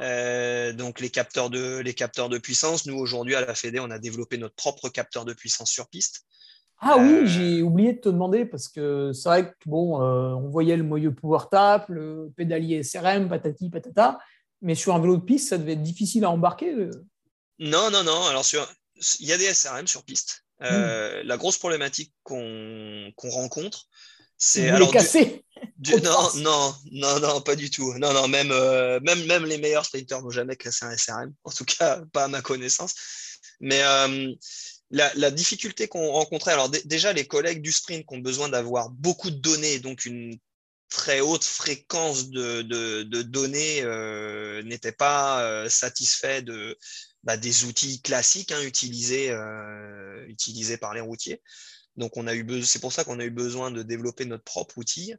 Euh, 0.00 0.72
donc 0.72 1.00
les 1.00 1.10
capteurs, 1.10 1.50
de, 1.50 1.78
les 1.78 1.94
capteurs 1.94 2.28
de 2.28 2.38
puissance, 2.38 2.86
nous 2.86 2.96
aujourd'hui 2.96 3.34
à 3.34 3.44
la 3.44 3.54
Fédé, 3.54 3.80
on 3.80 3.90
a 3.90 3.98
développé 3.98 4.38
notre 4.38 4.54
propre 4.54 4.88
capteur 4.88 5.24
de 5.24 5.32
puissance 5.32 5.70
sur 5.70 5.88
piste. 5.88 6.22
Ah 6.80 6.96
oui, 6.98 7.12
euh, 7.12 7.26
j'ai 7.26 7.62
oublié 7.62 7.94
de 7.94 8.00
te 8.00 8.08
demander 8.08 8.44
parce 8.44 8.68
que 8.68 9.12
c'est 9.12 9.28
vrai 9.28 9.46
que 9.48 9.54
bon, 9.66 10.02
euh, 10.02 10.34
on 10.34 10.48
voyait 10.48 10.76
le 10.76 10.82
moyeu 10.82 11.14
Power 11.14 11.44
Tap, 11.50 11.88
le 11.88 12.32
pédalier 12.36 12.82
SRM, 12.82 13.28
patati 13.28 13.70
patata. 13.70 14.18
Mais 14.60 14.74
sur 14.74 14.94
un 14.94 14.98
vélo 14.98 15.16
de 15.16 15.22
piste, 15.22 15.50
ça 15.50 15.58
devait 15.58 15.74
être 15.74 15.82
difficile 15.82 16.24
à 16.24 16.30
embarquer. 16.30 16.74
Non, 17.58 17.90
non, 17.90 18.02
non. 18.02 18.26
Alors, 18.26 18.44
sur... 18.44 18.66
il 19.20 19.26
y 19.26 19.32
a 19.32 19.38
des 19.38 19.52
SRM 19.52 19.86
sur 19.86 20.04
piste. 20.04 20.44
Hmm. 20.60 21.22
La 21.24 21.36
grosse 21.36 21.58
problématique 21.58 22.14
qu'on 22.22 23.12
rencontre, 23.22 23.86
c'est. 24.38 24.68
alors 24.68 24.90
casser 24.90 25.40
non, 26.02 26.34
non, 26.36 26.74
non, 26.92 27.20
non, 27.20 27.40
pas 27.40 27.56
du 27.56 27.70
tout. 27.70 27.94
Non, 27.94 28.12
non, 28.12 28.28
même, 28.28 28.50
euh, 28.50 29.00
même, 29.00 29.24
même 29.24 29.46
les 29.46 29.56
meilleurs 29.56 29.86
sprinters 29.86 30.20
n'ont 30.20 30.30
jamais 30.30 30.56
cassé 30.56 30.84
un 30.84 30.96
SRM. 30.96 31.32
En 31.44 31.50
tout 31.50 31.64
cas, 31.64 32.02
pas 32.12 32.24
à 32.24 32.28
ma 32.28 32.42
connaissance. 32.42 32.94
Mais 33.60 33.80
la, 34.90 35.10
la, 35.14 35.30
difficulté 35.30 35.88
qu'on 35.88 36.10
rencontrait, 36.10 36.52
alors 36.52 36.68
déjà, 36.68 37.12
les 37.12 37.26
collègues 37.26 37.62
du 37.62 37.72
sprint 37.72 38.06
qui 38.06 38.14
ont 38.14 38.18
besoin 38.18 38.48
d'avoir 38.48 38.90
beaucoup 38.90 39.30
de 39.30 39.36
données, 39.36 39.78
donc 39.78 40.04
une 40.04 40.38
très 40.94 41.20
haute 41.20 41.44
fréquence 41.44 42.30
de, 42.30 43.02
données 43.22 43.82
euh, 43.82 44.62
n'était 44.62 44.92
pas 44.92 45.42
euh, 45.42 45.68
satisfait 45.68 46.40
de, 46.42 46.78
bah, 47.24 47.36
des 47.36 47.64
outils 47.64 48.00
classiques 48.00 48.52
hein, 48.52 48.62
utilisés, 48.62 49.30
euh, 49.30 50.24
utilisés 50.28 50.76
par 50.76 50.94
les 50.94 51.00
routiers. 51.00 51.42
Donc 51.96 52.16
on 52.16 52.26
a 52.26 52.34
eu 52.34 52.62
c'est 52.62 52.80
pour 52.80 52.92
ça 52.92 53.04
qu'on 53.04 53.20
a 53.20 53.24
eu 53.24 53.30
besoin 53.30 53.70
de 53.70 53.82
développer 53.82 54.24
notre 54.24 54.44
propre 54.44 54.78
outil. 54.78 55.14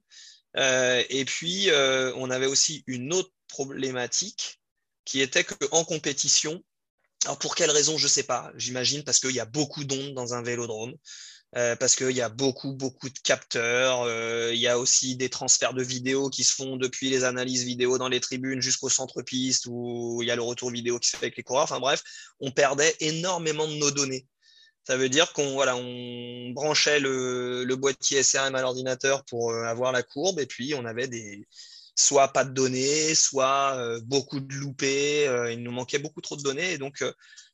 et 0.55 1.25
puis 1.25 1.69
on 2.15 2.29
avait 2.29 2.47
aussi 2.47 2.83
une 2.87 3.13
autre 3.13 3.31
problématique 3.47 4.59
qui 5.05 5.21
était 5.21 5.43
qu'en 5.43 5.85
compétition, 5.85 6.63
alors 7.25 7.39
pour 7.39 7.55
quelle 7.55 7.71
raison, 7.71 7.97
je 7.97 8.05
ne 8.05 8.09
sais 8.09 8.23
pas. 8.23 8.51
J'imagine 8.55 9.03
parce 9.03 9.19
qu'il 9.19 9.31
y 9.31 9.39
a 9.39 9.45
beaucoup 9.45 9.83
d'ondes 9.83 10.13
dans 10.13 10.33
un 10.33 10.43
vélodrome. 10.43 10.95
Euh, 11.57 11.75
parce 11.77 11.95
qu'il 11.95 12.11
y 12.11 12.21
a 12.21 12.27
beaucoup, 12.27 12.73
beaucoup 12.73 13.09
de 13.09 13.17
capteurs. 13.19 14.01
Euh, 14.01 14.51
il 14.53 14.59
y 14.59 14.67
a 14.67 14.77
aussi 14.77 15.15
des 15.15 15.29
transferts 15.29 15.73
de 15.73 15.83
vidéos 15.83 16.29
qui 16.29 16.43
se 16.43 16.53
font 16.53 16.75
depuis 16.75 17.09
les 17.09 17.23
analyses 17.23 17.63
vidéo 17.63 17.97
dans 17.97 18.09
les 18.09 18.19
tribunes 18.19 18.59
jusqu'au 18.59 18.89
centre-piste 18.89 19.65
où 19.69 20.21
il 20.21 20.27
y 20.27 20.31
a 20.31 20.35
le 20.35 20.41
retour 20.41 20.69
vidéo 20.69 20.99
qui 20.99 21.09
se 21.09 21.15
fait 21.15 21.27
avec 21.27 21.37
les 21.37 21.43
coureurs. 21.43 21.63
Enfin 21.63 21.79
bref, 21.79 22.03
on 22.41 22.51
perdait 22.51 22.93
énormément 22.99 23.67
de 23.67 23.75
nos 23.75 23.91
données. 23.91 24.27
Ça 24.87 24.97
veut 24.97 25.09
dire 25.09 25.33
qu'on 25.33 25.53
voilà, 25.53 25.75
on 25.75 26.49
branchait 26.51 26.99
le, 26.99 27.75
boîtier 27.75 28.23
SRM 28.23 28.55
à 28.55 28.61
l'ordinateur 28.61 29.25
pour 29.25 29.51
euh, 29.51 29.63
avoir 29.63 29.91
la 29.91 30.03
courbe 30.03 30.39
et 30.39 30.45
puis 30.45 30.75
on 30.75 30.85
avait 30.85 31.07
des 31.07 31.47
soit 31.95 32.29
pas 32.29 32.43
de 32.43 32.53
données, 32.53 33.15
soit 33.15 33.99
beaucoup 34.01 34.41
de 34.41 34.53
loupés. 34.55 35.25
il 35.51 35.63
nous 35.63 35.71
manquait 35.71 35.97
beaucoup 35.97 36.19
trop 36.19 36.35
de 36.35 36.43
données 36.43 36.73
et 36.73 36.77
donc 36.77 37.01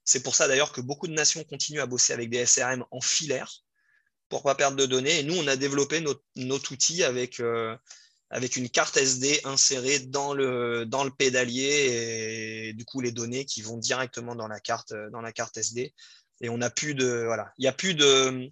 c'est 0.04 0.24
pour 0.24 0.36
ça 0.36 0.48
d'ailleurs 0.48 0.72
que 0.72 0.82
beaucoup 0.82 1.08
de 1.08 1.14
nations 1.14 1.44
continuent 1.44 1.82
à 1.82 1.86
bosser 1.86 2.14
avec 2.14 2.30
des 2.30 2.46
SRM 2.46 2.84
en 2.92 3.02
filaire 3.02 3.64
pour 4.32 4.44
pas 4.44 4.56
perdre 4.56 4.78
de 4.78 4.86
données. 4.86 5.20
Et 5.20 5.24
nous, 5.24 5.36
on 5.36 5.48
a 5.48 5.56
développé 5.56 6.02
notre, 6.02 6.72
outil 6.72 7.04
avec, 7.04 7.40
euh, 7.40 7.76
avec 8.30 8.56
une 8.56 8.70
carte 8.70 8.98
SD 8.98 9.42
insérée 9.44 10.00
dans 10.00 10.34
le, 10.34 10.86
dans 10.86 11.04
le 11.04 11.12
pédalier 11.12 12.70
et 12.70 12.74
du 12.74 12.86
coup 12.86 13.02
les 13.02 13.12
données 13.12 13.46
qui 13.46 13.62
vont 13.62 13.78
directement 13.78 14.36
dans 14.36 14.48
la 14.48 14.60
carte, 14.60 14.94
dans 15.12 15.22
la 15.22 15.34
carte 15.34 15.58
SD. 15.58 15.94
Et 16.42 16.50
on 16.50 16.58
n'a 16.58 16.70
plus 16.70 16.96
de 16.96 17.24
voilà, 17.26 17.54
il 17.58 17.62
n'y 17.62 17.68
a 17.68 17.74
plus 17.74 17.94
de 17.94 18.52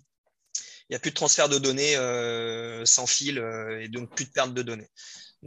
il 0.89 0.95
a 0.95 0.99
plus 0.99 1.11
de 1.11 1.15
transfert 1.15 1.49
de 1.49 1.59
données 1.59 1.95
euh, 1.97 2.83
sans 2.85 3.05
fil 3.05 3.37
euh, 3.37 3.81
et 3.81 3.89
donc 3.89 4.15
plus 4.15 4.25
de 4.25 4.31
perte 4.31 4.53
de 4.53 4.61
données. 4.61 4.89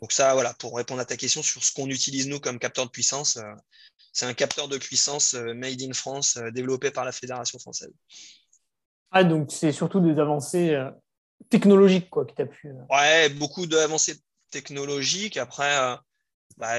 Donc 0.00 0.12
ça, 0.12 0.32
voilà, 0.34 0.54
pour 0.54 0.76
répondre 0.76 1.00
à 1.00 1.04
ta 1.04 1.16
question 1.16 1.42
sur 1.42 1.62
ce 1.62 1.72
qu'on 1.72 1.88
utilise 1.88 2.28
nous 2.28 2.40
comme 2.40 2.58
capteur 2.58 2.86
de 2.86 2.90
puissance, 2.90 3.38
c'est 4.12 4.24
un 4.24 4.34
capteur 4.34 4.68
de 4.68 4.78
puissance 4.78 5.34
made 5.34 5.82
in 5.82 5.92
France 5.92 6.38
développé 6.54 6.90
par 6.90 7.04
la 7.04 7.12
Fédération 7.12 7.58
française. 7.58 7.92
Ah, 9.12 9.24
donc 9.24 9.52
c'est 9.52 9.72
surtout 9.72 10.00
des 10.00 10.18
avancées 10.18 10.70
euh, 10.70 10.90
technologiques 11.50 12.08
quoi, 12.08 12.24
que 12.24 12.32
tu 12.32 12.42
as 12.42 12.46
pu. 12.46 12.68
Euh. 12.68 12.74
Ouais, 12.88 13.28
beaucoup 13.28 13.66
d'avancées 13.66 14.16
technologiques. 14.50 15.36
Après, 15.36 15.78
euh, 15.78 15.96
bah, 16.56 16.76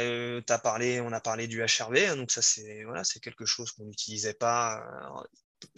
as 0.49 0.57
parlé, 0.57 0.99
on 0.99 1.11
a 1.11 1.21
parlé 1.21 1.45
du 1.47 1.61
HRV, 1.61 2.09
hein, 2.09 2.15
donc 2.15 2.31
ça 2.31 2.41
c'est 2.41 2.83
voilà, 2.85 3.03
quelque 3.21 3.45
chose 3.45 3.71
qu'on 3.71 3.85
n'utilisait 3.85 4.33
pas. 4.33 4.83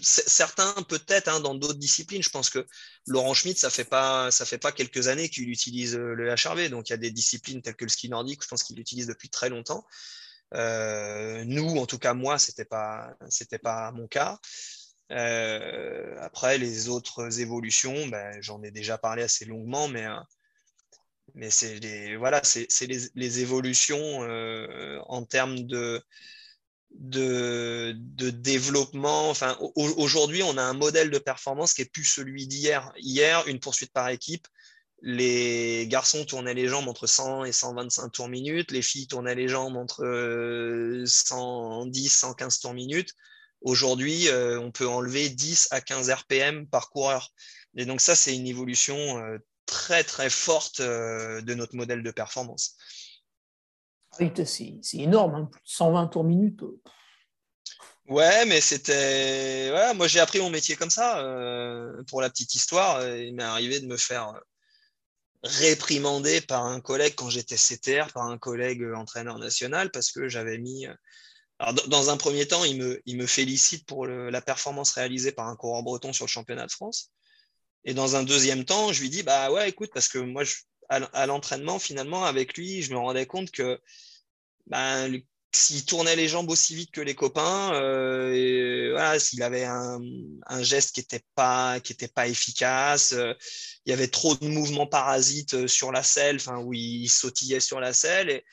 Certains 0.01 0.73
peut-être 0.89 1.27
hein, 1.27 1.39
dans 1.39 1.55
d'autres 1.55 1.79
disciplines. 1.79 2.23
Je 2.23 2.29
pense 2.29 2.49
que 2.49 2.65
Laurent 3.07 3.33
Schmitt, 3.33 3.57
ça 3.57 3.69
fait 3.69 3.85
pas 3.85 4.31
ça 4.31 4.45
fait 4.45 4.57
pas 4.57 4.71
quelques 4.71 5.07
années 5.07 5.29
qu'il 5.29 5.49
utilise 5.49 5.95
le 5.95 6.33
HRV. 6.33 6.69
Donc 6.69 6.89
il 6.89 6.91
y 6.91 6.93
a 6.93 6.97
des 6.97 7.11
disciplines 7.11 7.61
telles 7.61 7.75
que 7.75 7.85
le 7.85 7.89
ski 7.89 8.09
nordique, 8.09 8.43
je 8.43 8.47
pense 8.47 8.63
qu'il 8.63 8.75
l'utilise 8.77 9.07
depuis 9.07 9.29
très 9.29 9.49
longtemps. 9.49 9.85
nous, 10.53 11.77
en 11.77 11.85
tout 11.85 11.99
cas 11.99 12.13
moi, 12.13 12.39
c'était 12.39 12.65
pas 12.65 13.15
c'était 13.29 13.59
pas 13.59 13.91
mon 13.91 14.07
cas. 14.07 14.39
Euh, 15.11 16.15
après, 16.19 16.57
les 16.57 16.89
autres 16.89 17.39
évolutions, 17.39 18.07
ben, 18.07 18.41
j'en 18.41 18.63
ai 18.63 18.71
déjà 18.71 18.97
parlé 18.97 19.23
assez 19.23 19.45
longuement, 19.45 19.87
mais, 19.87 20.05
euh, 20.05 20.19
mais 21.35 21.49
c'est 21.51 21.79
les, 21.79 22.15
voilà, 22.15 22.41
c'est 22.43 22.67
les, 22.87 22.99
les, 23.15 23.39
évolutions 23.41 24.23
euh, 24.23 24.99
en 25.07 25.23
termes 25.23 25.61
de, 25.65 26.03
de, 26.99 27.93
développement. 28.29 29.33
Aujourd'hui, 29.75 30.43
on 30.43 30.57
a 30.57 30.63
un 30.63 30.73
modèle 30.73 31.09
de 31.09 31.19
performance 31.19 31.73
qui 31.73 31.81
est 31.81 31.91
plus 31.91 32.05
celui 32.05 32.47
d'hier. 32.47 32.91
Hier, 32.97 33.45
une 33.47 33.59
poursuite 33.59 33.91
par 33.91 34.09
équipe, 34.09 34.47
les 35.01 35.87
garçons 35.87 36.25
tournaient 36.25 36.53
les 36.53 36.67
jambes 36.67 36.87
entre 36.87 37.07
100 37.07 37.45
et 37.45 37.51
125 37.51 38.09
tours 38.09 38.29
minutes, 38.29 38.71
les 38.71 38.81
filles 38.81 39.07
tournaient 39.07 39.35
les 39.35 39.47
jambes 39.47 39.77
entre 39.77 40.03
110, 41.05 42.09
115 42.09 42.59
tours 42.59 42.73
minutes. 42.73 43.13
Aujourd'hui, 43.61 44.27
euh, 44.29 44.59
on 44.59 44.71
peut 44.71 44.87
enlever 44.87 45.29
10 45.29 45.69
à 45.71 45.81
15 45.81 46.09
RPM 46.09 46.67
par 46.67 46.89
coureur. 46.89 47.31
Et 47.75 47.85
donc 47.85 48.01
ça, 48.01 48.15
c'est 48.15 48.35
une 48.35 48.47
évolution 48.47 48.95
euh, 49.19 49.37
très 49.65 50.03
très 50.03 50.29
forte 50.29 50.79
euh, 50.79 51.41
de 51.41 51.53
notre 51.53 51.75
modèle 51.75 52.03
de 52.03 52.11
performance. 52.11 52.75
C'est 54.45 54.97
énorme, 54.97 55.49
120 55.63 55.99
hein, 55.99 56.07
tours 56.07 56.23
minute. 56.23 56.61
Ouais, 58.07 58.45
mais 58.45 58.61
c'était. 58.61 59.71
moi, 59.95 60.07
j'ai 60.07 60.19
appris 60.19 60.39
mon 60.39 60.49
métier 60.49 60.75
comme 60.75 60.89
ça. 60.89 61.15
pour 62.07 62.21
la 62.21 62.29
petite 62.29 62.53
histoire, 62.55 63.05
il 63.07 63.35
m'est 63.35 63.43
arrivé 63.43 63.79
de 63.79 63.87
me 63.87 63.97
faire 63.97 64.39
réprimander 65.43 66.41
par 66.41 66.65
un 66.65 66.81
collègue 66.81 67.13
quand 67.15 67.29
j'étais 67.29 67.55
CTR, 67.55 68.11
par 68.13 68.23
un 68.23 68.37
collègue 68.37 68.83
entraîneur 68.95 69.39
national, 69.39 69.91
parce 69.91 70.11
que 70.11 70.27
j'avais 70.27 70.57
mis 70.57 70.87
alors, 71.59 71.73
dans 71.87 72.09
un 72.09 72.17
premier 72.17 72.47
temps, 72.47 72.63
il 72.65 72.77
me, 72.77 73.01
il 73.05 73.17
me 73.17 73.25
félicite 73.25 73.85
pour 73.85 74.05
la 74.07 74.41
performance 74.41 74.91
réalisée 74.91 75.31
par 75.31 75.47
un 75.47 75.55
coureur 75.55 75.83
breton 75.83 76.11
sur 76.11 76.25
le 76.25 76.29
championnat 76.29 76.65
de 76.65 76.71
France. 76.71 77.11
Et 77.85 77.93
dans 77.93 78.15
un 78.15 78.23
deuxième 78.23 78.65
temps, 78.65 78.91
je 78.91 79.01
lui 79.01 79.09
dis 79.09 79.23
Bah 79.23 79.51
ouais, 79.51 79.69
écoute, 79.69 79.91
parce 79.93 80.07
que 80.07 80.17
moi, 80.17 80.43
à, 80.89 81.25
l'entraînement, 81.25 81.79
finalement, 81.79 82.25
avec 82.25 82.57
lui, 82.57 82.81
je 82.81 82.91
me 82.91 82.97
rendais 82.97 83.25
compte 83.25 83.51
que 83.51 83.79
bah, 84.67 85.07
s'il 85.51 85.85
tournait 85.85 86.15
les 86.15 86.27
jambes 86.27 86.49
aussi 86.49 86.75
vite 86.75 86.91
que 86.91 87.01
les 87.01 87.15
copains, 87.15 87.69
voilà, 87.69 89.19
s'il 89.19 89.41
avait 89.43 89.65
un, 89.65 89.99
geste 90.61 90.95
qui 90.95 91.01
n'était 91.01 91.23
pas, 91.35 91.79
efficace, 92.27 93.13
il 93.13 93.89
y 93.89 93.93
avait 93.93 94.07
trop 94.07 94.35
de 94.35 94.47
mouvements 94.47 94.87
parasites 94.87 95.67
sur 95.67 95.91
la 95.91 96.03
selle, 96.03 96.39
où 96.63 96.73
il 96.73 97.09
sautillait 97.09 97.59
sur 97.59 97.79
la 97.79 97.93
selle. 97.93 98.29
Et, 98.29 98.43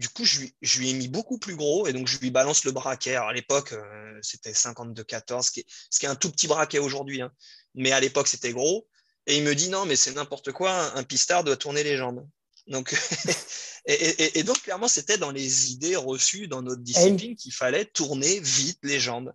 du 0.00 0.08
coup, 0.08 0.24
je 0.24 0.78
lui, 0.78 0.90
ai 0.90 0.94
mis 0.94 1.08
beaucoup 1.08 1.38
plus 1.38 1.56
gros 1.56 1.86
et 1.86 1.92
donc 1.92 2.06
je 2.06 2.18
lui 2.18 2.30
balance 2.30 2.64
le 2.64 2.72
braquet. 2.72 3.16
à 3.16 3.32
l'époque, 3.32 3.74
euh, 3.74 4.18
c'était 4.22 4.52
52-14, 4.52 5.42
ce, 5.42 5.50
qui 5.50 5.60
est 6.06 6.08
un 6.08 6.14
tout 6.14 6.30
petit 6.30 6.46
braquet 6.46 6.78
aujourd'hui. 6.78 7.20
Hein. 7.20 7.30
Mais 7.74 7.92
à 7.92 8.00
l'époque, 8.00 8.26
c'était 8.26 8.52
gros. 8.52 8.88
Et 9.26 9.36
il 9.36 9.44
me 9.44 9.54
dit 9.54 9.68
non, 9.68 9.86
mais 9.86 9.96
c'est 9.96 10.12
n'importe 10.12 10.52
quoi, 10.52 10.96
un 10.96 11.02
pistard 11.02 11.44
doit 11.44 11.56
tourner 11.56 11.82
les 11.82 11.96
jambes. 11.96 12.26
Donc, 12.66 12.94
et, 13.86 14.42
donc, 14.42 14.62
clairement, 14.62 14.88
c'était 14.88 15.18
dans 15.18 15.30
les 15.30 15.72
idées 15.72 15.96
reçues 15.96 16.48
dans 16.48 16.62
notre 16.62 16.82
discipline 16.82 17.36
qu'il 17.36 17.52
fallait 17.52 17.84
tourner 17.84 18.40
vite 18.40 18.78
les 18.82 19.00
jambes. 19.00 19.32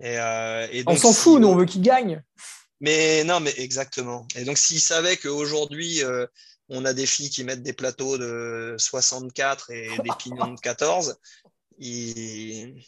Et, 0.00 0.18
euh, 0.18 0.82
on 0.86 0.96
s'en 0.96 1.12
fout, 1.12 1.40
nous, 1.40 1.48
on 1.48 1.56
veut 1.56 1.66
qu'il 1.66 1.82
gagne. 1.82 2.22
Mais 2.80 3.24
non, 3.24 3.40
mais 3.40 3.54
exactement. 3.58 4.26
Et 4.36 4.44
donc, 4.44 4.58
s'il 4.58 4.80
savait 4.80 5.16
qu'aujourd'hui, 5.16 6.02
euh, 6.02 6.26
on 6.68 6.84
a 6.84 6.92
des 6.92 7.06
filles 7.06 7.30
qui 7.30 7.44
mettent 7.44 7.62
des 7.62 7.72
plateaux 7.72 8.18
de 8.18 8.74
64 8.78 9.70
et 9.70 9.88
des 9.98 10.10
pignons 10.18 10.52
de 10.52 10.60
14, 10.60 11.18
ils, 11.78 12.84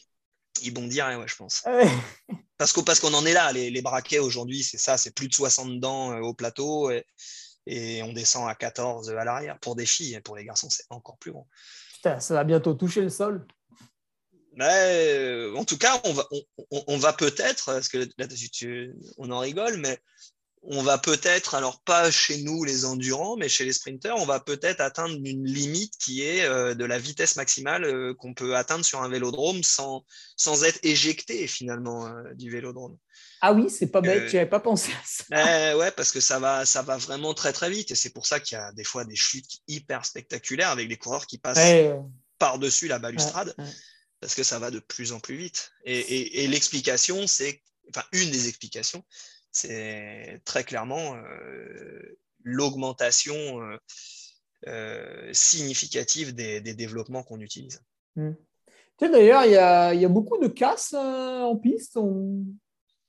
ils 0.63 0.71
bondiraient, 0.73 1.17
ouais, 1.17 1.29
je 1.29 1.37
pense. 1.37 1.65
Parce 2.59 2.73
qu'on 2.73 2.83
parce 2.83 3.01
qu'on 3.01 3.15
en 3.15 3.27
est 3.27 3.35
là, 3.35 3.53
les, 3.53 3.83
braquets 3.83 4.19
aujourd'hui, 4.19 4.63
c'est 4.63 4.79
ça, 4.79 4.97
c'est 4.97 5.15
plus 5.15 5.29
de 5.29 5.35
60 5.35 5.79
dents 5.79 6.13
euh, 6.13 6.21
au 6.21 6.35
plateau 6.35 6.91
et, 6.91 7.05
on 8.03 8.13
descend 8.13 8.49
à 8.49 8.55
14 8.55 9.11
à 9.11 9.25
l'arrière. 9.25 9.59
Pour 9.59 9.75
des 9.75 9.87
filles, 9.87 10.21
pour 10.21 10.37
les 10.37 10.45
garçons, 10.45 10.71
c'est 10.71 10.85
encore 10.91 11.19
plus 11.19 11.33
grand. 11.33 11.49
Putain, 11.95 12.21
ça 12.21 12.35
va 12.35 12.45
bientôt 12.45 12.75
toucher 12.75 13.01
le 13.01 13.11
sol. 13.11 13.45
Euh, 14.61 15.55
en 15.55 15.65
tout 15.65 15.77
cas, 15.77 16.01
on 16.05 16.13
va, 16.13 16.27
on, 16.71 16.97
va 16.97 17.13
peut-être, 17.13 17.67
parce 17.67 17.89
que 17.89 18.09
là, 18.19 18.27
on 19.19 19.31
en 19.31 19.39
rigole, 19.41 19.77
mais 19.79 19.99
on 20.69 20.83
va 20.83 20.99
peut-être, 20.99 21.55
alors 21.55 21.81
pas 21.83 22.11
chez 22.11 22.43
nous 22.43 22.65
les 22.65 22.85
endurants, 22.85 23.37
mais 23.37 23.49
chez 23.49 23.65
les 23.65 23.73
sprinteurs, 23.73 24.17
on 24.19 24.27
va 24.27 24.41
peut-être 24.41 24.81
atteindre 24.81 25.15
une 25.15 25.45
limite 25.45 25.95
qui 25.99 26.23
est 26.23 26.45
euh, 26.45 26.75
de 26.75 26.85
la 26.85 26.99
vitesse 26.99 27.37
maximale 27.37 27.85
euh, 27.85 28.15
qu'on 28.15 28.35
peut 28.35 28.57
atteindre 28.57 28.85
sur 28.85 29.03
un 29.03 29.09
vélodrome 29.09 29.63
sans, 29.63 30.05
sans 30.37 30.65
être 30.65 30.81
éjecté 30.83 31.47
finalement 31.47 32.07
euh, 32.07 32.35
du 32.35 32.51
vélodrome. 32.51 32.97
Ah 33.41 33.53
oui, 33.53 33.71
c'est 33.71 33.87
pas 33.87 34.01
bête, 34.01 34.29
j'avais 34.29 34.47
pas 34.47 34.61
pensé 34.61 34.91
à 34.93 35.03
ça. 35.05 35.71
Eh 35.73 35.77
ouais, 35.77 35.93
parce 35.93 36.11
que 36.11 36.21
ça 36.21 36.41
va, 36.41 36.67
ça 36.67 36.83
va 36.83 36.97
vraiment 36.97 37.33
très 37.33 37.53
très 37.53 37.71
vite 37.71 37.93
et 37.93 37.95
c'est 37.95 38.11
pour 38.11 38.27
ça 38.27 38.41
qu'il 38.41 38.59
y 38.59 38.61
a 38.61 38.73
des 38.73 38.85
fois 38.85 39.05
des 39.05 39.17
chutes 39.17 39.61
hyper 39.69 40.05
spectaculaires 40.05 40.71
avec 40.71 40.89
des 40.89 40.97
coureurs 40.97 41.27
qui 41.27 41.39
passent 41.39 41.59
par-dessus 42.39 42.89
la 42.89 42.99
balustrade. 42.99 43.55
Parce 44.19 44.35
que 44.35 44.43
ça 44.43 44.59
va 44.59 44.71
de 44.71 44.79
plus 44.79 45.13
en 45.13 45.21
plus 45.21 45.37
vite. 45.37 45.71
et 45.85 46.47
l'explication, 46.49 47.27
c'est, 47.27 47.63
enfin, 47.91 48.05
une 48.13 48.31
des 48.31 48.49
explications, 48.49 49.05
c'est 49.57 50.43
très 50.45 50.65
clairement 50.65 51.17
euh, 51.17 52.19
l'augmentation 52.43 53.35
euh, 53.35 53.79
euh, 54.67 55.31
significative 55.33 56.35
des, 56.35 56.61
développements 56.61 57.23
qu'on 57.23 57.41
utilise. 57.41 57.81
Hmm. 58.17 58.33
D'ailleurs, 59.01 59.45
il 59.47 59.53
y, 59.53 59.57
a, 60.05 60.09
beaucoup 60.09 60.39
de 60.39 60.49
casses 60.49 60.95
en 60.95 61.57
piste. 61.57 61.99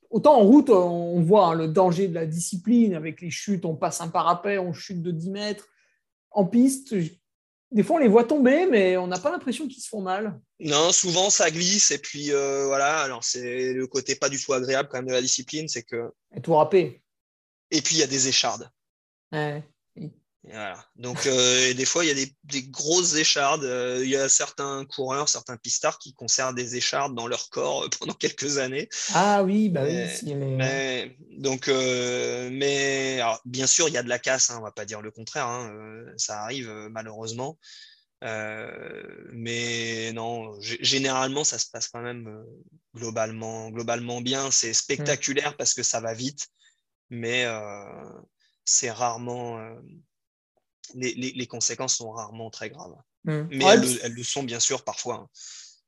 Autant 0.09 0.39
en 0.39 0.43
route, 0.43 0.69
on 0.69 1.21
voit 1.21 1.47
hein, 1.47 1.53
le 1.53 1.67
danger 1.67 2.07
de 2.07 2.13
la 2.13 2.25
discipline 2.25 2.93
avec 2.93 3.21
les 3.21 3.29
chutes, 3.29 3.65
on 3.65 3.75
passe 3.75 3.99
un 3.99 4.07
parapet, 4.07 4.57
on 4.57 4.71
chute 4.71 5.01
de 5.01 5.11
10 5.11 5.29
mètres. 5.31 5.67
En 6.31 6.45
piste, 6.45 6.95
des 7.71 7.83
fois, 7.83 7.97
on 7.97 7.99
les 7.99 8.07
voit 8.07 8.23
tomber, 8.23 8.65
mais 8.65 8.97
on 8.97 9.07
n'a 9.07 9.19
pas 9.19 9.31
l'impression 9.31 9.67
qu'ils 9.67 9.81
se 9.81 9.89
font 9.89 10.01
mal. 10.01 10.39
Non, 10.59 10.91
souvent 10.91 11.29
ça 11.29 11.51
glisse 11.51 11.91
et 11.91 11.97
puis 11.97 12.31
euh, 12.31 12.65
voilà. 12.65 13.01
Alors 13.01 13.23
c'est 13.23 13.73
le 13.73 13.87
côté 13.87 14.15
pas 14.15 14.29
du 14.29 14.41
tout 14.41 14.53
agréable 14.53 14.87
quand 14.89 14.97
même 14.97 15.07
de 15.07 15.13
la 15.13 15.21
discipline, 15.21 15.67
c'est 15.67 15.83
que. 15.83 16.11
Et 16.35 16.41
tout 16.41 16.55
râpé. 16.55 17.01
Et 17.71 17.81
puis 17.81 17.95
il 17.95 17.99
y 17.99 18.03
a 18.03 18.07
des 18.07 18.27
échardes. 18.27 18.71
Ouais. 19.33 19.63
Voilà. 20.49 20.85
Donc, 20.95 21.25
euh, 21.25 21.73
des 21.73 21.85
fois, 21.85 22.05
il 22.05 22.07
y 22.07 22.21
a 22.21 22.25
des, 22.43 22.63
grosses 22.63 23.15
échardes. 23.15 23.63
Euh, 23.65 24.01
il 24.03 24.09
y 24.09 24.15
a 24.15 24.29
certains 24.29 24.85
coureurs, 24.85 25.27
certains 25.27 25.57
pistards 25.57 25.99
qui 25.99 26.13
conservent 26.13 26.55
des 26.55 26.75
échardes 26.75 27.15
dans 27.15 27.27
leur 27.27 27.49
corps 27.49 27.83
euh, 27.83 27.89
pendant 27.99 28.13
quelques 28.13 28.57
années. 28.57 28.87
Ah 29.13 29.43
oui, 29.43 29.69
bah 29.69 29.83
oui. 29.83 30.05
donc, 31.37 31.67
mais 31.67 33.21
bien 33.45 33.67
sûr, 33.67 33.89
il 33.89 33.93
y 33.93 33.97
a 33.97 34.03
de 34.03 34.09
la 34.09 34.19
casse. 34.19 34.49
Hein, 34.49 34.57
on 34.59 34.63
va 34.63 34.71
pas 34.71 34.85
dire 34.85 35.01
le 35.01 35.11
contraire. 35.11 35.47
Hein, 35.47 36.05
ça 36.17 36.41
arrive 36.41 36.69
malheureusement. 36.91 37.57
mais 38.21 40.11
non, 40.13 40.53
généralement, 40.61 41.43
ça 41.43 41.59
se 41.59 41.69
passe 41.69 41.89
quand 41.89 42.01
même 42.01 42.45
globalement, 42.95 43.69
globalement 43.69 44.21
bien. 44.21 44.49
C'est 44.51 44.73
spectaculaire 44.73 45.57
parce 45.57 45.73
que 45.73 45.83
ça 45.83 45.99
va 45.99 46.13
vite, 46.13 46.47
mais 47.09 47.45
c'est 48.63 48.91
rarement 48.91 49.59
les, 50.95 51.47
conséquences 51.47 51.95
sont 51.95 52.11
rarement 52.11 52.49
très 52.49 52.69
graves. 52.69 52.95
Hmm. 53.23 53.43
Mais 53.51 53.65
elles, 53.65 54.13
le, 54.13 54.23
sont 54.23 54.43
bien 54.43 54.59
sûr 54.59 54.83
parfois. 54.83 55.15
Hein. 55.15 55.27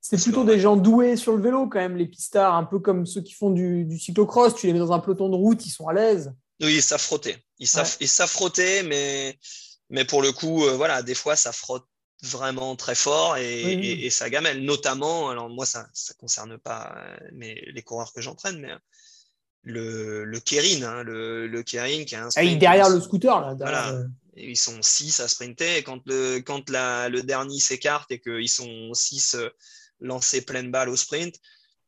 C'est 0.02 0.22
plutôt 0.22 0.44
des 0.44 0.60
gens 0.60 0.78
doués 0.78 1.18
sur 1.18 1.36
le 1.36 1.42
vélo 1.42 1.68
quand 1.68 1.80
même, 1.80 1.98
les 1.98 2.08
pistards, 2.08 2.56
un 2.56 2.64
peu 2.64 2.80
comme 2.80 3.06
ceux 3.06 3.22
qui 3.22 3.34
font 3.34 3.50
du, 3.50 4.00
cyclocross. 4.00 4.56
Tu 4.56 4.68
les 4.68 4.74
mets 4.74 4.80
dans 4.80 4.94
un 4.94 5.00
peloton 5.00 5.30
de 5.30 5.36
route, 5.36 5.66
ils 5.66 5.72
sont 5.72 5.88
à 5.88 5.94
l'aise. 5.94 6.34
Oui, 6.62 6.76
ils 6.76 6.82
savent 6.82 7.02
frotter. 7.02 7.38
Ils 7.60 7.68
savent, 7.68 8.30
frotter, 8.30 8.84
mais, 8.84 9.38
mais 9.90 10.06
pour 10.06 10.22
le 10.22 10.32
coup, 10.32 10.66
euh, 10.66 10.76
voilà, 10.76 11.04
des 11.04 11.16
fois, 11.16 11.36
ça 11.36 11.52
frotte 11.52 11.86
vraiment 12.22 12.76
très 12.76 12.96
fort 12.96 13.38
et, 13.38 14.10
ça 14.10 14.30
gamelle. 14.30 14.64
Notamment, 14.64 15.30
alors 15.30 15.50
moi, 15.50 15.66
ça 15.66 15.82
ne 15.84 16.14
concerne 16.20 16.58
pas 16.58 16.96
euh, 16.98 17.18
mais 17.34 17.62
les 17.68 17.82
coureurs 17.82 18.14
que 18.14 18.22
j'entraîne, 18.22 18.60
mais 18.60 18.72
le, 19.64 20.24
le 20.24 20.40
Kérin, 20.40 20.84
hein, 20.84 21.04
le, 21.04 21.48
le 21.48 21.64
Kérin 21.64 22.06
qui 22.06 22.16
a 22.16 22.26
un. 22.26 22.30
Ah, 22.36 22.44
il 22.44 22.54
est 22.54 22.58
derrière 22.58 22.90
le 22.90 23.02
scooter, 23.02 23.40
là. 23.40 23.54
Voilà 23.54 24.06
ils 24.36 24.58
sont 24.58 24.82
six 24.82 25.20
à 25.20 25.28
sprinter. 25.28 25.78
Et 25.78 25.84
quand 25.84 26.02
le, 26.06 26.40
quand 26.40 26.70
le 26.70 27.22
dernier 27.22 27.60
s'écarte 27.60 28.12
et 28.12 28.20
qu'ils 28.20 28.50
sont 28.50 28.94
six 28.94 29.36
euh, 29.36 29.50
lancés 30.00 30.42
pleine 30.42 30.72
balle 30.72 30.90
au 30.90 30.96
sprint, 30.96 31.36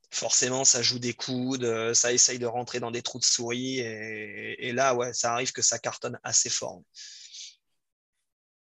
forcément, 0.10 0.66
ça 0.66 0.82
joue 0.82 1.00
des 1.00 1.14
coudes, 1.14 1.64
euh, 1.64 1.94
ça 1.94 2.14
essaye 2.14 2.39
de 2.39 2.46
rentrer 2.46 2.80
dans 2.80 2.92
des 2.92 3.02
trous 3.02 3.20
de 3.20 3.26
souris. 3.26 3.80
Et, 3.80 4.72
là, 4.74 4.96
ouais, 4.96 5.14
ça 5.14 5.34
arrive 5.34 5.52
que 5.52 5.62
ça 5.62 5.80
cartonne 5.80 6.20
assez 6.24 6.50
fort. 6.50 6.82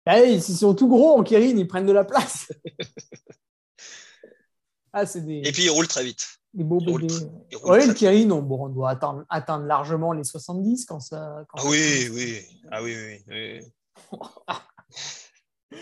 Ah, 0.07 0.21
ils 0.21 0.43
sont 0.43 0.75
tout 0.75 0.89
gros 0.89 1.19
en 1.19 1.23
Kérin, 1.23 1.57
ils 1.57 1.67
prennent 1.67 1.87
de 1.87 1.93
la 1.93 2.05
place. 2.05 2.49
ah, 4.93 5.05
des... 5.05 5.43
Et 5.45 5.53
puis, 5.53 5.65
ils 5.65 5.71
roulent 5.71 5.89
très 5.89 6.05
vite. 6.05 6.41
Les 6.57 6.65
beaux 6.65 6.79
bébés. 6.79 7.09
Oui, 7.65 7.87
le 7.87 7.95
Kirin, 7.95 8.31
on, 8.31 8.41
bon, 8.41 8.67
on 8.67 8.69
doit 8.69 8.91
atteindre, 8.91 9.25
atteindre, 9.29 9.67
largement 9.67 10.13
les 10.13 10.23
70 10.23 10.85
quand 10.87 11.01
ça. 11.01 11.45
ah, 11.53 11.63
oui, 11.67 12.09
oui. 12.13 12.43
ah 12.71 12.83
oui, 12.83 12.95
oui, 13.29 13.61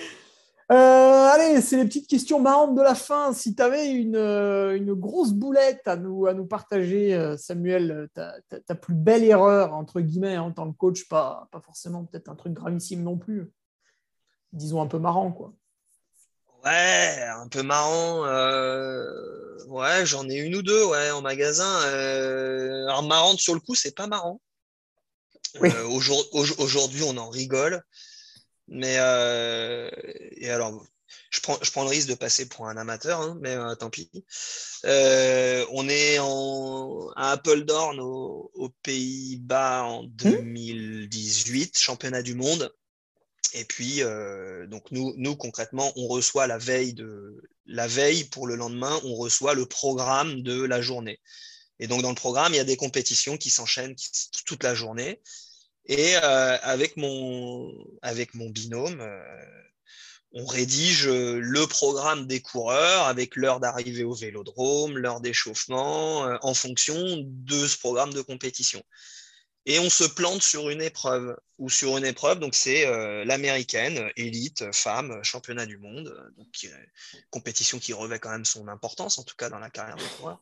euh, 0.71 0.75
allez, 0.75 1.61
c'est 1.61 1.77
les 1.77 1.85
petites 1.85 2.09
questions 2.09 2.41
marrantes 2.41 2.75
de 2.75 2.81
la 2.81 2.95
fin. 2.95 3.35
Si 3.35 3.55
tu 3.55 3.63
avais 3.63 3.91
une, 3.91 4.17
euh, 4.17 4.77
une, 4.77 4.95
grosse 4.95 5.33
boulette 5.33 5.87
à 5.87 5.97
nous, 5.97 6.27
à 6.27 6.35
nous 6.35 6.47
partager, 6.47 7.15
euh, 7.15 7.37
Samuel, 7.37 8.09
ta, 8.15 8.35
ta, 8.67 8.75
plus 8.75 8.95
belle 8.95 9.25
erreur, 9.25 9.75
entre 9.75 10.01
guillemets, 10.01 10.39
en 10.39 10.53
tant 10.53 10.73
que 10.73 10.77
coach, 10.77 11.09
pas, 11.09 11.49
pas 11.51 11.61
forcément 11.61 12.05
peut-être 12.05 12.31
un 12.31 12.35
truc 12.37 12.55
gravissime 12.55 13.03
non 13.03 13.19
plus. 13.19 13.51
Disons 14.53 14.81
un 14.81 14.87
peu 14.87 14.99
marrant, 14.99 15.33
quoi. 15.33 15.53
Ouais, 16.65 17.25
un 17.37 17.49
peu 17.49 17.63
marrant. 17.63 18.25
Euh, 18.27 19.65
ouais, 19.67 20.07
j'en 20.07 20.29
ai 20.29 20.37
une 20.37 20.55
ou 20.55 20.63
deux 20.63 20.85
ouais, 20.85 21.11
en 21.11 21.21
magasin. 21.21 21.83
Euh, 21.87 22.85
alors, 22.87 23.03
marrante 23.03 23.41
sur 23.41 23.55
le 23.55 23.61
coup, 23.61 23.75
c'est 23.75 23.95
pas 23.95 24.07
marrant. 24.07 24.41
Euh, 25.63 25.85
aujourd'hui, 25.85 27.03
on 27.03 27.17
en 27.17 27.29
rigole. 27.29 27.83
Mais 28.69 28.95
et 28.95 30.51
alors, 30.51 30.87
je 31.31 31.41
prends, 31.41 31.59
je 31.61 31.71
prends 31.73 31.83
le 31.83 31.91
risque 31.91 32.09
de 32.09 32.15
passer 32.15 32.49
pour 32.49 32.69
un 32.69 32.77
amateur, 32.77 33.21
hein, 33.21 33.37
mais 33.41 33.57
tant 33.79 33.91
pis. 33.91 34.11
on 34.85 35.89
est 35.89 36.19
en, 36.21 37.11
à 37.17 37.33
Appledorn 37.33 37.99
aux 38.01 38.75
Pays-Bas 38.83 39.83
en 39.83 40.05
2018, 40.05 41.75
mmh. 41.75 41.79
championnat 41.79 42.23
du 42.23 42.35
monde. 42.35 42.73
Et 43.53 43.65
puis, 43.65 44.03
euh, 44.03 44.67
donc 44.67 44.91
nous, 44.91 45.15
nous, 45.17 45.37
concrètement, 45.37 45.93
on 45.97 46.07
reçoit 46.07 46.47
la 46.47 46.59
veille, 46.59 46.95
de, 46.95 47.43
la 47.67 47.87
veille 47.87 48.25
pour 48.25 48.47
le 48.47 48.57
lendemain, 48.57 48.99
on 49.05 49.15
reçoit 49.15 49.55
le 49.55 49.67
programme 49.67 50.43
de 50.43 50.63
la 50.63 50.81
journée. 50.81 51.21
Et 51.79 51.87
donc, 51.87 52.03
dans 52.03 52.11
le 52.11 52.15
programme, 52.15 52.55
il 52.55 52.57
y 52.57 52.61
a 52.61 52.65
des 52.65 52.77
compétitions 52.77 53.37
qui 53.37 53.51
s'enchaînent 53.51 53.95
toute 54.47 54.63
la 54.63 54.75
journée. 54.75 55.21
Et 55.87 56.17
euh, 56.17 56.59
avec, 56.63 56.97
mon, 56.97 57.71
avec 58.01 58.35
mon 58.35 58.49
binôme, 58.49 59.01
euh, 59.01 59.45
on 60.33 60.47
rédige 60.47 61.07
le 61.09 61.67
programme 61.67 62.27
des 62.27 62.41
coureurs 62.41 63.07
avec 63.07 63.37
l'heure 63.37 63.61
d'arrivée 63.61 64.05
au 64.05 64.15
vélodrome, 64.15 64.97
l'heure 64.97 65.21
d'échauffement, 65.21 66.21
en 66.41 66.55
fonction 66.55 67.19
de 67.23 67.67
ce 67.67 67.77
programme 67.77 68.15
de 68.15 68.23
compétition. 68.23 68.83
Et 69.67 69.79
on 69.79 69.91
se 69.91 70.05
plante 70.05 70.43
sur 70.43 70.71
une 70.71 70.83
épreuve 70.83 71.37
ou 71.59 71.71
sur 71.71 71.97
une 71.97 72.05
épreuve. 72.05 72.41
Donc 72.41 72.55
c'est 72.55 72.85
l'américaine 73.25 74.11
élite 74.17 74.65
femme 74.73 75.23
championnat 75.23 75.67
du 75.67 75.79
monde, 75.79 76.15
donc 76.37 76.49
compétition 77.31 77.79
qui 77.79 77.93
revêt 77.93 78.19
quand 78.19 78.31
même 78.31 78.45
son 78.45 78.69
importance 78.69 79.19
en 79.19 79.23
tout 79.23 79.37
cas 79.37 79.49
dans 79.49 79.59
la 79.59 79.71
carrière 79.71 79.97
de 79.97 80.17
coureur. 80.17 80.41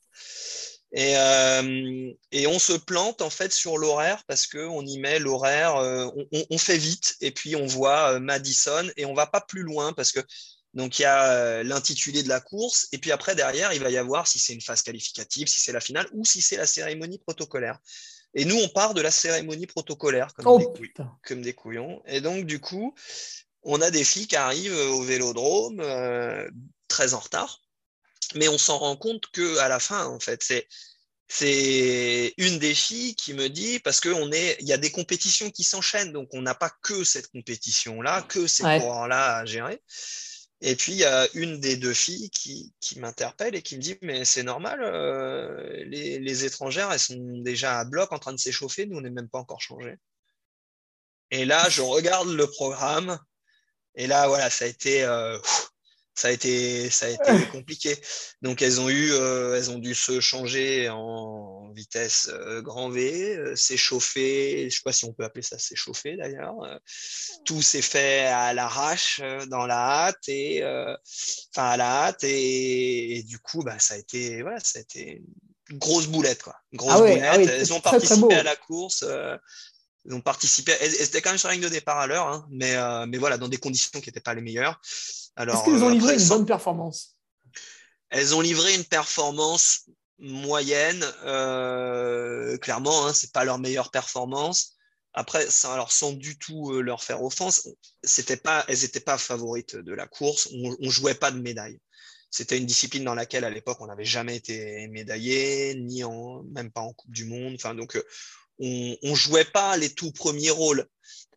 Et, 0.92 1.14
et, 2.32 2.46
on 2.48 2.58
se 2.58 2.72
plante 2.72 3.22
en 3.22 3.30
fait 3.30 3.52
sur 3.52 3.78
l'horaire 3.78 4.24
parce 4.26 4.48
qu'on 4.48 4.84
y 4.84 4.98
met 4.98 5.20
l'horaire, 5.20 5.76
on, 5.76 6.26
on, 6.50 6.58
fait 6.58 6.78
vite 6.78 7.16
et 7.20 7.30
puis 7.30 7.54
on 7.54 7.66
voit 7.66 8.18
Madison 8.18 8.90
et 8.96 9.04
on 9.04 9.14
va 9.14 9.26
pas 9.26 9.40
plus 9.40 9.62
loin 9.62 9.92
parce 9.92 10.10
que 10.10 10.20
donc 10.74 10.98
il 10.98 11.02
y 11.02 11.04
a 11.04 11.62
l'intitulé 11.62 12.22
de 12.22 12.28
la 12.28 12.40
course 12.40 12.88
et 12.92 12.98
puis 12.98 13.12
après 13.12 13.36
derrière 13.36 13.72
il 13.72 13.80
va 13.80 13.90
y 13.90 13.98
avoir 13.98 14.26
si 14.26 14.40
c'est 14.40 14.52
une 14.52 14.60
phase 14.60 14.82
qualificative, 14.82 15.46
si 15.46 15.60
c'est 15.60 15.72
la 15.72 15.80
finale 15.80 16.08
ou 16.12 16.24
si 16.24 16.40
c'est 16.40 16.56
la 16.56 16.66
cérémonie 16.66 17.18
protocolaire. 17.18 17.78
Et 18.34 18.44
nous 18.44 18.56
on 18.56 18.68
part 18.68 18.94
de 18.94 19.00
la 19.00 19.10
cérémonie 19.10 19.66
protocolaire 19.66 20.32
comme, 20.34 20.46
oh, 20.46 20.58
des, 20.58 20.92
comme 21.22 21.42
des, 21.42 21.52
couillons. 21.52 22.02
Et 22.06 22.20
donc 22.20 22.46
du 22.46 22.60
coup 22.60 22.94
on 23.62 23.80
a 23.80 23.90
des 23.90 24.04
filles 24.04 24.26
qui 24.26 24.36
arrivent 24.36 24.72
au 24.72 25.02
Vélodrome 25.02 25.82
très 26.88 27.14
en 27.14 27.18
retard 27.18 27.60
mais 28.34 28.48
on 28.48 28.58
s'en 28.58 28.78
rend 28.78 28.96
compte 28.96 29.26
que 29.32 29.58
à 29.58 29.68
la 29.68 29.80
fin, 29.80 30.06
en 30.06 30.20
fait, 30.20 30.42
c'est 30.42 30.66
c'est 31.32 32.34
une 32.38 32.58
des 32.58 32.74
filles 32.74 33.14
qui 33.14 33.34
me 33.34 33.48
dit 33.48 33.78
parce 33.78 34.00
qu'il 34.00 34.34
est, 34.34 34.56
il 34.60 34.66
y 34.66 34.72
a 34.72 34.78
des 34.78 34.90
compétitions 34.90 35.50
qui 35.50 35.62
s'enchaînent, 35.62 36.12
donc 36.12 36.28
on 36.32 36.42
n'a 36.42 36.56
pas 36.56 36.70
que 36.82 37.04
cette 37.04 37.28
compétition-là, 37.28 38.22
que 38.22 38.48
ces 38.48 38.64
ouais. 38.64 38.80
coureurs-là 38.80 39.36
à 39.36 39.44
gérer. 39.44 39.80
Et 40.62 40.76
puis 40.76 40.92
il 40.92 40.98
y 40.98 41.04
a 41.04 41.26
une 41.34 41.58
des 41.58 41.76
deux 41.76 41.94
filles 41.94 42.30
qui, 42.30 42.74
qui 42.80 42.98
m'interpelle 43.00 43.54
et 43.54 43.62
qui 43.62 43.76
me 43.76 43.80
dit 43.80 43.96
mais 44.02 44.24
c'est 44.24 44.42
normal, 44.42 44.80
euh, 44.82 45.84
les, 45.86 46.18
les, 46.18 46.44
étrangères 46.44 46.92
elles 46.92 46.98
sont 46.98 47.16
déjà 47.42 47.78
à 47.78 47.84
bloc 47.84 48.12
en 48.12 48.18
train 48.18 48.34
de 48.34 48.38
s'échauffer, 48.38 48.86
nous 48.86 48.98
on 48.98 49.00
n'est 49.00 49.10
même 49.10 49.28
pas 49.28 49.38
encore 49.38 49.62
changé. 49.62 49.96
Et 51.30 51.44
là 51.46 51.68
je 51.70 51.80
regarde 51.80 52.28
le 52.28 52.46
programme 52.46 53.18
et 53.94 54.06
là 54.06 54.28
voilà 54.28 54.50
ça 54.50 54.66
a 54.66 54.68
été 54.68 55.02
euh, 55.04 55.38
ça 56.20 56.28
a 56.28 56.30
été, 56.32 56.90
ça 56.90 57.06
a 57.06 57.08
été 57.08 57.46
compliqué. 57.52 57.96
Donc 58.42 58.62
elles 58.62 58.80
ont 58.80 58.88
eu, 58.88 59.12
euh, 59.12 59.56
elles 59.56 59.70
ont 59.70 59.78
dû 59.78 59.94
se 59.94 60.20
changer 60.20 60.88
en 60.90 61.59
vitesse 61.72 62.30
euh, 62.32 62.62
grand 62.62 62.90
V, 62.90 63.36
euh, 63.36 63.56
s'échauffer. 63.56 64.68
Je 64.70 64.76
sais 64.76 64.82
pas 64.84 64.92
si 64.92 65.04
on 65.04 65.12
peut 65.12 65.24
appeler 65.24 65.42
ça 65.42 65.58
s'échauffer 65.58 66.16
d'ailleurs. 66.16 66.56
tout 67.44 67.62
s'est 67.62 67.82
fait 67.82 68.26
à 68.26 68.52
l'arrache, 68.52 69.20
dans 69.48 69.66
la 69.66 70.06
hâte 70.06 70.28
et, 70.28 70.62
enfin 70.64 71.70
à 71.70 71.76
la 71.76 72.04
hâte 72.04 72.24
et, 72.24 73.18
et, 73.18 73.22
du 73.22 73.38
coup, 73.38 73.62
bah 73.62 73.78
ça 73.78 73.94
a 73.94 73.96
été, 73.96 74.42
voilà, 74.42 74.58
ça 74.60 74.78
a 74.78 74.82
été 74.82 75.22
une 75.68 75.78
grosse 75.78 76.06
boulette 76.06 76.42
quoi, 76.42 76.56
une 76.72 76.78
grosse 76.78 76.92
ah 76.94 77.00
ouais, 77.02 77.14
boulette. 77.16 77.30
Ah 77.32 77.38
ouais, 77.38 77.44
elles 77.44 77.72
ont 77.72 77.80
très, 77.80 77.90
participé 77.92 78.28
très 78.28 78.38
à 78.38 78.42
la 78.42 78.56
course. 78.56 79.04
Ils 80.06 80.14
ont 80.14 80.20
participé, 80.22 80.72
elles, 80.80 81.02
étaient 81.02 81.20
quand 81.20 81.30
même 81.30 81.38
sur 81.38 81.48
la 81.48 81.54
ligne 81.54 81.64
de 81.64 81.68
départ 81.68 81.98
à 81.98 82.06
l'heure, 82.06 82.26
hein, 82.26 82.46
mais, 82.50 82.76
mais 83.06 83.18
voilà, 83.18 83.38
dans 83.38 83.48
des 83.48 83.58
conditions 83.58 84.00
qui 84.00 84.08
n'étaient 84.08 84.20
pas 84.20 84.34
les 84.34 84.40
meilleures. 84.40 84.80
Est-ce 85.36 85.64
qu'elles 85.64 85.84
ont 85.84 85.88
livré 85.88 86.12
après, 86.12 86.22
une 86.22 86.28
bonne 86.28 86.46
performance? 86.46 87.16
Elles 88.10 88.34
ont 88.34 88.40
livré 88.40 88.74
une 88.74 88.84
performance 88.84 89.86
moyenne. 90.20 91.04
Euh, 91.24 92.56
clairement, 92.58 93.06
hein, 93.06 93.12
c'est 93.12 93.32
pas 93.32 93.44
leur 93.44 93.58
meilleure 93.58 93.90
performance. 93.90 94.76
Après, 95.12 95.50
ça, 95.50 95.74
alors 95.74 95.90
sans 95.90 96.12
du 96.12 96.38
tout 96.38 96.72
euh, 96.72 96.82
leur 96.82 97.02
faire 97.02 97.22
offense, 97.22 97.68
c'était 98.04 98.36
pas, 98.36 98.64
elles 98.68 98.82
n'étaient 98.82 99.00
pas 99.00 99.18
favorites 99.18 99.76
de 99.76 99.92
la 99.92 100.06
course. 100.06 100.48
On, 100.52 100.76
on 100.80 100.90
jouait 100.90 101.14
pas 101.14 101.30
de 101.30 101.40
médaille. 101.40 101.80
C'était 102.30 102.58
une 102.58 102.66
discipline 102.66 103.02
dans 103.02 103.16
laquelle, 103.16 103.44
à 103.44 103.50
l'époque, 103.50 103.80
on 103.80 103.88
n'avait 103.88 104.04
jamais 104.04 104.36
été 104.36 104.86
médaillé, 104.88 105.74
ni 105.74 106.04
en, 106.04 106.44
même 106.44 106.70
pas 106.70 106.82
en 106.82 106.92
Coupe 106.92 107.10
du 107.10 107.24
Monde. 107.24 107.54
Enfin, 107.56 107.74
donc, 107.74 107.96
euh, 107.96 108.04
on, 108.60 108.96
on 109.02 109.14
jouait 109.16 109.44
pas 109.44 109.76
les 109.76 109.92
tout 109.92 110.12
premiers 110.12 110.50
rôles. 110.50 110.86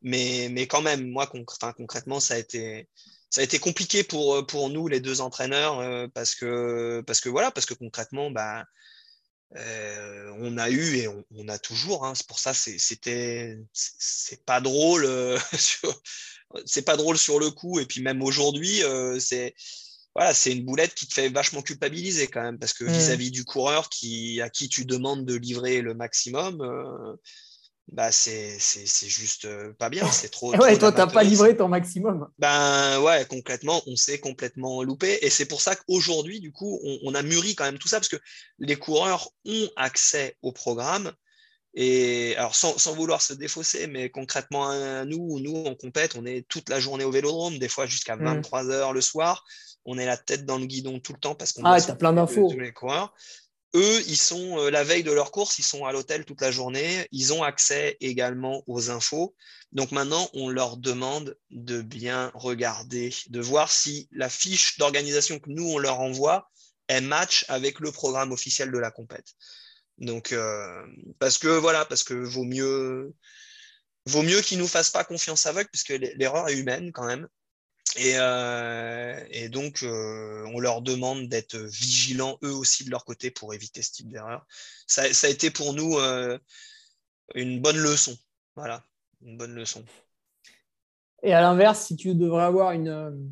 Mais, 0.04 0.50
mais 0.52 0.68
quand 0.68 0.82
même, 0.82 1.10
moi, 1.10 1.26
concrètement, 1.28 2.20
ça 2.20 2.36
a 2.36 2.38
été, 2.38 2.90
ça 3.34 3.42
a 3.42 3.44
été 3.44 3.58
compliqué 3.58 4.04
pour, 4.04 4.46
pour 4.46 4.70
nous, 4.70 4.88
les 4.88 5.00
deux 5.00 5.20
entraîneurs, 5.20 5.80
euh, 5.80 6.06
parce, 6.14 6.36
que, 6.36 7.02
parce 7.08 7.20
que 7.20 7.30
voilà, 7.30 7.50
parce 7.50 7.66
que 7.66 7.74
concrètement, 7.74 8.30
bah, 8.30 8.64
euh, 9.56 10.32
on 10.38 10.60
a 10.60 10.70
eu 10.70 10.98
et 10.98 11.08
on, 11.08 11.26
on 11.32 11.48
a 11.48 11.58
toujours. 11.58 12.06
Hein, 12.06 12.14
c'est 12.14 12.28
pour 12.28 12.38
ça, 12.38 12.54
c'était, 12.54 13.58
c'est 13.74 14.46
pas 14.46 14.62
drôle. 14.62 15.06
Euh, 15.06 15.40
c'est 16.66 16.84
pas 16.84 16.96
drôle 16.96 17.18
sur 17.18 17.40
le 17.40 17.50
coup. 17.50 17.80
Et 17.80 17.88
puis 17.88 18.04
même 18.04 18.22
aujourd'hui, 18.22 18.84
euh, 18.84 19.20
c'est 19.20 19.56
voilà, 20.14 20.36
c'est 20.36 20.52
une 20.52 20.64
boulette 20.64 20.94
qui 20.94 21.08
te 21.08 21.16
fait 21.16 21.30
vachement 21.30 21.64
culpabiliser 21.64 22.28
quand 22.28 22.44
même, 22.44 22.60
parce 22.60 22.74
que 22.74 22.84
vis-à-vis 22.86 23.30
-vis 23.30 23.32
du 23.32 23.46
coureur 23.46 23.90
qui, 23.90 24.42
à 24.42 24.50
qui 24.52 24.70
tu 24.70 24.86
demandes 24.86 25.26
de 25.26 25.34
livrer 25.34 25.82
le 25.82 25.96
maximum, 25.96 26.62
euh, 26.62 27.16
bah 27.92 28.12
c'est 28.12 28.58
juste 28.86 29.48
pas 29.74 29.90
bien, 29.90 30.10
c'est 30.12 30.30
trop. 30.32 30.52
ouais, 30.52 30.78
trop 30.78 30.78
toi, 30.78 30.92
t'as 30.92 31.08
pas 31.08 31.24
livré 31.24 31.56
ton 31.56 31.68
maximum. 31.68 32.28
Ben 32.40 33.00
ouais, 33.02 33.26
concrètement, 33.30 33.82
on 33.88 33.96
s'est 33.96 34.20
complètement 34.20 34.84
loupé. 34.84 35.20
Et 35.22 35.30
c'est 35.30 35.46
pour 35.46 35.62
ça 35.62 35.76
qu'aujourd'hui, 35.76 36.40
du 36.40 36.52
coup, 36.52 36.80
on, 36.84 37.00
on, 37.04 37.16
a 37.16 37.22
mûri 37.22 37.56
quand 37.56 37.66
même 37.66 37.78
tout 37.78 37.88
ça, 37.88 37.98
parce 37.98 38.10
que 38.10 38.20
les 38.60 38.76
coureurs 38.76 39.30
ont 39.46 39.70
accès 39.76 40.38
au 40.42 40.52
programme. 40.52 41.12
Et 41.76 42.36
alors, 42.38 42.56
sans, 42.56 42.78
sans 42.78 42.94
vouloir 42.94 43.22
se 43.22 43.34
défausser, 43.34 43.88
mais 43.88 44.10
concrètement, 44.10 44.70
à 44.70 45.06
nous, 45.06 45.40
nous, 45.40 45.56
on 45.66 45.76
compète, 45.76 46.16
on 46.16 46.26
est 46.26 46.48
toute 46.48 46.70
la 46.70 46.80
journée 46.80 47.04
au 47.04 47.12
vélodrome, 47.12 47.58
des 47.58 47.68
fois 47.68 47.88
jusqu'à 47.88 48.16
23 48.16 48.64
mmh. 48.64 48.72
heures 48.72 48.94
le 48.94 49.02
soir. 49.02 49.44
On 49.86 49.98
est 49.98 50.06
la 50.06 50.18
tête 50.18 50.46
dans 50.46 50.60
le 50.60 50.66
guidon 50.66 51.00
tout 51.00 51.14
le 51.14 51.20
temps 51.20 51.36
parce 51.36 51.52
qu'on 51.52 51.66
ah, 51.66 51.82
t'as 51.82 51.96
plein 51.96 52.14
d'infos. 52.14 52.50
Tous 52.50 52.60
les 52.60 52.72
coureurs. 52.72 53.14
Eux, 53.76 54.02
ils 54.08 54.18
sont 54.18 54.60
euh, 54.60 54.70
la 54.70 54.84
veille 54.84 55.04
de 55.04 55.12
leur 55.12 55.32
course, 55.32 55.58
ils 55.58 55.64
sont 55.64 55.86
à 55.86 55.92
l'hôtel 55.92 56.26
toute 56.26 56.42
la 56.42 56.52
journée. 56.52 57.08
Ils 57.12 57.34
ont 57.34 57.42
accès 57.42 57.98
également 58.02 58.64
aux 58.68 58.92
infos. 58.92 59.36
Donc 59.72 59.92
maintenant, 59.92 60.30
on 60.34 60.50
leur 60.50 60.78
demande 60.78 61.38
de 61.50 61.82
bien 61.82 62.32
regarder, 62.36 63.14
de 63.30 63.40
voir 63.42 63.72
si 63.72 64.08
la 64.12 64.30
fiche 64.30 64.78
d'organisation 64.78 65.40
que 65.40 65.50
nous, 65.50 65.68
on 65.68 65.80
leur 65.80 66.00
envoie, 66.00 66.52
est 66.88 67.02
match 67.02 67.46
avec 67.48 67.80
le 67.80 67.92
programme 67.92 68.32
officiel 68.32 68.72
de 68.72 68.78
la 68.78 68.92
compète. 68.92 69.34
Donc, 69.98 70.32
euh, 70.32 70.86
parce 71.20 71.40
que 71.40 71.48
voilà, 71.48 71.86
parce 71.86 72.04
que 72.04 72.14
vaut 72.14 72.44
mieux, 72.44 73.14
vaut 74.06 74.22
mieux 74.22 74.42
qu'ils 74.42 74.60
nous 74.60 74.68
fassent 74.68 74.90
pas 74.90 75.04
confiance 75.04 75.48
aveugle, 75.48 75.70
puisque 75.72 75.90
l'erreur 75.90 76.48
est 76.50 76.58
humaine 76.58 76.92
quand 76.92 77.06
même. 77.06 77.28
Et, 77.96 78.14
euh, 78.18 79.24
et, 79.30 79.50
donc, 79.50 79.84
euh, 79.84 80.44
on 80.54 80.60
leur 80.60 80.82
demande 80.82 81.28
d'être 81.28 81.58
vigilants 81.58 82.40
eux 82.44 82.52
aussi 82.52 82.86
de 82.86 82.90
leur 82.90 83.06
côté 83.06 83.30
pour 83.30 83.54
éviter 83.54 83.84
ce 83.84 83.92
type 83.92 84.10
d'erreur. 84.10 84.48
Ça, 84.88 85.14
ça, 85.14 85.28
a 85.28 85.30
été 85.30 85.52
pour 85.52 85.74
nous 85.74 85.98
euh, 86.00 86.40
une 87.36 87.62
bonne 87.62 87.78
leçon. 87.78 88.18
Voilà, 88.56 88.84
une 89.22 89.38
bonne 89.38 89.54
leçon. 89.54 89.86
Et 91.22 91.34
à 91.34 91.42
l'inverse, 91.42 91.86
si 91.86 91.96
tu 91.96 92.16
devrais 92.16 92.46
avoir 92.46 92.72
une, 92.72 93.32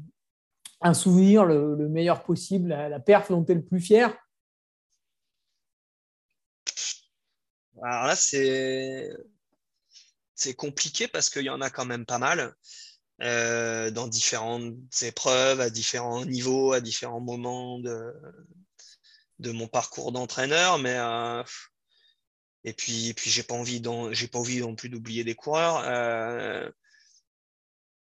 un 0.82 0.94
souvenir 0.94 1.46
le, 1.46 1.76
le 1.76 1.90
meilleur 1.90 2.24
possible, 2.24 2.70
la, 2.70 2.88
la 2.88 3.00
perf 3.00 3.30
dont 3.30 3.44
tu 3.44 3.54
es 3.54 3.56
le 3.56 3.66
plus 3.66 3.82
fier? 3.82 4.16
Alors 7.84 8.06
là, 8.06 8.16
c'est 8.16 9.16
compliqué 10.56 11.08
parce 11.08 11.32
qu'il 11.32 11.46
y 11.46 11.50
en 11.50 11.62
a 11.62 11.72
quand 11.72 11.86
même 11.86 12.06
pas 12.06 12.20
mal. 12.20 12.54
Euh, 13.22 13.92
dans 13.92 14.08
différentes 14.08 14.76
épreuves, 15.04 15.62
à 15.62 15.70
différents 15.70 16.26
niveaux, 16.26 16.74
à 16.74 16.82
différents 16.82 17.20
moments 17.20 17.78
de, 17.78 18.14
mon 19.52 19.68
parcours 19.68 20.12
d'entraîneur. 20.12 20.80
Mais 20.80 20.96
euh, 20.98 21.44
et 22.64 22.74
puis, 22.74 23.10
et 23.10 23.14
puis 23.14 23.30
j'ai 23.30 23.44
pas 23.44 23.54
envie, 23.54 23.82
j'ai 24.12 24.28
pas 24.28 24.40
envie 24.40 24.62
non 24.62 24.76
plus 24.76 24.90
d'oublier 24.90 25.24
des 25.24 25.36
coureurs. 25.36 25.84
Euh, 25.86 26.68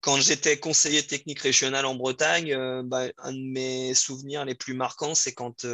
quand 0.00 0.20
j'étais 0.20 0.58
conseiller 0.58 1.06
technique 1.06 1.40
régional 1.40 1.86
en 1.86 1.94
Bretagne, 1.94 2.82
bah, 2.82 3.06
un 3.18 3.32
de 3.32 3.52
mes 3.52 3.94
souvenirs 3.94 4.44
les 4.44 4.54
plus 4.54 4.74
marquants, 4.74 5.14
c'est 5.14 5.32
quand, 5.32 5.64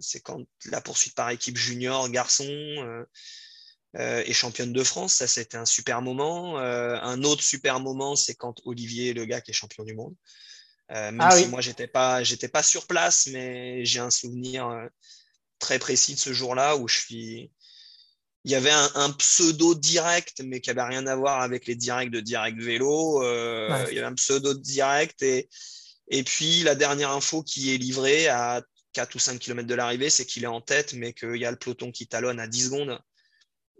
c'est 0.00 0.20
quand 0.20 0.46
la 0.66 0.80
poursuite 0.80 1.14
par 1.14 1.30
équipe 1.30 1.58
junior 1.58 2.08
garçon 2.08 2.46
euh, 3.96 4.22
et 4.26 4.32
championne 4.32 4.72
de 4.72 4.82
France. 4.82 5.14
Ça, 5.14 5.26
c'était 5.26 5.56
un 5.56 5.66
super 5.66 6.02
moment. 6.02 6.58
Euh, 6.58 6.98
un 7.02 7.22
autre 7.24 7.42
super 7.42 7.80
moment, 7.80 8.16
c'est 8.16 8.34
quand 8.34 8.60
Olivier, 8.64 9.12
le 9.12 9.24
gars 9.24 9.40
qui 9.40 9.50
est 9.50 9.54
champion 9.54 9.84
du 9.84 9.94
monde. 9.94 10.14
Euh, 10.90 11.10
même 11.10 11.20
ah, 11.20 11.30
si 11.30 11.44
oui. 11.44 11.50
moi, 11.50 11.60
j'étais 11.60 11.86
pas, 11.86 12.22
j'étais 12.22 12.48
pas 12.48 12.62
sur 12.62 12.86
place, 12.86 13.28
mais 13.32 13.84
j'ai 13.84 14.00
un 14.00 14.10
souvenir 14.10 14.88
très 15.58 15.78
précis 15.78 16.14
de 16.14 16.18
ce 16.18 16.32
jour-là 16.32 16.76
où 16.76 16.88
je 16.88 16.98
suis. 16.98 17.52
Il 18.44 18.50
y 18.50 18.56
avait 18.56 18.70
un, 18.70 18.90
un, 18.96 19.10
pseudo 19.12 19.74
direct, 19.74 20.42
mais 20.44 20.60
qui 20.60 20.70
avait 20.70 20.82
rien 20.82 21.06
à 21.06 21.14
voir 21.14 21.42
avec 21.42 21.66
les 21.66 21.76
directs 21.76 22.10
de 22.10 22.20
direct 22.20 22.60
vélo. 22.60 23.20
Ouais. 23.20 23.84
Il 23.90 23.94
y 23.94 23.98
avait 23.98 24.08
un 24.08 24.14
pseudo 24.14 24.52
direct 24.54 25.22
et, 25.22 25.48
et 26.08 26.24
puis 26.24 26.62
la 26.62 26.74
dernière 26.74 27.10
info 27.10 27.42
qui 27.42 27.72
est 27.72 27.78
livrée 27.78 28.26
à 28.28 28.62
4 28.92 29.14
ou 29.14 29.18
5 29.18 29.38
km 29.38 29.66
de 29.66 29.74
l'arrivée, 29.74 30.10
c'est 30.10 30.26
qu'il 30.26 30.44
est 30.44 30.48
en 30.48 30.60
tête, 30.60 30.94
mais 30.94 31.12
qu'il 31.12 31.36
y 31.36 31.46
a 31.46 31.50
le 31.50 31.56
peloton 31.56 31.90
qui 31.90 32.06
talonne 32.06 32.40
à 32.40 32.46
10 32.46 32.66
secondes. 32.66 33.00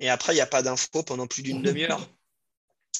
Et 0.02 0.10
après, 0.10 0.32
il 0.32 0.36
n'y 0.36 0.42
a 0.42 0.46
pas 0.46 0.62
d'info 0.62 1.04
pendant 1.04 1.28
plus 1.28 1.42
d'une 1.42 1.62
demi-heure. 1.62 2.10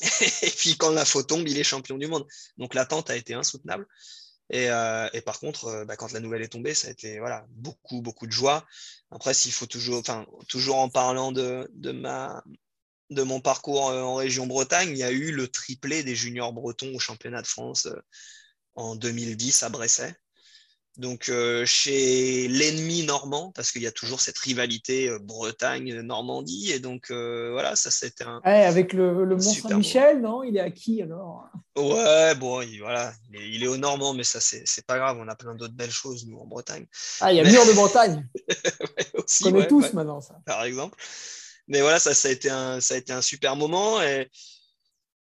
et 0.43 0.51
puis 0.51 0.77
quand 0.77 0.93
l'info 0.93 1.25
tombe, 1.25 1.47
il 1.49 1.59
est 1.59 1.65
champion 1.65 1.99
du 1.99 2.07
monde. 2.07 2.27
Donc 2.59 2.75
l'attente 2.75 3.11
a 3.11 3.17
été 3.17 3.35
insoutenable. 3.35 3.89
Et, 4.51 4.71
euh, 4.71 5.09
et 5.13 5.21
par 5.21 5.41
contre, 5.41 5.65
euh, 5.67 5.85
bah, 5.85 5.97
quand 5.97 6.13
la 6.13 6.21
nouvelle 6.21 6.43
est 6.43 6.49
tombée, 6.49 6.75
ça 6.75 6.87
a 6.89 6.91
été 6.93 7.19
voilà, 7.19 7.45
beaucoup, 7.49 8.03
beaucoup 8.03 8.29
de 8.29 8.33
joie. 8.33 8.65
Après, 9.11 9.35
s'il 9.35 9.53
faut 9.53 9.67
toujours, 9.67 9.99
enfin, 9.99 10.25
toujours 10.47 10.77
en 10.77 10.89
parlant 10.89 11.33
de, 11.33 11.69
de, 11.75 11.91
ma, 11.91 12.45
de 13.11 13.23
mon 13.23 13.41
parcours 13.41 13.87
en 13.87 14.15
région 14.15 14.47
Bretagne, 14.47 14.91
il 14.91 14.99
y 14.99 15.03
a 15.03 15.11
eu 15.11 15.33
le 15.33 15.49
triplé 15.49 16.05
des 16.05 16.15
juniors 16.15 16.53
bretons 16.53 16.95
au 16.95 17.01
championnat 17.01 17.43
de 17.43 17.49
France 17.49 17.89
en 18.77 18.95
2010 18.95 19.65
à 19.65 19.71
Bresset. 19.71 20.15
Donc 20.99 21.31
euh, 21.31 21.65
chez 21.65 22.49
l'ennemi 22.49 23.05
normand, 23.05 23.51
parce 23.55 23.73
qu'il 23.73 23.81
y 23.81 23.87
a 23.87 23.91
toujours 23.91 24.21
cette 24.21 24.37
rivalité 24.37 25.09
euh, 25.09 25.19
Bretagne-Normandie, 25.19 26.71
et 26.73 26.81
donc 26.81 27.11
euh, 27.11 27.51
voilà, 27.53 27.77
ça 27.77 27.91
c'était 27.91 28.25
un. 28.25 28.41
avec 28.45 28.93
le, 28.93 29.25
le 29.25 29.37
Mont 29.37 29.41
Saint-Michel, 29.41 30.21
non? 30.21 30.43
Il 30.43 30.59
est 30.59 30.61
à 30.61 30.71
qui 30.71 31.01
alors? 31.01 31.47
Ouais, 31.77 32.35
bon, 32.35 32.61
il, 32.61 32.81
voilà, 32.81 33.15
il 33.33 33.65
est, 33.65 33.69
au 33.69 33.79
Normand, 33.79 34.13
mais 34.13 34.25
ça 34.25 34.39
c'est 34.41 34.87
pas 34.87 34.99
grave, 34.99 35.17
on 35.19 35.29
a 35.29 35.35
plein 35.35 35.55
d'autres 35.55 35.73
belles 35.73 35.91
choses 35.91 36.27
nous 36.27 36.39
en 36.39 36.47
Bretagne. 36.47 36.85
Ah, 37.23 37.33
il 37.33 37.37
y 37.37 37.41
a 37.41 37.45
Mur 37.45 37.65
de 37.65 37.73
Bretagne. 37.73 38.29
on 39.17 39.45
connaît 39.45 39.67
tous 39.67 39.95
maintenant 39.95 40.21
ça. 40.21 40.41
Par 40.45 40.63
exemple. 40.65 40.99
Mais 41.69 41.81
voilà, 41.81 42.01
ça, 42.01 42.13
ça, 42.13 42.29
a 42.29 42.33
été 42.33 42.51
un, 42.51 42.81
ça 42.83 42.95
a 42.95 42.97
été 42.99 43.15
un 43.15 43.23
super 43.23 43.57
moment. 43.57 44.03
Et, 44.03 44.29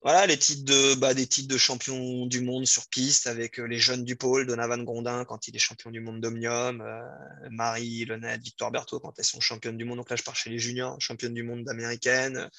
voilà, 0.03 0.25
les 0.25 0.37
titres 0.37 0.65
de, 0.65 0.95
bah, 0.95 1.13
des 1.13 1.27
titres 1.27 1.47
de 1.47 1.57
champion 1.57 2.25
du 2.25 2.41
monde 2.41 2.67
sur 2.67 2.87
piste 2.89 3.25
avec 3.25 3.57
euh, 3.57 3.63
les 3.63 3.79
jeunes 3.79 4.03
du 4.03 4.17
pôle, 4.17 4.45
Donavan 4.45 4.83
Grondin 4.83 5.23
quand 5.23 5.47
il 5.47 5.55
est 5.55 5.59
champion 5.59 5.91
du 5.91 6.01
monde 6.01 6.19
d'Omnium, 6.19 6.81
euh, 6.81 7.01
Marie 7.49 8.03
Lenette, 8.03 8.41
Victoire 8.41 8.69
Berthaud 8.69 8.99
quand 8.99 9.17
elles 9.17 9.23
sont 9.23 9.39
championnes 9.39 9.77
du 9.77 9.85
monde. 9.85 9.97
Donc 9.97 10.09
là, 10.09 10.17
je 10.17 10.23
pars 10.23 10.35
chez 10.35 10.49
les 10.49 10.59
juniors, 10.59 10.99
championne 10.99 11.33
du 11.33 11.43
monde 11.43 11.63
d'américaine. 11.63 12.49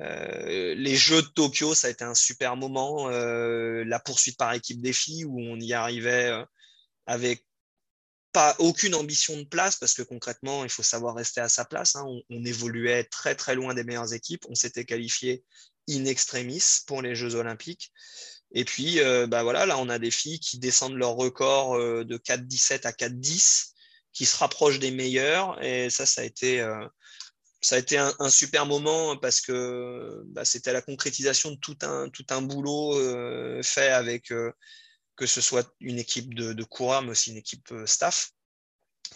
Euh, 0.00 0.74
les 0.76 0.94
Jeux 0.94 1.22
de 1.22 1.26
Tokyo, 1.28 1.74
ça 1.74 1.88
a 1.88 1.90
été 1.90 2.04
un 2.04 2.14
super 2.14 2.56
moment. 2.56 3.08
la 3.08 3.98
poursuite 3.98 4.38
par 4.38 4.52
équipe 4.52 4.80
des 4.80 4.92
filles 4.92 5.24
où 5.24 5.40
on 5.40 5.58
y 5.58 5.72
arrivait 5.72 6.32
avec 7.06 7.44
pas 8.32 8.54
aucune 8.60 8.94
ambition 8.94 9.36
de 9.36 9.44
place 9.44 9.76
parce 9.76 9.94
que 9.94 10.02
concrètement, 10.02 10.64
il 10.64 10.70
faut 10.70 10.82
savoir 10.84 11.16
rester 11.16 11.40
à 11.40 11.48
sa 11.48 11.64
place. 11.64 11.96
Hein. 11.96 12.04
On, 12.06 12.22
on, 12.30 12.44
évoluait 12.44 13.04
très 13.04 13.34
très 13.34 13.54
loin 13.54 13.74
des 13.74 13.84
meilleures 13.84 14.14
équipes. 14.14 14.46
On 14.48 14.54
s'était 14.54 14.86
qualifié 14.86 15.44
in 15.88 16.04
extremis 16.04 16.62
pour 16.86 17.02
les 17.02 17.14
Jeux 17.14 17.34
Olympiques. 17.34 17.92
Et 18.54 18.64
puis, 18.64 19.00
euh, 19.00 19.26
bah 19.26 19.42
voilà, 19.42 19.66
là, 19.66 19.78
on 19.78 19.88
a 19.88 19.98
des 19.98 20.10
filles 20.10 20.38
qui 20.38 20.58
descendent 20.58 20.96
leur 20.96 21.12
record 21.12 21.76
euh, 21.76 22.04
de 22.04 22.18
4,17 22.18 22.86
à 22.86 22.92
4,10, 22.92 23.72
qui 24.12 24.26
se 24.26 24.36
rapprochent 24.36 24.78
des 24.78 24.90
meilleurs. 24.90 25.62
Et 25.64 25.88
ça, 25.90 26.04
ça 26.04 26.20
a 26.20 26.24
été, 26.24 26.60
euh, 26.60 26.86
ça 27.62 27.76
a 27.76 27.78
été 27.78 27.96
un, 27.96 28.30
super 28.30 28.66
moment 28.66 29.16
parce 29.16 29.40
que 29.40 30.22
bah, 30.26 30.44
c'était 30.44 30.72
la 30.72 30.82
concrétisation 30.82 31.52
de 31.52 31.56
tout 31.56 31.78
un, 31.82 32.08
tout 32.10 32.26
un 32.30 32.42
boulot 32.42 32.94
fait 33.62 33.88
avec 33.88 34.32
que 35.16 35.26
ce 35.26 35.40
soit 35.40 35.72
une 35.80 35.98
équipe 35.98 36.34
de, 36.34 36.52
de, 36.52 36.64
coureurs, 36.64 37.02
mais 37.02 37.10
aussi 37.10 37.30
une 37.30 37.36
équipe 37.38 37.72
staff. 37.86 38.32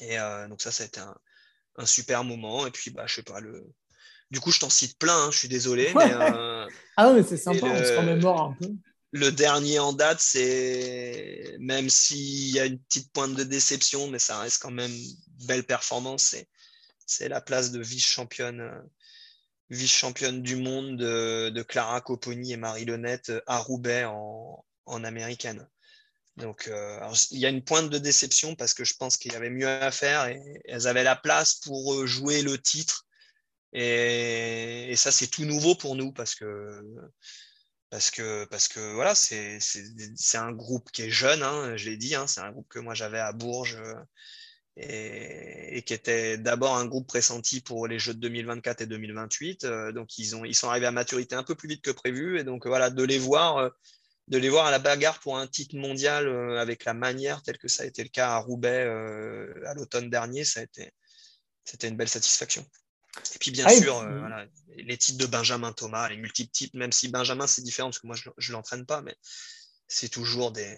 Et 0.00 0.16
donc 0.48 0.62
ça, 0.62 0.70
ça 0.70 0.84
a 0.84 0.86
été 0.86 1.00
un, 1.00 1.14
un 1.76 1.86
super 1.86 2.24
moment. 2.24 2.66
Et 2.66 2.70
puis, 2.70 2.90
bah, 2.90 3.06
je 3.06 3.16
sais 3.16 3.22
pas, 3.22 3.40
le, 3.40 3.66
du 4.30 4.40
coup, 4.40 4.50
je 4.50 4.60
t'en 4.60 4.70
cite 4.70 4.98
plein, 4.98 5.16
hein, 5.16 5.30
je 5.30 5.38
suis 5.38 5.48
désolé. 5.48 5.92
Mais, 5.96 6.12
euh, 6.12 6.66
ah 6.96 7.04
non, 7.04 7.14
mais 7.14 7.22
c'est 7.22 7.36
sympa, 7.36 7.66
on 7.66 7.84
se 7.84 7.96
remémore 7.96 8.40
un 8.42 8.56
peu. 8.60 8.70
Le 9.12 9.30
dernier 9.30 9.78
en 9.78 9.92
date, 9.92 10.20
c'est 10.20 11.56
même 11.58 11.88
s'il 11.88 12.50
y 12.50 12.58
a 12.58 12.66
une 12.66 12.78
petite 12.78 13.12
pointe 13.12 13.34
de 13.34 13.44
déception, 13.44 14.08
mais 14.08 14.18
ça 14.18 14.40
reste 14.40 14.60
quand 14.60 14.70
même 14.70 14.92
belle 15.46 15.64
performance. 15.64 16.34
C'est 17.06 17.28
la 17.28 17.40
place 17.40 17.70
de 17.70 17.80
vice-championne 17.80 18.60
euh, 18.60 18.82
vice-championne 19.70 20.42
du 20.42 20.56
monde 20.56 20.96
de, 20.96 21.62
Clara 21.62 22.00
Copponi 22.00 22.52
et 22.52 22.56
Marie 22.56 22.84
Lenette 22.84 23.32
à 23.46 23.58
Roubaix 23.58 24.04
en, 24.04 25.04
américaine. 25.04 25.66
Donc, 26.36 26.68
euh, 26.68 27.00
il 27.30 27.38
y 27.38 27.46
a 27.46 27.48
une 27.48 27.64
pointe 27.64 27.90
de 27.90 27.98
déception 27.98 28.54
parce 28.54 28.74
que 28.74 28.84
je 28.84 28.94
pense 28.94 29.16
qu'il 29.16 29.32
y 29.32 29.36
avait 29.36 29.50
mieux 29.50 29.68
à 29.68 29.90
faire 29.90 30.26
et 30.26 30.42
elles 30.66 30.86
avaient 30.86 31.04
la 31.04 31.16
place 31.16 31.54
pour 31.54 32.06
jouer 32.06 32.42
le 32.42 32.58
titre 32.58 33.05
et, 33.72 34.94
ça, 34.96 35.12
c'est 35.12 35.26
tout 35.28 35.44
nouveau 35.44 35.74
pour 35.74 35.96
nous 35.96 36.12
parce 36.12 36.34
que, 36.34 36.80
parce 37.90 38.10
que, 38.10 38.44
parce 38.46 38.68
que 38.68 38.94
voilà, 38.94 39.14
c'est 39.14 39.58
un 40.34 40.52
groupe 40.52 40.90
qui 40.90 41.02
est 41.02 41.10
jeune, 41.10 41.42
hein, 41.42 41.76
je 41.76 41.90
l'ai 41.90 41.96
dit, 41.96 42.14
hein, 42.14 42.26
c'est 42.26 42.40
un 42.40 42.50
groupe 42.52 42.68
que 42.68 42.78
moi 42.78 42.94
j'avais 42.94 43.18
à 43.20 43.32
Bourges 43.32 43.78
euh, 43.78 43.94
et, 44.76 45.82
qui 45.82 45.94
était 45.94 46.36
d'abord 46.38 46.76
un 46.76 46.86
groupe 46.86 47.06
pressenti 47.06 47.60
pour 47.60 47.86
les 47.86 47.98
Jeux 47.98 48.14
de 48.14 48.20
2024 48.20 48.82
et 48.82 48.86
2028. 48.86 49.64
Euh, 49.64 49.92
donc, 49.92 50.18
ils, 50.18 50.36
ont, 50.36 50.44
ils 50.44 50.54
sont 50.54 50.68
arrivés 50.68 50.86
à 50.86 50.90
maturité 50.90 51.34
un 51.34 51.42
peu 51.42 51.54
plus 51.54 51.68
vite 51.68 51.82
que 51.82 51.90
prévu. 51.90 52.38
Et 52.38 52.44
donc, 52.44 52.66
voilà, 52.66 52.90
de 52.90 53.02
les 53.02 53.18
voir. 53.18 53.58
Euh, 53.58 53.70
de 54.28 54.38
les 54.38 54.48
voir 54.48 54.66
à 54.66 54.72
la 54.72 54.80
bagarre 54.80 55.20
pour 55.20 55.38
un 55.38 55.46
titre 55.46 55.76
mondial 55.76 56.28
avec 56.58 56.84
la 56.84 56.94
manière 56.94 57.44
telle 57.44 57.58
que 57.58 57.68
ça 57.68 57.84
a 57.84 57.86
été 57.86 58.02
le 58.02 58.08
cas 58.08 58.30
à 58.30 58.38
Roubaix 58.38 58.82
à 59.64 59.72
l'automne 59.74 60.10
dernier, 60.10 60.42
ça 60.42 60.58
a 60.58 60.62
été, 60.64 60.90
c'était 61.64 61.86
une 61.86 61.96
belle 61.96 62.08
satisfaction. 62.08 62.66
Et 63.34 63.38
puis 63.38 63.50
bien 63.50 63.64
ah, 63.66 63.72
sûr, 63.72 63.98
euh, 63.98 64.44
les 64.76 64.96
titres 64.96 65.18
de 65.18 65.26
Benjamin 65.26 65.72
Thomas, 65.72 66.08
les 66.08 66.16
multiples 66.16 66.50
titres, 66.50 66.76
même 66.76 66.92
si 66.92 67.08
Benjamin 67.08 67.46
c'est 67.46 67.62
différent 67.62 67.88
parce 67.88 67.98
que 67.98 68.06
moi 68.06 68.16
je 68.16 68.52
ne 68.52 68.56
l'entraîne 68.56 68.86
pas, 68.86 69.02
mais 69.02 69.16
c'est 69.88 70.08
toujours 70.08 70.52
des, 70.52 70.76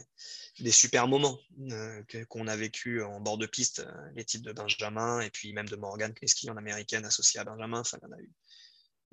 super 0.70 1.09
moments 1.09 1.39
euh, 1.70 2.02
qu'on 2.28 2.47
a 2.47 2.56
vécu 2.56 3.02
en 3.02 3.20
bord 3.20 3.39
de 3.39 3.47
piste, 3.47 3.81
euh, 3.81 4.10
les 4.15 4.24
titres 4.24 4.44
de 4.44 4.52
Benjamin 4.52 5.20
et 5.20 5.31
puis 5.31 5.52
même 5.52 5.69
de 5.69 5.77
Morgan 5.77 6.12
Kleski 6.12 6.51
en 6.51 6.56
américaine 6.56 7.05
associée 7.05 7.40
à 7.40 7.44
Benjamin. 7.44 7.81
Enfin, 7.81 7.98
il 8.02 8.06
y 8.06 8.09
en 8.09 8.12
a 8.12 8.20
eu, 8.20 8.32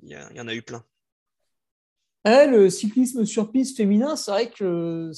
il 0.02 0.36
y, 0.36 0.40
en 0.40 0.48
a 0.48 0.54
eu 0.54 0.62
plein. 0.62 0.84
le 2.24 2.68
cyclisme 2.68 3.24
sur 3.24 3.50
piste 3.50 3.76
féminin, 3.76 4.16
c'est 4.16 4.30
vrai 4.30 4.50
que 4.50 5.10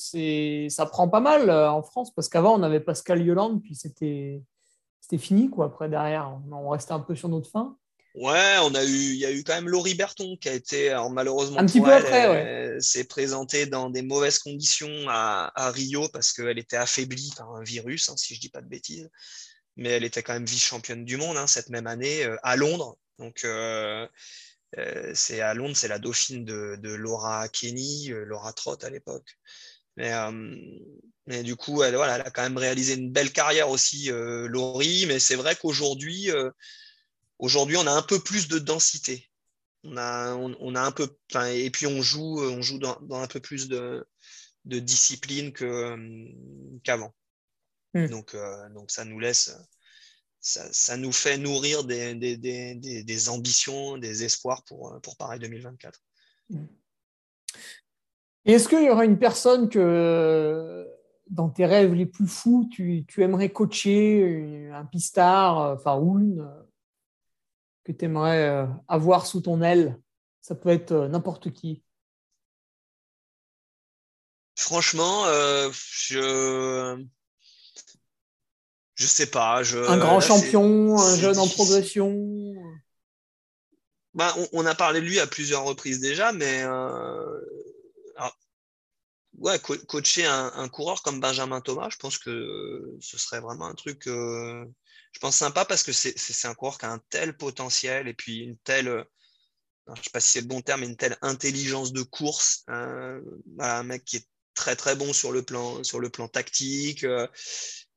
ça 0.69 0.87
prend 0.87 1.09
pas 1.09 1.21
mal 1.21 1.51
en 1.51 1.83
France 1.83 2.15
parce 2.15 2.29
qu'avant 2.29 2.59
on 2.59 2.63
avait 2.63 2.81
Pascal 2.81 3.23
Yolande, 3.23 3.63
puis 3.63 3.75
c'était 3.75 4.43
fini 5.19 5.51
quoi. 5.51 5.67
Après 5.67 5.89
derrière, 5.89 6.39
on 6.51 6.69
restait 6.69 6.93
un 6.93 7.01
peu 7.01 7.17
sur 7.17 7.29
notre 7.29 7.51
fin. 7.51 7.77
Ouais, 8.19 8.57
on 8.63 8.75
a 8.75 8.85
eu, 8.85 8.89
il 8.89 9.17
y 9.17 9.27
a 9.27 9.31
eu 9.31 9.45
quand 9.45 9.55
même 9.55 9.69
Laurie 9.69 9.95
Berton 9.95 10.37
qui 10.41 10.49
a 10.49 10.53
été, 10.53 10.93
malheureusement, 11.13 11.61
un 11.61 11.67
petit 11.67 11.81
peu 11.81 11.93
après, 11.93 12.81
s'est 12.81 13.05
présentée 13.05 13.67
dans 13.67 13.91
des 13.91 14.03
mauvaises 14.03 14.41
conditions 14.41 15.09
à, 15.09 15.71
Rio 15.71 16.09
parce 16.09 16.33
qu'elle 16.33 16.59
était 16.59 16.77
affaiblie 16.77 17.31
par 17.37 17.55
un 17.55 17.63
virus, 17.63 18.09
hein, 18.09 18.17
si 18.17 18.35
je 18.35 18.41
dis 18.41 18.49
pas 18.49 18.61
de 18.61 18.67
bêtises. 18.67 19.09
Mais 19.77 19.91
elle 19.91 20.03
était 20.03 20.25
quand 20.25 20.33
même 20.33 20.45
vice-championne 20.45 21.05
du 21.05 21.17
monde 21.17 21.37
hein, 21.37 21.47
cette 21.47 21.69
même 21.69 21.87
année 21.87 22.25
euh, 22.25 22.37
à 22.43 22.57
Londres. 22.57 22.99
Donc, 23.21 23.45
euh, 23.45 24.09
euh, 24.77 25.13
c'est 25.15 25.41
à 25.41 25.55
Londres, 25.55 25.77
c'est 25.77 25.87
la 25.87 26.01
dauphine 26.01 26.45
de, 26.45 26.77
Laura 26.83 27.49
Kenny, 27.49 28.09
Laura 28.09 28.53
Trott 28.53 28.83
à 28.83 28.91
l'époque. 28.91 29.39
Mais, 29.97 30.13
mais, 31.29 31.45
du 31.45 31.55
coup, 31.55 31.85
elle, 31.85 31.95
voilà, 31.95 32.17
elle 32.17 32.27
a 32.27 32.31
quand 32.31 32.43
même 32.43 32.59
réalisé 32.59 32.95
une 32.95 33.13
belle 33.13 33.33
carrière 33.33 33.71
aussi, 33.71 34.11
Laurie. 34.11 35.07
Mais 35.07 35.21
c'est 35.21 35.37
vrai 35.37 35.55
qu'aujourd'hui, 35.55 36.31
Aujourd'hui, 37.39 37.77
on 37.77 37.87
a 37.87 37.93
un 37.93 38.03
peu 38.03 38.19
plus 38.19 38.49
de 38.49 38.59
densité. 38.59 39.29
On 39.85 39.97
a, 39.97 40.35
on, 40.35 40.75
a 40.75 40.81
un 40.81 40.91
peu, 40.91 41.09
et 41.53 41.71
puis 41.71 41.87
on 41.87 42.03
joue, 42.03 42.41
on 42.41 42.61
joue 42.63 42.79
dans, 42.79 42.99
un 43.13 43.29
peu 43.29 43.39
plus 43.39 43.69
de, 43.69 44.07
de 44.65 44.79
discipline 44.81 45.53
qu'avant. 45.53 47.15
Hmm. 47.95 48.07
Donc, 48.07 48.35
euh, 48.35 48.69
donc 48.71 48.91
ça 48.91 49.05
nous 49.05 49.21
laisse, 49.21 49.57
ça, 50.41 50.69
ça 50.73 50.97
nous 50.97 51.13
fait 51.13 51.39
nourrir 51.39 51.85
des, 51.85 52.15
des, 52.17 52.37
des, 52.37 53.05
des, 53.05 53.29
ambitions, 53.29 53.99
des 53.99 54.25
espoirs 54.25 54.65
pour, 54.65 55.01
pour 55.01 55.17
Paris 55.17 55.39
2024. 55.39 56.01
Hmm. 56.51 56.67
Est-ce 58.45 58.69
qu'il 58.69 58.83
y 58.83 58.91
aura 58.91 59.05
une 59.05 59.19
personne 59.19 59.69
que 59.69 60.89
dans 61.31 61.51
tes 61.51 61.67
rêves 61.67 61.95
les 61.95 62.07
plus 62.07 62.27
fous, 62.27 62.69
tu, 62.71 63.05
tu 63.07 63.23
aimerais 63.23 63.53
coacher, 63.53 64.71
un 64.73 64.87
pistard, 64.87 65.59
enfin 65.73 65.97
ou 65.99 66.19
une 66.19 66.49
que 67.89 67.99
tu 67.99 68.05
aimerais 68.05 68.49
euh, 68.49 68.67
avoir 68.87 69.27
sous 69.27 69.41
ton 69.41 69.63
aile 69.63 69.99
Ça 70.43 70.55
peut 70.55 70.69
être 70.69 70.93
euh, 70.93 71.09
n'importe 71.09 71.51
qui. 71.53 71.83
Franchement, 74.57 75.25
euh, 75.27 75.71
je 75.73 77.03
je 78.95 79.07
sais 79.07 79.31
pas. 79.31 79.63
Je... 79.63 79.79
Un 79.79 79.97
grand 79.97 80.21
champion, 80.21 80.99
un 80.99 81.17
jeune 81.17 81.39
en 81.39 81.49
progression. 81.49 82.55
Bah, 84.15 84.35
on, 84.53 84.67
a 84.67 84.75
parlé 84.75 85.01
de 85.01 85.07
lui 85.07 85.21
à 85.21 85.29
plusieurs 85.29 85.63
reprises 85.65 86.01
déjà, 86.01 86.33
mais 86.33 86.65
ouais, 89.39 89.61
coacher 89.61 90.27
un, 90.27 90.69
coureur 90.69 91.03
comme 91.03 91.21
Benjamin 91.21 91.61
Thomas, 91.61 91.89
je 91.91 91.99
pense 91.99 92.19
que 92.19 92.97
ce 93.01 93.17
serait 93.17 93.39
vraiment 93.39 93.67
un 93.67 93.75
truc 93.75 94.09
je 95.13 95.21
pense 95.21 95.37
sympa 95.37 95.65
parce 95.65 95.83
que 95.83 95.93
c'est 95.93 96.47
un 96.47 96.55
coureur 96.55 96.79
qui 96.79 96.87
a 96.87 96.93
un 96.93 97.03
tel 97.11 97.37
potentiel 97.37 98.09
et 98.09 98.15
puis 98.15 98.39
une 98.39 98.57
telle, 98.59 98.89
euh, 98.89 99.05
je 99.89 99.93
ne 99.93 100.05
sais 100.05 100.11
pas 100.11 100.21
si 100.21 100.31
c'est 100.33 100.41
le 100.41 100.47
bon 100.47 100.61
terme, 100.61 100.81
mais 100.81 100.87
une 100.87 100.97
telle 100.97 101.17
intelligence 101.23 101.93
de 101.93 102.03
course. 102.03 102.65
Hein. 102.69 103.21
un 103.59 103.83
mec 103.83 104.05
qui 104.05 104.17
est 104.17 104.27
très 104.55 104.77
très 104.77 104.97
bon 104.97 105.13
sur 105.13 105.33
le 105.33 105.43
plan, 105.43 105.83
sur 105.83 106.01
le 106.01 106.11
plan 106.11 106.29
tactique. 106.29 107.05
Euh, 107.05 107.27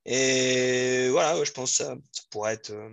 et 0.06 1.10
voilà, 1.10 1.44
je 1.44 1.52
pense 1.52 1.78
que 1.78 1.84
ça, 1.84 1.96
pourrait 2.30 2.54
être 2.54 2.72
euh, 2.72 2.90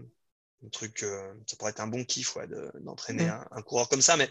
un 0.65 0.69
truc, 0.69 0.99
ça 1.47 1.57
pourrait 1.57 1.71
être 1.71 1.81
un 1.81 1.87
bon 1.87 2.05
kiff 2.05 2.37
d'entraîner 2.81 3.27
mmh. 3.27 3.31
un, 3.31 3.49
un, 3.53 3.63
coureur 3.63 3.89
comme 3.89 4.03
ça. 4.03 4.17
Mais 4.17 4.29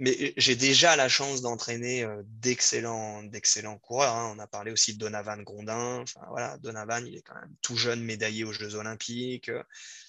mais 0.00 0.32
j'ai 0.38 0.56
déjà 0.56 0.96
la 0.96 1.10
chance 1.10 1.42
d'entraîner 1.42 2.04
euh, 2.04 2.22
d'excellents, 2.24 3.22
d'excellents 3.22 3.78
coureurs. 3.78 4.14
Hein. 4.16 4.32
On 4.34 4.38
a 4.38 4.46
parlé 4.46 4.72
aussi 4.72 4.94
de 4.94 4.98
Donavan 4.98 5.42
Grondin. 5.42 6.00
Enfin, 6.00 6.22
voilà, 6.30 6.56
Donavan, 6.58 7.04
il 7.06 7.16
est 7.16 7.22
quand 7.22 7.34
même 7.34 7.54
tout 7.60 7.76
jeune 7.76 8.02
médaillé 8.02 8.44
aux 8.44 8.52
Jeux 8.52 8.76
Olympiques, 8.76 9.50
euh, 9.50 9.62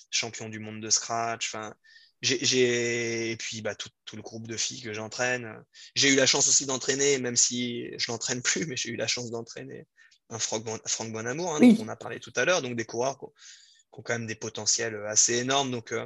champion 0.10 0.48
du 0.48 0.60
monde 0.60 0.82
de 0.82 0.90
scratch. 0.90 1.54
Enfin, 1.54 1.76
j'ai 2.22 3.32
et 3.32 3.36
puis 3.36 3.62
bah, 3.62 3.76
tout, 3.76 3.90
le 4.16 4.22
groupe 4.22 4.48
de 4.48 4.56
filles 4.56 4.82
que 4.82 4.94
j'entraîne. 4.94 5.62
J'ai 5.96 6.10
eu 6.10 6.16
la 6.16 6.26
chance 6.26 6.48
aussi 6.48 6.66
d'entraîner, 6.66 7.18
même 7.18 7.36
si 7.36 7.92
je 7.98 8.12
l'entraîne 8.12 8.42
plus, 8.42 8.66
mais 8.68 8.78
j'ai 8.78 8.90
eu 8.90 8.96
la 8.96 9.08
chance 9.08 9.30
d'entraîner 9.30 9.88
un 10.30 10.40
Franck, 10.40 10.64
bon, 10.64 10.80
Franck 10.86 11.12
Bonamour, 11.12 11.56
hein, 11.56 11.60
dont 11.60 11.84
on 11.84 11.90
a 11.90 11.98
parlé 11.98 12.22
tout 12.22 12.32
à 12.38 12.46
l'heure, 12.46 12.62
donc 12.62 12.78
des 12.78 12.86
coureurs 12.86 13.18
qui 13.20 13.26
ont, 13.26 14.02
quand 14.04 14.14
même 14.14 14.28
des 14.28 14.36
potentiels 14.36 14.96
assez 15.08 15.36
énormes. 15.36 15.70
Donc, 15.70 15.92
euh, 15.92 16.06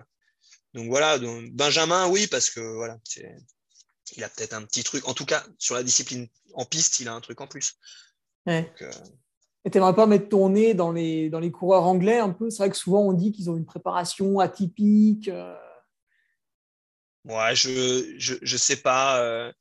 donc 0.74 0.88
voilà, 0.88 1.20
donc, 1.20 1.52
Benjamin, 1.52 2.08
oui, 2.08 2.26
parce 2.26 2.50
que 2.50 2.60
voilà, 2.60 2.98
il 4.16 4.24
a 4.24 4.30
peut-être 4.30 4.54
un 4.54 4.64
petit 4.64 4.84
truc. 4.84 5.08
En 5.08 5.14
tout 5.14 5.26
cas, 5.26 5.44
sur 5.58 5.76
la 5.76 5.84
discipline 5.84 6.28
en 6.54 6.66
piste, 6.66 7.00
il 7.00 7.08
a 7.08 7.14
un 7.14 7.22
truc 7.22 7.42
en 7.42 7.48
plus. 7.48 7.76
Ouais. 8.46 8.72
Euh, 8.82 8.92
et 9.64 9.72
tu 9.72 9.78
n'aimerais 9.78 9.96
pas 9.96 10.06
mettre 10.06 10.30
ton 10.30 10.50
nez 10.50 10.74
dans 10.74 10.92
les, 10.92 11.30
dans 11.30 11.40
les 11.40 11.52
coureurs 11.52 11.84
anglais 11.84 12.20
un 12.20 12.30
peu? 12.30 12.50
C'est 12.50 12.60
vrai 12.60 12.70
que 12.70 12.78
souvent 12.78 13.02
on 13.02 13.14
dit 13.14 13.32
qu'ils 13.32 13.50
ont 13.50 13.58
une 13.58 13.66
préparation 13.66 14.40
atypique. 14.40 15.28
Euh. 15.28 15.56
Ouais, 17.24 17.56
je, 17.56 18.14
je, 18.18 18.36
je 18.42 18.58
sais 18.58 18.78
pas. 18.78 19.20
Euh... 19.22 19.52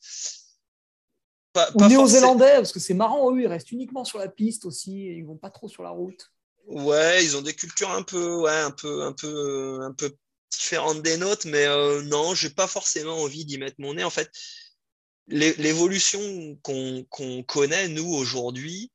Pas, 1.54 1.70
néo-zélandais, 1.76 2.56
parce 2.56 2.72
que 2.72 2.80
c'est 2.80 2.94
marrant, 2.94 3.32
eux, 3.32 3.40
ils 3.40 3.46
restent 3.46 3.70
uniquement 3.70 4.04
sur 4.04 4.18
la 4.18 4.28
piste 4.28 4.64
aussi, 4.64 5.06
et 5.06 5.14
ils 5.14 5.24
vont 5.24 5.36
pas 5.36 5.50
trop 5.50 5.68
sur 5.68 5.84
la 5.84 5.90
route. 5.90 6.32
Ouais, 6.66 7.24
ils 7.24 7.36
ont 7.36 7.42
des 7.42 7.54
cultures 7.54 7.92
un 7.92 8.02
peu, 8.02 8.40
ouais, 8.40 8.58
un 8.58 8.72
peu, 8.72 9.04
un 9.04 9.12
peu, 9.12 9.78
un 9.82 9.92
peu 9.92 10.16
différentes 10.58 11.02
des 11.02 11.16
nôtres, 11.16 11.46
mais 11.46 11.66
euh, 11.66 12.02
non, 12.02 12.34
j'ai 12.34 12.50
pas 12.50 12.66
forcément 12.66 13.18
envie 13.22 13.44
d'y 13.44 13.58
mettre 13.58 13.76
mon 13.78 13.94
nez. 13.94 14.04
En 14.04 14.10
fait, 14.10 14.30
l'évolution 15.28 16.20
qu'on 16.62 17.42
connaît 17.46 17.88
nous 17.88 18.12
aujourd'hui, 18.12 18.90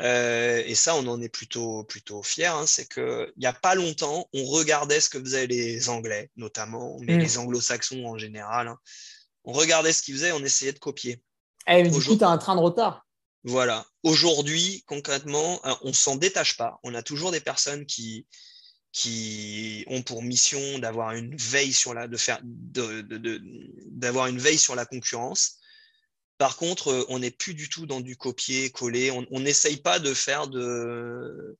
euh, 0.00 0.62
et 0.66 0.74
ça, 0.74 0.96
on 0.96 1.06
en 1.06 1.20
est 1.20 1.28
plutôt, 1.28 1.84
plutôt 1.84 2.22
fiers. 2.22 2.46
Hein, 2.46 2.66
c'est 2.66 2.88
qu'il 2.88 3.32
n'y 3.36 3.46
a 3.46 3.52
pas 3.52 3.74
longtemps, 3.74 4.28
on 4.32 4.44
regardait 4.44 5.00
ce 5.00 5.08
que 5.08 5.20
faisaient 5.20 5.46
les 5.46 5.88
Anglais, 5.88 6.30
notamment, 6.36 6.98
mais 7.00 7.16
mm. 7.16 7.20
les 7.20 7.38
Anglo-Saxons 7.38 8.04
en 8.04 8.18
général. 8.18 8.68
Hein. 8.68 8.78
On 9.44 9.52
regardait 9.52 9.92
ce 9.92 10.02
qu'ils 10.02 10.14
faisaient, 10.14 10.32
on 10.32 10.42
essayait 10.42 10.72
de 10.72 10.78
copier. 10.78 11.22
Eh, 11.68 11.82
mais 11.82 11.90
du 11.90 12.02
coup, 12.02 12.16
tu 12.16 12.24
as 12.24 12.28
un 12.28 12.38
train 12.38 12.56
de 12.56 12.60
retard. 12.60 13.06
Voilà. 13.44 13.86
Aujourd'hui, 14.02 14.82
concrètement, 14.86 15.60
hein, 15.64 15.78
on 15.82 15.88
ne 15.88 15.94
s'en 15.94 16.16
détache 16.16 16.56
pas. 16.56 16.78
On 16.82 16.94
a 16.94 17.02
toujours 17.02 17.30
des 17.30 17.40
personnes 17.40 17.86
qui, 17.86 18.26
qui 18.94 19.84
ont 19.88 20.02
pour 20.02 20.22
mission 20.22 20.78
d'avoir 20.78 21.12
une 21.12 21.36
veille 21.36 21.72
sur 21.72 21.94
la, 21.94 22.06
de 22.06 22.16
faire, 22.16 22.40
d'avoir 22.44 24.28
une 24.28 24.38
veille 24.38 24.56
sur 24.56 24.76
la 24.76 24.86
concurrence. 24.86 25.58
Par 26.38 26.56
contre, 26.56 26.88
euh, 26.88 27.04
on 27.08 27.18
n'est 27.18 27.32
plus 27.32 27.54
du 27.54 27.68
tout 27.68 27.86
dans 27.86 28.00
du 28.00 28.16
copier-coller. 28.16 29.10
On 29.10 29.40
n'essaye 29.40 29.78
pas 29.78 29.98
de 29.98 30.14
faire 30.14 30.46
de, 30.46 31.58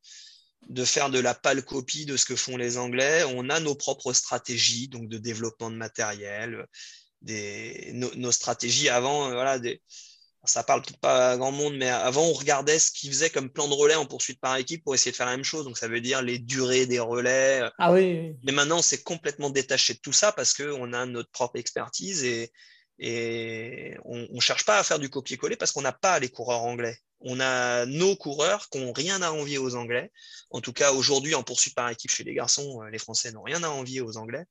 de 0.68 0.84
faire 0.84 1.10
de 1.10 1.18
la 1.18 1.34
pâle 1.34 1.64
copie 1.64 2.06
de 2.06 2.16
ce 2.16 2.24
que 2.24 2.36
font 2.36 2.56
les 2.56 2.78
Anglais. 2.78 3.24
On 3.24 3.50
a 3.50 3.58
nos 3.58 3.74
propres 3.74 4.12
stratégies, 4.12 4.86
donc 4.86 5.08
de 5.08 5.18
développement 5.18 5.72
de 5.72 5.76
matériel, 5.76 6.66
des, 7.20 7.90
nos, 7.94 8.30
stratégies 8.30 8.88
avant, 8.88 9.26
euh, 9.26 9.34
voilà, 9.34 9.58
ça 10.46 10.62
parle 10.62 10.82
pas 11.00 11.32
à 11.32 11.36
grand 11.36 11.52
monde, 11.52 11.76
mais 11.76 11.88
avant, 11.88 12.24
on 12.24 12.32
regardait 12.32 12.78
ce 12.78 12.90
qu'ils 12.90 13.10
faisaient 13.10 13.30
comme 13.30 13.50
plan 13.50 13.68
de 13.68 13.74
relais 13.74 13.94
en 13.94 14.06
poursuite 14.06 14.40
par 14.40 14.56
équipe 14.56 14.84
pour 14.84 14.94
essayer 14.94 15.12
de 15.12 15.16
faire 15.16 15.26
la 15.26 15.36
même 15.36 15.44
chose. 15.44 15.64
Donc, 15.64 15.78
ça 15.78 15.88
veut 15.88 16.00
dire 16.00 16.22
les 16.22 16.38
durées 16.38 16.86
des 16.86 17.00
relais. 17.00 17.62
Ah 17.78 17.92
oui. 17.92 18.34
Mais 18.44 18.52
maintenant, 18.52 18.82
c'est 18.82 19.02
complètement 19.02 19.50
détaché 19.50 19.94
de 19.94 20.00
tout 20.00 20.12
ça 20.12 20.32
parce 20.32 20.54
qu'on 20.54 20.92
a 20.92 21.06
notre 21.06 21.30
propre 21.30 21.58
expertise 21.58 22.24
et, 22.24 22.52
et 22.98 23.96
on 24.04 24.26
ne 24.30 24.40
cherche 24.40 24.64
pas 24.64 24.78
à 24.78 24.84
faire 24.84 24.98
du 24.98 25.10
copier-coller 25.10 25.56
parce 25.56 25.72
qu'on 25.72 25.82
n'a 25.82 25.92
pas 25.92 26.18
les 26.18 26.28
coureurs 26.28 26.62
anglais. 26.62 26.98
On 27.26 27.40
a 27.40 27.86
nos 27.86 28.16
coureurs 28.16 28.68
qui 28.68 28.78
n'ont 28.78 28.92
rien 28.92 29.22
à 29.22 29.30
envier 29.30 29.56
aux 29.56 29.76
Anglais. 29.76 30.12
En 30.50 30.60
tout 30.60 30.74
cas, 30.74 30.92
aujourd'hui, 30.92 31.34
en 31.34 31.42
poursuite 31.42 31.74
par 31.74 31.88
équipe 31.88 32.10
chez 32.10 32.22
les 32.22 32.34
garçons, 32.34 32.82
euh, 32.82 32.90
les 32.90 32.98
Français 32.98 33.32
n'ont 33.32 33.42
rien 33.42 33.62
à 33.62 33.70
envier 33.70 34.02
aux 34.02 34.18
Anglais. 34.18 34.44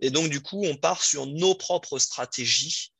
Et 0.00 0.10
donc, 0.10 0.30
du 0.30 0.40
coup, 0.40 0.64
on 0.64 0.76
part 0.76 1.02
sur 1.02 1.26
nos 1.26 1.54
propres 1.54 1.98
stratégies. 1.98 2.93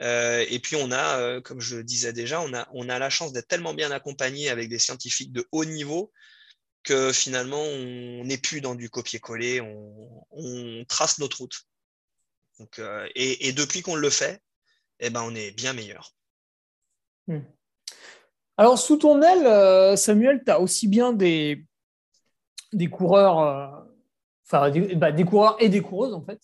Euh, 0.00 0.44
et 0.48 0.58
puis, 0.58 0.76
on 0.76 0.90
a, 0.90 1.18
euh, 1.18 1.40
comme 1.40 1.60
je 1.60 1.78
disais 1.78 2.12
déjà, 2.12 2.40
on 2.40 2.88
a, 2.88 2.98
la 2.98 3.10
chance 3.10 3.32
d'être 3.32 3.48
tellement 3.48 3.74
bien 3.74 3.90
accompagné 3.90 4.48
avec 4.48 4.68
des 4.68 4.78
scientifiques 4.78 5.32
de 5.32 5.46
haut 5.52 5.64
niveau 5.64 6.12
que 6.84 7.12
finalement, 7.12 7.60
on 7.62 8.24
n'est 8.24 8.38
plus 8.38 8.60
dans 8.60 8.74
du 8.74 8.88
copier-coller, 8.88 9.60
on, 9.60 10.84
trace 10.88 11.18
notre 11.18 11.38
route. 11.38 11.60
Euh, 12.78 13.08
et, 13.14 13.52
depuis 13.52 13.82
qu'on 13.82 13.96
le 13.96 14.10
fait, 14.10 14.40
eh 15.00 15.10
ben, 15.10 15.22
on 15.22 15.34
est 15.34 15.50
bien 15.50 15.72
meilleur. 15.72 16.14
Hmm. 17.26 17.40
Alors, 18.56 18.78
sous 18.78 18.96
ton 18.96 19.20
aile, 19.22 19.98
Samuel, 19.98 20.42
tu 20.44 20.50
as 20.50 20.60
aussi 20.60 20.88
bien 20.88 21.12
des, 21.12 21.64
des 22.72 22.88
coureurs, 22.88 23.86
enfin, 24.46 24.70
bah, 24.96 25.12
des, 25.12 25.24
coureurs 25.24 25.56
et 25.60 25.68
des 25.68 25.82
coureuses, 25.82 26.14
en 26.14 26.24
fait. 26.24 26.40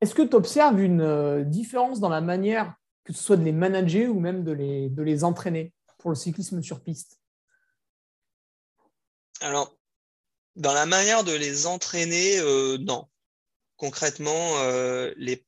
Est-ce 0.00 0.14
que 0.14 0.22
tu 0.22 0.36
observes 0.36 0.80
une 0.80 1.44
différence 1.44 2.00
dans 2.00 2.08
la 2.08 2.20
manière, 2.20 2.74
que 3.04 3.12
ce 3.12 3.22
soit 3.22 3.36
de 3.36 3.44
les 3.44 3.52
manager 3.52 4.14
ou 4.14 4.20
même 4.20 4.44
de 4.44 4.52
les, 4.52 4.90
de 4.90 5.02
les 5.02 5.24
entraîner 5.24 5.72
pour 5.98 6.10
le 6.10 6.16
cyclisme 6.16 6.62
sur 6.62 6.82
piste? 6.82 7.18
Alors, 9.40 9.76
dans 10.54 10.72
la 10.72 10.86
manière 10.86 11.24
de 11.24 11.32
les 11.32 11.66
entraîner, 11.66 12.40
non 12.80 13.08
concrètement 13.76 14.58
euh, 14.58 15.12
les 15.16 15.44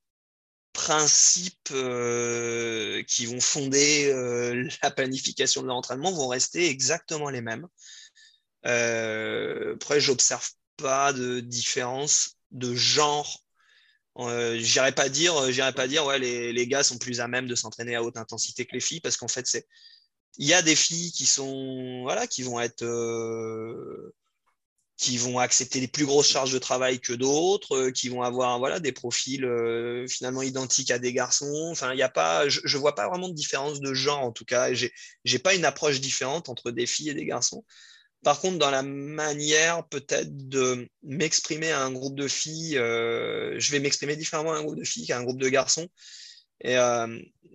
principes 0.72 1.70
euh, 1.72 3.02
qui 3.04 3.26
vont 3.26 3.40
fonder 3.40 4.10
euh, 4.12 4.68
la 4.82 4.90
planification 4.90 5.62
de 5.62 5.68
l'entraînement 5.68 6.12
vont 6.12 6.28
rester 6.28 6.68
exactement 6.68 7.30
les 7.30 7.40
mêmes. 7.40 7.66
après, 8.62 10.00
j'observe 10.00 10.48
pas 10.76 11.12
de 11.12 11.40
différence 11.40 12.36
de 12.50 12.74
genre. 12.74 13.42
J'irais 14.18 14.92
pas 14.92 15.08
dire, 15.08 15.50
j'irais 15.52 15.72
pas 15.72 15.86
dire, 15.88 16.04
ouais, 16.06 16.18
les, 16.18 16.52
les, 16.52 16.66
gars 16.66 16.82
sont 16.82 16.98
plus 16.98 17.20
à 17.20 17.28
même 17.28 17.46
de 17.46 17.54
s'entraîner 17.54 17.94
à 17.94 18.02
haute 18.02 18.16
intensité 18.16 18.66
que 18.66 18.74
les 18.74 18.80
filles, 18.80 19.00
parce 19.00 19.16
qu'en 19.16 19.28
fait, 19.28 19.46
c'est, 19.46 19.66
il 20.38 20.46
y 20.46 20.54
a 20.54 20.62
des 20.62 20.76
filles 20.76 21.12
qui 21.12 21.26
sont, 21.26 22.02
voilà, 22.02 22.26
qui 22.26 22.42
vont 22.42 22.60
être 22.60 22.84
qui 24.98 25.16
vont 25.16 25.38
accepter 25.38 25.78
les 25.78 25.86
plus 25.86 26.04
grosses 26.06 26.28
charges 26.28 26.52
de 26.52 26.58
travail 26.58 26.98
que 26.98 27.12
d'autres, 27.12 27.76
euh, 27.76 27.90
qui 27.92 28.08
vont 28.08 28.22
avoir 28.22 28.58
voilà, 28.58 28.80
des 28.80 28.90
profils 28.90 29.44
euh, 29.44 30.06
finalement 30.08 30.42
identiques 30.42 30.90
à 30.90 30.98
des 30.98 31.12
garçons. 31.12 31.68
Enfin, 31.70 31.94
il 31.94 32.02
a 32.02 32.08
pas, 32.08 32.48
je 32.48 32.60
ne 32.60 32.80
vois 32.80 32.96
pas 32.96 33.08
vraiment 33.08 33.28
de 33.28 33.34
différence 33.34 33.80
de 33.80 33.94
genre 33.94 34.18
en 34.18 34.32
tout 34.32 34.44
cas. 34.44 34.74
Je 34.74 34.88
n'ai 35.24 35.38
pas 35.38 35.54
une 35.54 35.64
approche 35.64 36.00
différente 36.00 36.48
entre 36.48 36.72
des 36.72 36.86
filles 36.86 37.10
et 37.10 37.14
des 37.14 37.24
garçons. 37.26 37.64
Par 38.24 38.40
contre, 38.40 38.58
dans 38.58 38.70
la 38.70 38.82
manière 38.82 39.86
peut-être 39.88 40.48
de 40.48 40.88
m'exprimer 41.02 41.70
à 41.70 41.82
un 41.82 41.92
groupe 41.92 42.16
de 42.16 42.26
filles, 42.26 42.76
euh, 42.76 43.54
je 43.58 43.70
vais 43.70 43.78
m'exprimer 43.78 44.16
différemment 44.16 44.52
à 44.52 44.58
un 44.58 44.64
groupe 44.64 44.78
de 44.78 44.84
filles 44.84 45.06
qu'à 45.06 45.18
un 45.18 45.22
groupe 45.22 45.38
de 45.38 45.48
garçons. 45.48 45.88
Et 46.62 46.76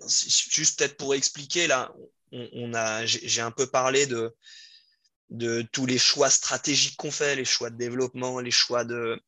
juste 0.07 0.79
peut-être 0.79 0.95
pour 0.95 1.13
expliquer, 1.13 1.67
là, 1.67 1.93
on 2.31 2.73
a, 2.73 3.05
j'ai 3.05 3.41
un 3.41 3.51
peu 3.51 3.67
parlé 3.67 4.07
de, 4.07 4.33
tous 5.71 5.85
les 5.85 5.97
choix 5.97 6.29
stratégiques 6.29 6.97
qu'on 6.97 7.11
fait, 7.11 7.35
les 7.35 7.45
choix 7.45 7.69
de 7.69 7.77
développement, 7.77 8.39
les 8.39 8.51
choix 8.51 8.85
de, 8.85 9.19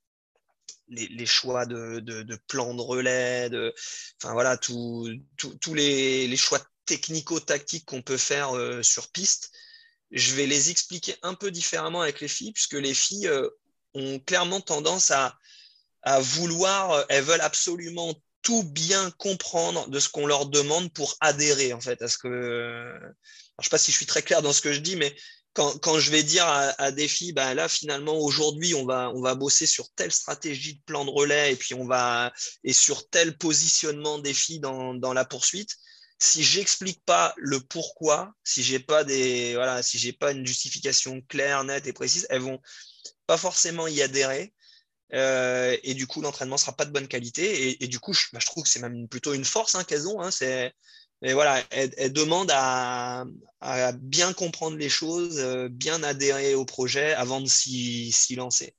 les, 0.87 1.25
choix 1.25 1.65
de, 1.65 2.35
plans 2.47 2.73
de 2.73 2.81
relais, 2.81 3.49
enfin 4.21 4.33
voilà, 4.33 4.57
tous 4.57 5.09
les, 5.73 6.37
choix 6.37 6.59
technico-tactiques 6.85 7.85
qu'on 7.85 8.01
peut 8.01 8.17
faire 8.17 8.55
euh, 8.55 8.83
sur 8.83 9.09
piste. 9.09 9.51
Je 10.11 10.35
vais 10.35 10.45
les 10.45 10.69
expliquer 10.69 11.15
un 11.23 11.33
peu 11.33 11.51
différemment 11.51 12.01
avec 12.01 12.21
les 12.21 12.27
filles, 12.27 12.51
puisque 12.51 12.73
les 12.73 12.93
filles 12.93 13.27
euh, 13.27 13.49
ont 13.93 14.19
clairement 14.19 14.61
tendance 14.61 15.11
à, 15.11 15.37
vouloir, 16.19 16.91
euh, 16.91 17.03
elles 17.09 17.23
veulent 17.23 17.41
absolument 17.41 18.13
tout 18.43 18.63
bien 18.63 19.09
comprendre 19.17 19.89
de 19.89 19.99
ce 19.99 20.07
qu'on 20.07 20.27
leur 20.27 20.45
demande 20.45 20.93
pour 20.93 21.15
adhérer 21.19 21.73
en 21.73 21.81
fait 21.81 21.97
que. 22.21 22.93
je 23.01 23.07
ne 23.57 23.63
sais 23.63 23.69
pas 23.71 23.79
si 23.79 23.91
je 23.91 23.97
suis 23.97 24.05
très 24.05 24.21
clair 24.21 24.43
dans 24.43 24.53
ce 24.53 24.61
que 24.61 24.71
je 24.71 24.81
dis, 24.81 24.95
mais 24.95 25.15
quand, 25.53 25.99
je 25.99 26.11
vais 26.11 26.21
dire 26.21 26.45
à, 26.45 26.91
des 26.91 27.07
filles, 27.07 27.31
ben 27.31 27.53
là 27.53 27.69
finalement 27.69 28.17
aujourd'hui 28.17 28.75
on 28.75 28.85
va, 28.85 29.35
bosser 29.35 29.65
sur 29.65 29.89
telle 29.93 30.11
stratégie 30.11 30.75
de 30.75 30.81
plan 30.81 31.05
de 31.05 31.09
relais 31.09 31.53
et 31.53 31.55
puis 31.55 31.73
on 31.73 31.85
va 31.85 32.33
et 32.63 32.73
sur 32.73 33.09
tel 33.09 33.37
positionnement 33.37 34.19
des 34.19 34.33
filles 34.33 34.59
dans 34.59 35.13
la 35.13 35.25
poursuite. 35.25 35.77
Si 36.17 36.43
j'explique 36.43 37.03
pas 37.05 37.33
le 37.37 37.59
pourquoi, 37.59 38.33
si 38.43 38.63
j'ai 38.63 38.79
pas 38.79 39.03
des 39.03 39.53
voilà, 39.55 39.83
si 39.83 39.97
j'ai 39.99 40.13
pas 40.13 40.31
une 40.31 40.45
justification 40.47 41.21
claire, 41.27 41.63
nette 41.65 41.87
et 41.87 41.93
précise, 41.93 42.25
elles 42.29 42.41
vont 42.41 42.61
pas 43.27 43.37
forcément 43.37 43.87
y 43.87 44.01
adhérer. 44.01 44.53
Euh, 45.13 45.77
et 45.83 45.93
du 45.93 46.07
coup, 46.07 46.21
l'entraînement 46.21 46.57
sera 46.57 46.73
pas 46.73 46.85
de 46.85 46.91
bonne 46.91 47.07
qualité. 47.07 47.83
Et, 47.83 47.87
du 47.87 47.99
coup, 47.99 48.13
je, 48.13 48.27
bah, 48.33 48.39
je, 48.41 48.45
trouve 48.47 48.63
que 48.63 48.69
c'est 48.69 48.79
même 48.79 49.07
plutôt 49.07 49.33
une 49.33 49.45
force 49.45 49.75
hein, 49.75 49.83
qu'elles 49.83 50.07
ont. 50.07 50.21
Hein, 50.21 50.31
c'est 50.31 50.73
mais 51.21 51.33
voilà, 51.33 51.63
elle, 51.71 52.13
demande 52.13 52.51
à, 52.53 53.25
bien 53.99 54.33
comprendre 54.33 54.77
les 54.77 54.89
choses, 54.89 55.39
euh, 55.39 55.69
bien 55.69 56.03
adhérer 56.03 56.55
au 56.55 56.65
projet 56.65 57.13
avant 57.13 57.41
de 57.41 57.47
s'y 57.47 58.13
lancer. 58.35 58.75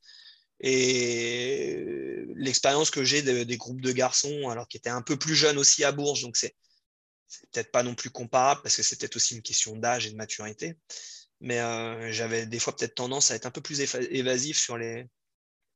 Et 0.61 2.25
l'expérience 2.37 2.91
que 2.91 3.05
j'ai 3.05 3.23
des 3.23 3.57
groupes 3.57 3.81
de 3.81 3.93
garçons, 3.93 4.49
alors 4.49 4.69
qui 4.69 4.77
étaient 4.77 4.91
un 4.91 5.03
peu 5.03 5.19
plus 5.19 5.35
jeunes 5.35 5.59
aussi 5.59 5.85
à 5.85 5.93
Bourges, 5.93 6.23
donc 6.23 6.37
c'est 6.37 6.55
peut-être 7.53 7.71
pas 7.71 7.83
non 7.83 7.95
plus 7.95 8.11
comparable 8.11 8.63
parce 8.63 8.77
que 8.77 8.83
c'est 8.83 8.99
peut-être 8.99 9.17
aussi 9.17 9.35
une 9.35 9.43
question 9.43 9.77
d'âge 9.77 10.07
et 10.07 10.11
de 10.11 10.17
maturité. 10.17 10.77
Mais 11.41 11.61
euh, 11.61 12.11
j'avais 12.13 12.47
des 12.47 12.59
fois 12.59 12.75
peut-être 12.75 12.95
tendance 12.95 13.31
à 13.31 13.35
être 13.35 13.47
un 13.47 13.51
peu 13.51 13.61
plus 13.61 13.81
évasif 13.81 14.59
sur 14.59 14.79
les, 14.79 15.07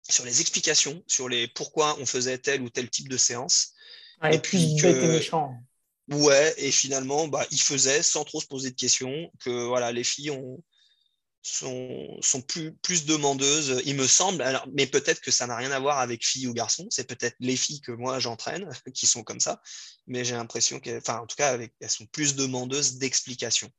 sur 0.09 0.25
les 0.25 0.41
explications, 0.41 1.03
sur 1.07 1.29
les 1.29 1.49
pourquoi 1.49 1.99
on 1.99 2.07
faisait 2.07 2.39
tel 2.39 2.63
ou 2.63 2.71
tel 2.71 2.89
type 2.89 3.09
de 3.09 3.17
séance. 3.17 3.73
et 4.31 4.39
puis 4.39 4.77
que, 4.77 4.87
méchant. 4.87 5.55
Ouais, 6.09 6.55
et 6.57 6.73
finalement, 6.73 7.29
bah, 7.29 7.47
il 7.51 7.61
faisait 7.61 8.03
sans 8.03 8.25
trop 8.25 8.41
se 8.41 8.47
poser 8.47 8.71
de 8.71 8.77
questions 8.77 9.31
que 9.41 9.67
voilà, 9.67 9.93
les 9.93 10.03
filles 10.03 10.31
ont, 10.31 10.63
sont, 11.43 12.19
sont 12.21 12.43
plus, 12.43 13.07
demandeuses, 13.07 13.83
il 13.87 13.97
me 13.97 14.07
semble. 14.07 14.43
Alors, 14.43 14.67
mais 14.73 14.87
peut-être 14.87 15.21
que 15.21 15.31
ça 15.31 15.47
n'a 15.47 15.57
rien 15.57 15.71
à 15.71 15.79
voir 15.79 15.99
avec 15.99 16.25
filles 16.25 16.47
ou 16.47 16.53
garçons. 16.53 16.87
C'est 16.91 17.09
peut-être 17.09 17.37
les 17.41 17.57
filles 17.57 17.81
que 17.81 17.93
moi 17.93 18.19
j'entraîne 18.19 18.69
qui 18.95 19.07
sont 19.07 19.23
comme 19.23 19.41
ça. 19.41 19.61
Mais 20.07 20.25
j'ai 20.25 20.35
l'impression 20.35 20.81
qu'elles, 20.81 20.99
enfin, 20.99 21.19
en 21.21 21.27
tout 21.27 21.37
cas, 21.37 21.53
avec, 21.53 21.73
elles 21.81 21.91
sont 21.91 22.07
plus 22.07 22.37
demandeuses 22.37 22.99
d'explications. 22.99 23.71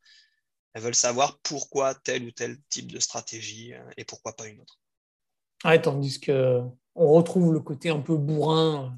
Elles 0.74 0.82
veulent 0.82 0.96
savoir 0.96 1.40
pourquoi 1.40 1.94
tel 1.96 2.24
ou 2.24 2.32
tel 2.32 2.58
type 2.70 2.92
de 2.92 3.00
stratégie 3.00 3.74
euh, 3.74 3.84
et 3.98 4.06
pourquoi 4.06 4.36
pas 4.36 4.48
une 4.48 4.62
autre. 4.62 4.80
Ouais, 5.64 5.82
tandis 5.82 6.20
que 6.20 6.62
on 6.96 7.14
retrouve 7.14 7.54
le 7.54 7.60
côté 7.60 7.90
un 7.90 8.00
peu 8.00 8.16
bourrin 8.18 8.98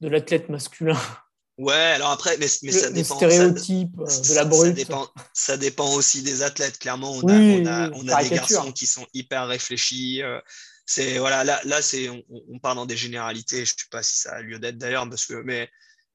de 0.00 0.08
l'athlète 0.08 0.48
masculin. 0.48 0.98
Ouais, 1.58 1.74
alors 1.74 2.10
après, 2.10 2.36
mais, 2.36 2.48
mais 2.62 2.72
ça 2.72 2.90
dépend. 2.90 3.16
stéréotype 3.16 3.98
euh, 3.98 4.04
de 4.04 4.34
la 4.34 4.44
brute. 4.44 4.66
Ça 4.66 4.72
dépend, 4.72 5.08
ça 5.32 5.56
dépend, 5.56 5.92
aussi 5.94 6.22
des 6.22 6.42
athlètes. 6.42 6.78
Clairement, 6.78 7.12
on 7.12 7.26
a, 7.28 7.90
on 7.94 8.08
a, 8.08 8.22
des 8.22 8.30
garçons 8.30 8.72
qui 8.72 8.86
sont 8.86 9.06
hyper 9.14 9.46
réfléchis. 9.46 10.22
Euh, 10.22 10.38
c'est 10.84 11.18
voilà, 11.18 11.44
là, 11.44 11.60
là 11.64 11.80
c'est 11.80 12.10
on, 12.10 12.22
on, 12.28 12.58
parle 12.58 12.76
dans 12.76 12.86
des 12.86 12.96
généralités. 12.96 13.64
Je 13.64 13.72
ne 13.72 13.78
sais 13.78 13.86
pas 13.90 14.02
si 14.02 14.18
ça 14.18 14.32
a 14.32 14.42
lieu 14.42 14.58
d'être 14.58 14.76
d'ailleurs, 14.76 15.08
parce 15.08 15.24
que 15.24 15.34
mais 15.34 15.70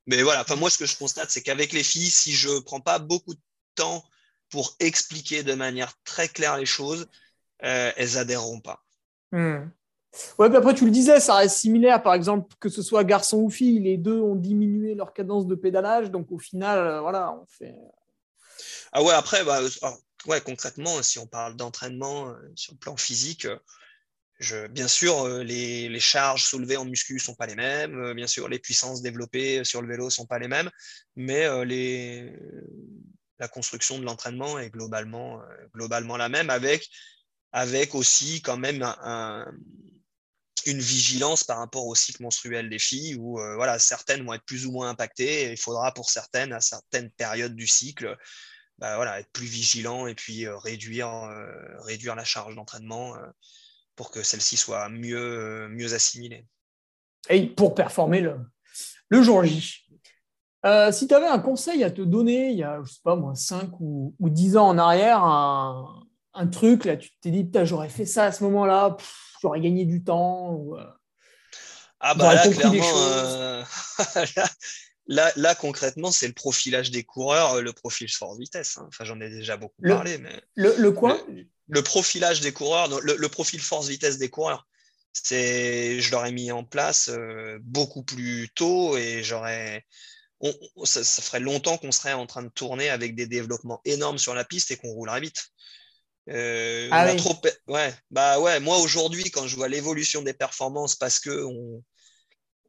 mais 0.05 0.21
voilà. 0.21 0.41
Enfin, 0.41 0.55
moi, 0.55 0.69
ce 0.69 0.77
que 0.77 0.85
je 0.85 0.95
constate, 0.95 1.31
c'est 1.31 1.41
qu'avec 1.41 1.73
les 1.73 1.83
filles, 1.83 2.09
si 2.09 2.33
je 2.33 2.59
prends 2.59 2.81
pas 2.81 2.99
beaucoup 2.99 3.33
de 3.33 3.41
temps 3.75 4.03
pour 4.49 4.75
expliquer 4.79 5.43
de 5.43 5.53
manière 5.53 5.93
très 6.03 6.27
claire 6.27 6.57
les 6.57 6.65
choses, 6.65 7.07
euh, 7.63 7.91
elles 7.95 8.17
adhéreront 8.17 8.59
pas. 8.59 8.83
Hmm. 9.31 9.69
Ouais, 10.37 10.49
mais 10.49 10.57
après, 10.57 10.73
tu 10.73 10.85
le 10.85 10.91
disais, 10.91 11.19
ça 11.19 11.35
reste 11.35 11.57
similaire. 11.57 12.03
Par 12.03 12.13
exemple, 12.13 12.53
que 12.59 12.69
ce 12.69 12.81
soit 12.81 13.03
garçon 13.03 13.37
ou 13.37 13.49
fille, 13.49 13.79
les 13.79 13.97
deux 13.97 14.19
ont 14.19 14.35
diminué 14.35 14.93
leur 14.93 15.13
cadence 15.13 15.47
de 15.47 15.55
pédalage. 15.55 16.11
Donc, 16.11 16.31
au 16.31 16.39
final, 16.39 16.79
euh, 16.79 17.01
voilà, 17.01 17.33
on 17.41 17.45
fait. 17.47 17.75
Ah 18.91 19.01
ouais, 19.03 19.13
après, 19.13 19.43
bah, 19.45 19.61
ouais, 20.27 20.41
concrètement, 20.41 21.01
si 21.01 21.17
on 21.19 21.27
parle 21.27 21.55
d'entraînement 21.55 22.27
euh, 22.27 22.35
sur 22.55 22.73
le 22.73 22.79
plan 22.79 22.97
physique, 22.97 23.47
bien 24.71 24.87
sûr, 24.87 25.27
les, 25.27 25.99
charges 25.99 26.43
soulevées 26.43 26.77
en 26.77 26.85
muscu 26.85 27.19
sont 27.19 27.35
pas 27.35 27.45
les 27.45 27.55
mêmes. 27.55 28.13
bien 28.13 28.27
sûr, 28.27 28.49
les 28.49 28.59
puissances 28.59 29.01
développées 29.01 29.63
sur 29.63 29.81
le 29.81 29.87
vélo 29.87 30.05
ne 30.05 30.09
sont 30.09 30.25
pas 30.25 30.39
les 30.39 30.47
mêmes. 30.47 30.69
Mais 31.15 31.45
la 33.39 33.47
construction 33.47 33.99
de 33.99 34.03
l'entraînement 34.03 34.57
est 34.57 34.71
globalement, 34.71 35.39
globalement 35.75 36.17
la 36.17 36.27
même, 36.27 36.49
avec, 36.49 36.89
avec 37.51 37.93
aussi 37.93 38.41
quand 38.41 38.57
même 38.57 38.81
un 38.81 39.45
une 40.65 40.79
vigilance 40.79 41.43
par 41.43 41.57
rapport 41.57 41.85
au 41.85 41.95
cycle 41.95 42.23
menstruel 42.23 42.69
des 42.69 42.79
filles 42.79 43.15
où 43.15 43.39
euh, 43.39 43.55
voilà, 43.55 43.79
certaines 43.79 44.25
vont 44.25 44.33
être 44.33 44.45
plus 44.45 44.65
ou 44.65 44.71
moins 44.71 44.89
impactées 44.89 45.43
et 45.43 45.51
il 45.51 45.57
faudra 45.57 45.93
pour 45.93 46.09
certaines, 46.09 46.53
à 46.53 46.61
certaines 46.61 47.09
périodes 47.11 47.55
du 47.55 47.67
cycle, 47.67 48.17
bah, 48.77 48.95
voilà, 48.95 49.19
être 49.19 49.31
plus 49.31 49.45
vigilant 49.45 50.07
et 50.07 50.15
puis 50.15 50.45
euh, 50.45 50.57
réduire, 50.57 51.13
euh, 51.13 51.45
réduire 51.85 52.15
la 52.15 52.23
charge 52.23 52.55
d'entraînement 52.55 53.15
pour 53.95 54.11
que 54.11 54.23
celle-ci 54.23 54.57
soit 54.57 54.89
mieux, 54.89 55.67
mieux 55.69 55.93
assimilée. 55.93 56.45
Et 57.29 57.47
pour 57.47 57.75
performer 57.75 58.21
le, 58.21 58.37
le 59.09 59.21
jour 59.21 59.43
J. 59.43 59.85
si 60.91 61.07
tu 61.07 61.13
avais 61.13 61.27
un 61.27 61.39
conseil 61.39 61.83
à 61.83 61.91
te 61.91 62.01
donner 62.01 62.49
il 62.49 62.57
y 62.57 62.63
a, 62.63 62.81
je 62.83 62.91
sais 62.91 63.01
pas 63.03 63.15
moi, 63.15 63.35
5 63.35 63.79
ou, 63.79 64.15
ou 64.19 64.29
10 64.29 64.57
ans 64.57 64.69
en 64.69 64.77
arrière, 64.77 65.23
un, 65.23 66.47
truc, 66.51 66.85
là, 66.85 66.97
tu 66.97 67.11
t'es 67.21 67.29
dit, 67.29 67.47
j'aurais 67.63 67.89
fait 67.89 68.05
ça 68.05 68.25
à 68.25 68.31
ce 68.31 68.43
moment-là, 68.45 68.97
j'aurais 69.41 69.61
gagné 69.61 69.85
du 69.85 70.03
temps. 70.03 70.51
Ou, 70.51 70.77
euh, 70.77 70.85
ah 71.99 72.15
bah 72.15 72.33
là, 72.33 72.47
clairement, 72.47 72.97
euh, 72.97 73.63
là, 75.07 75.31
là, 75.35 75.55
concrètement, 75.55 76.11
c'est 76.11 76.27
le 76.27 76.33
profilage 76.33 76.91
des 76.91 77.03
coureurs, 77.03 77.53
euh, 77.53 77.61
le 77.61 77.73
profil 77.73 78.11
force 78.11 78.37
vitesse. 78.37 78.77
Hein. 78.77 78.85
Enfin, 78.87 79.03
j'en 79.03 79.19
ai 79.19 79.29
déjà 79.29 79.57
beaucoup 79.57 79.81
parlé. 79.81 80.17
Mais... 80.17 80.41
Le, 80.55 80.91
quoi 80.91 81.19
le, 81.67 81.83
profilage 81.83 82.41
des 82.41 82.53
coureurs, 82.53 82.89
le, 83.01 83.27
profil 83.27 83.61
force 83.61 83.87
vitesse 83.87 84.17
des 84.17 84.29
coureurs. 84.29 84.67
C'est, 85.13 85.99
je 85.99 86.11
l'aurais 86.11 86.31
mis 86.31 86.51
en 86.53 86.63
place 86.63 87.11
beaucoup 87.59 88.01
plus 88.01 88.49
tôt 88.55 88.95
et 88.95 89.23
j'aurais, 89.23 89.85
ça, 90.85 91.03
ça, 91.03 91.21
ferait 91.21 91.41
longtemps 91.41 91.77
qu'on 91.77 91.91
serait 91.91 92.13
en 92.13 92.25
train 92.25 92.43
de 92.43 92.49
tourner 92.49 92.89
avec 92.89 93.13
des 93.13 93.27
développements 93.27 93.81
énormes 93.83 94.17
sur 94.17 94.33
la 94.33 94.45
piste 94.45 94.71
et 94.71 94.77
qu'on 94.77 94.93
roulerait 94.93 95.19
vite. 95.19 95.51
Euh, 96.29 96.87
ah 96.91 97.13
trop... 97.15 97.35
ouais, 97.67 97.93
bah 98.11 98.39
ouais, 98.39 98.59
moi 98.59 98.77
aujourd'hui, 98.77 99.31
quand 99.31 99.47
je 99.47 99.55
vois 99.55 99.67
l'évolution 99.67 100.21
des 100.21 100.33
performances 100.33 100.95
parce 100.95 101.19
que 101.19 101.43
on, 101.43 101.83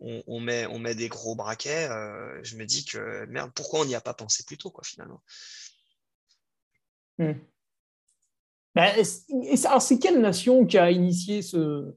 on, 0.00 0.40
met, 0.40 0.66
on 0.66 0.78
met 0.78 0.94
des 0.94 1.08
gros 1.08 1.34
braquets, 1.34 1.88
euh, 1.90 2.40
je 2.42 2.56
me 2.56 2.64
dis 2.64 2.84
que 2.84 3.26
merde, 3.26 3.52
pourquoi 3.54 3.80
on 3.80 3.84
n'y 3.84 3.94
a 3.94 4.00
pas 4.00 4.14
pensé 4.14 4.44
plus 4.44 4.58
tôt, 4.58 4.70
quoi, 4.70 4.84
finalement? 4.84 5.22
Hmm. 7.18 7.32
bah, 8.74 8.94
alors, 9.64 9.82
c'est 9.82 9.98
quelle 9.98 10.20
nation 10.20 10.64
qui 10.66 10.78
a 10.78 10.90
initié 10.90 11.42
ce. 11.42 11.94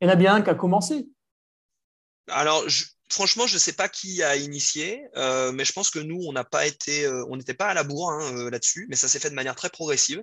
Il 0.00 0.06
y 0.06 0.10
en 0.10 0.12
a 0.12 0.16
bien 0.16 0.36
un 0.36 0.42
qui 0.42 0.50
a 0.50 0.54
commencé. 0.54 1.08
Alors, 2.28 2.64
franchement, 3.12 3.46
je 3.46 3.54
ne 3.54 3.58
sais 3.58 3.72
pas 3.72 3.88
qui 3.88 4.22
a 4.22 4.36
initié, 4.36 5.02
euh, 5.16 5.52
mais 5.52 5.64
je 5.64 5.72
pense 5.72 5.90
que 5.90 5.98
nous, 5.98 6.20
on 6.26 6.32
n'a 6.32 6.44
pas 6.44 6.66
été, 6.66 7.08
on 7.08 7.36
n'était 7.36 7.54
pas 7.54 7.68
à 7.68 7.74
la 7.74 7.84
bourre 7.84 8.10
hein, 8.10 8.50
là-dessus, 8.50 8.86
mais 8.88 8.96
ça 8.96 9.08
s'est 9.08 9.18
fait 9.18 9.30
de 9.30 9.34
manière 9.34 9.56
très 9.56 9.70
progressive. 9.70 10.22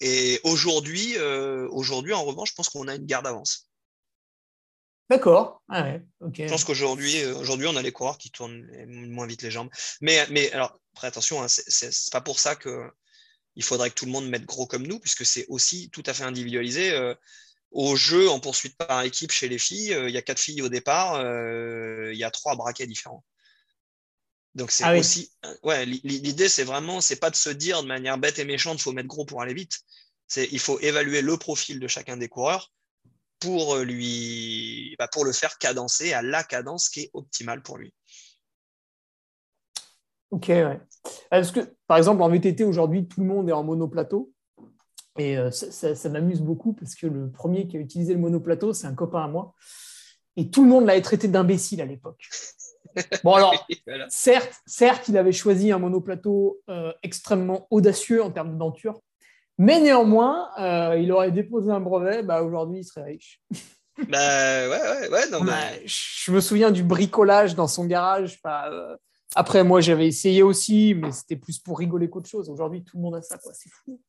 Et 0.00 0.40
aujourd'hui, 0.44 1.16
euh, 1.16 1.68
aujourd'hui, 1.70 2.12
en 2.12 2.24
revanche, 2.24 2.50
je 2.50 2.54
pense 2.54 2.68
qu'on 2.68 2.88
a 2.88 2.94
une 2.94 3.06
garde 3.06 3.24
d'avance. 3.24 3.70
D'accord. 5.08 5.62
Ah 5.68 5.98
je 6.32 6.48
pense 6.48 6.64
qu'aujourd'hui, 6.64 7.22
euh, 7.22 7.36
aujourd'hui, 7.36 7.68
on 7.68 7.76
a 7.76 7.82
les 7.82 7.92
coureurs 7.92 8.18
qui 8.18 8.30
tournent 8.30 8.66
moins 8.86 9.26
vite 9.26 9.42
les 9.42 9.52
jambes. 9.52 9.70
Mais, 10.00 10.26
mais 10.30 10.50
alors, 10.52 10.78
après, 10.94 11.06
attention, 11.06 11.42
hein, 11.42 11.46
c'est 11.48 12.10
pas 12.10 12.20
pour 12.20 12.40
ça 12.40 12.56
que 12.56 12.90
il 13.54 13.62
faudrait 13.62 13.88
que 13.88 13.94
tout 13.94 14.04
le 14.04 14.10
monde 14.10 14.28
mette 14.28 14.44
gros 14.44 14.66
comme 14.66 14.86
nous, 14.86 14.98
puisque 14.98 15.24
c'est 15.24 15.46
aussi 15.48 15.88
tout 15.90 16.02
à 16.06 16.12
fait 16.12 16.24
individualisé. 16.24 16.92
Euh, 17.76 17.80
au 17.80 17.96
jeu 17.96 18.28
en 18.30 18.40
poursuite 18.40 18.76
par 18.76 19.02
équipe 19.02 19.32
chez 19.32 19.48
les 19.48 19.58
filles, 19.58 19.96
il 20.08 20.10
y 20.10 20.16
a 20.16 20.22
quatre 20.22 20.40
filles 20.40 20.62
au 20.62 20.68
départ, 20.68 21.20
il 21.20 22.16
y 22.16 22.24
a 22.24 22.30
trois 22.30 22.56
braquets 22.56 22.86
différents. 22.86 23.24
Donc 24.54 24.70
c'est 24.70 24.84
ah 24.84 24.96
aussi, 24.96 25.30
ouais, 25.64 25.84
l'idée 25.84 26.48
c'est 26.48 26.64
vraiment, 26.64 27.02
c'est 27.02 27.20
pas 27.20 27.28
de 27.28 27.36
se 27.36 27.50
dire 27.50 27.82
de 27.82 27.88
manière 27.88 28.16
bête 28.16 28.38
et 28.38 28.44
méchante, 28.46 28.78
il 28.78 28.82
faut 28.82 28.92
mettre 28.92 29.08
gros 29.08 29.26
pour 29.26 29.42
aller 29.42 29.52
vite. 29.52 29.80
C'est, 30.26 30.48
il 30.50 30.58
faut 30.58 30.80
évaluer 30.80 31.20
le 31.20 31.36
profil 31.36 31.78
de 31.78 31.86
chacun 31.86 32.16
des 32.16 32.28
coureurs 32.28 32.72
pour 33.38 33.76
euh, 33.76 33.84
lui, 33.84 34.96
bah, 34.98 35.08
pour 35.12 35.24
le 35.24 35.32
faire 35.32 35.58
cadencer 35.58 36.12
à 36.12 36.22
la 36.22 36.42
cadence 36.42 36.88
qui 36.88 37.00
est 37.00 37.10
optimale 37.12 37.62
pour 37.62 37.78
lui. 37.78 37.94
Ok, 40.30 40.48
ouais. 40.48 40.80
Parce 41.30 41.52
que, 41.52 41.60
par 41.86 41.98
exemple, 41.98 42.22
en 42.22 42.28
VTT 42.28 42.64
aujourd'hui, 42.64 43.06
tout 43.06 43.20
le 43.20 43.26
monde 43.26 43.48
est 43.48 43.52
en 43.52 43.62
monoplateau? 43.62 44.32
Et 45.18 45.38
euh, 45.38 45.50
ça, 45.50 45.94
ça 45.94 46.08
m'amuse 46.08 46.40
beaucoup 46.40 46.72
parce 46.72 46.94
que 46.94 47.06
le 47.06 47.30
premier 47.30 47.66
qui 47.66 47.76
a 47.76 47.80
utilisé 47.80 48.12
le 48.14 48.20
monoplateau, 48.20 48.72
c'est 48.72 48.86
un 48.86 48.94
copain 48.94 49.24
à 49.24 49.28
moi. 49.28 49.54
Et 50.36 50.50
tout 50.50 50.64
le 50.64 50.70
monde 50.70 50.86
l'avait 50.86 51.02
traité 51.02 51.28
d'imbécile 51.28 51.80
à 51.80 51.86
l'époque. 51.86 52.28
Bon, 53.24 53.34
alors, 53.34 53.52
certes, 54.08 54.54
certes, 54.64 55.08
il 55.08 55.18
avait 55.18 55.32
choisi 55.32 55.70
un 55.70 55.78
monoplateau 55.78 56.60
euh, 56.70 56.94
extrêmement 57.02 57.66
audacieux 57.70 58.22
en 58.22 58.30
termes 58.30 58.54
de 58.54 58.58
denture, 58.58 59.02
mais 59.58 59.80
néanmoins, 59.80 60.48
euh, 60.58 60.98
il 60.98 61.10
aurait 61.12 61.30
déposé 61.30 61.70
un 61.70 61.80
brevet, 61.80 62.22
bah, 62.22 62.42
aujourd'hui, 62.42 62.80
il 62.80 62.84
serait 62.84 63.04
riche. 63.04 63.40
bah, 64.08 64.68
ouais, 64.68 64.68
ouais, 64.68 65.08
ouais, 65.10 65.30
non, 65.30 65.42
bah, 65.42 65.54
Je 65.84 66.32
me 66.32 66.40
souviens 66.40 66.70
du 66.70 66.82
bricolage 66.82 67.54
dans 67.54 67.68
son 67.68 67.86
garage. 67.86 68.40
Euh, 68.46 68.96
après, 69.34 69.64
moi, 69.64 69.80
j'avais 69.80 70.06
essayé 70.06 70.42
aussi, 70.42 70.94
mais 70.94 71.12
c'était 71.12 71.36
plus 71.36 71.58
pour 71.58 71.78
rigoler 71.78 72.10
qu'autre 72.10 72.28
chose. 72.28 72.50
Aujourd'hui, 72.50 72.84
tout 72.84 72.96
le 72.96 73.02
monde 73.02 73.16
a 73.16 73.22
ça, 73.22 73.38
quoi. 73.38 73.52
C'est 73.54 73.70
fou. 73.70 74.00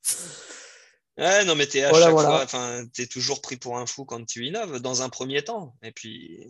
Ouais, 1.18 1.44
non, 1.44 1.56
mais 1.56 1.66
t'es 1.66 1.82
à 1.82 1.92
chaque 1.92 2.10
fois, 2.10 2.42
enfin, 2.44 2.84
t'es 2.94 3.06
toujours 3.06 3.40
pris 3.40 3.56
pour 3.56 3.76
un 3.76 3.86
fou 3.86 4.04
quand 4.04 4.24
tu 4.24 4.46
innoves, 4.46 4.80
dans 4.80 5.02
un 5.02 5.08
premier 5.08 5.42
temps. 5.42 5.74
Et 5.82 5.90
puis, 5.90 6.46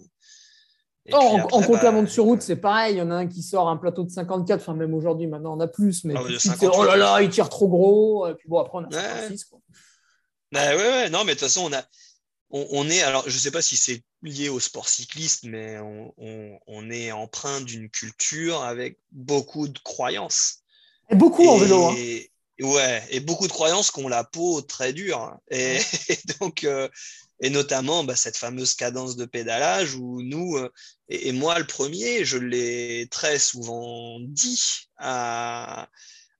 en, 1.13 1.39
après, 1.39 2.07
sur 2.07 2.25
route, 2.25 2.43
c'est 2.43 2.57
pareil. 2.57 2.97
Il 2.97 2.99
y 2.99 3.03
en 3.03 3.11
a 3.11 3.15
un 3.15 3.27
qui 3.27 3.43
sort 3.43 3.69
un 3.69 3.77
plateau 3.77 4.05
de 4.05 4.11
54, 4.11 4.61
enfin 4.61 4.75
même 4.75 4.95
aujourd'hui, 4.95 5.27
maintenant 5.27 5.57
on 5.57 5.61
a 5.61 5.69
plus, 5.69 6.05
mais 6.05 6.15
ah 6.17 6.23
oh 6.63 6.85
là 6.85 6.97
là, 6.97 7.23
il 7.23 7.31
tire 7.31 7.49
trop 7.49 7.69
gros. 7.69 8.29
Et 8.29 8.35
puis 8.35 8.49
bon, 8.49 8.59
après 8.59 8.79
on 8.79 8.85
a 8.85 8.91
56. 8.91 9.45
Quoi. 9.47 9.61
Bah, 10.53 10.77
ouais, 10.77 10.83
ouais, 10.83 11.11
non, 11.11 11.25
mais 11.25 11.35
de 11.35 11.39
toute 11.39 11.49
façon, 11.49 11.71
on 11.71 11.73
a, 11.73 11.83
on, 12.51 12.89
est, 12.89 13.03
alors 13.03 13.25
je 13.27 13.35
ne 13.35 13.41
sais 13.41 13.51
pas 13.51 13.63
si 13.63 13.77
c'est 13.77 14.03
lié 14.23 14.49
au 14.49 14.61
sport 14.61 14.89
cycliste, 14.89 15.45
mais 15.45 15.79
on, 15.79 16.91
est 16.91 17.13
empreint 17.13 17.61
d'une 17.61 17.89
culture 17.89 18.63
avec 18.63 18.99
beaucoup 19.13 19.69
de 19.69 19.79
croyances. 19.79 20.59
Et 21.11 21.17
beaucoup 21.17 21.47
en 21.49 21.57
vélo. 21.57 21.87
Hein. 21.87 21.95
Ouais, 22.61 23.05
et 23.11 23.21
beaucoup 23.21 23.47
de 23.47 23.53
croyances 23.53 23.91
qui 23.93 24.01
ont 24.01 24.09
la 24.09 24.25
peau 24.25 24.63
très 24.63 24.93
dure. 24.93 25.39
Et, 25.51 25.79
donc, 26.41 26.65
euh, 26.65 26.89
et 27.41 27.51
notamment 27.51 28.03
bah, 28.03 28.17
cette 28.17 28.37
fameuse 28.37 28.75
cadence 28.75 29.17
de 29.17 29.25
pédalage 29.25 29.95
où 29.95 30.23
nous, 30.23 30.57
euh, 30.57 30.73
et, 31.09 31.31
moi 31.31 31.59
le 31.59 31.67
premier, 31.67 32.25
je 32.25 32.37
l'ai 32.37 33.07
très 33.13 33.39
souvent 33.39 34.19
dit 34.21 34.89
à, 34.97 35.89